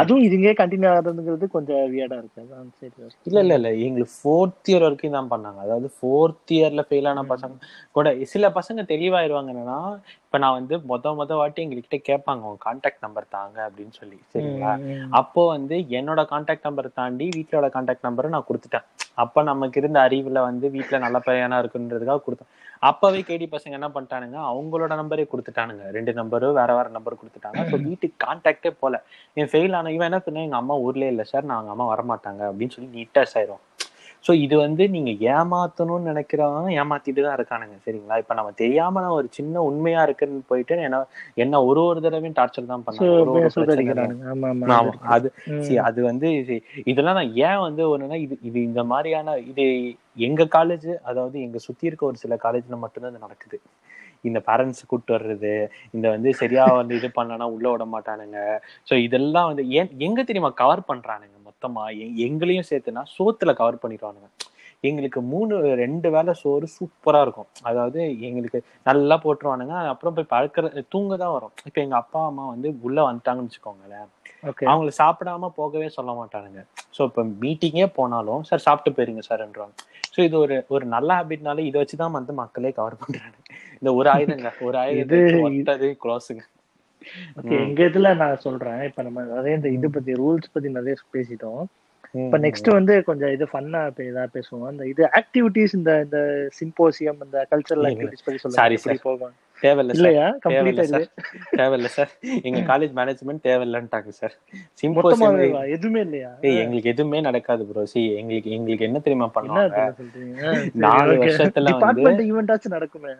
அதுவும் 0.00 0.24
இதுங்கே 0.26 0.52
கண்டினியூ 0.60 0.88
ஆகுறதுங்கிறது 0.90 1.46
கொஞ்சம் 1.48 1.82
வியர்டா 1.92 2.18
இருக்கு. 2.18 2.42
சரி. 2.80 2.92
இல்ல 3.28 3.40
இல்ல 3.44 3.54
இல்ல. 3.60 3.70
எங்களுக்கு 3.86 4.14
ஃபோர்த் 4.16 4.70
இயர் 4.70 4.84
வரைக்கும் 4.86 5.18
தான் 5.18 5.32
பண்ணாங்க. 5.32 5.60
அதாவது 5.60 5.88
ஃபோர்த் 5.96 6.54
இயர்ல 6.56 6.84
ஃபெயில் 6.88 7.10
ஆன. 7.12 7.24
பசங்க 7.32 7.54
கூட 7.96 8.04
சில 8.32 8.50
பசங்க 8.50 8.80
தெளிவாயிருவாங்க. 8.92 9.50
என்னன்னா 9.54 9.80
இப்ப 10.26 10.38
நான் 10.38 10.56
வந்து 10.58 10.76
மொத 10.88 11.14
மொத 11.14 11.32
வாட்டி 11.36 11.62
எங்ககிட்ட 11.62 11.98
கேட்பாங்க 12.08 12.42
உங்க 12.48 12.60
கான்டாக்ட் 12.64 13.04
நம்பர் 13.04 13.32
தாங்க 13.36 13.58
அப்படின்னு 13.68 13.94
சொல்லி. 14.00 14.18
சரிங்களா. 14.32 14.72
அப்போ 15.20 15.42
வந்து 15.48 15.76
என்னோட 15.98 16.20
கான்டாக்ட் 16.32 16.68
நம்பர் 16.68 16.88
தாண்டி 16.92 17.28
வீட்டோட 17.36 17.68
கான்டாக்ட் 17.68 18.06
நம்பரை 18.08 18.28
நான் 18.28 18.48
கொடுத்துட்டேன். 18.48 18.86
அப்ப 19.14 19.42
நமக்கு 19.42 19.80
இருந்த 19.80 19.98
அறிவுல 20.06 20.40
வந்து 20.42 20.66
வீட்ல 20.70 20.98
நல்ல 20.98 21.18
பையனா 21.26 21.58
இருக்குன்றதுக்காக 21.62 22.22
கொடுத்தேன். 22.26 22.50
அப்பவே 22.82 23.20
கேடி 23.28 23.46
பசங்க 23.54 23.78
என்ன 23.78 23.88
பண்ணிட்டானுங்க? 23.94 24.38
அவங்களோட 24.50 24.92
நம்பரே 25.02 25.26
கொடுத்துட்டானுங்க. 25.32 25.84
ரெண்டு 25.96 26.12
நம்பரும் 26.12 26.56
வேற 26.60 26.70
வேற 26.78 26.88
நம்பர் 26.96 27.20
கொடுத்துட்டாங்க. 27.20 27.60
ஸோ 27.70 27.78
வீட்டுக்கு 27.88 28.18
கான்டாக்டே 28.26 28.72
போல. 28.82 29.02
என் 29.36 29.50
ஃபெயில் 29.52 29.76
ஆன 29.78 29.92
இவன் 29.96 30.08
என்ன 30.10 30.20
பண்ண 30.20 30.42
எங்க 30.48 30.58
அம்மா 30.62 30.76
ஊர்லயே 30.86 31.12
இல்ல 31.14 31.24
சார் 31.32 31.48
நான் 31.48 31.58
அவங்க 31.58 31.74
அம்மா 31.74 31.86
வரமாட்டாங்க 31.94 32.42
அப்படின்னு 32.50 32.76
சொல்லி 32.76 32.90
நீட்டாஸ் 32.98 33.36
ஆயிரும் 33.40 33.62
ஸோ 34.26 34.32
இது 34.44 34.54
வந்து 34.62 34.84
நீங்க 34.94 35.10
ஏமாத்தணும்னு 35.32 36.10
நினைக்கிறவங்க 36.10 36.70
ஏமாத்திட்டு 36.80 37.24
தான் 37.26 37.36
இருக்கானுங்க 37.38 37.76
சரிங்களா? 37.84 38.16
இப்ப 38.22 38.34
நம்ம 38.38 38.52
தெரியாம 38.60 39.02
நான் 39.04 39.16
ஒரு 39.18 39.28
சின்ன 39.38 39.62
உண்மையா 39.68 40.00
இருக்குன்னு 40.06 40.42
போயிட்டு 40.50 40.80
என்ன 40.86 41.00
என்ன 41.42 41.62
ஒரு 41.68 41.82
ஒரு 41.90 42.00
தடவையும் 42.04 42.38
டார்ச்சர் 42.38 42.70
தான் 42.70 42.84
ஆமா 44.78 44.92
அது 45.16 45.28
அது 45.88 46.00
வந்து 46.10 46.30
இதெல்லாம் 46.92 47.18
நான் 47.20 47.34
ஏன் 47.48 47.64
வந்து 47.66 47.84
ஒண்ணுன்னா 47.92 48.18
இது 48.26 48.36
இது 48.50 48.58
இந்த 48.70 48.82
மாதிரியான 48.92 49.36
இது 49.50 49.64
எங்க 50.28 50.42
காலேஜ் 50.56 50.88
அதாவது 51.10 51.36
எங்க 51.46 51.58
சுத்தி 51.66 51.88
இருக்க 51.88 52.04
ஒரு 52.10 52.18
சில 52.22 52.34
காலேஜ்ல 52.44 52.76
மட்டும்தான் 52.82 53.12
இது 53.12 53.26
நடக்குது. 53.26 53.58
இந்த 54.24 54.38
பேரண்ட்ஸ் 54.46 54.88
கூட்டு 54.90 55.10
வர்றது 55.14 55.52
இந்த 55.96 56.06
வந்து 56.14 56.30
சரியா 56.40 56.64
வந்து 56.78 56.94
இது 57.00 57.08
பண்ணலன்னா 57.18 57.46
உள்ள 57.54 57.66
விட 57.72 57.84
மாட்டானுங்க. 57.92 58.38
சோ 58.88 58.94
இதெல்லாம் 59.06 59.48
வந்து 59.50 59.64
ஏன் 59.78 59.90
எங்க 60.06 60.20
தெரியுமா 60.28 60.50
கவர் 60.62 60.88
பண்றானுங்க? 60.90 61.35
மொத்தமா 61.56 61.84
எங்களையும் 62.26 62.68
சேர்த்துனா 62.70 63.02
சோத்துல 63.16 63.50
கவர் 63.60 63.82
பண்ணிடுவானுங்க. 63.82 64.28
எங்களுக்கு 64.88 65.20
மூணு 65.30 65.54
ரெண்டு 65.80 66.08
வேளை 66.14 66.32
சோறு 66.40 66.66
சூப்பரா 66.74 67.20
இருக்கும். 67.26 67.48
அதாவது 67.68 68.00
எங்களுக்கு 68.28 68.58
நல்லா 68.88 69.16
போட்டுருவானுங்க. 69.22 69.76
அப்புறம் 69.92 70.16
போய் 70.16 70.32
பழக்கிற 70.34 70.82
தூங்க 70.94 71.16
தான் 71.22 71.32
வரும். 71.36 71.52
இப்ப 71.68 71.78
எங்க 71.84 71.96
அப்பா 71.96 72.20
அம்மா 72.26 72.44
வந்து 72.46 72.68
உள்ள 72.82 72.98
வந்துட்டாங்கன்னு 73.08 73.48
வச்சுக்கோங்களேன். 73.48 74.06
ஓகே. 74.50 74.64
அவங்கள 74.70 74.90
சாப்பிடாம 75.00 75.50
போகவே 75.58 75.88
சொல்ல 75.96 76.12
மாட்டானுங்க. 76.18 76.60
ஸோ 76.96 77.02
இப்போ 77.08 77.22
மீட்டிங்கே 77.42 77.86
போனாலும் 77.98 78.44
சார் 78.50 78.64
சாப்பிட்டு 78.66 78.96
போயிருங்க 78.96 79.24
சார்ன்றாங்க 79.28 79.74
ஸோ 80.14 80.20
இது 80.28 80.36
ஒரு 80.38 80.56
ஒரு 80.68 80.84
நல்ல 80.86 81.08
ஹேபிட்னால 81.18 81.64
இதை 81.68 81.78
வச்சுதான் 81.82 82.16
வந்து 82.18 82.34
மக்களே 82.42 82.72
கவர் 82.72 83.00
பண்றாங்க. 83.00 83.36
இந்த 83.80 83.90
ஒரு 84.00 84.08
ஆயுதங்க 84.14 84.50
ஒரு 84.68 84.78
ஆயுதம் 84.84 85.56
இது- 85.56 85.96
க்ளோஸுங்க 86.04 86.44
ஓகே 87.42 87.66
எங்க 87.68 87.84
இதுல 87.84 88.16
நான் 88.16 88.38
சொல்றேன். 88.38 88.82
இப்ப 88.82 89.02
நம்ம 89.02 89.22
நிறைய 89.22 89.56
இந்த 89.56 89.68
இது 89.68 89.90
பத்தி 89.90 90.12
ரூல்ஸ் 90.12 90.52
பத்தி 90.52 90.68
நிறைய 90.68 90.94
பேசிட்டோம். 91.12 91.64
இப்ப 92.12 92.38
நெக்ஸ்ட் 92.38 92.70
வந்து 92.70 93.04
கொஞ்சம் 93.04 93.32
இது 93.32 93.44
ஃபன்னா 93.44 93.80
இதா 93.96 94.26
பேசுவோம். 94.34 94.70
இந்த 94.70 94.86
இது 94.86 95.04
ஆக்டிவிட்டிஸ் 95.04 95.74
இந்த 95.74 96.00
இந்த 96.00 96.48
சிம்போசியம் 96.60 97.24
இந்த 97.24 97.46
கல்ச்சரல். 97.50 97.86
ஆக்டிவிட்டிஸ் 97.90 98.24
பத்தி 98.24 98.38
சொல்லுங்க. 98.38 98.74
எப்படி 98.74 98.98
போகும்? 99.02 99.32
தேவையில்ல 99.62 99.92
சார். 99.92 100.00
இல்லையா? 100.00 100.26
கம்ப்ளீட்டா 100.44 100.82
சார். 100.82 101.06
தேவையில்ல 101.56 101.84
சார். 101.84 102.10
எங்க 102.42 102.60
காலேஜ் 102.70 102.92
மேனேஜ்மெண்ட் 102.98 103.42
தேவையில்லன்ட்டாங்க 103.44 104.08
சார். 104.08 104.34
சிம்போசியம் 104.82 105.66
எதுவுமே 105.66 106.00
இல்லையா? 106.00 106.30
ஏய் 106.40 106.56
எங்களுக்கு 106.56 106.88
எதுவுமே 106.88 107.20
நடக்காது 107.20 107.66
ப்ரோ 107.66 107.84
சி 107.84 108.14
எங்களுக்கு 108.14 108.50
எங்களுக்கு 108.50 108.84
என்ன 108.84 108.98
தெரியுமா 108.98 109.30
பண்ணுவாங்க? 109.34 109.80
நாலு 110.86 111.14
வருஷத்துல 111.16 111.72
வந்து 111.78 112.74
நடக்குமே? 112.76 113.14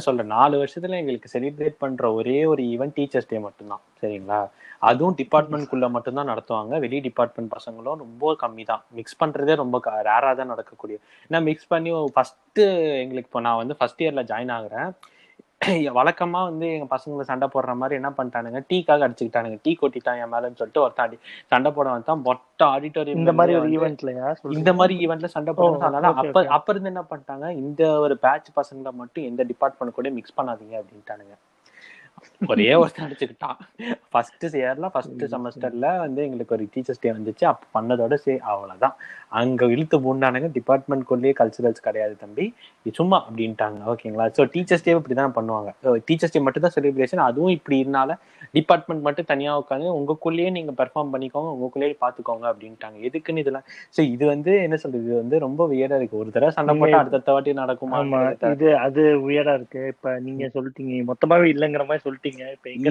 சொல்றேன். 0.00 0.26
நாலு 0.26 0.64
வருஷத்துல 0.64 0.96
எங்களுக்கு 0.96 1.38
செலிப்ரேட் 1.38 1.78
பண்ற 1.78 2.12
ஒரே 2.12 2.44
ஒரு 2.44 2.62
ஈவென்ட் 2.62 2.96
டீச்சர்ஸ் 2.96 3.28
டே 3.28 3.38
மட்டும்தான். 3.38 3.82
சரிங்களா? 4.02 4.40
அதுவும் 4.78 5.16
டிபார்ட்மெண்ட்குள்ள 5.18 5.90
மட்டும்தான் 5.90 6.30
நடத்துவாங்க. 6.30 6.78
வெளி 6.78 7.00
டிபார்ட்மெண்ட் 7.00 7.52
பசங்களும் 7.56 8.00
ரொம்ப 8.04 8.36
கம்மி 8.42 8.64
தான் 8.64 8.82
மிக்ஸ் 8.90 9.18
பண்றதே 9.24 9.54
ரொம்ப 9.54 9.76
ரேரா 10.08 10.34
தான் 10.36 10.46
நடக்கக்கூடிய. 10.46 10.98
ஏன்னா 11.30 11.42
மிக்ஸ் 11.42 11.68
பண்ணி 11.68 11.90
ஃபர்ஸ்ட் 12.14 12.60
எங்களுக்கு 13.02 13.28
இப்போ 13.30 13.40
நான் 13.40 13.56
வந்து 13.56 13.76
ஃபர்ஸ்ட் 13.76 14.02
இயர்ல 14.02 14.24
ஜாயின் 14.32 14.54
ஆகுறேன். 14.58 14.90
வழக்கமா 15.68 16.42
வந்து 16.42 16.72
எங்க 16.72 16.96
பசங்களை 16.96 17.20
சண்டை 17.20 17.48
போடுற 17.54 17.74
மாதிரி 17.74 17.94
என்ன 17.94 18.12
பண்ணிட்டானுங்க? 18.16 18.60
டீக்காக 18.70 19.06
அடிச்சுக்கிட்டானுங்க. 19.06 19.58
டீ 19.62 19.76
கொட்டிட்டான் 19.80 20.20
என் 20.22 20.32
மேலன்னு 20.32 20.56
சொல்லிட்டு 20.56 20.80
ஒருத்தன் 20.80 21.06
அடி 21.06 21.18
சண்டை 21.46 21.70
போட 21.72 21.90
வந்தான். 21.90 22.22
மொட்டை 22.22 22.66
ஆடிட்டோரியம் 22.68 23.16
இந்த 23.16 23.32
மாதிரி 23.32 23.58
ஒரு 23.58 23.68
ஈவெண்ட்லயா 23.68 24.36
இந்த 24.50 24.72
மாதிரி 24.72 25.06
ஈவெண்ட்ல 25.06 25.24
சண்டை 25.24 25.54
போடுறது 25.54 25.78
ஓ, 25.78 25.80
அதனால 25.80 26.06
அப்ப. 26.06 26.46
அப்ப 26.48 26.72
இருந்து 26.72 26.88
என்ன 26.88 27.04
பண்ணிட்டாங்க? 27.10 27.50
இந்த 27.56 27.98
ஒரு 27.98 28.18
பேட்ச் 28.18 28.48
பசங்களை 28.56 28.90
மட்டும் 28.90 29.24
எந்த 29.24 29.42
டிபார்ட்மெண்ட் 29.42 29.94
கூட 29.94 30.10
மிக்ஸ் 30.10 30.40
பண்ணாதீங்க 30.40 30.82
அப்படின்ட்டானுங்க. 30.82 31.36
ஒரே 32.52 32.68
ஒருத்தன் 32.80 33.06
அடிச்சுக்கிட்டான். 33.06 33.58
ஃபர்ஸ்ட் 34.12 34.46
இயர்ல 34.60 34.88
ஃபர்ஸ்ட் 34.94 35.24
செமஸ்டர்ல 35.34 35.86
வந்து 36.04 36.20
எங்களுக்கு 36.26 36.56
ஒரு 36.56 36.64
டீச்சர்ஸ் 36.74 37.02
டே 37.04 37.12
வந்துச்சு. 37.18 37.44
அப்ப 37.52 37.64
பண்ணதோட 37.76 38.14
சரி 38.24 38.38
அவ்வளவுதான். 38.52 38.96
அங்க 39.38 39.64
இழுத்து 39.74 39.96
மூண்டானுங்க 40.04 40.48
டிபார்ட்மெண்ட்குள்ளேயே 40.56 41.34
கல்ச்சுரல்ஸ் 41.40 41.86
கிடையாது 41.86 42.14
தம்பி. 42.22 42.44
சும்மா 42.98 43.18
அப்படின்ட்டாங்க. 43.26 43.78
ஓகேங்களா 43.92 44.26
ஸோ 44.38 44.44
டீச்சர்ஸ் 44.54 44.84
டே 44.86 44.94
இப்படிதான் 44.98 45.36
பண்ணுவாங்க. 45.38 45.70
டீச்சர்ஸ் 46.08 46.34
டே 46.34 46.42
மட்டும் 46.46 46.64
தான் 46.66 46.74
செலிப்ரேஷன் 46.76 47.26
அதுவும் 47.28 47.54
இப்படி 47.58 47.78
இருந்தால 47.84 48.12
டிபார்ட்மெண்ட் 48.56 49.04
மட்டும் 49.06 49.28
தனியா 49.30 49.52
உட்காந்து 49.62 49.88
உங்களுக்குள்ளேயே 49.98 50.50
நீங்க 50.56 50.72
பெர்ஃபார்ம் 50.80 51.12
பண்ணிக்கோங்க 51.14 51.50
உங்களுக்குள்ளேயே 51.54 51.96
பாத்துக்கோங்க 52.04 52.46
அப்படின்ட்டாங்க. 52.50 52.96
எதுக்குன்னு 53.08 53.42
இதெல்லாம்? 53.44 53.66
ஸோ 53.96 54.00
இது 54.14 54.24
வந்து 54.32 54.52
என்ன 54.66 54.76
சொல்றது? 54.82 55.04
இது 55.06 55.16
வந்து 55.22 55.36
ரொம்ப 55.46 55.62
வியடா 55.72 55.98
இருக்கு. 56.00 56.20
ஒரு 56.22 56.30
தடவை 56.34 56.52
சண்டை 56.58 56.74
போட்டா 56.80 57.00
அடுத்த 57.02 57.34
வாட்டி 57.36 57.54
நடக்குமா? 57.62 57.98
இது 58.54 58.68
அது 58.86 59.02
உயரா 59.28 59.54
இருக்கு. 59.58 59.82
இப்ப 59.94 60.14
நீங்க 60.26 60.50
சொல்லிட்டீங்க. 60.56 61.02
மொத்தமாவே 61.10 61.48
இல்லங்கிற 61.54 61.84
மாதிரி 61.90 62.04
சொல்லிட்டீங்க. 62.22 62.50
இப்ப 62.50 62.70
எங்க? 62.70 62.90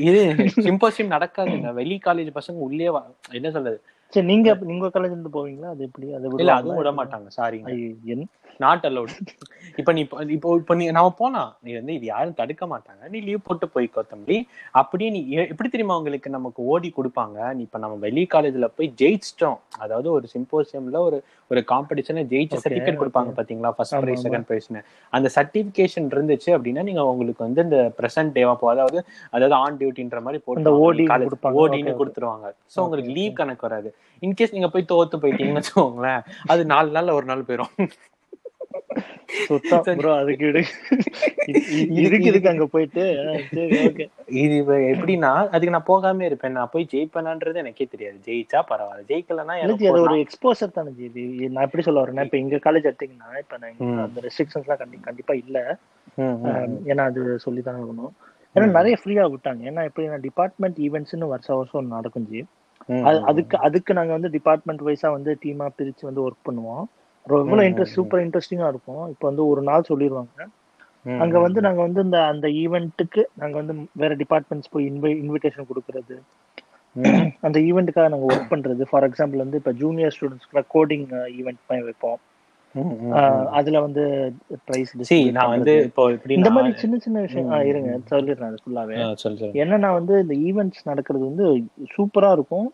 இது 0.00 0.34
சிம்போசியம் 0.56 1.12
நடக்காதுங்க 1.16 1.72
வெளி 1.72 2.00
காலேஜ் 2.04 2.32
பசங்க 2.34 2.52
உள்ளே 2.52 2.90
என்ன 3.30 3.50
சொல்றது? 3.50 3.82
சரி 4.08 4.26
நீங்க 4.26 4.56
நீங்க 4.60 4.86
காலேஜ் 4.86 5.04
இருந்து 5.04 5.28
போவீங்களா? 5.28 5.64
அது 5.64 5.84
எப்படி? 5.84 6.12
அது 6.12 6.28
இல்ல? 6.36 6.54
அதுவும் 6.54 6.76
விட 6.76 6.92
மாட்டாங்க. 6.92 7.26
என்- 8.04 8.26
நாட் 8.58 8.84
அலௌட் 8.84 9.08
இப்ப 9.76 9.92
நீ 9.92 10.02
இப்போ- 10.02 10.30
இப்போ 10.30 10.74
நீ 10.74 10.90
நாம 10.90 11.14
போலாம். 11.18 11.56
நீ 11.62 11.72
வந்து 11.72 11.94
இது 11.94 12.04
யாரும் 12.06 12.34
தடுக்க 12.34 12.66
மாட்டாங்க. 12.66 13.08
நீ 13.08 13.18
லீவ் 13.20 13.38
போட்டு 13.44 13.70
போய்க்கோ 13.74 14.06
தம்பி. 14.08 14.48
அப்படியே 14.70 15.10
நீ 15.10 15.28
எப்படி 15.28 15.68
தெரியுமா 15.68 15.96
உங்களுக்கு 15.96 16.30
நமக்கு 16.30 16.62
ஓடி 16.62 16.92
கொடுப்பாங்க? 16.96 17.54
நீ 17.54 17.62
இப்ப 17.62 17.78
நம்ம 17.78 17.96
வெளி 17.96 18.26
காலேஜ்ல 18.34 18.70
போய் 18.76 18.94
ஜெயிச்சிட்டோம். 19.02 19.58
அதாவது 19.78 20.12
ஒரு 20.12 20.28
சிம்போசியம்ல 20.34 20.96
ஒரு 20.96 21.24
ஒரு 21.48 21.64
காம்படிஷன்ல 21.68 22.22
ஜெயிச்ச 22.24 22.56
Okay, 22.58 22.58
சர்டிபிகேட் 22.68 22.98
கொடுப்பாங்க. 22.98 23.32
பாத்தீங்களா? 23.36 23.70
First 23.70 23.98
prize. 24.00 24.26
செகண்ட் 24.26 24.44
பிரைஸ்னு 24.48 24.82
அந்த 25.10 25.30
சர்டிபிகேஷன் 25.34 26.08
இருந்துச்சு 26.08 26.46
அப்படின்னா 26.46 26.82
நீங்க 26.82 27.04
உங்களுக்கு 27.04 27.44
வந்து 27.44 27.62
இந்த 27.62 27.92
பிரசன்ட் 27.98 28.36
டேவா 28.38 28.54
போ 28.54 28.70
அதாவது 28.70 29.04
அதாவது 29.30 29.54
ஆன் 29.54 29.76
டியூட்டின்ற 29.76 30.20
மாதிரி 30.22 30.42
போட்டு. 30.44 30.92
Okay, 30.92 30.96
ஓடின்னு. 30.96 31.86
கொடுத்துருவாங்க. 31.86 32.52
சோ 32.76 32.80
உங்களுக்கு. 32.80 33.12
லீவ் 33.12 33.34
கணக்கு 33.34 33.68
வராது. 33.68 33.94
இன்கேஸ் 34.20 34.52
நீங்க 34.52 34.68
போய் 34.68 34.84
தோத்து 34.88 35.16
போயிட்டீங்கன்னு 35.16 35.62
வச்சுக்கோங்களேன் 35.62 36.24
அது 36.46 36.64
நாலு 36.64 36.90
நாள்ல 36.90 37.12
ஒரு 37.12 37.24
நாள் 37.26 37.42
போயிடும் 37.42 37.88
சுத்தம் 39.46 39.96
ப்ரோ 39.96 40.12
அதுக்கு 40.22 40.44
விடு. 40.46 40.62
இது- 41.52 42.20
இதுக்கு 42.20 42.48
அங்க 42.48 42.66
போயிட்டு 42.66 43.02
இது 44.42 44.56
எப்படின்னா 44.94 45.32
அதுக்கு 45.48 45.70
நான் 45.70 45.88
போகாம 45.92 46.24
இருப்பேன். 46.24 46.52
நான் 46.52 46.68
போய் 46.72 46.88
ஜெயிப்பேனான்றது 46.92 47.54
எனக்கே 47.54 47.86
தெரியாது. 47.90 48.18
ஜெயிச்சா 48.24 48.60
பரவாயில்ல. 48.70 49.08
ஜெயிக்கலன்னா 49.08 49.56
எனக்கு 49.62 49.90
அது 49.90 50.00
ஒரு 50.00 50.16
எக்ஸ்போசர் 50.16 50.72
தானே 50.72 50.90
இது 50.98 51.50
நான் 51.50 51.64
எப்படி 51.64 51.82
சொல்ல 51.82 52.02
வரேன்னா 52.02 52.24
இப்ப 52.24 52.38
எங்க 52.38 52.56
காலேஜ் 52.56 52.88
எடுத்தீங்கன்னா 52.90 53.38
இப்ப 53.38 53.56
நான். 53.60 54.04
அந்த 54.04 54.20
ரெஸ்ட்ரிக்ஷன்ஸ்லாம் 54.20 54.76
கண்டி 54.76 54.98
கண்டிப்பா 55.00 55.34
இல்ல. 55.34 55.58
ஏன்னா 56.86 57.04
அது 57.10 57.38
சொல்லி 57.38 57.62
தான் 57.62 57.80
ஆகணும். 57.80 58.12
ஏன்னா 58.54 58.70
நிறைய 58.70 58.96
ஃப்ரீயா 59.02 59.24
விட்டாங்க. 59.32 59.62
ஏன்னா 59.70 59.88
எப்படின்னா 59.88 60.20
டிபார்ட்மெண்ட் 60.20 60.78
ஈவெண்ட்ஸ்னு 60.78 61.28
வருஷம் 61.32 61.56
வருஷம் 61.56 61.86
நடக்கும் 61.86 62.28
ஜி. 62.30 62.44
அதுக்கு 63.26 63.58
அதுக்கு 63.58 63.94
நாங்க 63.94 64.12
வந்து 64.12 64.30
டிபார்ட்மெண்ட் 64.30 64.80
வைஸா 64.80 65.10
வந்து 65.10 65.38
டீமா 65.44 65.68
பிரிச்சு 65.78 66.02
வந்து 66.02 66.28
ஒர்க் 66.28 66.44
பண்ணுவோம். 66.48 66.84
ம், 67.36 67.68
இன்ட்ரெஸ்ட். 67.68 67.96
சூப்பர் 67.98 68.22
இன்ட்ரெஸ்டிங்கா 68.24 68.68
இருக்கும். 68.74 69.04
இப்போ 69.12 69.26
வந்து 69.30 69.44
ஒரு 69.52 69.62
நாள் 69.68 69.88
சொல்லிடுவாங்க 69.90 70.46
அங்க 71.24 71.36
வந்து 71.44 71.60
நாங்க 71.66 71.80
வந்து 71.86 72.00
இந்த 72.06 72.18
அந்த 72.32 72.46
ஈவெண்ட்டுக்கு 72.62 73.22
நாங்க 73.42 73.54
வந்து 73.60 73.74
வேற 74.02 74.14
டிபார்ட்மெண்ட்ஸ் 74.22 74.72
போய் 74.72 74.88
இன்வை 74.90 75.10
இன்விடேஷன் 75.22 75.68
கொடுக்கறது. 75.70 76.16
அந்த 77.46 77.58
ஈவெண்ட்டுக்காக 77.68 78.08
நாங்க 78.12 78.26
ஒர்க் 78.32 78.50
பண்றது. 78.52 78.82
ஃபார் 78.90 79.06
எக்ஸாம்பிள் 79.08 79.44
வந்து 79.44 79.60
இப்போ 79.60 79.72
ஜூனியர் 79.82 80.14
ஸ்டூடெண்ட்ஸ்க்குலாம் 80.16 80.70
கோடிங் 80.74 81.06
ஈவெண்ட் 81.38 81.60
மாதிரி 81.68 81.86
வைப்போம். 81.88 82.18
அதுல 83.58 83.80
வந்து 83.84 84.02
பிரைஸ் 84.66 84.90
நான் 85.36 85.52
வந்து 85.54 85.74
இப்போ 85.88 86.02
இந்த 86.38 86.50
மாதிரி 86.56 86.72
சின்ன 86.82 86.98
சின்ன 87.04 87.20
விஷயம் 87.26 87.52
இருங்க 87.70 87.92
சொல்லிடுறேன் 88.10 88.50
அது 88.50 88.60
ஃபுல்லாவே 88.64 88.96
என்னன்னா 89.62 89.90
வந்து 89.98 90.16
இந்த 90.24 90.34
ஈவெண்ட்ஸ் 90.48 90.88
நடக்கிறது 90.90 91.24
வந்து 91.30 91.46
சூப்பரா 91.96 92.32
இருக்கும். 92.38 92.68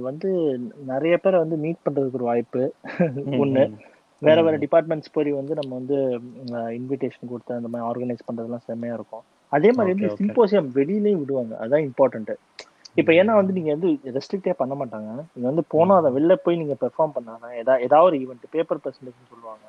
வந்து 0.00 0.30
நிறைய 0.86 1.18
பேரை 1.18 1.38
வந்து 1.40 1.56
மீட் 1.56 1.84
பண்றதுக்கு 1.84 2.12
ஒரு 2.12 2.24
வாய்ப்பு. 2.24 2.62
ஒண்ணு. 3.42 3.64
வேற 4.22 4.42
வேற 4.42 4.56
டிபார்ட்மெண்ட்ஸ் 4.58 5.12
போய் 5.12 5.32
வந்து 5.32 5.54
நம்ம 5.54 5.74
வந்து 5.78 5.96
இன்விடேஷன் 6.78 7.30
கொடுத்து 7.30 7.54
அந்த 7.54 7.68
மாதிரி 7.68 7.88
ஆர்கனைஸ் 7.88 8.26
பண்றதெல்லாம் 8.28 8.66
செம்மையா 8.68 8.94
இருக்கும். 8.94 9.24
அதே 9.52 9.70
மாதிரி 9.70 10.06
வந்து. 10.06 10.16
சிம்போசியம் 10.18 10.68
வெளியிலயும் 10.78 11.20
விடுவாங்க. 11.22 11.54
அதான் 11.64 11.84
இம்பார்ட்டன்ட் 11.88 12.32
இப்ப 12.94 13.12
ஏன்னா 13.12 13.34
வந்து 13.34 13.52
நீங்க 13.52 13.70
வந்து 13.74 13.88
ரெஸ்ட்ரிக்டே 14.16 14.52
பண்ண 14.52 14.74
மாட்டாங்க. 14.74 15.10
நீங்க 15.32 15.48
வந்து 15.50 15.64
போனா 15.68 15.96
அதை 15.96 16.10
வெளில 16.12 16.34
போய் 16.44 16.56
நீங்க 16.56 16.76
பெர்ஃபார்ம் 16.80 17.14
பண்ணாங்க 17.18 17.46
ஏதா 17.60 17.74
ஏதாவது 17.86 18.08
ஒரு 18.08 18.16
ஈவெண்ட் 18.18 18.50
பேப்பர் 18.50 18.82
பிரசன்டேஷன் 18.84 19.30
சொல்லுவாங்க. 19.30 19.66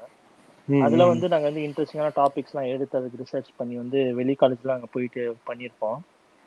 அதுல. 0.68 1.06
வந்து 1.06 1.28
நாங்க 1.28 1.48
வந்து 1.50 1.64
இன்ட்ரெஸ்டிங்கான 1.68 2.12
டாபிக்ஸ் 2.20 2.54
எல்லாம் 2.54 2.72
எடுத்து 2.76 2.98
அதுக்கு 3.00 3.24
ரிசர்ச் 3.24 3.56
பண்ணி 3.58 3.76
வந்து 3.76 4.16
வெளி 4.16 4.36
காலேஜ்ல 4.40 4.76
அங்க 4.78 4.88
போயிட்டு 4.92 5.22
பண்ணியிருப்போம். 5.50 5.98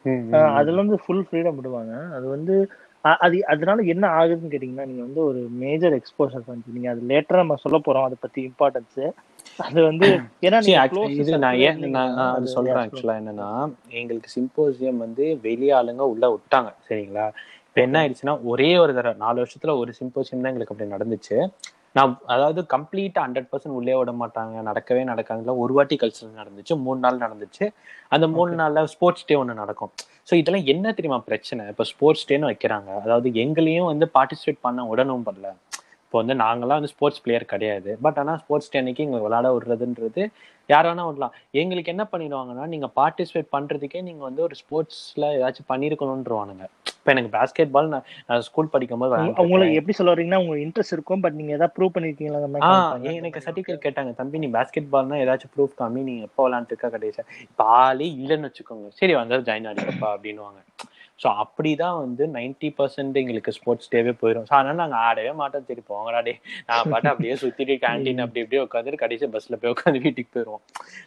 ம், 0.04 0.18
ம், 0.20 0.32
ஆஹ் 0.34 0.52
அதுல 0.60 0.82
வந்து 0.82 0.98
ஃபுல் 1.04 1.26
ஃப்ரீடம் 1.28 1.54
விடுவாங்க. 1.54 1.94
அது 2.16 2.26
வந்து 2.28 2.56
அது 3.24 3.36
அதனால 3.52 3.82
என்ன 3.92 4.04
ஆகுதுன்னு 4.18 4.52
கேட்டீங்கன்னா 4.52 4.86
நீங்க 4.86 5.02
வந்து 5.02 5.20
ஒரு 5.24 5.40
மேஜர் 5.62 5.96
எக்ஸ்போசர் 5.98 6.44
வந்து 6.46 6.74
நீங்க 6.76 6.88
அது 6.90 7.02
லேட்டரா 7.10 7.42
நம்ம 7.42 7.58
சொல்ல 7.64 7.78
போறோம் 7.86 8.06
அதை 8.08 8.18
பத்தி 8.20 8.40
இம்பார்ட்டன்ஸ் 8.50 9.00
அது 9.58 9.80
வந்து 9.88 10.06
ஏன்னா 10.46 10.58
இது 11.14 11.38
நான் 11.44 11.60
ஏன் 11.66 11.82
அது 12.28 12.46
சொல்றேன் 12.54 12.80
ஆக்சுவலா 12.82 13.16
என்னன்னா 13.20 13.50
எங்களுக்கு 14.00 14.30
சிம்போசியம் 14.34 15.02
வந்து 15.04 15.26
வெளி 15.44 15.68
ஆளுங்க 15.78 16.04
உள்ள 16.14 16.26
விட்டாங்க 16.34 16.70
சரிங்களா? 16.88 17.26
இப்ப 17.66 17.80
என்ன 17.84 17.96
ஆயிடுச்சுன்னா 18.00 18.34
ஒரே 18.52 18.70
ஒரு 18.82 18.92
தடவை 18.98 19.16
நாலு 19.24 19.38
வருஷத்துல 19.42 19.74
ஒரு 19.82 19.92
சிம்போசியம் 20.00 20.42
தான் 20.42 20.52
எங்களுக்கு 20.52 20.74
அப்படி 20.74 20.94
நடந்துச்சு. 20.94 21.36
நான் 21.96 22.12
அதாவது 22.34 22.60
கம்ப்ளீட்டா 22.74 23.20
ஹண்ட்ரட் 23.24 23.48
பர்சன்ட் 23.50 23.76
உள்ளே 23.78 23.94
விட 23.98 24.12
மாட்டாங்க. 24.22 24.54
நடக்கவே 24.68 25.02
நடக்காங்கல்ல 25.10 25.52
ஒரு 25.62 25.72
வாட்டி 25.76 25.96
கல்ச்சரல் 26.02 26.40
நடந்துச்சு 26.40 26.74
மூணு 26.86 27.00
நாள் 27.04 27.22
நடந்துச்சு. 27.24 27.64
அந்த 28.14 28.26
மூணு 28.36 28.52
நாள்ல 28.60 28.82
ஸ்போர்ட்ஸ் 28.94 29.26
டே 29.28 29.36
ஒன்று 29.42 29.54
நடக்கும். 29.62 29.92
ஸோ 30.28 30.34
இதெல்லாம் 30.40 30.68
என்ன 30.72 30.92
தெரியுமா 30.98 31.18
பிரச்சனை? 31.28 31.64
இப்போ 31.72 31.84
ஸ்போர்ட்ஸ் 31.92 32.26
டேன்னு 32.30 32.50
வைக்கிறாங்க. 32.50 32.90
அதாவது 33.04 33.28
எங்களையும் 33.44 33.88
வந்து 33.92 34.08
பார்ட்டிசிபேட் 34.16 34.60
பண்ண 34.66 34.84
உடனும் 34.92 35.26
பண்ணல 35.28 35.50
இப்போ 36.04 36.18
வந்து 36.22 36.34
நாங்களாம் 36.42 36.78
வந்து 36.80 36.92
ஸ்போர்ட்ஸ் 36.94 37.22
பிளேயர் 37.22 37.52
கிடையாது. 37.52 37.90
பட் 38.04 38.18
ஆனால் 38.22 38.38
ஸ்போர்ட்ஸ் 38.42 38.70
டே 38.72 38.78
அன்னைக்கு 38.80 39.06
இங்கே 39.06 39.20
விளையாட 39.26 39.48
விடுறதுன்றது 39.54 40.22
யார் 40.72 40.88
வேணா 40.88 41.06
விடலாம். 41.08 41.34
எங்களுக்கு 41.62 41.92
என்ன 41.94 42.04
பண்ணிடுவாங்கன்னா 42.12 42.66
நீங்க 42.74 42.88
பார்ட்டிசிபேட் 43.00 43.48
பண்றதுக்கே 43.56 44.02
நீங்க 44.08 44.22
வந்து 44.28 44.42
ஒரு 44.48 44.56
ஸ்போர்ட்ஸ்ல 44.62 45.32
ஏதாச்சும் 45.38 45.70
பண்ணிருக்கணும்ன்றவானுங்க 45.72 46.66
இப்போ 47.06 47.14
எனக்கு 47.14 47.30
பாஸ்கெட் 47.34 47.72
பால் 47.74 47.90
நான் 47.90 48.06
ஸ்கூல் 48.46 48.70
படிக்கும்போது 48.70 49.10
விளையாண்டுருக்கேன். 49.10 49.44
உங்களுக்கு 49.46 49.76
எப்படி 49.80 49.94
சொல்ல 49.96 50.12
வரீங்கன்னா 50.12 50.40
உங்களுக்கு 50.40 50.64
இன்ட்ரெஸ்ட் 50.64 50.94
இருக்கும் 50.94 51.22
பட் 51.24 51.36
நீங்க 51.38 51.52
ஏதாவது 51.56 51.74
ப்ரூவ் 51.76 51.92
பண்ணிருக்கீங்களா 51.94 52.38
ஆ. 52.62 52.70
எனக்கு 53.12 53.42
சர்டிஃபிகேட் 53.44 53.84
கேட்டாங்க 53.84 54.12
தம்பி 54.18 54.40
நீ 54.42 54.48
பாஸ்கெட் 54.54 54.88
பால்னா 54.92 55.20
ஏதாச்சும் 55.22 55.52
ப்ரூஃப் 55.54 55.76
காமி 55.78 56.02
நீ 56.02 56.14
எப்போ 56.26 56.46
விளாண்டுருக்கா 56.46 56.88
கடைசி 56.94 57.22
இப்போ 57.46 57.66
ஆளே 57.78 58.08
இல்லைன்னு 58.16 58.48
வச்சுக்கோங்க 58.48 58.90
சரி 58.98 59.14
வந்தாலும் 59.18 59.46
ஜாயின் 59.48 59.68
ஆடிக்கப்பா 59.70 60.10
அப்படின்னுவாங்க 60.14 60.60
ஸோ 61.20 61.28
அப்படிதான் 61.42 61.98
வந்து 62.02 62.24
நைன்டி 62.34 62.68
பர்சன்ட் 62.78 63.18
எங்களுக்கு 63.20 63.54
ஸ்போர்ட்ஸ் 63.56 63.90
டேவே 63.92 64.12
போயிடும் 64.22 64.46
ஸோ 64.48 64.54
அதனால 64.58 64.78
நாங்கள் 64.82 65.02
ஆடவே 65.08 65.32
மாட்டோம். 65.40 65.66
சரி 65.68 65.82
போங்கடா 65.90 66.20
டே 66.26 66.34
நான் 66.68 66.90
பாட்டு 66.92 67.10
அப்படியே 67.12 67.36
சுத்திட்டு 67.42 67.76
கேண்டீன் 67.84 68.24
அப்படி 68.24 68.42
இப்படியே 68.44 68.62
உட்காந்துட்டு 68.66 69.02
கடைசி 69.04 69.28
பஸ்ல 69.34 69.58
போய் 69.62 69.72
உட்காந்து 69.74 70.04
வீட்டுக்கு 70.06 70.34
போயிடுவோம் 70.36 70.62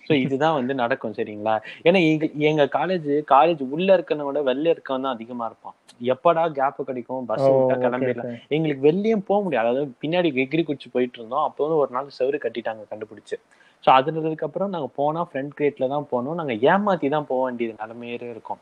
ஸோ 0.07 0.11
இதுதான் 0.25 0.57
வந்து 0.59 0.75
நடக்கும் 0.83 1.17
சரிங்களா? 1.19 1.55
ஏன்னா 1.87 2.01
எங்க 2.11 2.25
எங்க 2.51 2.65
காலேஜ் 2.77 3.09
காலேஜ் 3.33 3.61
உள்ள 3.75 3.89
இருக்கவனை 3.97 4.25
விட 4.29 4.41
வெளில 4.49 4.73
இருக்கவன் 4.75 5.05
தான் 5.07 5.15
அதிகமா 5.17 5.45
இருப்பான். 5.51 5.75
எப்படா 6.13 6.43
கேப் 6.57 6.81
கிடைக்கும்? 6.89 7.23
பஸ் 7.29 7.45
விட்டா 7.53 7.75
கிளம்பிடலாம். 7.85 8.35
எங்களுக்கு 8.55 8.83
வெளியும் 8.89 9.25
போக 9.29 9.39
முடியாது. 9.45 9.71
அதாவது 9.71 9.91
பின்னாடி 10.03 10.29
எகிரி 10.43 10.63
குச்சி 10.67 10.87
போயிட்டு 10.93 11.17
இருந்தோம். 11.19 11.45
அப்போ 11.47 11.63
வந்து 11.65 11.79
ஒரு 11.83 11.91
நாள் 11.95 12.15
செவரு 12.19 12.37
கட்டிட்டாங்க 12.45 12.83
கண்டுபிடிச்சு. 12.91 13.37
ஸோ 13.83 13.89
அதுனதுக்கு 13.97 14.45
அப்புறம் 14.47 14.71
நாங்க 14.75 14.87
போனா 14.99 15.21
ஃப்ரண்ட் 15.27 15.53
கிரேட்ல 15.57 15.85
தான் 15.93 16.07
போனோம். 16.11 16.37
நாங்க 16.39 16.53
ஏமாத்தி 16.71 17.09
தான் 17.13 17.27
போக 17.29 17.41
வேண்டியது 17.45 17.75
நிலைமையே 17.81 18.15
இருக்கும். 18.33 18.59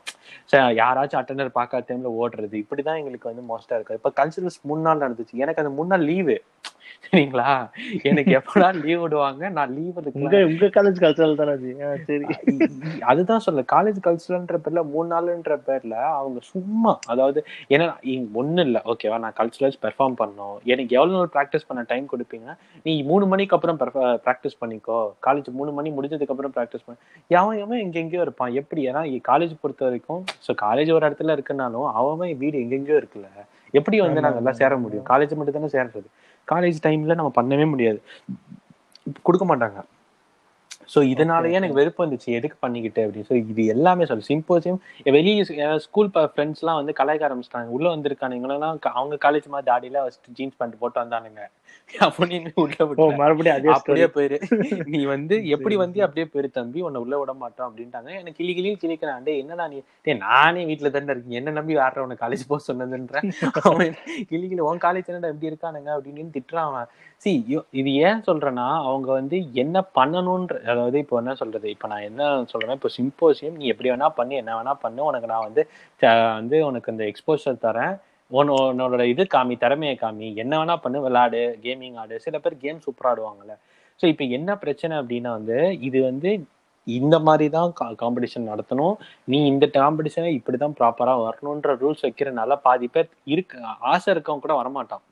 ஸோ 0.50 0.56
யாராச்சும் 0.80 1.20
அட்டெண்டர் 1.38 1.58
பார்க்காத 1.58 1.94
டைம்ல 1.94 2.12
ஓடுறது. 2.20 2.64
இப்படிதான் 2.64 2.98
எங்களுக்கு 2.98 3.34
வந்து 3.34 3.56
மோஸ்டா 3.56 3.74
இருக்கு 3.74 4.00
இப்ப 4.04 4.12
கல்ச்சரல்ஸ் 4.16 4.60
மூணு 4.62 4.80
நாள் 4.80 4.98
நடந்துச்சு. 4.98 5.32
எனக்கு 5.32 5.62
அந்த 5.62 5.74
மூணு 5.74 5.88
நாள் 5.88 6.04
லீவு 6.04 6.42
சரிங்களா? 7.04 7.50
எனக்கு 8.10 8.32
எப்படா 8.38 8.68
லீவ் 8.80 9.02
விடுவாங்க? 9.02 9.42
நான் 9.56 9.70
லீவ் 9.76 9.98
உங்க 10.18 10.38
உங்க 10.50 10.66
காலேஜ் 10.76 10.98
கல்ச்சரல் 11.04 11.38
தானே 11.40 11.54
சரி. 12.08 12.26
அதுதான் 13.10 13.44
சொல்ல 13.46 13.64
காலேஜ் 13.74 13.98
கல்ச்சரல்ன்ற 14.06 14.58
பேர்ல 14.64 14.82
மூணு 14.92 15.08
நாளுன்ற 15.12 15.56
பேர்ல 15.68 15.94
அவங்க 16.18 16.40
சும்மா 16.52 16.92
அதாவது 17.12 17.40
ஏன்னா 17.74 17.86
ஒண்ணும் 18.40 18.64
இல்ல. 18.68 18.78
ஓகேவா 18.92 19.18
நான் 19.24 19.36
கல்ச்சுரல்ஸ் 19.40 19.80
பெர்ஃபார்ம் 19.84 20.18
பண்ணோம். 20.22 20.56
எனக்கு 20.72 20.96
எவ்வளவு 20.98 21.18
நாள் 21.18 21.32
ப்ராக்டிஸ் 21.36 21.68
பண்ண 21.68 21.84
டைம் 21.92 22.06
கொடுப்பீங்க 22.12 22.48
நீ 22.86 22.94
மூணு 23.10 23.26
மணிக்கு 23.32 23.56
அப்புறம் 23.58 23.80
ப்ராக்டிஸ் 24.26 24.60
பண்ணிக்கோ. 24.62 25.00
காலேஜ் 25.28 25.50
மூணு 25.60 25.72
மணி 25.78 25.90
முடிஞ்சதுக்கு 25.98 26.34
அப்புறம் 26.34 26.56
ப்ராக்டிஸ் 26.56 26.86
பண்ண. 26.86 26.98
எவன் 27.30 27.60
எவன் 27.64 27.82
எங்கெங்கயோ 27.86 28.24
இருப்பான். 28.26 28.54
எப்படி? 28.62 28.82
ஏன்னா 28.90 29.02
காலேஜ் 29.30 29.60
பொறுத்த 29.62 29.84
வரைக்கும் 29.88 30.22
ஸோ 30.46 30.52
காலேஜ் 30.66 30.90
ஒரு 30.96 31.04
இடத்துல 31.08 31.36
இருக்குனாலும் 31.36 31.88
அவன் 32.00 32.34
வீடு 32.42 32.56
எங்கெங்கயோ 32.64 32.98
இருக்குல்ல. 33.02 33.30
எப்படி 33.74 33.96
வந்து 34.02 34.22
நாங்க 34.24 34.40
எல்லாம் 34.40 34.58
சேர 34.60 34.74
முடியும்? 34.82 35.06
காலேஜ் 35.10 35.32
மட்டும் 35.38 35.56
தானே 35.56 35.70
சேர்றது. 35.74 36.08
காலேஜ் 36.54 36.78
டைம்ல 36.86 37.16
நம்ம 37.20 37.32
பண்ணவே 37.38 37.66
முடியாது. 37.74 38.00
கொடுக்க 39.26 39.44
மாட்டாங்க. 39.50 39.78
சோ 40.92 40.98
இதனாலயே 41.12 41.56
எனக்கு 41.58 41.78
வெறுப்பு 41.78 42.00
வந்துச்சு. 42.04 42.28
எதுக்கு 42.38 42.56
பண்ணிக்கிட்டு 42.64 43.00
அப்படின்னு 43.04 43.28
ஸோ 43.30 43.36
இது 43.50 43.64
எல்லாமே 43.74 44.04
சொல்லு. 44.10 44.28
சிம்போசியம் 44.30 44.78
வெளியே 45.16 45.42
ஸ்கூல் 45.86 46.10
ஃப்ரெண்ட்ஸ் 46.34 46.62
எல்லாம் 46.62 46.78
வந்து 46.80 46.92
கலாய்க்க 47.00 47.28
ஆரம்பிச்சிட்டாங்க. 47.28 47.68
உள்ள 47.76 47.86
வந்திருக்கானுங்களாம் 47.94 48.78
அவங்க 49.00 49.18
காலேஜ் 49.26 49.48
மாதிரி 49.54 49.68
தாடியில 49.70 50.02
ஃபர்ஸ்ட் 50.04 50.30
ஜீன்ஸ் 50.38 50.58
பேண்ட் 50.60 50.80
போட்டு 50.82 50.98
வந்தானுங்க. 51.02 51.44
அப்படியே 53.76 54.04
போயிரு. 54.04 54.36
நீ 54.86 55.04
வந்து 55.04 55.48
எப்படி 55.48 55.76
வந்து 55.76 56.02
அப்படியே 56.02 56.26
போயிரு 56.32 56.50
தம்பி. 56.50 56.80
உன்னை 56.80 57.00
உள்ள 57.00 57.18
விட 57.18 57.32
மாட்டோம் 57.32 57.68
அப்படின்ட்டாங்க. 57.68 58.10
எனக்கு 58.10 58.32
கிளி 58.32 58.54
கிளி 58.54 58.76
கிளிக்கிறான். 58.76 59.26
என்னடா 59.26 59.68
நீ? 59.68 59.82
நானே 60.04 60.64
வீட்டுல 60.64 60.90
தானே 60.90 61.04
இருக்கேன். 61.04 61.30
என்ன 61.30 61.50
நம்பி 61.50 61.76
யார 61.76 61.98
உன 61.98 62.16
காலேஜ் 62.20 62.48
போக 62.48 62.72
சொன்னதுன்ற? 62.72 63.16
அவன் 63.62 63.94
கிளி 64.28 64.48
கிளி 64.48 64.60
உன் 64.60 64.78
காலேஜ் 64.78 65.06
என்னடா 65.06 65.28
எப்படி 65.28 65.50
இருக்கானுங்க 65.52 65.90
அப்படின்னு 65.96 66.36
திட்டுறான் 66.38 66.68
அவன். 66.70 66.88
சி 67.16 67.44
இது 67.70 67.94
ஏன் 67.94 68.22
சொல்றேன்னா 68.26 68.66
அவங்க 68.82 69.12
வந்து 69.12 69.52
என்ன 69.52 69.84
பண்ணணும்ன்ற 69.94 70.62
அதாவது 70.62 70.98
இப்போ 70.98 71.16
என்ன 71.16 71.34
சொல்றது? 71.34 71.70
இப்போ 71.70 71.88
நான் 71.88 72.00
என்ன 72.00 72.44
சொல்றேன்னா 72.52 72.78
இப்போ 72.80 72.90
சிம்போசியம் 72.98 73.56
நீ 73.56 73.66
எப்படி 73.66 73.90
வேணா 73.90 74.08
பண்ணி 74.08 74.34
என்ன 74.34 74.62
வேணா 74.62 74.74
பண்ணு. 74.80 75.04
உனக்கு 75.04 75.26
நான் 75.26 75.44
வந்து 75.44 75.68
வந்து 76.34 76.66
உனக்கு 76.66 76.92
இந்த 76.92 77.04
எக்ஸ்போஷர் 77.04 77.62
தரேன். 77.62 77.96
உன்னோட 78.30 79.02
இது 79.12 79.22
காமி 79.34 79.54
திறமையை 79.64 79.96
காமி 80.04 80.26
என்ன 80.42 80.52
வேணா 80.60 80.74
பண்ணு 80.84 80.98
விளாடு 81.04 81.40
கேமிங் 81.64 81.98
ஆடு 82.02 82.16
சில 82.26 82.36
பேர் 82.44 82.62
கேம் 82.64 82.84
சூப்பராக 82.86 83.12
ஆடுவாங்கல்ல. 83.12 83.54
ஸோ 84.00 84.04
இப்போ 84.12 84.24
என்ன 84.38 84.50
பிரச்சனை 84.64 84.94
அப்படின்னா 85.00 85.30
வந்து 85.38 85.58
இது 85.88 85.98
வந்து 86.10 86.30
இந்த 86.86 87.16
மாதிரி 87.28 87.46
தான் 87.56 87.70
காம்படிஷன் 88.02 88.50
நடத்தணும். 88.50 88.94
நீ 89.32 89.38
இந்த 89.52 89.64
காம்படிஷனை 89.78 90.30
இப்படி 90.38 90.58
தான் 90.64 90.76
ப்ராப்பராக 90.80 91.24
வரணுன்ற 91.26 91.72
ரூல்ஸ் 91.82 92.04
வைக்கிறனால 92.06 92.56
பாதி 92.66 92.88
பேர் 92.94 93.08
இருக்கு 93.34 93.58
ஆசை 93.92 94.08
இருக்கவங்க 94.14 94.44
கூட 94.46 94.54
வரமாட்டான். 94.60 95.02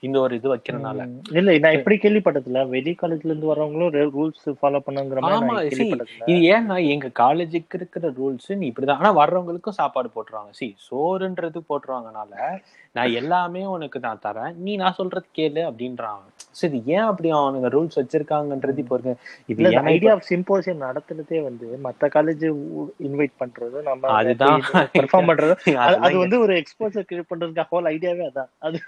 இந்த 0.00 0.20
ஒரு 0.20 0.34
இது 0.34 0.56
வைக்கிறனால. 0.56 1.08
இல்ல 1.30 1.58
நான் 1.58 1.72
இப்படி 1.72 1.96
கேள்விப்பட்டதில்ல. 1.96 2.68
வெளி 2.68 2.96
காலேஜ்ல 3.02 3.24
இருந்து 3.24 3.54
வரவங்களும் 3.54 4.10
ரூல்ஸ் 4.18 4.54
ஃபாலோ 4.62 4.78
பண்ணுங்கிற 4.86 5.18
மாதிரி 5.40 5.88
இது 6.26 6.56
ஏன்னா 6.56 6.88
எங்க 6.88 7.10
காலேஜுக்கு 7.18 7.74
இருக்கிற 7.74 8.10
ரூல்ஸ் 8.10 8.56
நீ 8.56 8.72
இப்படிதான். 8.72 8.90
ஆனா 8.90 9.16
வர்றவங்களுக்கும் 9.16 9.68
சாப்பாடு 9.68 10.10
போட்டுருவாங்க. 10.14 10.50
சி 10.50 10.76
சோறுன்றது 10.90 11.56
போட்டுருவாங்கனால 11.68 12.58
நான் 12.92 13.12
எல்லாமே 13.12 13.64
உனக்கு 13.64 14.00
நான் 14.00 14.20
தரேன். 14.22 14.54
நீ 14.56 14.76
நான் 14.76 14.92
சொல்றது 14.92 15.26
கேளு 15.36 15.72
அப்படின்றான் 15.72 16.20
சரி 16.34 16.82
ஏன் 16.86 16.98
அப்படி 16.98 17.32
அவனுங்க 17.32 17.68
ரூல்ஸ் 17.68 17.96
வச்சிருக்காங்கன்றது 17.96 18.78
இப்போ 18.78 18.98
இருக்கு. 19.00 19.16
இல்ல 19.46 19.80
ஐடியா 19.80 20.12
ஆஃப் 20.12 20.26
சிம்போசியம் 20.30 20.80
நடத்துறதே 20.80 21.42
வந்து 21.42 21.78
மத்த 21.84 22.02
காலேஜ் 22.02 22.54
இன்வைட் 23.02 23.32
பண்றது 23.40 23.82
நம்ம 23.82 24.08
அதுதான். 24.08 24.60
பெர்ஃபார்ம் 24.72 25.10
பண்றது 25.12 25.54
அது- 25.66 26.18
வந்து 26.18 26.40
ஒரு 26.40 26.56
எக்ஸ்போசர் 26.56 27.04
கிரியேட் 27.12 27.24
பண்றதுக்கு 27.34 27.64
ஹோல் 27.72 27.84
ஐடியாவே 27.84 28.30
அதான். 28.34 28.48
அது 28.58 28.80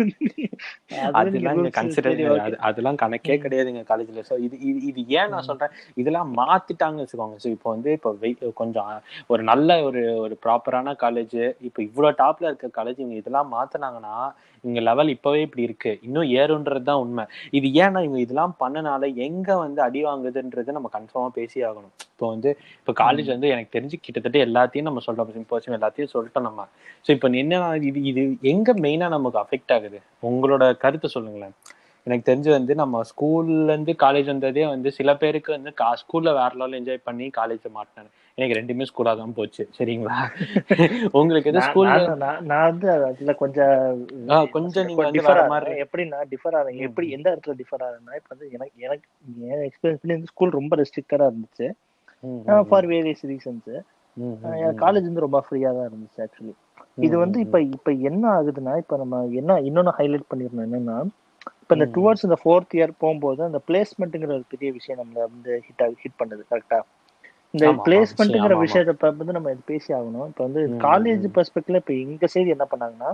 அது 0.91 1.00
அதெல்லாம் 1.21 1.63
கன்சிடர். 1.79 2.21
அதெல்லாம் 2.69 3.01
கணக்கே. 3.03 3.37
கிடையாதுங்க 3.45 3.83
காலேஜ்ல. 3.91 4.25
சோ 4.31 4.37
இது 4.47 4.57
இது 4.71 4.81
இது 4.91 5.03
ஏன் 5.21 5.33
நான் 5.35 5.49
சொல்றேன்? 5.51 5.75
இதெல்லாம் 6.03 6.31
மாத்திட்டாங்கன்னு 6.41 7.05
வச்சுக்கோங்க. 7.05 7.39
இப்போ 7.57 7.71
வந்து 7.75 7.91
இப்போ 7.99 8.13
கொஞ்சம் 8.63 8.91
ஒரு 9.33 9.43
நல்ல 9.51 9.69
ஒரு 9.89 10.03
ஒரு 10.27 10.37
ப்ராப்பரான 10.47 10.95
காலேஜ் 11.05 11.39
இப்போ 11.71 11.81
இவ்வளவு 11.89 12.19
டாப்ல 12.23 12.51
இருக்க 12.51 12.71
காலேஜ் 12.79 13.03
இவங்க 13.03 13.19
இதெல்லாம் 13.23 13.53
மாத்துனாங்கன்னா 13.57 14.15
இங்க 14.65 14.81
லெவல் 14.89 15.11
இப்பவே 15.15 15.41
இப்படி 15.45 15.63
இருக்கு. 15.67 15.93
இன்னும் 16.07 16.31
ஏறுன்றது 16.41 16.89
தான் 16.89 17.03
உண்மை. 17.05 17.25
இது 17.59 17.67
ஏன்னா 17.83 18.01
இவங்க 18.07 18.21
இதெல்லாம் 18.25 18.55
பண்ணனால 18.63 19.03
எங்க 19.27 19.49
வந்து 19.65 19.81
அடி 19.87 20.01
வாங்குதுன்றது 20.09 20.77
நம்ம 20.77 20.89
கன்ஃபார்மா 20.97 21.31
பேசி 21.39 21.59
ஆகணும். 21.69 21.95
இப்போ 22.13 22.29
வந்து 22.33 22.51
இப்போ 22.81 22.93
காலேஜ் 23.03 23.29
வந்து 23.35 23.49
எனக்கு 23.55 23.75
தெரிஞ்சு 23.77 23.97
கிட்டத்தட்ட 24.07 24.39
எல்லாத்தையும் 24.47 24.89
நம்ம 24.89 25.03
சொல்றோம். 25.07 25.31
சிம்போசியம் 25.37 25.77
எல்லாத்தையும் 25.79 26.13
சொல்லிட்டோம் 26.15 26.47
நம்ம. 26.49 26.67
ஸோ 27.07 27.11
இப்போ 27.17 27.29
என்ன 27.43 27.61
இது 27.91 28.01
இது 28.11 28.23
எங்க 28.53 28.71
மெயினா 28.85 29.07
நமக்கு 29.17 29.41
அஃபெக்ட் 29.45 29.73
ஆகுது? 29.77 29.99
உங்களோட 30.31 30.65
கருத்தை 30.91 31.11
சொல்லுங்களேன். 31.17 31.57
எனக்கு 32.07 32.27
தெரிஞ்சு 32.29 32.51
வந்து 32.57 32.73
நம்ம 32.81 33.01
ஸ்கூல்ல 33.09 33.73
இருந்து 33.73 33.93
காலேஜ் 34.03 34.29
வந்ததே 34.31 34.63
வந்து 34.73 34.89
சில 34.99 35.11
பேருக்கு 35.23 35.51
வந்து 35.55 35.71
கா 35.81 35.89
ஸ்கூல்ல 36.01 36.31
வேற 36.39 36.53
லெவல் 36.61 36.77
என்ஜாய் 36.79 37.07
பண்ணி 37.09 37.27
காலேஜ் 37.39 37.67
மாட்டினாங்க 37.77 38.11
எனக்கு 38.39 38.57
ரெண்டுமே 38.59 38.85
ஸ்கூலா 38.91 39.13
தான் 39.21 39.35
போச்சு. 39.39 39.63
சரிங்களா? 39.79 40.17
உங்களுக்கு 41.19 41.51
எது 41.51 41.59
நான் 41.59 41.69
ஸ்கூல்ல 41.69 42.15
நான் 42.51 42.69
வந்து 42.71 42.89
அதுல 43.09 43.35
கொஞ்சம் 43.43 44.01
கொஞ்சம் 44.55 44.87
நீங்க 44.89 45.05
வந்து 45.09 45.25
ஆகிறேன் 45.27 45.53
மாதிரி. 45.55 45.75
எப்படின்னா 45.85 46.21
டிஃபர் 46.33 46.57
ஆகிறேன். 46.61 46.81
எப்படி 46.89 47.09
எந்த 47.17 47.27
இடத்துல 47.35 47.57
டிஃபர் 47.61 47.85
ஆகிறேன்னா 47.87 48.17
இப்போ 48.21 48.33
வந்து 48.35 48.49
எனக்கு 48.57 48.75
எனக்கு 48.87 49.07
என் 49.51 49.67
எக்ஸ்பீரியன்ஸ் 49.69 50.03
பண்ணி 50.05 50.33
ஸ்கூல் 50.33 50.59
ரொம்ப 50.61 50.79
ரெஸ்ட்ரிக்டடா 50.83 51.29
இருந்துச்சு. 51.33 51.69
ஃபார் 52.71 52.89
வேரியஸ் 52.95 53.25
ரீசன்ஸ் 53.33 53.71
காலேஜ் 54.85 55.09
வந்து 55.11 55.27
ரொம்ப 55.27 55.41
ஃப்ரீயா 55.47 55.73
தான் 55.77 55.89
இருந்துச்சு 55.91 56.23
ஆக்சுவலி 56.27 56.55
இது 57.01 57.15
வந்து 57.19 57.39
இப்ப 57.41 57.59
இப்ப 57.71 57.91
என்ன 58.09 58.25
ஆகுதுன்னா 58.37 58.73
இப்ப 58.77 58.97
நம்ம 58.97 59.23
என்ன 59.35 59.59
இன்னொன்னு 59.67 59.93
ஹைலைட் 59.99 60.31
பண்ணிருந்தோம் 60.31 60.67
என்னன்னா 60.69 60.97
இப்ப 61.63 61.75
இந்த. 61.77 61.87
டுவர்ட்ஸ் 61.95 62.25
இந்த 62.25 62.39
ஃபோர்த் 62.43 62.75
இயர் 62.77 62.93
போகும்போது 62.99 63.41
அந்த 63.45 63.61
பிளேஸ்மெண்ட்ங்கிற 63.69 64.33
ஒரு 64.35 64.47
பெரிய 64.49 64.71
விஷயம் 64.73 65.01
நம்மள 65.01 65.21
வந்து 65.29 65.53
ஹிட் 65.67 65.85
ஹிட் 66.03 66.19
பண்ணுது 66.19 66.43
கரெக்டா 66.51 66.81
இந்த 67.55 67.65
ஆமா. 67.69 68.61
விஷயத்தை 68.61 68.93
வந்து 69.13 69.37
நம்ம 69.37 69.51
இது 69.51 69.63
பேசி 69.67 69.91
ஆகணும் 69.95 70.29
இப்ப 70.29 70.43
வந்து 70.45 70.61
காலேஜ். 70.83 71.25
பெர்ஸ்பெக்டிவ்ல 71.37 71.81
இப்ப 71.83 71.95
எங்க 72.03 72.27
சைடு 72.35 72.55
என்ன 72.55 72.67
பண்ணாங்கன்னா. 72.71 73.11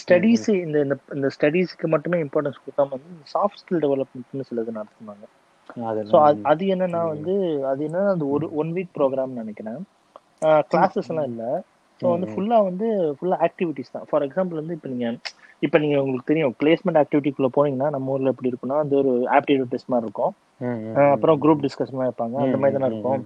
ஸ்டடீஸ் 0.00 0.48
இந்த 0.56 0.78
இந்த- 1.14 1.30
ஸ்டடீஸ்க்கு 1.34 1.86
மட்டுமே 1.86 2.18
இம்பார்ட்டன்ஸ் 2.24 2.60
கொடுக்காம 2.60 2.92
வந்து 2.96 3.30
சாஃப்ட் 3.32 3.60
ஸ்கில் 3.60 3.82
டெவலப்மெண்ட்னு 3.84 4.48
சிலது 4.48 4.76
நடத்துனாங்க 4.76 5.24
ஸோ 6.10 6.16
அதெல்லாம் 6.22 6.48
அது 6.50 6.64
என்னன்னா. 6.74 7.02
வந்து 7.12 7.34
அது 7.66 7.80
என்ன 7.84 8.02
அந்த 8.10 8.26
ஒரு 8.34 8.48
ஒன் 8.56 8.72
வீக் 8.74 8.92
ப்ரோக்ராம் 8.98 9.38
நினைக்கிறேன் 9.38 9.80
கிளாஸஸ் 10.72 11.08
எல்லாம் 11.08 11.28
இல்ல 11.30 11.44
ஸோ 12.00 12.06
வந்து. 12.12 12.28
ஃபுல்லா 12.32 12.58
வந்து 12.68 12.86
ஃபுல்லா 13.16 13.36
ஆக்டிவிட்டிஸ் 13.46 13.94
தான். 13.94 14.06
ஃபார் 14.08 14.24
எக்ஸாம்பிள் 14.26 14.60
வந்து 14.60 14.76
இப்போ 14.76 14.90
நீங்க 14.92 15.08
இப்போ 15.62 15.76
நீங்க 15.78 15.96
உங்களுக்கு 16.00 16.30
தெரியும் 16.30 16.54
பிளேஸ்மெண்ட் 16.60 17.00
ஆக்டிவிட்டிக்குள்ள 17.02 17.48
போனீங்கன்னா 17.54 17.88
நம்ம 17.94 18.12
ஊர்ல 18.14 18.32
எப்படி 18.32 18.50
இருக்குன்னா 18.50 18.78
அது 18.82 18.96
ஒரு 19.02 19.12
ஆப்டிடியூட் 19.36 19.72
டெஸ்ட் 19.72 19.92
மாதிரி 19.92 20.06
இருக்கும். 20.06 20.32
அப்புறம் 21.14 21.38
குரூப் 21.42 21.64
டிஸ்கஷன்லாம் 21.64 22.08
வைப்பாங்க 22.08 22.36
அந்த 22.44 22.56
மாதிரி 22.60 22.76
தானே 22.76 22.90
இருக்கும். 22.92 23.20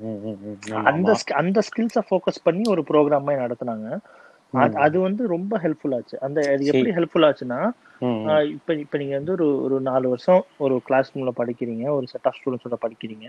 அந்த 0.91 1.11
அந்த 1.41 1.59
ஸ்கில்ஸை 1.69 2.03
ஃபோக்கஸ் 2.09 2.45
பண்ணி 2.47 2.65
ஒரு 2.75 2.83
ப்ரோக்ராம் 2.91 3.27
மாதிரி 3.27 3.43
நடத்துனாங்க. 3.45 3.89
அது 4.83 4.97
வந்து 5.07 5.23
ரொம்ப 5.35 5.53
ஹெல்ப்ஃபுல் 5.65 5.97
ஆச்சு. 5.99 6.17
அந்த 6.27 6.39
அது. 6.49 6.63
எப்படி 6.73 6.91
ஹெல்ப்ஃபுல் 6.97 7.27
ஆச்சுன்னா 7.29 7.61
இப்ப 8.55 8.75
இப்ப 8.85 8.99
நீங்க 8.99 9.15
வந்து 9.19 9.33
ஒரு 9.37 9.47
ஒரு 9.65 9.77
நாலு 9.83 10.07
வருஷம் 10.09 10.43
ஒரு 10.65 10.75
கிளாஸ் 10.87 11.13
ரூம்ல 11.13 11.33
படிக்கிறீங்க. 11.41 11.85
ஒரு 11.97 12.07
செட் 12.13 12.29
ஆஃப் 12.31 12.39
ஸ்டூடெண்ட்ஸோட 12.39 12.79
படிக்கிறீங்க. 12.85 13.27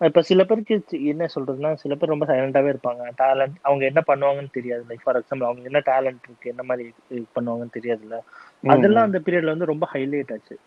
இப்ப 0.00 0.22
சில 0.22 0.44
பேருக்கு 0.44 0.84
என்ன 0.90 1.26
சொல்றதுன்னா 1.34 1.74
சில 1.74 1.94
பேர் 1.94 2.08
ரொம்ப 2.08 2.26
சைலண்டாவே 2.26 2.74
இருப்பாங்க. 2.74 3.10
டேலண்ட் 3.18 3.54
அவங்க 3.60 3.84
என்ன 3.84 4.02
பண்ணுவாங்கன்னு 4.06 4.50
தெரியாது. 4.52 4.84
லைக் 4.88 4.98
ஃபார் 5.04 5.20
எக்ஸாம்பிள் 5.20 5.42
அவங்க 5.42 5.62
என்ன 5.62 5.78
டேலண்ட் 5.78 6.18
இருக்கு 6.24 6.48
என்ன 6.48 6.62
மாதிரி 6.62 6.92
இது 7.08 7.24
பண்ணுவாங்கன்னு 7.34 7.70
தெரியாதுல்ல. 7.80 8.20
ம், 8.60 8.68
அதெல்லாம். 8.68 9.04
அந்த 9.04 9.18
பீரியட்ல 9.18 9.44
வந்து 9.44 9.64
ரொம்ப 9.64 9.88
ஹைலைட் 9.92 10.32
ஆச்சு. 10.32 10.58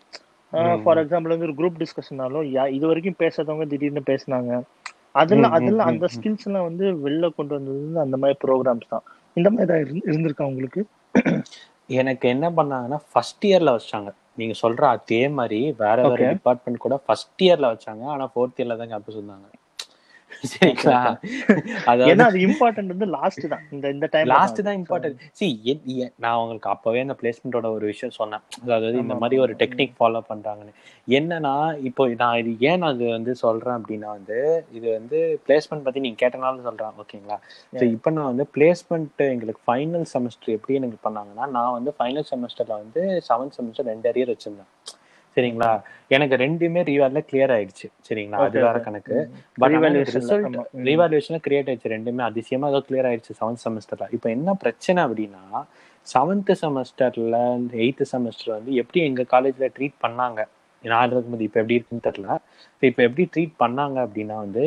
ஃபார் 0.82 0.98
எக்ஸாம்பிள் 0.98 1.36
வந்து 1.36 1.38
ஒரு 1.38 1.52
குரூப் 1.52 1.86
டிஸ்கஷனாலும் 2.10 2.68
இது 2.70 2.86
வரைக்கும் 2.86 3.14
பேசாதவங்க 3.18 3.66
திடீர்னு 3.66 4.02
பேசுனாங்க. 4.06 4.62
அதெல்லாம் 5.10 5.50
அதெல்லாம் 5.52 5.86
அந்த. 5.86 6.06
ஸ்கில்ஸ் 6.20 6.44
எல்லாம் 6.44 6.62
வந்து 6.62 6.86
வெளில 6.92 7.34
கொண்டு 7.34 7.54
வந்தது 7.54 7.90
வந்து 7.92 8.00
அந்த 8.00 8.16
மாதிரி 8.16 8.38
ப்ரோக்ராம்ஸ் 8.46 8.88
தான். 8.88 9.02
இந்த 9.34 9.50
மாதிரி 9.50 9.80
இருந்து- 9.80 10.08
இருந்திருக்கா 10.08 10.42
உங்களுக்கு? 10.42 10.86
எனக்கு 11.86 12.28
என்ன 12.28 12.50
பண்ணாங்கன்னா 12.50 12.96
ஃபர்ஸ்ட் 13.12 13.46
இயர்ல 13.46 13.78
வச்சாங்க 13.78 14.12
நீங்க 14.38 14.54
சொல்ற 14.62 14.82
அதே 14.88 15.28
மாதிரி 15.28 15.58
வேற 15.78 15.96
வேற. 16.04 16.28
டிபார்ட்மெண்ட் 16.32 16.78
கூட 16.78 16.96
ஃபர்ஸ்ட் 17.06 17.42
இயர்ல 17.42 17.72
வச்சாங்க 17.72 18.04
ஆனா 18.06 18.26
ஃபோர்த் 18.26 18.58
இயர்ல 18.58 18.76
தான் 18.76 18.90
கேம்பஸ் 18.90 19.20
வந்தாங்க 19.20 19.48
சரிங்களா? 20.42 21.00
ஏன்னா 22.10 22.24
அது 22.30 22.38
இம்பார்ட்டன்ட் 22.46 22.92
வந்து 22.92 23.06
லாஸ்ட் 23.16 23.44
தான். 23.52 23.64
இந்த 23.74 23.86
இந்த 23.94 24.06
டைம் 24.12 24.30
லாஸ்ட் 24.32 24.60
தான் 24.66 24.78
இம்பார்ட்டன்ட் 24.80 25.20
சி 25.38 25.46
நான் 26.24 26.38
உங்களுக்கு 26.42 26.68
அப்பவே 26.74 27.02
அந்த 27.04 27.16
பிளேஸ்மெண்டோட 27.20 27.66
ஒரு 27.76 27.84
விஷயம் 27.92 28.14
சொன்னேன். 28.20 28.44
அதாவது 28.64 28.96
இந்த 29.04 29.16
மாதிரி 29.22 29.38
ஒரு 29.44 29.54
டெக்னிக் 29.62 29.94
ஃபாலோ 29.98 30.22
பண்றாங்கன்னு. 30.30 30.72
என்னன்னா 31.08 31.54
இப்போ 31.90 32.02
நான் 32.22 32.38
இது 32.42 32.52
ஏன் 32.70 32.88
இது 32.94 33.06
வந்து 33.16 33.34
சொல்றேன் 33.44 33.76
அப்படின்னா 33.78 34.10
வந்து 34.18 34.38
இது 34.78 34.86
வந்து 34.98 35.20
பிளேஸ்மெண்ட் 35.46 35.86
பத்தி 35.88 36.02
நீங்க 36.06 36.18
கேட்டனால 36.24 36.64
சொல்றேன் 36.68 36.98
ஓகேங்களா? 37.04 37.38
ஸோ 37.80 37.84
இப்போ 37.96 38.12
நான் 38.16 38.30
வந்து 38.32 38.46
பிளேஸ்மெண்ட் 38.56 39.22
எங்களுக்கு 39.34 39.62
ஃபைனல் 39.68 40.08
செமஸ்டர் 40.14 40.56
எப்படி 40.58 40.78
எனக்கு 40.80 41.00
பண்ணாங்கன்னா 41.08 41.46
நான் 41.58 41.76
வந்து 41.78 41.92
ஃபைனல் 41.98 42.28
செமஸ்டர்ல 42.32 42.76
வந்து 42.82 43.04
செவன்த் 43.30 43.56
செமஸ்டர் 43.58 43.90
ரெண்டு 43.92 44.10
அரியர் 44.12 44.34
வச்சிருந்தேன். 44.34 44.70
சரிங்களா? 45.36 45.70
எனக்கு 46.14 46.36
ரெண்டுமே 46.42 46.80
ரீவால்ல 46.88 47.20
கிளியர் 47.28 47.52
ஆயிடுச்சு. 47.56 47.86
சரிங்களா? 48.08 48.38
அது 48.46 48.58
வேற. 48.66 48.78
கணக்கு. 48.86 49.16
பட் 49.60 49.76
ரிசல்ட் 51.12 51.44
கிரியேட் 51.46 51.68
ஆயிடுச்சு 51.70 51.94
ரெண்டுமே. 51.96 52.22
அதிசயமா 52.30 52.68
ஏதோ 52.72 52.80
கிளியர் 52.88 53.08
ஆயிடுச்சு 53.10 53.38
செவன்த் 53.40 53.62
செமஸ்டர்ல 53.64 54.08
இப்போ 54.16 54.30
என்ன 54.36 54.54
பிரச்சனை 54.64 55.00
அப்படின்னா 55.06 55.44
செவன்த் 56.06 56.52
செமஸ்டர்ல 56.62 57.36
எயித்து 57.82 58.06
செமஸ்டர் 58.12 58.54
வந்து 58.56 58.72
எப்படி 58.82 59.00
எங்க 59.08 59.22
காலேஜ்ல 59.34 59.66
ட்ரீட் 59.76 59.96
பண்ணாங்க? 60.04 60.40
நான் 60.84 61.12
இருக்கும்போது 61.12 61.44
இப்போ 61.48 61.58
எப்படி 61.60 61.76
இருக்குன்னு 61.78 62.06
தெரியல. 62.06 62.30
இப்போ 62.82 63.02
எப்படி 63.08 63.24
ட்ரீட் 63.34 63.60
பண்ணாங்க 63.62 63.98
அப்படின்னா 64.06 64.36
வந்து 64.44 64.64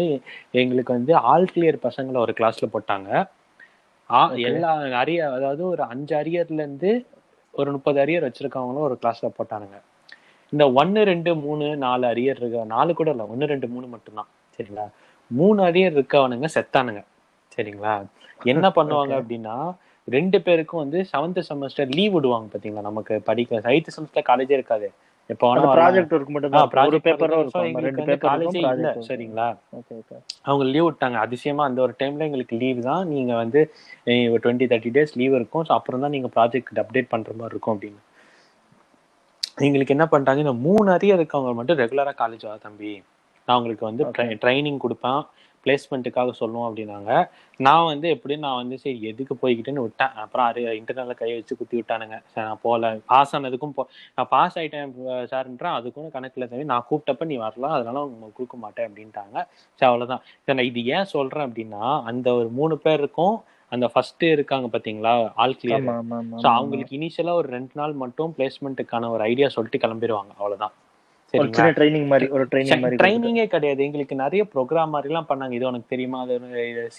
எங்களுக்கு 0.61 0.91
வந்து 0.97 1.13
ஆல் 1.31 1.51
கிளியர் 1.55 1.79
பசங்களை 1.87 2.19
ஒரு 2.25 2.33
கிளாஸ்ல 2.39 2.67
போட்டாங்க. 2.75 3.09
எல்லா 4.49 4.71
அரிய 5.01 5.19
அதாவது 5.37 5.63
ஒரு 5.73 5.83
அஞ்சு 5.93 6.13
அரியர்ல 6.21 6.61
இருந்து 6.63 6.91
ஒரு 7.53 7.69
முப்பது 7.75 7.99
அரியர் 8.03 8.27
வச்சிருக்கவங்களும் 8.27 8.87
ஒரு 8.89 8.95
கிளாஸ்ல 9.01 9.27
போட்டானுங்க. 9.37 9.77
இந்த 10.53 10.65
ஒன்னு 10.81 11.01
ரெண்டு 11.11 11.31
மூணு 11.45 11.65
நாலு 11.85 12.05
அரியர் 12.11 12.39
இருக்க 12.41 12.65
நாலு 12.75 12.91
கூட 12.99 13.09
இல்ல 13.15 13.23
ஒன்னு 13.33 13.51
ரெண்டு 13.53 13.67
மூணு 13.73 13.87
மட்டும்தான். 13.93 14.29
சரிங்களா? 14.57 14.85
மூணு 15.31 15.59
அரியர் 15.69 15.95
இருக்கவனுங்க 15.97 16.49
செத்தானுங்க. 16.55 17.01
சரிங்களா? 17.55 17.95
என்ன 18.53 18.67
பண்ணுவாங்க. 18.77 19.13
அப்படின்னா 19.21 19.57
ரெண்டு 20.07 20.37
பேருக்கும் 20.45 20.83
வந்து 20.83 20.99
செவன்த் 21.11 21.41
செமஸ்டர் 21.49 21.91
லீவ் 21.97 22.15
விடுவாங்க 22.15 22.47
பாத்தீங்களா? 22.53 22.83
நமக்கு 22.89 23.13
படிக்க 23.29 23.61
எயித்து 23.73 23.95
செமஸ்டர் 23.97 24.29
காலேஜே 24.31 24.57
இருக்காது. 24.59 24.89
வரலாம். 25.43 25.75
ப்ராஜெக்ட் 25.77 26.11
ஒர்க் 26.15 26.33
மட்டும் 26.33 26.51
காலேஜே 28.25 28.59
இல்ல 28.73 28.89
சரிங்களா? 29.07 29.47
அவங்க 30.47 30.65
லீவ் 30.73 30.87
விட்டாங்க. 30.87 31.17
அதிசயமா 31.25 31.63
அந்த 31.69 31.81
ஒரு 31.85 31.93
டைம்ல 32.01 32.27
எங்களுக்கு 32.29 32.59
லீவ் 32.63 32.81
தான். 32.89 33.05
நீங்க 33.13 33.33
வந்து 33.43 33.61
டுவெண்ட்டி 34.43 34.67
தேர்ட்டி 34.73 34.91
டேஸ் 34.97 35.15
லீவ் 35.21 35.37
இருக்கும். 35.39 35.65
ஸோ 35.69 35.73
அப்புறம் 35.79 36.03
தான் 36.05 36.15
நீங்க 36.17 36.29
ப்ராஜெக்ட் 36.37 36.81
அப்டேட் 36.83 37.13
பண்ற 37.13 37.31
மாதிரி 37.39 37.53
இருக்கும் 37.55 37.75
அப்படின்னு. 37.75 38.01
எங்களுக்கு 39.57 39.93
என்ன 39.93 40.05
பண்ணிட்டாங்க 40.11 40.37
இந்த 40.37 40.53
மூணு 40.53 40.87
அரிய 40.91 41.15
இருக்கவங்க 41.15 41.53
மட்டும் 41.53 41.77
ரெகுலரா 41.77 42.13
காலேஜ் 42.21 42.45
வா 42.47 42.57
தம்பி. 42.61 43.03
நான் 43.47 43.57
உங்களுக்கு 43.57 43.85
வந்து. 43.85 44.03
ட்ரைனிங் 44.43 44.79
கொடுப்பேன். 44.85 45.21
பிளேஸ்மெண்ட்டுக்காக 45.65 46.31
சொல்லுவோம் 46.31 46.65
அப்படின்னாங்க. 46.69 47.11
நான் 47.57 47.85
வந்து 47.85 48.07
எப்படி 48.09 48.37
நான் 48.37 48.55
வந்து 48.55 48.77
சரி 48.77 49.01
எதுக்கு 49.01 49.33
போய்கிட்டுன்னு 49.41 49.85
விட்டேன். 49.85 50.11
அப்புறம் 50.23 50.45
அரிய 50.45 50.73
இன்டர்னல்ல 50.79 51.13
கை 51.21 51.29
வச்சு 51.33 51.57
குத்தி 51.57 51.75
விட்டானுங்க. 51.79 52.17
சரி 52.33 52.45
நான் 52.47 52.61
போகல. 52.61 52.91
பாஸ் 53.05 53.35
ஆனதுக்கும் 53.35 53.73
போ 53.77 53.87
நான் 54.15 54.29
பாஸ் 54.29 54.57
ஆயிட்டேன் 54.59 54.93
சார்ன்றேன் 55.31 55.75
அதுக்கும் 55.77 56.13
கணக்குல 56.17 56.47
தம்பி. 56.51 56.69
நான் 56.73 56.87
கூப்பிட்டப்ப 56.89 57.25
நீ 57.25 57.35
வரலாம் 57.35 57.71
அதனால 57.71 58.03
உங்களுக்கு 58.05 58.39
கொடுக்க 58.41 58.57
மாட்டேன் 58.57 58.87
அப்படின்ட்டாங்க. 58.89 59.35
சரி 59.79 59.89
அவ்வளவுதான். 59.91 60.23
சரி 60.45 60.57
நான் 60.59 60.71
இது 60.71 60.85
ஏன் 60.97 61.11
சொல்றேன் 61.15 61.47
அப்படின்னா 61.49 62.03
அந்த 62.11 62.33
ஒரு 62.33 62.49
மூணு 62.59 62.77
பேருக்கும் 62.77 63.35
அந்த 63.75 63.87
ஃபர்ஸ்ட் 63.87 64.23
இருக்காங்க 64.23 64.77
பாத்தீங்களா? 64.77 65.31
ஆல் 65.35 65.57
கிளியர் 65.63 65.83
ஸோ 66.41 66.47
அவங்களுக்கு 66.53 66.95
இனிஷியலா 66.97 67.33
ஒரு 67.33 67.49
ரெண்டு 67.49 67.71
நாள் 67.73 67.93
மட்டும் 67.93 68.35
பிளேஸ்மெண்ட்டுக்கான 68.37 69.09
ஒரு 69.09 69.23
ஐடியா 69.23 69.49
சொல்லிட்டு 69.49 69.87
கிளம்பிடுவாங்க 69.87 70.31
அவ்வளவுதான். 70.37 70.71
ட்ரைனிங் 71.73 72.07
மாதிரி 72.07 72.31
ஒரு 72.31 72.45
ட்ரைனிங் 72.45 72.81
மாதிரி. 72.81 72.95
ட்ரைனிங்கே 72.95 73.45
கிடையாது. 73.45 73.83
எங்களுக்கு 73.83 74.15
நிறைய 74.15 74.45
ப்ரோக்ராம் 74.55 74.89
மாதிரிலாம் 74.93 75.25
பண்ணாங்க. 75.29 75.51
இது 75.51 75.67
உனக்கு 75.67 75.85
தெரியுமா? 75.89 76.21
அது 76.21 76.41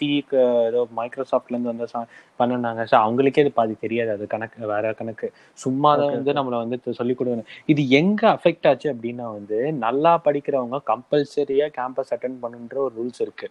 சிக்கு 0.01 0.65
ஏதோ 0.65 0.87
மைக்ரோசாஃப்ட்ல 0.97 1.49
இருந்து 1.49 1.69
வந்து 1.69 1.87
ச- 1.95 2.07
பண்ணுனாங்க. 2.39 2.87
ஸோ 2.91 2.95
அவங்களுக்கே 3.07 3.39
இது 3.39 3.53
பாதி 3.53 3.75
தெரியாது. 3.81 4.11
அது 4.11 4.27
கணக்கு 4.27 4.67
வேற 4.67 4.93
கணக்கு. 4.93 5.33
சும்மா 5.53 5.97
தான் 5.97 6.11
வந்து 6.11 6.33
நம்மள 6.33 6.69
வந்து 6.69 6.93
சொல்லி 6.93 7.15
கொடுக்கணும். 7.19 7.45
இது 7.67 7.89
எங்க 7.89 8.29
அஃபெக்ட் 8.29 8.69
ஆச்சு 8.69 8.95
அப்படின்னா 8.95 9.33
வந்து 9.33 9.73
நல்லா 9.73 10.21
படிக்கிறவங்க 10.25 10.79
கம்பல்சரியா 10.87 11.69
கேம்பஸ் 11.77 12.13
அட்டன் 12.17 12.39
பண்ணுன்ற 12.43 12.75
ஒரு 12.75 12.93
ரூல்ஸ் 13.01 13.21
இருக்கு. 13.21 13.51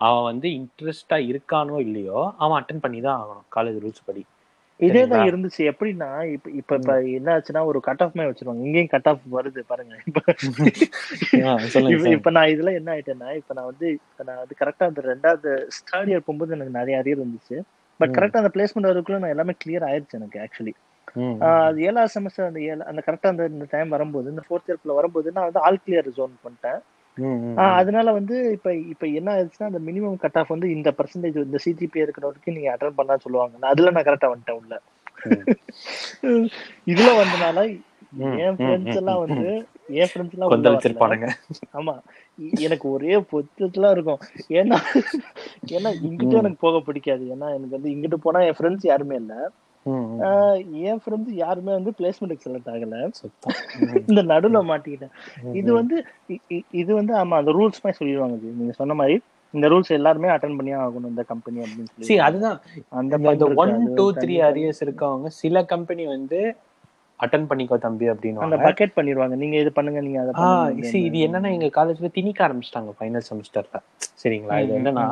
அவன் 0.00 0.28
வந்து 0.28 0.48
இன்ட்ரெஸ்டா 0.58 1.18
இருக்கானோ 1.30 1.76
இல்லையோ 1.86 2.20
அவன் 2.38 2.58
அட்டன் 2.58 2.84
பண்ணி 2.84 3.00
தான் 3.00 3.20
ஆகணும் 3.20 3.46
காலேஜ் 3.56 3.82
ரூல்ஸ் 3.82 4.06
படி. 4.06 4.22
இதே 4.80 5.02
தான்? 5.04 5.26
இருந்துச்சு. 5.28 5.62
எப்படின்னா 5.70 6.08
இப்ப 6.32 6.50
இப்ப 6.60 6.76
இப்ப 6.78 6.94
என்ன 7.18 7.28
ஆச்சுன்னா 7.34 7.62
ஒரு 7.70 7.78
கட் 7.88 8.02
ஆஃப் 8.04 8.16
மாதிரி 8.16 8.30
வச்சிருவாங்க. 8.30 8.64
இங்கேயும் 8.66 8.92
கட் 8.94 9.08
ஆஃப் 9.10 9.26
வருது 9.34 9.62
பாருங்க. 9.70 9.94
இப்ப 10.08 10.20
இப்ப 12.16 12.30
நான் 12.36 12.52
இதுல 12.54 12.72
என்ன 12.78 12.90
ஆயிட்டேன்னா 12.94 13.30
இப்ப 13.40 13.54
நான் 13.58 13.70
வந்து 13.70 13.86
இப்ப 13.98 14.24
நான் 14.28 14.40
வந்து 14.42 14.56
கரெக்டா 14.60 14.88
அந்த 14.90 15.02
ரெண்டாவது 15.10 15.50
தேர்ட் 15.90 16.10
இயர் 16.12 16.26
போகும்போது 16.26 16.56
எனக்கு 16.56 16.78
நிறைய 16.80 16.96
அரியர் 17.02 17.22
இருந்துச்சு. 17.22 17.58
பட். 18.00 18.14
கரெக்டா 18.16 18.40
அந்த 18.42 18.52
பிளேஸ்மெண்ட் 18.54 18.88
வரதுக்குள்ள 18.88 19.20
நான் 19.22 19.34
எல்லாமே 19.34 19.54
கிளியர் 19.62 19.88
ஆயிடுச்சு 19.88 20.18
எனக்கு 20.20 20.40
ஆக்சுவலி 20.44 20.74
அது 21.46 21.78
ஏழாவது 21.88 22.12
செமஸ்டர் 22.14 22.48
அந்த 22.48 22.60
ஏழு 22.68 22.82
அந்த 22.90 23.00
கரெக்டா 23.06 23.30
அந்த 23.32 23.44
டைம் 23.72 23.94
வரும்போது 23.94 24.32
இந்த 24.32 24.42
ஃபோர்த் 24.46 24.68
இயர்க்குள்ள 24.68 24.94
வரும்போது 24.98 25.34
நான் 25.36 25.48
வந்து 25.48 25.64
ஆல் 25.66 25.82
கிளியர் 25.84 26.08
ஜோன் 26.18 26.34
பண்ணிட்டேன் 26.44 26.80
அதனால 27.72 28.12
வந்து 28.12 28.36
இப்ப 28.52 28.68
இப்ப 28.92 29.06
என்ன 29.18 29.28
ஆயிடுச்சுன்னா 29.34 29.70
அந்த 29.70 29.80
மினிமம் 29.80 30.16
கட் 30.16 30.38
ஆஃப் 30.40 30.52
வந்து 30.54 30.68
இந்த 30.70 30.90
பர்சன்டேஜ் 30.98 31.38
இந்த 31.42 31.58
சிஜிபி 31.64 31.98
இருக்கிற 31.98 32.24
வரைக்கும் 32.26 32.56
நீங்க 32.56 32.70
அட்டன் 32.72 32.98
பண்ணா 32.98 33.16
சொல்லுவாங்க. 33.24 33.54
அதுல 33.72 33.92
நான் 33.96 34.08
கரெக்டா 34.08 34.30
வந்துட்டேன் 34.32 34.60
உள்ள. 34.62 34.74
இதுல 36.92 37.10
வந்தனால 37.18 37.58
என் 38.40 38.58
ஃப்ரெண்ட்ஸ் 38.60 38.98
எல்லாம் 39.00 39.20
வந்து 39.24 39.48
என் 40.00 40.10
ஃப்ரெண்ட்ஸ் 40.10 40.36
எல்லாம் 40.36 40.52
கொந்தளிச்சிருப்பானுங்க. 40.52 41.28
ஆமா. 41.74 41.94
எனக்கு 42.66 42.86
ஒரே 42.90 43.14
பொத்துலாம் 43.30 43.94
இருக்கும். 43.96 44.20
ஏன்னா 44.54 44.78
ஏன்னா 45.76 45.90
இங்கிட்ட. 46.06 46.34
எனக்கு 46.42 46.58
போக 46.60 46.80
பிடிக்காது. 46.88 47.24
ஏன்னா 47.34 47.48
எனக்கு 47.56 47.76
வந்து 47.78 47.92
இங்கிட்டு 47.94 48.18
போனா 48.26 48.40
என் 48.48 48.58
ஃப்ரெண்ட்ஸ் 48.58 48.90
யாருமே 48.90 49.16
இல்ல. 49.22 49.34
என் 50.82 51.00
ஃப்ரெண்ட்ஸ் 51.02 51.32
யாருமே 51.34 51.72
வந்து 51.72 51.92
பிளேஸ்மெண்ட்டுக்கு 51.98 52.46
செலக்ட் 52.48 52.72
ஆகல. 52.74 52.96
இந்த 54.08 54.22
நடுவுல 54.22 54.60
மாட்டிக்கிட்டேன். 54.70 55.12
இது. 55.52 55.72
வந்து 55.72 55.96
இது 56.70 56.94
வந்து 56.94 57.14
ஆமா 57.14 57.34
அந்த 57.34 57.50
ரூல்ஸ் 57.50 57.82
மாதிரி 57.82 57.98
சொல்லிடுவாங்க. 58.00 58.38
நீங்க 58.58 58.72
சொன்ன 58.72 58.94
மாதிரி 58.94 59.16
இந்த 59.54 59.68
ரூல்ஸ் 59.68 59.90
எல்லாருமே 59.90 60.28
அட்டன் 60.28 60.56
பண்ணியே 60.56 60.76
ஆகணும் 60.76 61.10
இந்த 61.12 61.22
கம்பெனி 61.22 61.60
அப்படின்னு 61.60 61.90
See, 61.92 62.02
சொல்லி 62.02 62.18
அதுதான். 62.18 62.60
அந்த 62.88 63.18
ஒன் 63.54 63.94
டூ 63.94 64.12
த்ரீ 64.12 64.36
அரியர்ஸ் 64.48 64.80
இருக்கவங்க 64.80 65.26
சில 65.26 65.64
கம்பெனி 65.64 66.06
வந்து 66.06 66.40
அட்டன் 67.20 67.48
பண்ணிக்கோ 67.50 67.76
தம்பி 67.78 68.04
அந்த 68.04 68.14
அப்படின்னுவாங்க 68.14 68.56
பக்கெட் 68.64 68.94
பண்ணிடுவாங்க 68.96 69.34
நீங்க 69.42 69.56
இது 69.58 69.70
பண்ணுங்க 69.72 70.00
நீங்க 70.00 70.20
அதை 70.22 70.32
இது 71.02 71.18
என்னன்னா 71.26 71.50
எங்க 71.56 71.68
காலேஜ்ல 71.76 72.10
திணிக்க 72.16 72.40
ஆரம்பிச்சிட்டாங்க 72.46 72.92
ஃபைனல் 72.96 73.26
செமஸ்டர்ல 73.28 73.78
சரிங்களா? 74.22 74.56
இது 74.64 74.72
என்னன்னா 74.78 75.06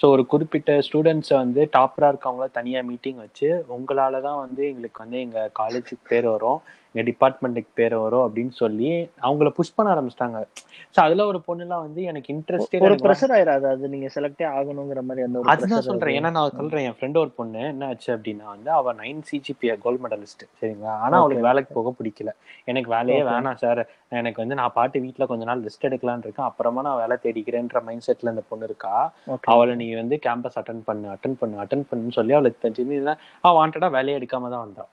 ஸோ 0.00 0.06
ஒரு 0.14 0.22
குறிப்பிட்ட 0.32 0.72
ஸ்டூடெண்ட்ஸ் 0.86 1.32
வந்து 1.36 1.62
டாப்பரா 1.76 2.08
இருக்கவங்கள 2.12 2.48
தனியா 2.56 2.82
மீட்டிங் 2.88 3.20
வச்சு 3.20 3.48
உங்களால 3.76 4.20
தான் 4.22 4.40
வந்து 4.44 4.62
எங்களுக்கு 4.70 5.04
வந்து 5.04 5.18
எங்க 5.20 5.40
காலேஜுக்கு 5.60 6.10
பேர் 6.10 6.28
வரும். 6.32 6.60
எங்க 6.94 7.02
டிபார்ட்மெண்ட்டுக்கு 7.08 7.70
பேர் 7.78 7.94
வரும் 8.04 8.24
அப்படின்னு 8.26 8.52
சொல்லி 8.60 8.90
அவங்கள 9.26 9.48
புஷ் 9.58 9.74
பண்ண 9.76 9.88
ஆரம்பிச்சிட்டாங்க. 9.94 10.38
ஸோ 10.94 10.98
அதுல 11.04 11.24
ஒரு 11.30 11.38
பொண்ணுலாம் 11.48 11.82
வந்து 11.86 12.00
எனக்கு 12.10 12.28
இன்ட்ரெஸ்டே 12.34 12.80
ஒரு 12.86 12.96
ப்ரெஷர் 13.04 13.34
ஆயிராது. 13.36 13.66
அது 13.74 13.90
நீங்க 13.92 14.08
செலக்டே 14.16 14.46
ஆகணுங்கிற 14.56 15.02
மாதிரி 15.08 15.24
அந்த 15.26 15.44
அதுதான் 15.54 15.86
சொல்றேன். 15.88 16.16
ஏன்னா 16.20 16.32
நான் 16.36 16.56
சொல்றேன். 16.58 16.86
என் 16.88 16.96
ஃப்ரெண்ட் 16.98 17.20
ஒரு 17.22 17.32
பொண்ணு. 17.38 17.62
என்ன 17.72 17.88
ஆச்சு 17.92 18.10
அப்படின்னா 18.16 18.48
வந்து 18.54 18.70
அவ 18.78 18.94
நைன் 19.02 19.22
சிஜிபிஏ 19.30 19.76
கோல்ட் 19.84 20.02
மெடலிஸ்ட் 20.06 20.44
சரிங்களா? 20.60 20.94
ஆனா 21.04 21.14
ஓகே 21.16 21.22
அவளுக்கு 21.22 21.48
வேலைக்கு 21.48 21.78
போக 21.78 21.94
பிடிக்கல. 22.00 22.32
எனக்கு 22.72 22.90
வேலையே 22.96 23.22
வேணாம் 23.32 23.60
சார் 23.64 23.82
எனக்கு 24.20 24.42
வந்து 24.42 24.58
நான் 24.60 24.76
பாட்டு 24.78 25.04
வீட்ல 25.06 25.26
கொஞ்ச 25.32 25.44
நாள் 25.50 25.64
ரெஸ்ட் 25.68 25.88
எடுக்கலாம்னு 25.90 26.26
இருக்கேன். 26.26 26.48
அப்புறமா 26.50 26.82
நான் 26.88 27.00
வேலை 27.04 27.16
தேடிக்கிறேன்ற 27.26 27.82
மைண்ட் 27.88 28.06
செட்ல 28.08 28.34
இந்த 28.36 28.44
பொண்ணு 28.52 28.68
இருக்கா? 28.70 28.94
அவளை 29.54 29.74
நீ 29.82 29.88
வந்து 30.02 30.18
கேம்பஸ் 30.28 30.58
அட்டன் 30.62 30.86
பண்ணு 30.88 31.08
அட்டன் 31.16 31.40
பண்ணு 31.42 31.62
அட்டன் 31.64 31.88
பண்ணுன்னு 31.90 32.16
சொல்லி 32.20 32.34
அவளுக்கு 32.38 32.64
தெரிஞ்சு 32.64 33.14
அவ 33.44 33.52
வாண்டடா 33.58 33.90
வேலையை 33.98 34.16
எடுக்காம 34.20 34.50
தான் 34.54 34.64
வந்தா. 34.66 34.86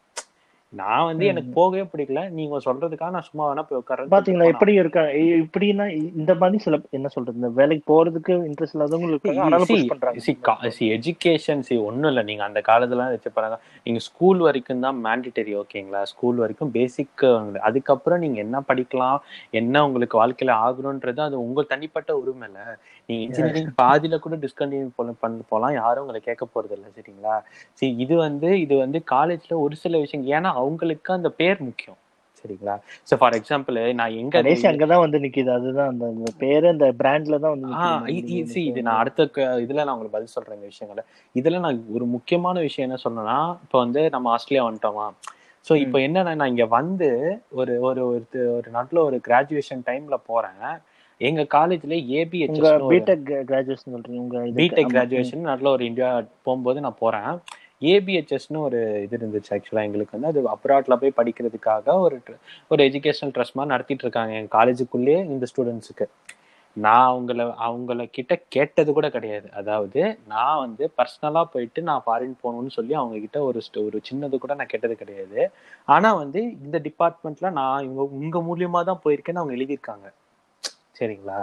நான் 0.73 1.05
வந்து 1.09 1.25
எனக்கு 1.31 1.51
போகவே 1.57 1.83
பிடிக்கல. 1.91 2.21
நீங்க 2.37 2.57
சொல்றதுக்காக 2.65 3.11
நான் 3.15 3.25
சும்மா 3.27 3.43
வேணா 3.49 3.61
போய் 3.67 3.77
சொல்லிட்டு 3.89 4.13
பாத்தீங்களா? 4.13 4.47
எப்படி 4.53 4.73
இருக்கா? 4.81 5.03
இப்படின்னா 5.43 5.85
இந்த 6.21 6.31
மாதிரி 6.41 6.57
சில 6.65 6.77
என்ன 6.97 7.09
சொல்றது? 7.13 7.39
இந்த 7.41 7.51
வேலைக்கு 7.59 7.83
போறதுக்கு 7.91 8.33
இன்ட்ரெஸ்ட் 8.47 8.75
இல்லாதவங்க 8.75 9.11
இருக்காங்க. 9.13 9.43
ஆனாலும் 9.45 9.69
புஷ் 9.69 9.91
பண்றாங்க. 9.91 10.23
சி 10.25 10.33
சி 10.77 10.87
எஜுகேஷன் 10.97 11.63
சி 11.67 11.77
ஒன்றும் 11.89 12.09
இல்லை. 12.11 12.23
நீங்கள் 12.29 12.47
அந்த 12.49 12.61
காலத்துலாம் 12.69 13.13
வச்சு 13.13 13.31
பாருங்க. 13.37 13.59
நீங்கள் 13.85 14.05
ஸ்கூல் 14.07 14.41
வரைக்கும் 14.47 14.83
தான் 14.87 14.99
மேண்டிட்டரி 15.05 15.55
ஓகேங்களா 15.61 16.01
ஸ்கூல் 16.11 16.41
வரைக்கும் 16.43 16.73
பேசிக் 16.77 17.25
அதுக்கப்புறம் 17.69 18.21
நீங்கள் 18.25 18.43
என்ன 18.45 18.61
படிக்கலாம்? 18.71 19.17
என்ன 19.61 19.85
உங்களுக்கு 19.87 20.21
வாழ்க்கையில் 20.21 20.53
ஆகணுன்றது 20.65 21.23
அது 21.27 21.39
உங்கள் 21.45 21.69
தனிப்பட்ட 21.73 22.17
உரிமை 22.21 22.47
இல்லை. 22.49 22.65
நீங்கள் 23.09 23.25
இன்ஜினியரிங் 23.27 23.73
பாதியில் 23.81 24.23
கூட 24.27 24.35
டிஸ்கண்டினியூ 24.45 24.91
பண்ண 24.99 25.41
போகலாம் 25.53 25.75
யாரும் 25.81 26.03
உங்களை 26.05 26.21
கேட்க 26.29 26.43
போகிறது 26.45 26.75
இல்லை 26.77 26.91
சரிங்களா? 26.99 27.37
சி 27.79 27.85
இது 28.05 28.15
வந்து 28.25 28.51
இது 28.65 28.75
வந்து 28.83 29.01
காலேஜில் 29.15 29.61
ஒரு 29.65 29.75
சில 29.85 29.97
விஷயம் 30.05 30.27
ஏன்னா 30.35 30.55
அவங்களுக்கு 30.59 31.09
அந்த 31.17 31.29
பேர் 31.39 31.59
முக்கியம். 31.69 31.99
சரிங்களா? 32.41 32.73
ஸோ 33.09 33.13
ஃபார் 33.19 33.35
எக்ஸாம்பிள் 33.37 33.77
நான் 33.99 34.17
எங்க 34.21 34.41
அங்கதான் 34.71 35.03
வந்து 35.03 35.19
நிக்குது. 35.23 35.51
அதுதான் 35.57 35.89
அந்த 35.93 36.33
பேரு 36.43 36.65
அந்த 36.73 36.87
பிராண்ட்ல 36.99 37.39
தான் 37.43 37.53
வந்து 37.55 37.69
see, 38.51 38.63
இது 38.71 38.83
நான் 38.87 38.99
அடுத்த 39.03 39.25
இதுல 39.63 39.85
நான் 39.85 39.95
உங்களுக்கு 39.95 40.17
பதில் 40.17 40.35
சொல்றேன் 40.35 40.57
இந்த 40.59 40.69
விஷயங்கள 40.73 41.03
இதுல 41.35 41.61
நான் 41.65 41.81
ஒரு 41.95 42.07
முக்கியமான 42.15 42.59
விஷயம் 42.67 42.87
என்ன 42.89 42.99
சொன்னேன்னா 43.05 43.39
இப்போ 43.65 43.79
வந்து 43.85 44.03
நம்ம 44.15 44.31
ஆஸ்திரேலியா 44.35 44.67
வந்துட்டோமா? 44.67 45.07
ஸோ 45.67 45.75
இப்போ 45.85 45.97
என்னன்னா 45.99 46.33
நான் 46.41 46.51
இங்க 46.53 46.65
வந்து 46.79 47.09
ஒரு 47.59 47.73
ஒரு 47.87 48.01
ஒரு 48.57 48.69
நாட்டுல 48.75 49.01
ஒரு 49.07 49.19
கிராஜுவேஷன் 49.29 49.81
டைம்ல 49.89 50.17
போறேன். 50.31 50.61
எங்க 51.21 51.43
காலேஜ்ல 51.53 51.95
உங்க 51.99 52.17
A B H S 52.21 52.89
BTech 52.91 53.29
graduation 53.51 53.93
சொல்றீங்க. 53.95 54.41
பிடெக். 54.59 54.91
கிராஜுவேஷன் 54.93 55.49
நல்ல 55.51 55.67
ஒரு 55.75 55.83
இந்தியா 55.89 56.09
போகும்போது 56.45 56.83
நான் 56.85 57.01
போறேன். 57.03 57.31
ஏபிஹெச்எஸ்னு 57.81 58.59
ஒரு 58.67 58.79
இது 59.05 59.15
இருந்துச்சு 59.17 59.51
ஆக்சுவலாக 59.55 59.87
எங்களுக்கு 59.87 60.15
வந்து. 60.15 60.31
அது 60.33 60.41
அப்ராட்ல 60.55 60.95
போய் 61.01 61.17
படிக்கிறதுக்காக 61.19 61.95
ஒரு 62.05 62.17
ஒரு 62.71 62.81
எஜுகேஷனல் 62.89 63.33
ட்ரஸ்ட் 63.35 63.57
மாதிரி 63.59 63.73
நடத்திட்டு 63.75 64.05
இருக்காங்க 64.07 64.33
எங்கள் 64.39 64.55
காலேஜுக்குள்ளேயே 64.57 65.19
இந்த 65.33 65.47
ஸ்டூடெண்ட்ஸுக்கு 65.51 66.07
நான் 66.77 67.05
அவங்கள 67.11 67.41
அவங்கள 67.67 68.01
கிட்ட 68.17 68.33
கேட்டது 68.55 68.89
கூட 68.97 69.07
கிடையாது. 69.09 69.47
அதாவது 69.59 70.01
நான் 70.33 70.61
வந்து 70.65 70.83
பர்சனலாக 70.99 71.47
போயிட்டு 71.53 71.79
நான் 71.89 72.03
ஃபாரின் 72.05 72.35
போகணும்னு 72.43 72.75
சொல்லி 72.77 72.93
அவங்க 73.01 73.15
கிட்ட 73.25 73.39
ஒரு 73.43 73.61
ஒரு 73.85 73.99
சின்னது 74.09 74.37
கூட 74.43 74.55
நான் 74.55 74.73
கேட்டது 74.73 74.95
கிடையாது. 74.95 75.39
ஆனால் 75.87 76.19
வந்து 76.23 76.41
இந்த 76.65 76.79
டிபார்ட்மெண்ட்ல 76.87 77.51
நான் 77.59 77.83
இவங்க 77.87 78.03
உங்கள் 78.21 78.47
மூலியமாக 78.49 78.85
தான் 78.91 79.03
போயிருக்கேன்னு 79.05 79.43
அவங்க 79.43 79.57
எழுதியிருக்காங்க. 79.59 80.07
சரிங்களா? 80.99 81.39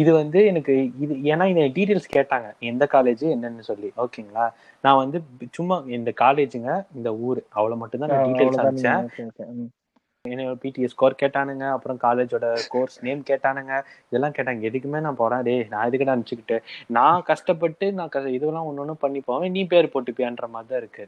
இது 0.00 0.10
வந்து 0.12 0.38
எனக்கு 0.50 0.74
இது 1.04 1.14
ஏன்னா 1.32 1.44
இந்த 1.52 1.62
டீடைல்ஸ் 1.76 2.08
கேட்டாங்க. 2.16 2.48
எந்த 2.70 2.88
காலேஜ் 2.92 3.24
என்னன்னு 3.36 3.64
சொல்லி. 3.70 3.92
ஓகேங்களா? 4.04 4.44
நான் 4.84 5.00
வந்து 5.02 5.20
சும்மா 5.50 5.78
இந்த 5.98 6.12
காலேஜுங்க 6.20 6.70
இந்த 6.98 7.10
ஊர். 7.28 7.40
அவ்வளவு 7.58 7.80
மட்டும் 7.82 8.02
தான் 8.02 8.12
நான் 8.12 8.26
டீடைல்ஸ் 8.28 8.60
அவ்வளவுதான் 8.60 9.00
அனுப்பிச்சேன். 9.00 9.64
என்னோட 10.24 10.52
பிடிஎஸ் 10.62 10.92
ஸ்கோர் 10.92 11.14
கேட்டானுங்க 11.22 11.70
அப்புறம் 11.70 11.98
காலேஜோட 12.02 12.46
கோர்ஸ் 12.68 12.96
நேம் 13.02 13.24
கேட்டானுங்க 13.30 13.72
இதெல்லாம் 14.06 14.32
கேட்டாங்க. 14.32 14.60
எதுக்குமே 14.68 15.00
நான் 15.00 15.16
போறேன். 15.16 15.42
டேய் 15.42 15.66
நான் 15.70 15.90
எதுக்கிட்ட 15.90 16.12
அனுப்பிச்சுக்கிட்டு? 16.14 16.56
நான் 16.86 17.22
கஷ்டப்பட்டு 17.22 17.92
நான் 17.92 18.08
க- 18.08 18.30
இதெல்லாம் 18.30 18.68
ஒண்ணு 18.68 18.82
ஒண்ணு 18.82 18.94
பண்ணி 18.98 19.20
போவேன். 19.20 19.50
நீ 19.50 19.64
பேர் 19.64 19.90
போட்டுப்பியான்ற 19.94 20.48
மாதிரி 20.48 20.68
தான் 20.68 20.78
இருக்கு. 20.78 21.04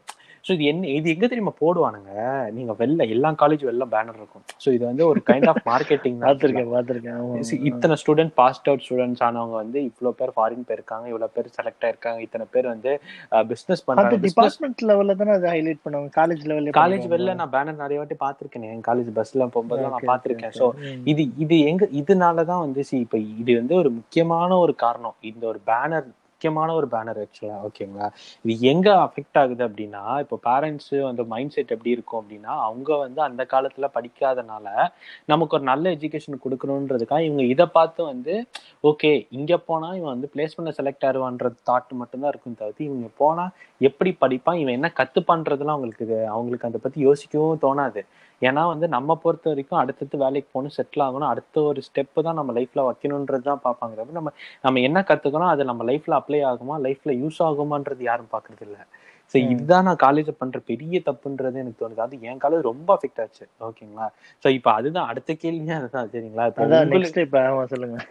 ஸோ 0.48 0.52
இது 0.52 0.64
என்ன 0.64 0.86
இது 0.88 1.10
எங்க 1.10 1.26
தெரியுமா 1.26 1.52
போடுவானுங்க? 1.60 2.12
நீங்க 2.50 2.72
வெளில 2.78 3.08
எல்லா 3.08 3.30
காலேஜ் 3.42 3.64
வெளில 3.70 3.86
பேனர் 3.94 4.18
இருக்கும். 4.20 4.44
ஸோ 4.64 4.72
இது 4.72 4.84
வந்து 4.84 5.06
ஒரு 5.06 5.22
கைண்ட் 5.26 5.48
ஆஃப் 5.48 5.62
மார்க்கெட்டிங் 5.64 6.18
பார்த்திருக்கேன் 6.26 6.74
பார்த்திருக்கேன். 6.76 7.22
இத்தனை 7.70 7.96
ஸ்டூடெண்ட் 8.02 8.32
பாஸ்ட் 8.34 8.68
அவுட் 8.68 8.84
ஸ்டூடெண்ட்ஸ் 8.88 9.24
ஆனவங்க 9.28 9.56
வந்து 9.62 9.80
இவ்வளோ 9.80 10.10
பேர் 10.10 10.34
ஃபாரின் 10.36 10.66
போயிருக்காங்க 10.68 11.08
இவ்வளோ 11.12 11.30
பேர் 11.34 11.50
செலக்ட் 11.58 11.86
ஆயிருக்காங்க 11.86 12.20
இத்தனை 12.20 12.46
பேர் 12.50 12.66
வந்து 12.66 12.92
பண்றாங்க. 13.84 14.16
பிசினஸ் 14.16 14.58
டிபார்ட்மெண்ட் 14.58 14.86
லெவல்ல 14.86 15.16
தானே 15.16 15.30
அதை 15.30 15.50
ஹைலைட் 15.56 15.84
பண்ணுவாங்க? 15.84 16.10
காலேஜ் 16.16 16.46
லெவல்ல 16.50 16.76
காலேஜ் 16.82 17.08
வெளில 17.16 17.34
நான் 17.34 17.50
பேனர் 17.50 17.82
நிறைய 17.84 17.98
வாட்டி 17.98 18.18
பார்த்திருக்கேன். 18.20 18.70
என் 18.72 18.86
காலேஜ் 18.86 19.04
பஸ்ல 19.12 19.46
போகும்போது 19.46 19.82
நான் 19.86 20.10
பார்த்திருக்கேன். 20.10 20.54
ஸோ. 20.60 20.68
இது 21.04 21.24
இது 21.36 21.58
எங்க 21.62 21.88
இதனாலதான் 21.92 22.58
வந்து 22.58 22.84
சி 22.84 22.98
இப்ப 22.98 23.18
இது 23.38 23.54
வந்து 23.56 23.74
ஒரு 23.76 23.90
முக்கியமான 23.90 24.58
ஒரு 24.58 24.74
காரணம். 24.76 25.16
இந்த 25.22 25.46
ஒரு 25.46 25.60
பேனர் 25.66 26.06
முக்கியமான 26.40 26.72
ஒரு 26.74 26.86
பேனர் 26.86 27.18
ஆக்சுவலா 27.22 27.58
ஓகேங்களா 27.66 28.06
இது 28.44 28.54
எங்க 28.60 28.88
அஃபெக்ட் 29.04 29.38
ஆகுது 29.38 29.62
அப்படின்னா 29.66 30.02
இப்போ 30.20 30.36
பேரண்ட்ஸ் 30.42 30.94
அந்த 31.08 31.22
மைண்ட் 31.24 31.54
செட் 31.54 31.70
எப்படி 31.70 31.90
இருக்கும் 31.90 32.20
அப்படின்னா 32.22 32.52
அவங்க 32.60 32.96
வந்து 32.96 33.20
அந்த 33.22 33.42
காலத்துல 33.52 33.86
படிக்காதனால 33.94 34.66
நமக்கு 35.24 35.56
ஒரு 35.56 35.64
நல்ல 35.64 35.94
எஜுகேஷன் 35.94 36.42
கொடுக்கணுன்றதுக்காக 36.44 37.20
இவங்க 37.20 37.42
இதை 37.42 37.66
பார்த்து 37.66 38.04
வந்து 38.04 38.34
ஓகே 38.84 39.26
இங்க 39.30 39.56
போனா 39.58 39.88
இவன் 39.94 40.12
வந்து 40.14 40.30
பிளேஸ்மெண்ட்ல 40.34 40.74
செலக்ட் 40.78 41.06
ஆடுவான்ற 41.08 41.52
தாட் 41.70 41.92
மட்டும்தான் 41.92 42.28
இருக்கும் 42.28 42.60
தவிர்த்து 42.60 42.84
இவங்க 42.84 43.08
போனா 43.16 43.46
எப்படி 43.80 44.16
படிப்பான் 44.20 44.54
இவன் 44.54 44.74
என்ன 44.74 44.92
கத்துப்பான்றதுலாம் 45.00 45.76
அவங்களுக்கு 45.76 46.26
அவங்களுக்கு 46.26 46.68
அதை 46.68 46.80
பத்தி 46.82 47.06
யோசிக்கவும் 47.06 47.62
தோணாது. 47.62 48.02
ஏன்னா 48.42 48.62
வந்து 48.70 48.86
நம்ம 48.88 49.14
பொறுத்த 49.22 49.46
வரைக்கும் 49.50 49.80
அடுத்தடுத்து 49.82 50.18
வேலைக்கு 50.24 50.48
போகணும் 50.52 50.74
செட்டில் 50.76 51.04
ஆகணும். 51.06 51.28
அடுத்த 51.32 51.62
ஒரு 51.70 51.80
ஸ்டெப்பு 51.88 52.24
தான் 52.26 52.38
நம்ம 52.40 52.52
லைஃப்ல 52.58 52.82
வைக்கணுன்றது 52.88 53.44
தான் 53.50 53.62
பார்ப்பாங்க. 53.66 53.96
நம்ம 54.18 54.30
நம்ம 54.64 54.80
என்ன 54.88 54.98
கத்துக்கணும் 55.10 55.52
அது 55.54 55.64
நம்ம 55.70 55.84
லைஃப்ல 55.90 56.18
அப்ளை 56.20 56.40
ஆகுமா 56.52 56.76
லைஃப்ல 56.86 57.12
யூஸ் 57.22 57.40
ஆகுமான்றது 57.48 58.04
யாரும் 58.10 58.32
பார்க்கறது 58.34 58.64
இல்ல 58.68 58.78
ஸோ. 59.32 59.50
இதுதான் 59.50 59.84
நான் 59.84 59.96
காலேஜ் 60.02 60.28
பண்ற 60.38 60.58
பெரிய 60.66 61.00
தப்புன்றது 61.06 61.54
எனக்கு 61.54 61.88
தோணுது. 61.88 62.00
அது 62.00 62.18
என் 62.20 62.38
காலேஜ் 62.38 62.60
ரொம்ப 62.60 62.94
அஃபெக்ட் 62.94 63.20
ஆச்சு. 63.20 63.46
ஓகேங்களா 63.60 64.08
ஸோ 64.44 64.48
இப்போ 64.48 64.72
அதுதான் 64.72 65.06
அடுத்த 65.06 65.32
கேள்வியே 65.32 65.72
அதுதான் 65.72 66.08
சரிங்களா? 66.08 67.64
சொல்லுங்க. 67.66 68.04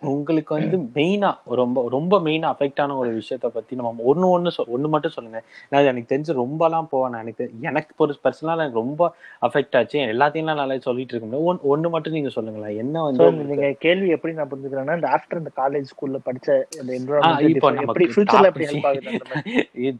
உங்களுக்கு 0.00 0.54
வந்து 0.54 0.76
மெயினா 0.94 1.38
ரொம்ப 1.44 1.86
ரொம்ப 1.90 2.18
மெயினா 2.18 2.54
அஃபெக்ட் 2.56 2.80
ஆன 2.80 2.96
ஒரு 2.96 3.16
விஷயத்த 3.16 3.46
பத்தி 3.46 3.76
நம்ம 3.76 3.94
ஒண்ணு 4.14 4.40
ஒண்ணு 4.40 4.46
சொ- 4.46 4.70
ஒண்ணு 4.74 4.88
மட்டும் 4.88 5.10
சொல்லுங்க. 5.10 5.42
நான் 5.68 5.84
எனக்கு 5.84 6.16
தெரிஞ்சு 6.16 6.44
ரொம்பலாம் 6.44 6.86
போவேன். 6.86 7.20
எனக்கு 7.20 7.50
தெ- 7.52 7.62
எனக்கு 7.62 7.94
ஒரு 7.96 8.16
பர்சனலா 8.24 8.52
எனக்கு 8.52 8.78
ரொம்ப 8.78 9.14
அஃபெக்ட் 9.42 9.76
ஆச்சு. 9.76 9.98
எல்லாத்தையும் 9.98 10.42
நல்லா 10.42 10.78
சொல்லிட்டு 10.78 11.16
இருக்க 11.16 11.36
முடியாது 11.36 11.54
ஒன்- 11.54 11.78
ஒண்ணு 11.78 11.90
மட்டும் 11.90 12.12
நீங்க 12.12 12.28
சொல்லுங்களேன். 12.28 12.76
என்ன 12.76 13.00
சோ 13.00 13.02
வந்து 13.02 13.24
உங்களுக்கு- 13.24 13.44
நீங்க 13.44 13.74
கேள்வி 13.78 14.08
எப்படி 14.08 14.34
நான் 14.34 14.48
புரிஞ்சுக்கிறேன்னா 14.48 14.94
இந்த 14.94 15.08
ஆஃப்டர் 15.08 15.38
இந்த 15.38 15.50
காலேஜ் 15.56 15.84
ஸ்கூல்ல 15.84 16.16
படிச்ச 16.26 16.62
இந்த 16.80 17.18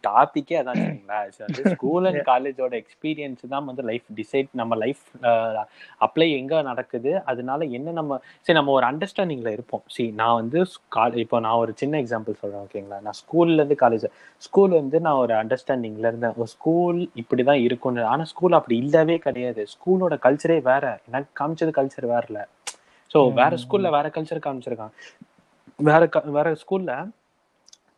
ஆ, 0.04 0.44
டாபிக்கே 0.46 0.58
அதான் 0.60 0.80
சரிங்களா 0.82 1.70
ஸ்கூல் 1.74 2.06
அண்ட் 2.08 2.22
காலேஜோட 2.30 2.72
எக்ஸ்பீரியன்ஸ் 2.82 3.42
தான் 3.54 3.66
வந்து 3.68 3.82
லைஃப் 3.90 4.06
டிசைட் 4.18 4.48
நம்ம 4.60 4.76
லைஃப் 4.84 5.02
அப்ளை 6.06 6.28
எங்க 6.40 6.62
நடக்குது? 6.70 7.12
அதனால 7.30 7.60
என்ன 7.78 7.94
நம்ம 7.98 8.18
சரி 8.46 8.56
நம்ம 8.58 8.72
ஒரு 8.78 8.86
அண்டர்ஸ்டாண்டிங்ல 8.90 9.52
இருப்போம். 9.56 9.84
சரி 9.96 10.08
நான் 10.22 10.36
வந்து 10.40 10.58
இப்போ 11.24 11.40
நான் 11.46 11.60
ஒரு 11.64 11.74
சின்ன 11.82 12.00
எக்ஸாம்பிள் 12.04 12.40
சொல்றேன் 12.42 12.62
ஓகேங்களா? 12.66 12.98
நான் 13.06 13.18
ஸ்கூல்ல 13.22 13.58
இருந்து 13.60 13.78
காலேஜ் 13.84 14.06
ஸ்கூல் 14.46 14.74
வந்து 14.80 15.00
நான் 15.06 15.20
ஒரு 15.24 15.34
அண்டர்ஸ்டாண்டிங்ல 15.42 16.10
இருந்தேன். 16.12 16.36
ஒரு 16.40 16.50
ஸ்கூல் 16.56 17.00
இப்படிதான் 17.22 17.62
இருக்கும்னு. 17.66 18.04
ஆனா 18.14 18.24
ஸ்கூல் 18.34 18.58
அப்படி 18.60 18.76
இல்லவே 18.84 19.18
கிடையாது. 19.28 19.64
ஸ்கூலோட 19.74 20.16
கல்ச்சரே 20.26 20.58
வேற. 20.72 20.84
எனக்கு 21.10 21.32
காமிச்சது 21.42 21.74
கல்ச்சர் 21.80 22.12
வேறல 22.14 22.40
ஸோ 23.10 23.18
வேற 23.40 23.52
ஸ்கூல்ல 23.62 23.88
வேற 23.96 24.06
கல்ச்சர் 24.14 24.46
காமிச்சிருக்கான். 24.46 24.94
வேற 25.78 26.02
வேற 26.36 26.48
ஸ்கூல்ல 26.62 26.92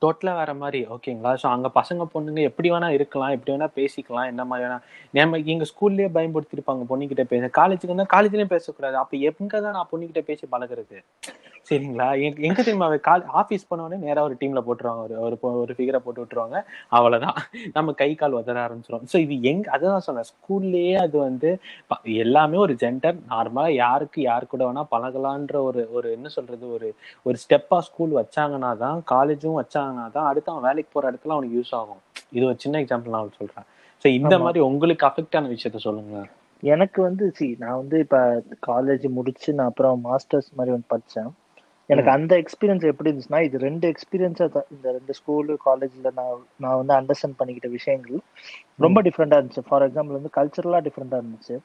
டோட்டலா 0.02 0.32
வேற 0.40 0.52
மாதிரி 0.54 0.80
ஓகேங்களா 0.94 1.30
ஸோ 1.42 1.46
அங்க 1.54 1.68
பசங்க 1.78 2.02
பொண்ணுங்க 2.12 2.40
எப்படி 2.48 2.68
வேணா 2.72 2.88
இருக்கலாம் 2.96 3.32
எப்படி 3.36 3.52
வேணா 3.54 3.68
பேசிக்கலாம் 3.78 4.28
என்ன 4.32 4.42
மாதிரி 4.50 4.64
வேணா. 4.66 4.76
நம்ம 5.18 5.38
எங்க 5.52 5.64
ஸ்கூல்லயே 5.70 6.08
பயன்படுத்திருப்பாங்க 6.16 6.84
பொண்ணுகிட்ட 6.90 7.24
பேச. 7.32 7.48
காலேஜுக்கு 7.58 7.92
வந்தால் 7.94 8.12
காலேஜ்லயும் 8.14 8.52
பேசக்கூடாது. 8.54 8.96
அப்போ 9.02 9.16
எங்க 9.30 9.54
தான் 9.64 9.76
நான் 9.78 9.90
பொண்ணுக்கிட்ட 9.92 10.22
பேசி 10.30 10.44
பழகுறது? 10.54 10.98
சரிங்களா? 11.70 12.06
எங்க 12.26 12.38
எங்க 12.48 12.60
தெரியுமா? 12.60 12.86
கால் 13.08 13.24
ஆஃபீஸ் 13.40 13.66
போன 13.70 13.82
உடனே 13.86 13.98
நேரா 14.06 14.20
ஒரு 14.28 14.36
டீம்ல 14.42 14.60
போட்டுருவாங்க. 14.66 15.02
ஒரு 15.06 15.16
ஒரு 15.26 15.36
ஒரு 15.62 15.72
ஃபிகரை 15.78 16.00
போட்டு 16.04 16.22
விட்டுருவாங்க. 16.22 16.58
அவ்வளவுதான். 16.96 17.38
நம்ம 17.76 17.94
கை 18.02 18.10
கால் 18.22 18.38
உதற 18.40 18.58
ஆரம்பிச்சிடும் 18.66 19.08
ஸோ 19.12 19.18
இது 19.24 19.34
எங்க 19.52 19.66
அதுதான் 19.76 20.06
சொன்னேன். 20.08 20.28
ஸ்கூல்லயே 20.32 20.94
அது 21.04 21.16
வந்து 21.26 21.50
எல்லாமே 22.24 22.58
ஒரு 22.66 22.76
ஜென்டர் 22.84 23.18
நார்மலா 23.32 23.66
யாருக்கு 23.82 24.18
யாரு 24.22 24.46
கூட 24.46 24.62
வேணா 24.68 24.84
பழகலான்ற 24.94 25.56
ஒரு 25.68 25.82
ஒரு 25.98 26.08
என்ன 26.16 26.28
சொல்றது? 26.36 26.64
ஒரு 26.76 26.88
ஒரு 27.26 27.36
ஸ்டெப்பா 27.44 27.80
ஸ்கூல் 27.88 28.14
வச்சாங்கன்னா 28.20 28.72
தான் 28.84 28.98
காலேஜும் 29.14 29.58
வச்சாங்கன்னா 29.88 30.14
தான் 30.16 30.28
அடுத்து 30.30 30.52
அவன் 30.52 30.66
வேலைக்கு 30.68 30.90
போற 30.94 31.04
இடத்துல 31.10 31.34
அவனுக்கு 31.36 31.58
யூஸ் 31.58 31.74
ஆகும். 31.80 32.00
இது 32.36 32.44
ஒரு 32.50 32.58
சின்ன 32.64 32.80
எக்ஸாம்பிள் 32.84 33.14
நான் 33.16 33.36
சொல்றேன். 33.40 33.66
ஸோ 34.02 34.06
இந்த. 34.18 34.34
மாதிரி 34.44 34.60
உங்களுக்கு 34.70 35.04
அஃபெக்ட் 35.10 35.36
ஆன 35.38 35.50
விஷயத்த 35.54 35.78
சொல்லுங்க. 35.88 36.16
எனக்கு 36.62 36.98
வந்து 37.08 37.24
சி 37.36 37.46
நான் 37.62 37.78
வந்து 37.82 37.96
இப்ப 38.04 38.18
காலேஜ் 38.68 39.04
முடிச்சு 39.18 39.50
நான் 39.58 39.70
அப்புறம் 39.72 40.00
மாஸ்டர்ஸ் 40.08 40.50
மாதிரி 40.58 40.72
வந்து 40.74 40.92
படிச்சேன். 40.94 41.30
எனக்கு 41.92 42.10
அந்த 42.14 42.32
எக்ஸ்பீரியன்ஸ் 42.42 42.84
எப்படி 42.90 43.08
இருந்துச்சுன்னா 43.10 43.40
இது 43.48 43.58
ரெண்டு 43.66 43.86
எக்ஸ்பீரியன்ஸா 43.92 44.46
இந்த 44.74 44.88
ரெண்டு 44.96 45.12
ஸ்கூலு 45.18 45.54
காலேஜ்ல 45.66 46.10
நான் 46.18 46.42
நான் 46.64 46.78
வந்து 46.80 46.94
அண்டர்ஸ்டாண்ட் 46.98 47.38
பண்ணிக்கிட்ட 47.38 47.68
விஷயங்கள் 47.76 48.18
ரொம்ப 48.84 49.00
டிஃப்ரெண்டா 49.06 49.38
இருந்துச்சு. 49.38 49.64
ஃபார் 49.68 49.84
எக்ஸாம்பிள் 49.86 50.18
வந்து 50.18 50.32
கல்ச்சரலா 50.38 50.80
டிஃப்ரெண்டா 50.88 51.20
இருந்துச்சு. 51.22 51.56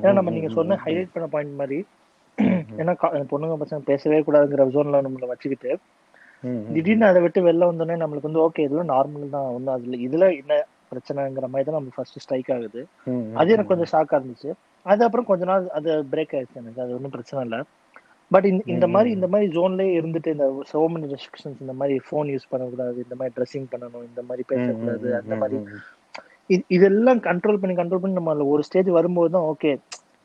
ஏன்னா 0.00 0.14
நம்ம 0.18 0.32
நீங்க 0.36 0.50
சொன்ன 0.58 0.78
ஹைலைட் 0.86 1.14
பண்ண 1.16 1.28
பாயிண்ட் 1.34 1.60
மாதிரி 1.62 1.80
ஏன்னா 2.80 2.92
பொண்ணுங்க 3.32 3.54
பசங்க 3.60 3.82
பேசவே 3.90 4.18
கூடாதுங்கிற 4.24 4.64
ஜோன்ல 4.74 4.98
நம்மள 5.06 5.26
வச்சுக்கிட்டு 5.32 5.70
திடீர்னு 6.74 7.08
அதை 7.10 7.20
விட்டு 7.24 7.40
வெளில 7.48 7.68
வந்தோடனே 7.70 7.96
நம்மளுக்கு 8.02 8.28
வந்து 8.30 8.42
ஓகே 8.46 8.64
இதெல்லாம் 8.66 8.92
நார்மல் 8.94 9.34
தான். 9.36 9.48
ஒன்றும் 9.56 9.74
அதுல 9.76 9.98
இதுல 10.06 10.24
என்ன 10.40 10.54
பிரச்சனைங்கிற 10.90 11.46
மாதிரி 11.52 11.66
தான் 11.68 11.76
நம்மளுக்கு 11.76 11.98
ஃபர்ஸ்ட் 12.00 12.22
ஸ்ட்ரைக் 12.24 12.50
ஆகுது. 12.56 12.82
அது 13.40 13.54
எனக்கு 13.54 13.72
கொஞ்சம் 13.72 13.92
ஷாக்கா 13.94 14.18
இருந்துச்சு. 14.18 14.50
அது 14.86 15.00
அப்புறம் 15.06 15.28
கொஞ்ச 15.30 15.44
நாள் 15.50 15.64
அது 15.78 15.90
பிரேக் 16.12 16.34
ஆயிடுச்சு 16.36 16.60
எனக்கு. 16.62 16.82
அது 16.84 16.96
ஒன்றும் 16.98 17.14
பிரச்சனை 17.16 17.42
இல்லை. 17.46 17.60
பட் 18.30 18.46
இந்த 18.50 18.62
இந்த 18.74 18.86
மாதிரி 18.92 19.08
இந்த 19.16 19.26
மாதிரி 19.32 19.46
ஜோன்லயே 19.56 19.90
இருந்துட்டு 19.98 20.30
இந்த 20.36 20.46
சோ 20.70 20.80
மெனி 20.92 21.08
ரெஸ்ட்ரிக்ஷன்ஸ் 21.12 21.60
இந்த 21.64 21.74
மாதிரி 21.80 21.96
ஃபோன் 22.06 22.30
யூஸ் 22.34 22.48
பண்ணக்கூடாது 22.52 22.98
இந்த 23.04 23.16
மாதிரி 23.18 23.34
ட்ரெஸ்ஸிங் 23.36 23.68
பண்ணணும் 23.72 24.06
இந்த 24.10 24.22
மாதிரி 24.28 24.44
பேசக்கூடாது 24.52 25.08
அந்த 25.20 25.36
மாதிரி 25.42 25.58
இதெல்லாம் 26.76 27.20
கண்ட்ரோல் 27.28 27.60
பண்ணி 27.60 27.74
கண்ட்ரோல் 27.78 28.02
பண்ணி 28.02 28.18
நம்ம 28.18 28.48
ஒரு 28.54 28.62
ஸ்டேஜ் 28.68 28.90
வரும்போது 28.98 29.30
தான் 29.36 29.46
ஓகே 29.52 29.72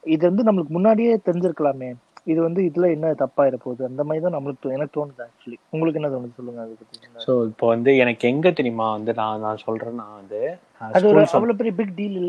இது 0.04 0.24
வந்து 0.30 0.46
நம்மளுக்கு 0.48 0.74
முன்னாடியே 0.78 1.14
தெரிஞ்சிருக்கலாமே. 1.28 1.90
இது 2.28 2.40
வந்து 2.42 2.62
இதுல 2.66 2.88
என்ன 2.94 3.08
தப்பாயிர 3.20 3.56
போகுது 3.58 3.82
அந்த 3.88 4.02
மாதிரி 4.04 4.24
தான் 4.24 4.36
நம்மளுக்கு 4.36 4.74
எனக்கு 4.74 4.96
தோணுது 4.98 5.22
ஆக்சுவலி 5.26 5.58
உங்களுக்கு 5.72 6.00
என்ன 6.00 6.10
தோணுது 6.12 6.36
சொல்லுங்க 6.36 6.62
அதை 6.64 6.74
பத்தி? 6.82 7.08
ஸோ 7.24 7.32
இப்போ 7.48 7.66
வந்து 7.68 7.92
எனக்கு 8.02 8.24
எங்க 8.30 8.52
தெரியுமா 8.58 8.88
வந்து 8.92 9.14
நான் 9.20 9.42
நான் 9.42 9.64
சொல்றேன்னா 9.64 10.06
வந்து 10.14 10.42
அது 10.90 11.10
ஒரு 11.12 11.22
அவ்வளவு 11.32 11.58
பெரிய 11.60 11.74
பிக் 11.80 11.96
டீல் 11.96 12.20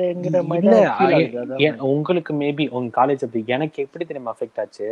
மாதிரி 0.44 0.64
இல்ல 0.64 0.78
தான் 0.78 0.96
feel 1.00 1.12
எ- 1.12 1.18
ஆகுது 1.18 1.40
அதான் 1.42 1.62
எ- 1.66 1.76
உங்களுக்கு 1.88 2.34
மேபி 2.40 2.66
உங்க 2.72 2.90
காலேஜ் 2.98 3.24
அப்படி 3.24 3.52
எனக்கு 3.52 3.84
எப்படி 3.84 4.06
தெரியுமா 4.06 4.34
அஃபெக்ட் 4.34 4.60
ஆச்சு? 4.60 4.88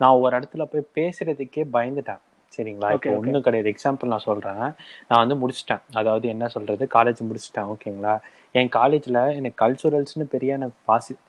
நான் 0.00 0.18
ஒரு 0.18 0.32
இடத்துல 0.36 0.64
போய் 0.68 0.88
பேசுறதுக்கே 0.96 1.64
பயந்துட்டேன் 1.72 2.22
சரிங்களா? 2.52 2.88
இப்போ. 2.90 3.10
ஒண்ணும் 3.18 3.44
கிடையாது. 3.44 3.72
எக்ஸாம்பிள் 3.72 4.12
நான் 4.12 4.26
சொல்றேன். 4.26 4.62
நான் 5.08 5.22
வந்து 5.22 5.36
முடிச்சிட்டேன். 5.36 5.82
அதாவது 5.94 6.26
என்ன 6.28 6.48
சொல்றது? 6.48 6.84
காலேஜ் 6.94 7.20
முடிச்சிட்டேன் 7.26 7.70
ஓகேங்களா 7.72 8.14
என் 8.54 8.70
காலேஜ்ல 8.74 9.18
எனக்கு 9.36 9.58
கல்ச்சுரல்ஸ்னு 9.62 10.26
பெரிய 10.30 10.52
எனக்கு 10.54 10.76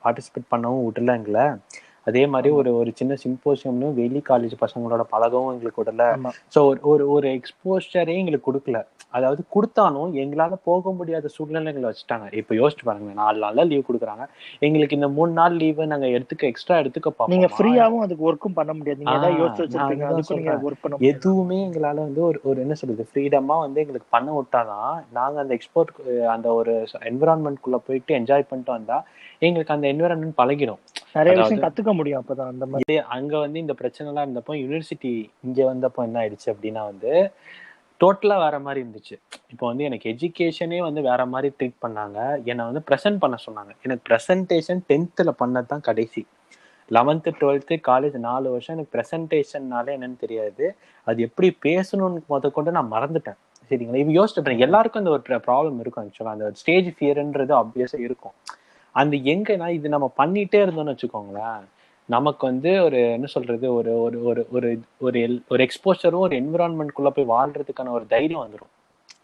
பார்ட்டிசிபேட் 0.02 0.50
பண்ணவும் 0.52 0.84
விடலங்கள. 0.86 1.38
அதே 2.10 2.24
மாதிரி 2.34 2.50
ஒரு 2.60 2.70
ஒரு 2.80 2.92
சின்ன 3.00 3.16
சிம்போசியம்னு 3.24 3.90
வெளி 4.00 4.22
காலேஜ் 4.30 4.56
பசங்களோட 4.64 5.04
பழகவும் 5.14 5.52
எங்களுக்கு 5.54 5.82
விடல. 5.82 6.06
ஸோ 6.54 6.62
ஒரு 6.92 7.04
ஒரு 7.16 7.28
எக்ஸ்போஷரே 7.38 8.16
எங்களுக்கு 8.22 8.48
கொடுக்கல. 8.48 8.80
அதாவது 9.16 9.42
கொடுத்தாலும் 9.54 10.10
எங்களால 10.22 10.56
போக 10.68 10.92
முடியாத 10.98 11.30
சூழ்நிலைகளை 11.36 11.86
வச்சுட்டாங்க. 11.88 12.26
இப்போ 12.40 12.52
யோசிச்சு 12.60 12.84
பாருங்க 12.88 13.14
நாலு 13.22 13.38
நாள்ல 13.44 13.64
லீவ் 13.70 13.86
கொடுக்குறாங்க. 13.88 14.24
எங்களுக்கு 14.66 14.98
இந்த 14.98 15.08
மூணு 15.16 15.32
நாள் 15.38 15.56
லீவு 15.62 15.86
நாங்க 15.92 16.08
எடுத்துக்க 16.16 16.50
எக்ஸ்ட்ரா 16.50 16.76
எடுத்துக்க 16.82 17.08
நீங்க 17.32 17.48
பார்ப்போம் 17.48 17.56
ஃப்ரீயாவும் 17.56 18.04
அதுக்கு 18.04 18.26
ஒர்க்கும் 18.30 18.58
பண்ண 18.58 18.72
முடியாது. 18.78 19.00
நீங்க 19.02 19.16
ஏதாவது 19.20 19.40
யோசிச்சு 19.42 19.80
நீங்க 19.92 20.10
முடியாது 20.60 21.10
எதுவுமே 21.10 21.58
எங்களால 21.66 21.98
வந்து 22.08 22.22
ஒரு 22.28 22.40
ஒரு 22.50 22.58
என்ன 22.64 22.76
சொல்றது 22.82 23.08
ஃப்ரீடமா 23.10 23.56
வந்து 23.64 23.82
எங்களுக்கு 23.84 24.08
பண்ண 24.16 24.30
விட்டாதான் 24.38 24.94
நாங்க 25.18 25.36
அந்த 25.44 25.54
எக்ஸ்போர்ட் 25.58 25.92
அந்த 26.34 26.48
ஒரு 26.60 26.74
என்விரான்மெண்ட் 27.12 27.62
குள்ள 27.66 27.78
போயிட்டு 27.88 28.18
என்ஜாய் 28.20 28.48
பண்ணிட்டு 28.50 28.72
வந்தா 28.78 28.98
எங்களுக்கு 29.46 29.74
அந்த 29.74 29.86
என்விரான்மெண்ட் 29.92 30.38
பழகிடும். 30.40 30.80
நிறைய 31.16 31.34
விஷயம் 31.38 31.62
கத்துக்க 31.64 31.92
முடியும் 31.98 32.20
அப்பதான் 32.20 32.50
அந்த 32.54 32.66
மாதிரி. 32.72 32.96
அங்க 33.16 33.32
வந்து 33.38 33.58
இந்த 33.58 33.74
பிரச்சனை 33.80 34.06
எல்லாம் 34.10 34.26
இருந்தப்போ 34.26 34.54
யூனிவர்சிட்டி 34.62 35.12
இங்க 35.46 35.60
வந்தப்போ 35.72 36.02
என்ன 36.08 36.18
ஆயிடுச்சு 36.22 36.48
அப்படின்னா 36.54 36.82
வந்து 36.90 37.12
டோட்டலா 38.00 38.36
வேற 38.44 38.58
மாதிரி 38.58 38.80
இருந்துச்சு. 38.84 39.16
இப்போ 39.52 39.64
வந்து 39.66 39.84
எனக்கு 39.84 40.06
எஜுகேஷனே 40.12 40.78
வந்து 40.88 41.00
வேற 41.08 41.26
மாதிரி 41.26 41.48
ட்ரீட் 41.56 41.80
பண்ணாங்க. 41.84 42.18
என்னை 42.50 42.64
வந்து 42.68 42.82
ப்ரெசென்ட் 42.88 43.18
பண்ண 43.24 43.36
சொன்னாங்க. 43.46 43.72
எனக்கு 43.86 44.04
ப்ரெசன்டேஷன் 44.10 44.80
டென்த்தில் 44.90 45.38
பண்ணது 45.42 45.70
தான் 45.72 45.86
கடைசி. 45.88 46.22
லெவன்த்து 46.96 47.30
டுவெல்த்து 47.40 47.74
காலேஜ் 47.88 48.16
நாலு 48.28 48.46
வருஷம் 48.54 48.74
எனக்கு 48.76 48.94
ப்ரெசன்டேஷன்னாலே 48.96 49.92
என்னன்னு 49.96 50.16
தெரியாது. 50.24 50.64
அது 51.06 51.18
எப்படி 51.28 51.56
பேசணும்னு 51.66 52.22
முத 52.32 52.50
கொண்டு 52.50 52.70
நான் 52.76 52.92
மறந்துட்டேன். 52.96 53.38
சரிங்களா? 53.70 54.00
இது 54.04 54.16
யோசிச்சு 54.20 54.42
பாருங்க. 54.44 54.66
எல்லாருக்கும் 54.68 55.02
அந்த 55.02 55.12
ஒரு 55.16 55.22
ப்ராப்ளம் 55.48 55.76
இருக்கும் 55.82 56.04
ஆக்சுவலாக 56.04 56.36
அந்த 56.36 56.46
ஸ்டேஜ் 56.60 56.88
ஃபியர்ன்றது 56.96 57.52
ஆப்வியஸாக 57.60 58.06
இருக்கும். 58.08 58.34
அந்த 59.00 59.16
எங்கன்னா 59.32 59.68
இது 59.78 59.94
நம்ம 59.94 60.08
பண்ணிட்டே 60.22 60.62
இருந்தோம்னு 60.64 60.94
வச்சுக்கோங்களேன் 60.94 61.62
நமக்கு 62.08 62.44
வந்து 62.50 62.70
ஒரு 62.86 63.00
என்ன 63.16 63.26
சொல்றது 63.34 63.66
ஒரு 63.74 63.92
ஒரு 64.06 64.18
ஒரு 64.30 64.42
ஒரு 64.56 64.68
ஒரு 65.06 65.20
ஒரு 65.48 65.66
எக்ஸ்போஷரும் 65.66 66.24
ஒரு 66.26 66.36
environment 66.42 66.90
குள்ள 66.98 67.10
போய் 67.16 67.32
வாழ்றதுக்கான 67.34 67.96
ஒரு 67.98 68.06
தைரியம் 68.14 68.44
வந்துடும் 68.44 68.72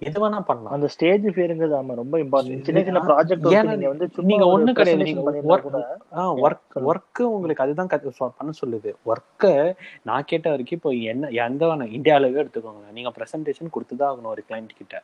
எது 0.07 0.18
வேணா 0.22 0.39
பண்ணலாம். 0.49 0.72
அந்த 0.77 0.89
ஸ்டேஜ் 0.95 1.27
ஃபியருங்கிறது 1.35 1.74
ஆமா 1.77 1.95
ரொம்ப 2.01 2.16
இம்பார்ட்டன்ட் 2.22 2.64
சின்ன 2.68 2.81
சின்ன 2.89 3.01
ப்ராஜெக்ட் 3.11 3.47
நீங்க 3.70 3.89
வந்து 3.93 4.07
நீங்க 4.31 4.45
ஒரு 4.47 4.55
ஒண்ணும் 4.57 4.79
கிடையாது. 4.79 5.05
நீங்க 5.09 5.22
ஒர்க். 6.47 6.77
ஒர்க்கு 6.91 7.22
உங்களுக்கு 7.37 7.64
அதுதான் 7.64 7.91
பண்ண 8.39 8.51
சொல்லுது. 8.62 8.91
ஒர்க்கு 9.11 9.53
நான் 10.09 10.29
கேட்ட 10.33 10.47
வரைக்கும் 10.53 10.79
இப்போ 10.79 10.91
என்ன 11.12 11.31
எந்த 11.47 11.62
வேணா 11.66 11.87
இந்தியாவிலவே 11.99 12.43
எடுத்துக்கோங்க 12.43 12.93
நீங்க 12.99 13.12
ப்ரெசன்டேஷன் 13.18 13.72
கொடுத்துதான் 13.77 14.11
ஆகணும் 14.11 14.33
ஒரு 14.35 14.45
கிளைண்ட் 14.51 14.77
கிட்ட. 14.81 14.95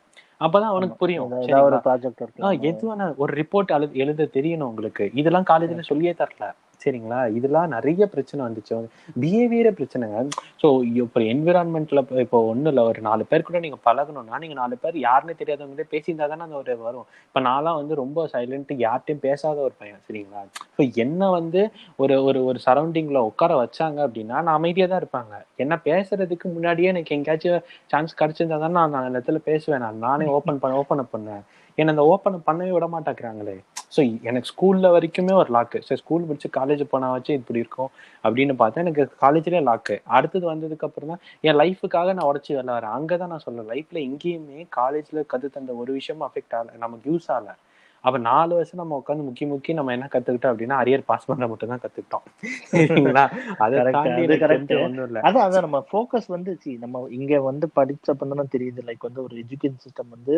அப்பதான் 0.41 0.71
அவனுக்கு 0.71 0.97
புரியும்? 0.97 1.31
ஒரு 1.67 1.79
ப்ராஜெக்ட் 1.87 2.21
ஆ, 2.21 2.25
இருக்கு. 2.25 2.67
எது 2.69 2.83
வேணா 2.89 3.07
ஒரு 3.17 3.33
ரிப்போர்ட் 3.41 3.75
எழுத 3.77 3.93
எழுத 4.05 4.29
தெரியணும் 4.37 4.71
உங்களுக்கு. 4.71 5.05
இதெல்லாம் 5.21 5.49
காலேஜ்ல 5.51 5.87
சொல்லியே 5.91 6.13
தரல. 6.13 6.49
சரிங்களா? 6.81 7.19
இதெல்லாம் 7.37 7.73
நிறைய 7.73 8.03
பிரச்சனை 8.13 8.41
வந்துச்சு. 8.45 8.77
பிஹேவியரே 9.21 9.71
பிரச்சனைங்க 9.77 10.17
ஸோ 10.61 10.67
இப்போ 11.01 11.19
என்விரான்மெண்ட்ல 11.33 12.01
இப்போ 12.23 12.39
ஒன்றும் 12.49 12.71
இல்லை. 12.71 12.83
ஒரு 12.91 13.01
நாலு 13.01 13.23
பேர் 13.29 13.45
கூட 13.47 13.59
நீங்க 13.59 13.77
பழகணும்னா 13.85 14.39
நீங்க 14.43 14.55
நாலு 14.59 14.75
பேர் 14.83 14.95
யாருன்னு 15.03 15.33
தெரியாதவங்களே 15.41 15.85
பேசியிருந்தா 15.93 16.27
தானே 16.31 16.45
அந்த 16.47 16.57
ஒரு 16.61 16.75
வரும். 16.87 17.05
இப்போ 17.27 17.41
நான்லாம் 17.47 17.79
வந்து 17.79 17.95
ரொம்ப 18.01 18.25
சைலண்ட் 18.33 18.73
யார்ட்டையும் 18.83 19.23
பேசாத 19.27 19.57
ஒரு 19.67 19.75
பையன். 19.81 20.01
சரிங்களா? 20.07 20.41
ஸோ 20.77 20.83
என்ன 21.03 21.29
வந்து 21.37 21.63
ஒரு 21.99 22.17
ஒரு 22.27 22.41
ஒரு 22.49 22.61
சரௌண்டிங்ல 22.65 23.21
உட்கார 23.29 23.51
வச்சாங்க 23.61 23.99
அப்படின்னா 24.07 24.37
நான் 24.41 24.57
அமைதியா 24.59 24.87
தான் 24.87 25.01
இருப்பாங்க. 25.03 25.33
என்ன 25.59 25.73
பேசுறதுக்கு 25.87 26.47
முன்னாடியே 26.55 26.91
எனக்கு 26.93 27.15
எங்கேயாச்சும் 27.17 27.63
சான்ஸ் 27.93 28.19
கிடைச்சிருந்தா 28.21 28.59
தான் 28.65 28.77
நான் 28.79 28.99
அந்த 29.01 29.15
இடத்துல 29.15 29.41
பேசுவேன். 29.49 29.85
நான் 29.87 30.03
நானே 30.23 30.33
ஓப்பன் 30.37 30.61
பண்ண 30.63 30.79
ஓப்பன் 30.81 31.03
அப் 31.03 31.13
பண்ணேன் 31.15 31.43
என்ன 31.77 31.93
அந்த 31.93 32.03
ஓப்பன் 32.13 32.35
பண்ணவே 32.47 32.71
விட 32.73 32.87
மாட்டேங்கிறாங்களே. 32.95 33.55
ஸோ 33.95 34.01
எனக்கு 34.29 34.49
ஸ்கூல்ல 34.51 34.87
வரைக்குமே 34.95 35.33
ஒரு 35.39 35.49
லாக்கு 35.55 35.79
சரி 35.87 35.99
ஸ்கூல் 36.01 36.27
படிச்சு 36.29 36.49
காலேஜ் 36.57 36.83
போனாச்சு 36.91 37.31
இப்படி 37.39 37.59
இருக்கும் 37.63 37.91
அப்படின்னு 38.23 38.53
பார்த்தா 38.61 38.83
எனக்கு 38.85 39.03
காலேஜ்லேயே 39.23 39.61
லாக்கு 39.69 39.95
அடுத்தது 40.17 40.45
வந்ததுக்கு 40.51 40.87
அப்புறம் 40.87 41.11
தான் 41.11 41.21
என் 41.47 41.59
லைஃபுக்காக 41.61 42.13
நான் 42.17 42.29
உடச்சி 42.31 42.51
வெளில 42.57 42.75
வரேன். 42.77 42.95
அங்கே 42.97 43.17
தான் 43.17 43.31
நான் 43.33 43.45
சொல்ல 43.47 43.65
லைஃப்ல 43.73 43.99
எங்கேயுமே 44.07 44.59
காலேஜ்ல 44.79 45.23
கத்து 45.33 45.49
தந்த 45.57 45.75
ஒரு 45.83 45.93
விஷயமும் 45.99 46.27
அஃபெக்ட் 46.29 46.55
ஆகலை. 46.59 46.73
நமக்கு 46.85 47.11
யூஸ் 47.11 47.29
ஆகலை. 47.35 47.55
அப்ப 48.03 48.17
நாலு 48.29 48.51
வருஷம் 48.55 48.81
நம்ம 48.81 48.97
உட்காந்து 49.01 49.25
முக்கி 49.27 49.45
முக்கி 49.51 49.73
நம்ம 49.77 49.91
என்ன 49.95 50.07
கத்துக்கிட்டோம் 50.13 50.53
அப்படின்னா 50.53 50.77
அரியர் 50.81 51.05
பாஸ் 51.09 51.27
பண்ண 51.29 51.47
மட்டும் 51.51 51.71
தான் 51.73 51.83
கத்துக்கிட்டோம். 51.83 52.25
சரிங்களா? 52.71 53.25
அதை 53.65 53.83
தாண்டி 53.97 54.23
இல்ல. 54.23 55.19
அதான் 55.27 55.45
அதான் 55.47 55.65
நம்ம 55.67 55.79
ஃபோக்கஸ் 55.91 56.27
வந்து 56.35 56.53
see 56.63 56.73
நம்ம 56.85 57.03
இங்க 57.19 57.41
வந்து 57.49 57.67
படிச்சப்ப 57.79 58.29
தான் 58.41 58.53
தெரியுது. 58.55 58.81
லைக் 58.89 59.07
வந்து 59.09 59.23
ஒரு 59.27 59.35
எஜுகேஷன் 59.43 59.83
சிஸ்டம் 59.85 60.15
வந்து 60.15 60.35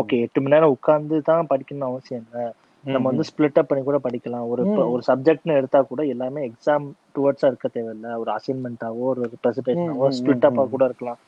ஓகே 0.00 0.20
எட்டு 0.26 0.40
மணி 0.42 0.54
நேரம் 0.56 0.76
உட்கார்ந்து 0.76 1.18
தான் 1.30 1.50
படிக்கணும்னு 1.52 1.90
அவசியம் 1.90 2.24
இல்லை. 2.24 2.46
நம்ம 2.84 3.06
வந்து 3.10 3.24
ஸ்பிளிட் 3.28 3.58
அப் 3.60 3.68
பண்ணி 3.68 3.82
கூட 3.84 3.98
படிக்கலாம். 4.04 4.44
ஒரு. 4.52 4.62
ஒரு 4.92 5.02
சப்ஜெக்ட்னு 5.06 5.56
எடுத்தா 5.60 5.78
கூட 5.92 6.02
எல்லாமே 6.14 6.40
எக்ஸாம் 6.48 6.84
டுவர்ட்ஸா 7.16 7.46
இருக்க 7.50 7.68
தேவையில்ல. 7.76 8.10
ஒரு 8.22 8.30
அசைன்மெண்ட்டாவோ 8.34 9.06
ஒரு 9.12 9.22
ப்ரெசன்டேஷனாவோ 9.44 10.08
ஸ்பிளிட் 10.18 10.46
அப்பா. 10.48 10.64
கூட 10.74 10.84
இருக்கலாம். 10.90 11.18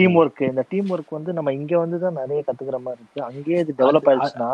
டீம் 0.00 0.16
ஒர்க் 0.22 0.42
இந்த 0.50 0.64
டீம் 0.72 0.90
ஒர்க் 0.94 1.16
வந்து 1.18 1.32
நம்ம 1.38 1.52
இங்க 1.60 1.74
வந்து 1.84 1.98
தான் 2.04 2.18
நிறைய 2.22 2.40
கத்துக்கிற 2.48 2.80
மாதிரி 2.86 3.02
இருக்கு. 3.02 3.22
அங்கேயே 3.30 3.60
இது 3.64 3.74
டெவலப் 3.80 4.10
ஆயிடுச்சுன்னா 4.12 4.50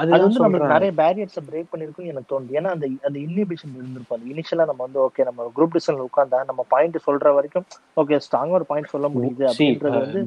அது 0.00 0.10
வந்து 0.12 0.42
நம்மளுக்கு 0.42 0.74
நிறைய 0.74 0.92
பேரியர்ஸை 1.00 1.42
பிரேக் 1.48 1.70
பண்ணிருக்கும் 1.72 2.08
எனக்கு 2.12 2.30
தோணுது. 2.32 2.52
ஏன்னா 2.58 2.70
அந்த 2.76 2.86
அந்த 3.08 3.18
இன்னிபிஷன் 3.24 3.74
இருந்திருக்கும். 3.78 4.16
அந்த 4.16 4.26
இனிஷியலா 4.32 4.66
நம்ம 4.70 4.82
வந்து 4.86 5.00
ஓகே 5.06 5.26
நம்ம 5.28 5.48
குரூப் 5.56 5.74
டிஸ்கஷன் 5.76 6.04
உட்காந்தா 6.06 6.40
நம்ம 6.50 6.64
பாயிண்ட் 6.74 6.98
சொல்ற 7.06 7.34
வரைக்கும் 7.38 7.66
ஓகே 8.02 8.20
ஸ்ட்ராங்கா 8.26 8.58
ஒரு 8.60 8.68
பாயிண்ட் 8.70 8.92
சொல்ல 8.94 9.08
முடியுது 9.16 9.44
அப்படின்றது 9.50 10.00
வந்து 10.04 10.22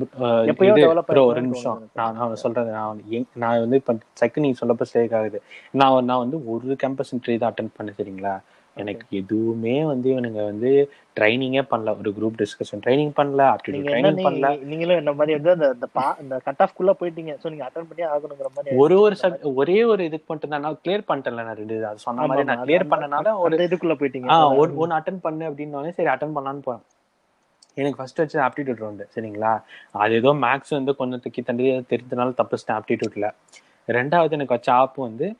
எப்பயோ 0.53 1.23
ஒரு 1.31 1.43
நிமிஷம். 1.47 1.81
நான் 2.01 2.15
நான் 2.19 2.41
சொல்றது 2.43 2.71
நான் 2.77 3.01
நான் 3.45 3.63
வந்து 3.65 3.79
இப்ப 3.83 3.97
செகண்ட் 4.23 4.45
நீங்க 4.45 4.59
சொல்லப்ப 4.61 4.87
ஸ்டேக் 4.91 5.17
ஆகுது. 5.21 5.41
நான் 5.81 6.07
நான் 6.11 6.23
வந்து 6.25 6.39
ஒரு 6.53 6.77
கேம்பஸ் 6.83 7.13
இன்டர்வியூ 7.15 7.41
தான் 7.43 7.51
அட்டன் 7.53 7.75
பண்ணேன் 7.79 7.99
சரிங்களா? 8.01 8.35
எனக்கு 8.77 9.17
எதுவுமே 9.17 9.85
வந்து 9.85 10.09
இவனுங்க 10.11 10.45
வந்து 10.45 10.91
ட்ரைனிங்கே 11.19 11.61
பண்ணல. 11.71 11.97
ஒரு 11.97 12.13
குரூப் 12.21 12.39
டிஸ்கஷன் 12.39 12.79
ட்ரைனிங் 12.85 13.11
பண்ணல 13.17 13.55
ஆப்டிடியூட் 13.55 13.87
ட்ரைனிங் 13.87 14.17
பண்ணல. 14.17 14.31
நீங்க- 14.31 14.55
நீங்களும் 14.55 14.97
என்ன 14.97 15.13
மாதிரி 15.13 15.39
வந்து 15.39 15.51
அந்த 15.51 15.67
அந்த 15.67 15.87
பா- 15.95 16.19
அந்த 16.19 16.39
கட் 16.43 16.55
ஆஃப் 16.57 16.75
குள்ள 16.75 16.95
போயிட்டீங்க. 16.99 17.37
சோ 17.43 17.49
நீங்க 17.49 17.65
அட்டன் 17.65 17.85
பண்ணி 17.89 18.11
ஆகணுங்கிற 18.11 18.45
மாதிரி 18.55 18.75
ஒரு 18.75 18.99
ஒரு 18.99 19.15
ஒரே 19.55 19.83
ஒரு 19.83 20.03
இதுக்கு 20.03 20.25
மட்டும் 20.27 20.49
தான். 20.49 20.61
நான் 20.61 20.77
கிளியர் 20.83 21.03
பண்ணிட்டேன்ல 21.07 21.43
நான் 21.43 21.55
ரெண்டு. 21.55 21.87
அது 21.87 21.97
சொன்ன 21.97 22.25
மாதிரி 22.25 22.43
நான் 22.43 22.65
கிளியர் 22.65 22.93
பண்ணனால 22.93 23.37
ஒரு 23.37 23.57
இதுக்குள்ள 23.57 23.93
போயிட்டீங்க. 23.93 24.29
ஆ 24.29 24.47
ஒன்று 24.77 24.95
அட்டன் 24.95 25.17
பண்ணு 25.21 25.49
அப்படின்னோடனே 25.49 25.89
சரி 25.89 26.09
அட்டன் 26.09 26.37
பண்ணலான்னு 26.37 26.61
போனேன் 26.65 26.81
எனக்கு 27.73 27.97
ஃபர்ஸ்ட் 27.97 28.17
வச்சு 28.17 28.39
ஆப்டிடியூட் 28.39 28.81
ரவுண்டு 28.81 29.05
சரிங்களா? 29.15 29.61
அது 29.91 30.13
ஏதோ 30.13 30.29
மேக்ஸ் 30.33 30.69
வந்து 30.69 30.95
கொஞ்சம் 30.95 31.19
தக்கி 31.19 31.41
தண்டி 31.41 31.85
தெரிஞ்சனால 31.89 32.33
தப்பிச்சிட்டேன் 32.37 32.79
ஆப்டிடியூட்ல 32.79 33.29
ரெண்டாவது 33.87 34.31
எனக்கு 34.31 34.53
வச்ச 34.53 34.71
ஆப் 34.71 34.95
வந்து 34.95 35.35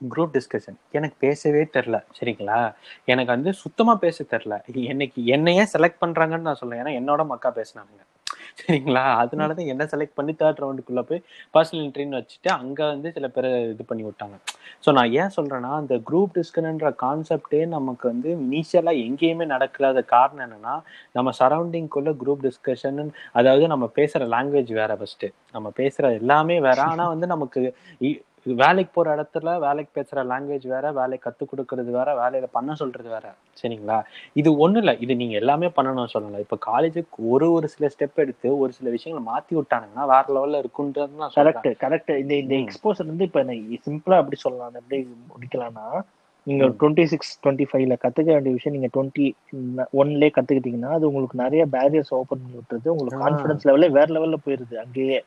குரூப் 0.00 0.30
டிஸ்கஷன் 0.32 0.76
எனக்கு 0.90 1.16
பேசவே 1.18 1.68
தெரில 1.72 2.04
சரிங்களா? 2.20 2.74
எனக்கு 3.04 3.32
வந்து 3.32 3.52
சுத்தமாக 3.52 3.98
பேச 3.98 4.24
தெரில. 4.30 4.60
என்னைக்கு 4.74 5.14
என்னையே 5.14 5.62
செலக்ட் 5.62 6.02
பண்றாங்கன்னு 6.06 6.38
நான் 6.38 6.54
சொல்றேன் 6.54 6.82
ஏன்னா 6.82 6.88
என்னோட 6.88 7.26
மக்கா 7.26 7.52
பேசினாங்க. 7.52 8.04
சரிங்களா? 8.60 9.02
அதனால 9.14 9.54
தான் 9.54 9.66
என்ன 9.66 9.84
செலக்ட் 9.84 10.14
பண்ணி 10.14 10.32
தேர்ட் 10.32 10.60
ரவுண்டுக்குள்ளே 10.60 11.00
போய் 11.00 11.22
பர்சனல் 11.54 11.86
இன்ட்ரின்னு 11.86 12.18
வச்சுட்டு 12.18 12.48
அங்கே 12.48 12.84
வந்து 12.84 13.12
சில 13.12 13.28
பேர் 13.28 13.70
இது 13.70 13.84
பண்ணி 13.84 14.04
விட்டாங்க. 14.04 14.36
ஸோ 14.86 14.92
நான் 14.92 15.12
ஏன் 15.12 15.30
சொல்றேன்னா 15.36 15.70
அந்த 15.70 15.94
குரூப் 15.96 16.30
டிஸ்கஷன்ன்ற 16.34 16.94
கான்செப்டே 17.02 17.66
நமக்கு 17.66 18.08
வந்து 18.08 18.36
இனிஷியலாக 18.36 19.02
எங்கேயுமே 19.06 19.46
நடக்காத 19.46 20.02
காரணம் 20.02 20.50
என்னன்னா 20.50 20.82
நம்ம 21.12 21.30
சரௌண்டிங்குள்ளே 21.38 22.16
குரூப் 22.26 22.50
டிஸ்கஷன் 22.50 23.08
அதாவது 23.32 23.66
நம்ம 23.66 23.86
பேசுகிற 23.88 24.38
லாங்குவேஜ் 24.38 24.72
வேற 24.72 24.96
ஃபஸ்ட்டு 24.96 25.32
நம்ம 25.52 25.70
பேசுகிற 25.70 26.14
எல்லாமே 26.14 26.60
வேற. 26.60 26.82
ஆனால் 26.82 27.08
வந்து 27.08 27.26
நமக்கு 27.26 27.76
இ- 28.00 28.20
வேலைக்கு 28.54 28.92
போற 28.94 29.16
இடத்துல 29.16 29.58
வேலைக்கு 29.58 30.00
பேசுற 30.00 30.14
லாங்குவேஜ் 30.14 30.66
வேற 30.68 30.92
வேலைக்கு 30.92 31.30
கத்து 31.30 31.44
கொடுக்கறது 31.44 31.90
வேற 31.90 32.08
வேலையில 32.22 32.44
பண்ண 32.52 32.74
சொல்றது 32.74 33.08
வேற. 33.08 33.34
சரிங்களா? 33.62 34.02
இது 34.32 34.68
ஒண்ணு 34.68 34.76
இல்ல. 34.76 34.96
இது 34.96 35.16
நீங்க 35.16 35.34
எல்லாமே 35.34 35.66
பண்ணணும் 35.66 36.04
சொல்லலாம். 36.04 36.40
இப்ப 36.40 36.58
காலேஜுக்கு 36.66 37.18
ஒரு 37.18 37.52
ஒரு 37.52 37.68
சில 37.68 37.90
ஸ்டெப் 37.98 38.14
எடுத்து 38.14 38.58
ஒரு 38.58 38.72
சில 38.72 38.90
விஷயங்களை 38.90 39.26
மாத்தி 39.32 39.56
விட்டானுங்கன்னா 39.56 40.06
வேற 40.06 40.24
லெவல்ல 40.28 40.64
இருக்குன்றது 40.64 41.08
நான் 41.08 41.30
கரெக்ட் 41.34 41.74
கரெக்ட் 41.80 42.18
இந்த 42.18 42.34
இந்த. 42.34 42.54
எக்ஸ்போசர் 42.54 43.06
வந்து 43.06 43.24
இப்ப 43.24 43.42
சிம்பிளா 43.88 44.16
அப்படி 44.16 44.36
சொல்லலாம்? 44.36 44.74
எப்படி 44.74 45.08
முடிக்கலாம்னா 45.32 46.00
நீங்க 46.42 46.66
டுவெண்ட்டி 46.66 47.04
சிக்ஸ் 47.04 47.40
டுவெண்ட்டி 47.44 47.64
ஃபைவ்ல 47.72 47.94
கத்துக்க 48.02 48.24
வேண்டிய 48.24 48.54
விஷயம் 48.54 48.78
நீங்க 48.78 48.88
டுவெண்ட்டி 48.94 49.32
ஒன்லயே 49.92 50.30
கத்துக்கிட்டீங்கன்னா 50.36 50.90
அது 50.90 51.06
உங்களுக்கு 51.06 51.42
நிறைய 51.42 51.66
பேரியர்ஸ் 51.66 52.14
ஓபன் 52.14 52.26
பண்ணி 52.28 52.58
விட்டுருது. 52.58 52.88
உங்களுக்கு. 52.88 53.24
கான்ஃபிடன்ஸ் 53.24 53.66
லெவலே 53.68 53.90
வேற 53.90 54.04
லெவல்ல 54.04 54.34
போயிருது. 54.46 54.74
அங்கேயே. 54.74 55.24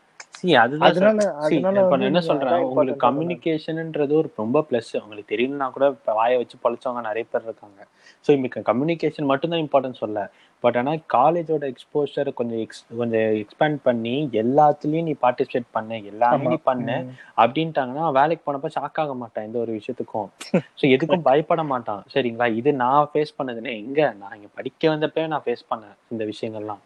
அதனால 0.63 1.23
அதனால 1.45 1.81
என்ன 2.09 2.21
சொல்றேன் 2.21 2.65
உங்களுக்கு. 2.67 3.01
கம்யூனிகேஷன்ன்றது 3.07 4.13
ஒரு 4.13 4.29
ரொம்ப 4.35 4.65
பிளஸ் 4.69 4.91
உங்களுக்கு 5.01 5.31
தெரியலனா 5.33 5.71
கூட 5.71 5.85
வாயை 6.19 6.37
வச்சு 6.37 6.57
பழிச்சவங்க 6.65 7.01
நிறைய 7.01 7.25
பேர் 7.31 7.47
இருக்காங்க. 7.47 7.79
ஸோ 8.25 8.29
இப்போ 8.37 8.61
கம்யூனிகேஷன் 8.71 9.29
மட்டும்தான் 9.31 9.63
இம்பார்ட்டன்ஸ் 9.65 10.03
சொல்ல. 10.03 10.21
பட் 10.63 10.77
ஆனா 10.77 10.93
காலேஜோட 11.15 11.63
எக்ஸ்போஷர் 11.73 12.29
கொஞ்சம் 12.33 12.59
எக்ஸ் 12.59 12.81
கொஞ்சம் 12.97 13.35
எக்ஸ்பேண்ட் 13.43 13.79
பண்ணி 13.83 14.29
எல்லாத்துலயும் 14.43 15.07
நீ 15.09 15.15
பார்ட்டிசிபேட் 15.25 15.69
பண்ணு 15.71 15.97
எல்லாமே. 16.03 16.47
நீ 16.47 16.57
பண்ணு. 16.63 16.97
அப்படின்ட்டாங்கன்னா 17.37 18.11
வேலைக்கு 18.11 18.45
போனப்ப 18.47 18.71
ஷாக் 18.77 18.99
ஆக 19.03 19.13
மாட்டான் 19.13 19.43
எந்த 19.43 19.59
ஒரு 19.59 19.73
விஷயத்துக்கும். 19.79 20.29
ஸோ 20.79 20.85
எதுக்கும் 20.95 21.21
பயப்பட 21.21 21.63
மாட்டான். 21.63 22.03
சரிங்களா? 22.13 22.47
இது 22.53 22.73
நான் 22.73 23.09
ஃபேஸ் 23.13 23.37
பண்ணதுன்னு 23.39 23.73
எங்க? 23.83 24.13
நான் 24.13 24.35
இங்க 24.35 24.49
படிக்க 24.55 24.95
வந்தப்பவே 24.95 25.27
நான் 25.27 25.45
ஃபேஸ் 25.47 25.69
பண்ணேன் 25.69 25.97
இந்த 26.09 26.25
விஷயங்கள்லாம். 26.25 26.83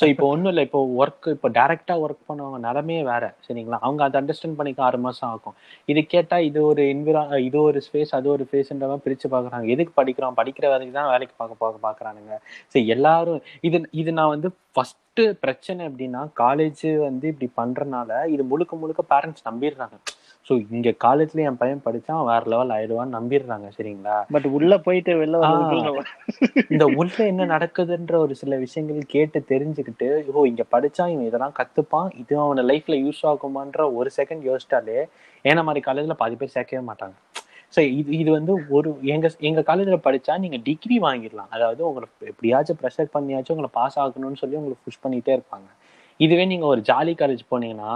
ஸோ 0.00 0.04
இப்போ 0.12 0.24
ஒன்றும் 0.32 0.50
இல்லை. 0.52 0.62
இப்போ 0.68 0.80
ஒர்க் 1.02 1.26
இப்போ 1.34 1.48
டேரெக்டாக 1.58 2.02
ஒர்க் 2.04 2.22
பண்ணவங்க 2.30 2.58
நிலமையே 2.66 3.02
வேற. 3.12 3.24
சரிங்களா? 3.46 3.78
அவங்க 3.86 4.00
அதை 4.06 4.16
அண்டர்ஸ்டாண்ட் 4.20 4.58
பண்ணிக்க 4.60 4.82
ஆறு 4.88 4.98
மாசம் 5.06 5.28
ஆகும். 5.34 5.56
இது 5.92 6.02
கேட்டா 6.14 6.38
இது 6.48 6.60
ஒரு 6.70 6.82
என்விரா 6.94 7.22
இது 7.48 7.58
ஒரு 7.68 7.80
ஸ்பேஸ் 7.86 8.14
அது 8.18 8.28
ஒரு 8.34 8.44
ஸ்பேஸ்ன்ற 8.48 8.88
மாதிரி 8.90 9.04
பிரிச்சு 9.06 9.28
பார்க்குறாங்க. 9.34 9.68
எதுக்கு 9.74 9.94
படிக்கிறோம்? 10.00 10.38
படிக்கிற 10.40 10.66
வேலைக்கு 10.74 10.96
தான் 10.98 11.10
வேலைக்கு 11.14 11.34
பார்க்க 11.42 11.62
பார்க்க 11.62 11.86
பார்க்குறானுங்க. 11.86 12.36
சரி 12.74 12.84
எல்லாரும் 12.96 13.40
இது 13.68 13.80
இது 14.02 14.12
நான் 14.18 14.34
வந்து 14.34 14.50
ஃபர்ஸ்ட் 14.74 15.22
பிரச்சனை 15.44 15.80
எப்படின்னா 15.88 16.22
காலேஜ் 16.44 16.84
வந்து 17.08 17.26
இப்படி 17.32 17.48
பண்ணுறனால 17.60 18.10
இது 18.34 18.44
முழுக்க 18.52 18.76
முழுக்க 18.82 19.02
பேரண்ட்ஸ் 19.14 19.48
நம்பிடுறாங்க. 19.50 19.96
ஸோ 20.46 20.54
இங்க 20.76 20.88
காலேஜ்ல 21.04 21.44
என் 21.48 21.58
பையன் 21.60 21.82
படிச்சா 21.84 22.14
வேற 22.30 22.42
லெவல் 22.52 22.72
ஆயிடுவான்னு 22.74 23.16
நம்பிடுறாங்க 23.16 23.68
சரிங்களா? 23.76 24.16
பட் 24.34 24.46
உள்ள 24.56 24.72
போயிட்டு 24.86 25.12
வெளில 25.20 25.38
இந்த 26.74 26.86
உள்ள 27.00 27.16
என்ன 27.30 27.46
நடக்குதுன்ற 27.52 28.14
ஒரு 28.24 28.34
சில 28.40 28.56
விஷயங்கள் 28.64 29.12
கேட்டு 29.14 29.40
தெரிஞ்சுக்கிட்டு 29.52 30.08
ஓ 30.32 30.44
இங்க 30.50 30.64
படிச்சா 30.74 31.04
இவன் 31.12 31.28
இதெல்லாம் 31.30 31.56
கத்துப்பான் 31.60 32.10
இது 32.22 32.36
அவன 32.42 32.64
லைஃப்ல 32.70 32.96
யூஸ் 33.04 33.22
ஆகுமான்ற 33.30 33.86
ஒரு 34.00 34.10
செகண்ட் 34.18 34.44
யோசிச்சாலே 34.50 34.98
ஏன்னா 35.44 35.64
மாதிரி 35.68 35.82
காலேஜ்ல 35.86 36.16
பாதி 36.22 36.36
பேர் 36.42 36.54
சேர்க்கவே 36.56 36.82
மாட்டாங்க. 36.90 37.16
ஸோ 37.74 37.80
இது 38.00 38.10
இது 38.22 38.30
வந்து 38.36 38.52
ஒரு 38.76 38.88
எங்க 39.14 39.26
எங்க 39.48 39.60
காலேஜ்ல 39.70 39.96
படிச்சா 40.08 40.34
நீங்க 40.44 40.58
டிகிரி 40.68 40.98
வாங்கிடலாம். 41.06 41.50
அதாவது 41.56 41.82
உங்களை 41.88 42.06
எப்படியாச்சும் 42.32 42.78
ப்ரெஷர் 42.82 43.14
பண்ணியாச்சும் 43.16 43.56
உங்களை 43.56 43.72
பாஸ் 43.80 43.98
ஆகணும்னு 44.04 44.42
சொல்லி 44.42 44.60
உங்களை 44.60 44.76
புஷ் 44.84 45.02
பண்ணிட்டே 45.04 45.32
இருப்பாங்க. 45.38 45.68
இதுவே 46.20 46.44
நீங்க 46.50 46.66
ஒரு 46.72 46.80
ஜாலி 46.90 47.14
காலேஜ் 47.20 47.42
போனீங்கன்னா 47.52 47.94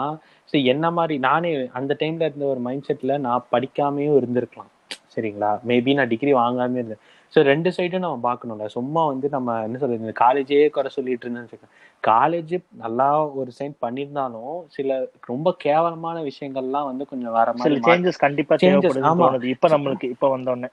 ஸோ 0.52 0.64
என்ன 0.64 0.90
மாதிரி 0.90 1.18
நானே 1.18 1.68
அந்த 1.72 1.96
டைம்ல 1.98 2.28
இருந்த 2.28 2.44
ஒரு 2.44 2.60
மைண்ட் 2.60 2.86
செட்ல 2.88 3.18
நான் 3.18 3.46
படிக்காமையும் 3.52 4.18
இருந்திருக்கலாம். 4.20 4.70
சரிங்களா? 5.16 5.50
மேபி 5.66 5.94
நான் 5.94 6.08
டிகிரி 6.08 6.34
வாங்காமே 6.34 6.78
இருந்தேன். 6.78 7.02
ஸோ 7.32 7.38
ரெண்டு 7.42 7.70
சைடும் 7.76 8.04
நம்ம 8.04 8.20
பார்க்கணும்ல. 8.24 8.66
சும்மா 8.74 9.02
வந்து 9.06 9.26
நம்ம 9.28 9.56
என்ன 9.64 9.78
சொல்றது 9.78 10.04
இந்த 10.04 10.16
காலேஜே 10.20 10.60
குறை 10.70 10.90
சொல்லிட்டு 10.94 11.26
இருந்தேன்னு 11.26 11.68
காலேஜ் 12.04 12.52
நல்லா 12.82 13.06
ஒரு 13.38 13.50
சைன் 13.56 13.72
பண்ணியிருந்தாலும் 13.80 14.58
சில 14.68 14.96
ரொம்ப 15.26 15.48
கேவலமான 15.64 16.16
விஷயங்கள்லாம் 16.28 16.88
வந்து 16.90 17.04
கொஞ்சம் 17.10 17.32
சில 17.32 17.54
மாதிரி 17.54 17.80
சேஞ்சஸ் 17.86 18.20
கண்டிப்பா 18.24 18.54
தேவைப்படுது 18.56 19.08
ஆமா. 19.10 19.28
இப்ப 19.52 19.68
நம்மளுக்கு 19.68 20.12
இப்ப 20.14 20.28
வந்தோடனே. 20.34 20.68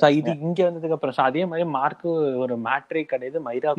சோ 0.00 0.08
இது 0.18 0.30
இங்க 0.42 0.60
வந்ததுக்கு 0.68 0.96
அப்புறம் 0.96 1.20
அதே 1.26 1.42
மாதிரி 1.44 1.66
மார்க் 1.76 2.06
ஒரு 2.44 2.56
மேட்ரே 2.66 3.02
கிடையாது 3.04 3.40
மைரா. 3.40 3.72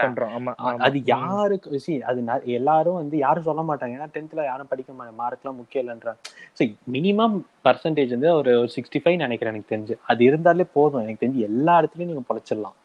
பண்றோம். 0.00 0.50
அது. 0.86 0.98
யாருக்கு 1.12 1.80
see 1.86 1.96
அது 2.10 2.20
எல்லாரும் 2.58 3.00
வந்து 3.00 3.16
யாரும் 3.18 3.48
சொல்ல 3.48 3.62
மாட்டாங்க. 3.62 3.96
ஏன்னா 3.98 4.10
டென்த்ல 4.16 4.44
யாரும் 4.44 4.70
படிக்க 4.72 4.90
மாட்டாங்க. 4.92 5.18
மார்க்லாம் 5.22 5.58
முக்கியம் 5.60 5.84
இல்லைன்றாங்க. 5.84 6.20
ஸோ 6.58 6.62
மினிமம் 6.90 7.36
பர்சன்டேஜ் 7.64 8.10
வந்து 8.10 8.30
ஒரு 8.34 8.54
சிக்ஸ்டி 8.74 8.98
ஃபைவ் 9.02 9.16
நினைக்கிறேன் 9.16 9.54
எனக்கு 9.54 9.72
தெரிஞ்சு. 9.74 9.94
அது 10.10 10.20
இருந்தாலே 10.24 10.66
போதும். 10.74 11.02
எனக்கு 11.02 11.26
தெரிஞ்சு 11.26 11.46
எல்லா 11.50 11.80
இடத்துலயும் 11.80 12.10
நீங்க 12.12 12.22
பொழைச்சிடலாம். 12.28 12.76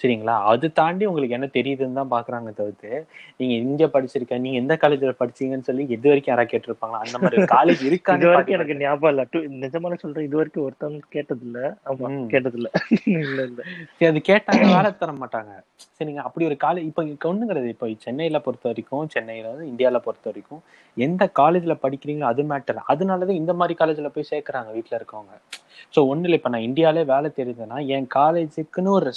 சரிங்களா? 0.00 0.34
அது 0.50 0.66
தாண்டி 0.78 1.04
உங்களுக்கு 1.06 1.36
என்ன 1.36 1.48
தெரியுதுன்னு 1.54 1.98
தான் 1.98 2.10
பாக்குறாங்க 2.12 2.50
தவிர்த்து 2.56 2.90
நீங்க 3.38 3.54
இங்க 3.62 3.84
படிச்சிருக்க 3.94 4.38
நீங்க 4.42 4.58
எந்த 4.60 4.74
காலேஜ்ல 4.82 5.12
படிச்சீங்கன்னு 5.20 5.68
சொல்லி 5.68 5.84
எது 5.96 6.10
வரைக்கும் 6.10 6.32
யாராவது 6.32 6.52
கேட்டிருப்பாங்களா? 6.52 7.00
அந்த 7.04 7.18
மாதிரி 7.18 7.36
காலேஜ் 7.54 7.80
இது 7.80 7.90
இருக்கான்னு 7.90 8.30
வரைக்கும் 8.30 8.56
எனக்கு 8.58 8.76
ஞாபகம் 8.82 9.12
இல்ல. 9.12 9.24
நிஜமான 9.62 9.98
சொல்றேன் 10.02 10.26
இது 10.28 10.38
வரைக்கும் 10.40 10.66
ஒருத்தவங்க 10.66 11.08
கேட்டது 11.16 11.44
இல்ல 11.48 11.60
ஆமா. 11.90 12.10
கேட்டது 12.32 12.58
இல்ல 12.58 12.68
இல்ல. 13.42 13.42
இல்ல 13.46 13.62
அது 14.06 14.22
கேட்டாங்க 14.30 14.64
வேலை 14.74 14.90
தர 14.94 15.12
மாட்டாங்க. 15.20 15.52
சரிங்க 15.96 16.22
அப்படி 16.26 16.44
ஒரு 16.48 16.56
காலேஜ் 16.62 16.88
இப்போ 16.88 17.02
இங்க 17.06 17.28
ஒண்ணுங்கிறது 17.30 17.68
இப்போ 17.72 17.86
சென்னையில 18.04 18.38
பொறுத்த 18.44 18.66
வரைக்கும் 18.70 19.06
சென்னையில 19.14 19.50
வந்து 19.52 19.68
இந்தியால 19.70 20.00
பொறுத்த 20.06 20.26
வரைக்கும் 20.30 20.62
எந்த 20.96 21.24
காலேஜ்ல 21.38 21.74
படிக்கிறீங்களோ 21.82 22.28
அது 22.28 22.44
மேட்டர் 22.50 22.80
அதனாலதான் 22.92 23.40
இந்த 23.40 23.54
மாதிரி 23.60 23.76
காலேஜ்ல 23.80 24.10
போய் 24.14 24.30
சேர்க்கறாங்க 24.30 24.70
வீட்ல 24.76 24.98
இருக்கவங்க. 24.98 25.34
ஸோ 25.94 26.00
ஒண்ணு 26.10 26.26
இல்லை 26.26 26.38
இப்போ 26.38 26.50
நான் 26.52 26.66
இந்தியாலே 26.68 27.02
வேலை 27.10 27.28
தெரியுதுன்னா 27.36 27.78
என் 27.94 28.08
காலேஜுக்குன்னு 28.14 28.90
ஒரு 28.92 29.10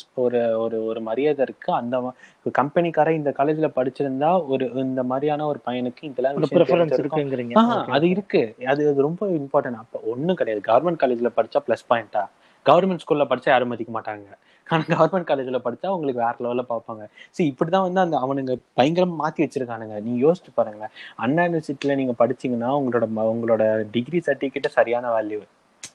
ஒரு 0.63 0.68
ஒரு 0.69 0.79
ஒரு 0.91 1.01
மரியாதை 1.07 1.41
இருக்கு. 1.47 1.69
அந்த 1.79 1.95
கம்பெனிக்கார 2.59 3.13
இந்த 3.19 3.31
காலேஜ்ல 3.37 3.67
படிச்சிருந்தா 3.77 4.31
ஒரு 4.53 4.65
இந்த 4.83 5.03
மாதிரியான 5.11 5.45
ஒரு 5.51 5.59
பையனுக்கு 5.67 6.03
இதெல்லாம். 6.09 6.35
அது 7.97 8.07
இருக்கு. 8.15 8.41
அது 8.73 8.81
அது 8.91 9.07
ரொம்ப 9.07 9.27
இம்பார்ட்டன்ட் 9.39 9.81
அப்ப 9.83 10.01
ஒண்ணும் 10.13 10.39
கிடையாது. 10.41 10.61
கவர்மெண்ட் 10.69 11.01
காலேஜ்ல 11.03 11.31
படிச்சா 11.39 11.61
ப்ளஸ் 11.67 11.89
பாயிண்டா 11.91 12.23
கவர்மெண்ட் 12.65 13.03
ஸ்கூல்ல 13.03 13.25
படிச்சா 13.29 13.49
யாரும் 13.51 13.71
மதிக்க 13.73 13.91
மாட்டாங்க. 13.97 14.25
ஆனா 14.67 14.83
கவர்மெண்ட் 14.93 15.29
காலேஜ்ல 15.29 15.59
படிச்சா 15.65 15.93
உங்களுக்கு 15.95 16.21
வேற 16.23 16.35
லெவல்ல 16.45 16.63
பார்ப்பாங்க. 16.71 17.03
சரி 17.35 17.47
இப்படிதான் 17.51 17.85
வந்து 17.85 18.01
அந்த 18.05 18.17
அவனுங்க 18.25 18.55
பயங்கரமா 18.79 19.15
மாத்தி 19.21 19.41
வச்சிருக்கானுங்க. 19.45 19.95
நீங்க 20.05 20.19
யோசிச்சு 20.25 20.51
பாருங்களேன். 20.55 20.93
அண்ணா 21.25 21.43
யூனிவர்சிட்டியில 21.47 21.95
நீங்க 22.01 22.15
படிச்சீங்கன்னா 22.23 22.71
உங்களோட 22.79 23.07
உங்களோட 23.33 23.63
டிகிரி 23.95 24.21
சர்டிபிகேட் 24.27 24.77
சரியான 24.79 25.13
வேல்யூ 25.17 25.39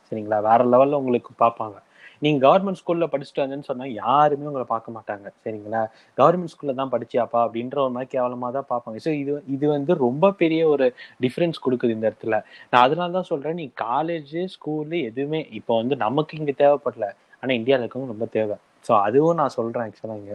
சரிங்களா? 0.09 0.39
வேற 0.49 0.61
லெவல்ல 0.73 1.01
உங்களுக்கு 1.03 1.31
பார்ப்பாங்க. 1.45 1.77
நீங்க 2.25 2.39
கவர்மெண்ட் 2.47 2.81
ஸ்கூல்ல 2.81 3.07
படிச்சுட்டு 3.13 3.43
வந்தேன்னு 3.43 3.69
சொன்னா 3.71 3.87
யாருமே 4.03 4.49
உங்களை 4.51 4.67
பார்க்க 4.75 4.95
மாட்டாங்க. 4.97 5.27
சரிங்களா? 5.45 5.83
கவர்மெண்ட் 6.21 6.53
ஸ்கூல்ல 6.53 6.75
தான் 6.81 6.93
படிச்சியாப்பா? 6.95 7.41
அப்படின்ற 7.47 7.79
ஒரு 7.87 7.95
மாதிரி 7.97 8.11
கேவலமா 8.15 8.51
தான் 8.59 8.69
பார்ப்பாங்க. 8.73 9.01
ஸோ 9.07 9.13
இது 9.23 9.33
இது 9.57 9.67
வந்து 9.77 9.95
ரொம்ப 10.05 10.33
பெரிய 10.43 10.63
ஒரு 10.75 10.87
டிஃபரன்ஸ் 11.25 11.65
கொடுக்குது 11.65 11.97
இந்த 11.97 12.07
இடத்துல. 12.11 12.39
நான் 12.71 12.85
அதனால 12.87 13.13
தான் 13.19 13.31
சொல்றேன் 13.33 13.59
நீ 13.63 13.67
காலேஜ் 13.87 14.33
ஸ்கூலு 14.55 15.01
எதுவுமே 15.11 15.43
இப்போ 15.61 15.75
வந்து 15.83 15.97
நமக்கு 16.07 16.39
இங்க 16.41 16.55
தேவைப்படல. 16.63 17.09
ஆனா 17.43 17.53
இந்தியால 17.61 17.85
இருக்கவங்க 17.85 18.15
ரொம்ப 18.15 18.29
தேவை. 18.39 18.57
ஸோ 18.89 18.95
அதுவும் 19.09 19.39
நான் 19.43 19.57
சொல்றேன் 19.59 19.85
ஆக்சுவலா 19.87 20.17
இங்க. 20.23 20.35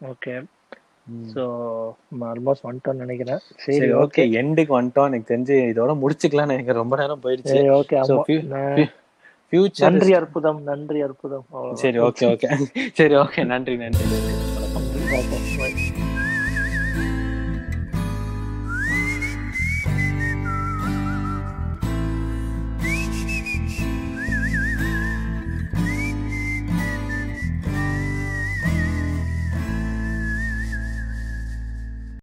ஓகே. 0.00 0.34
ஸோ 1.34 1.42
ஆல்மோஸ்ட் 2.30 2.66
வந்துட்டோம்னு 2.66 3.04
நினைக்கிறேன். 3.04 3.42
சரி 3.66 3.90
ஓகே 4.02 4.22
எண்டுக்கு 4.40 4.72
வந்துட்டோம். 4.78 5.08
எனக்கு 5.10 5.30
தெரிஞ்சு 5.32 5.54
இதோட 5.72 5.92
முடிச்சுக்கலாம் 6.02 6.56
எனக்கு 6.56 6.80
ரொம்ப 6.82 6.96
நேரம் 7.02 7.22
போயிடுச்சு. 7.26 7.58
ஓகே 7.80 7.96
ஃபியூச்சர் 9.52 9.86
நன்றி 9.86 10.12
அற்புதம் 10.14 10.60
நன்றி 10.62 11.00
அற்புதம். 11.02 11.46
சரி 11.82 12.00
ஓகே 12.08 12.26
ஓகே 12.32 12.48
சரி 13.00 13.16
ஓகே 13.16 13.44
நன்றி 13.44 13.76
நன்றி 13.76 14.06
நன்றி 14.06 14.34
வணக்கம். 14.56 15.67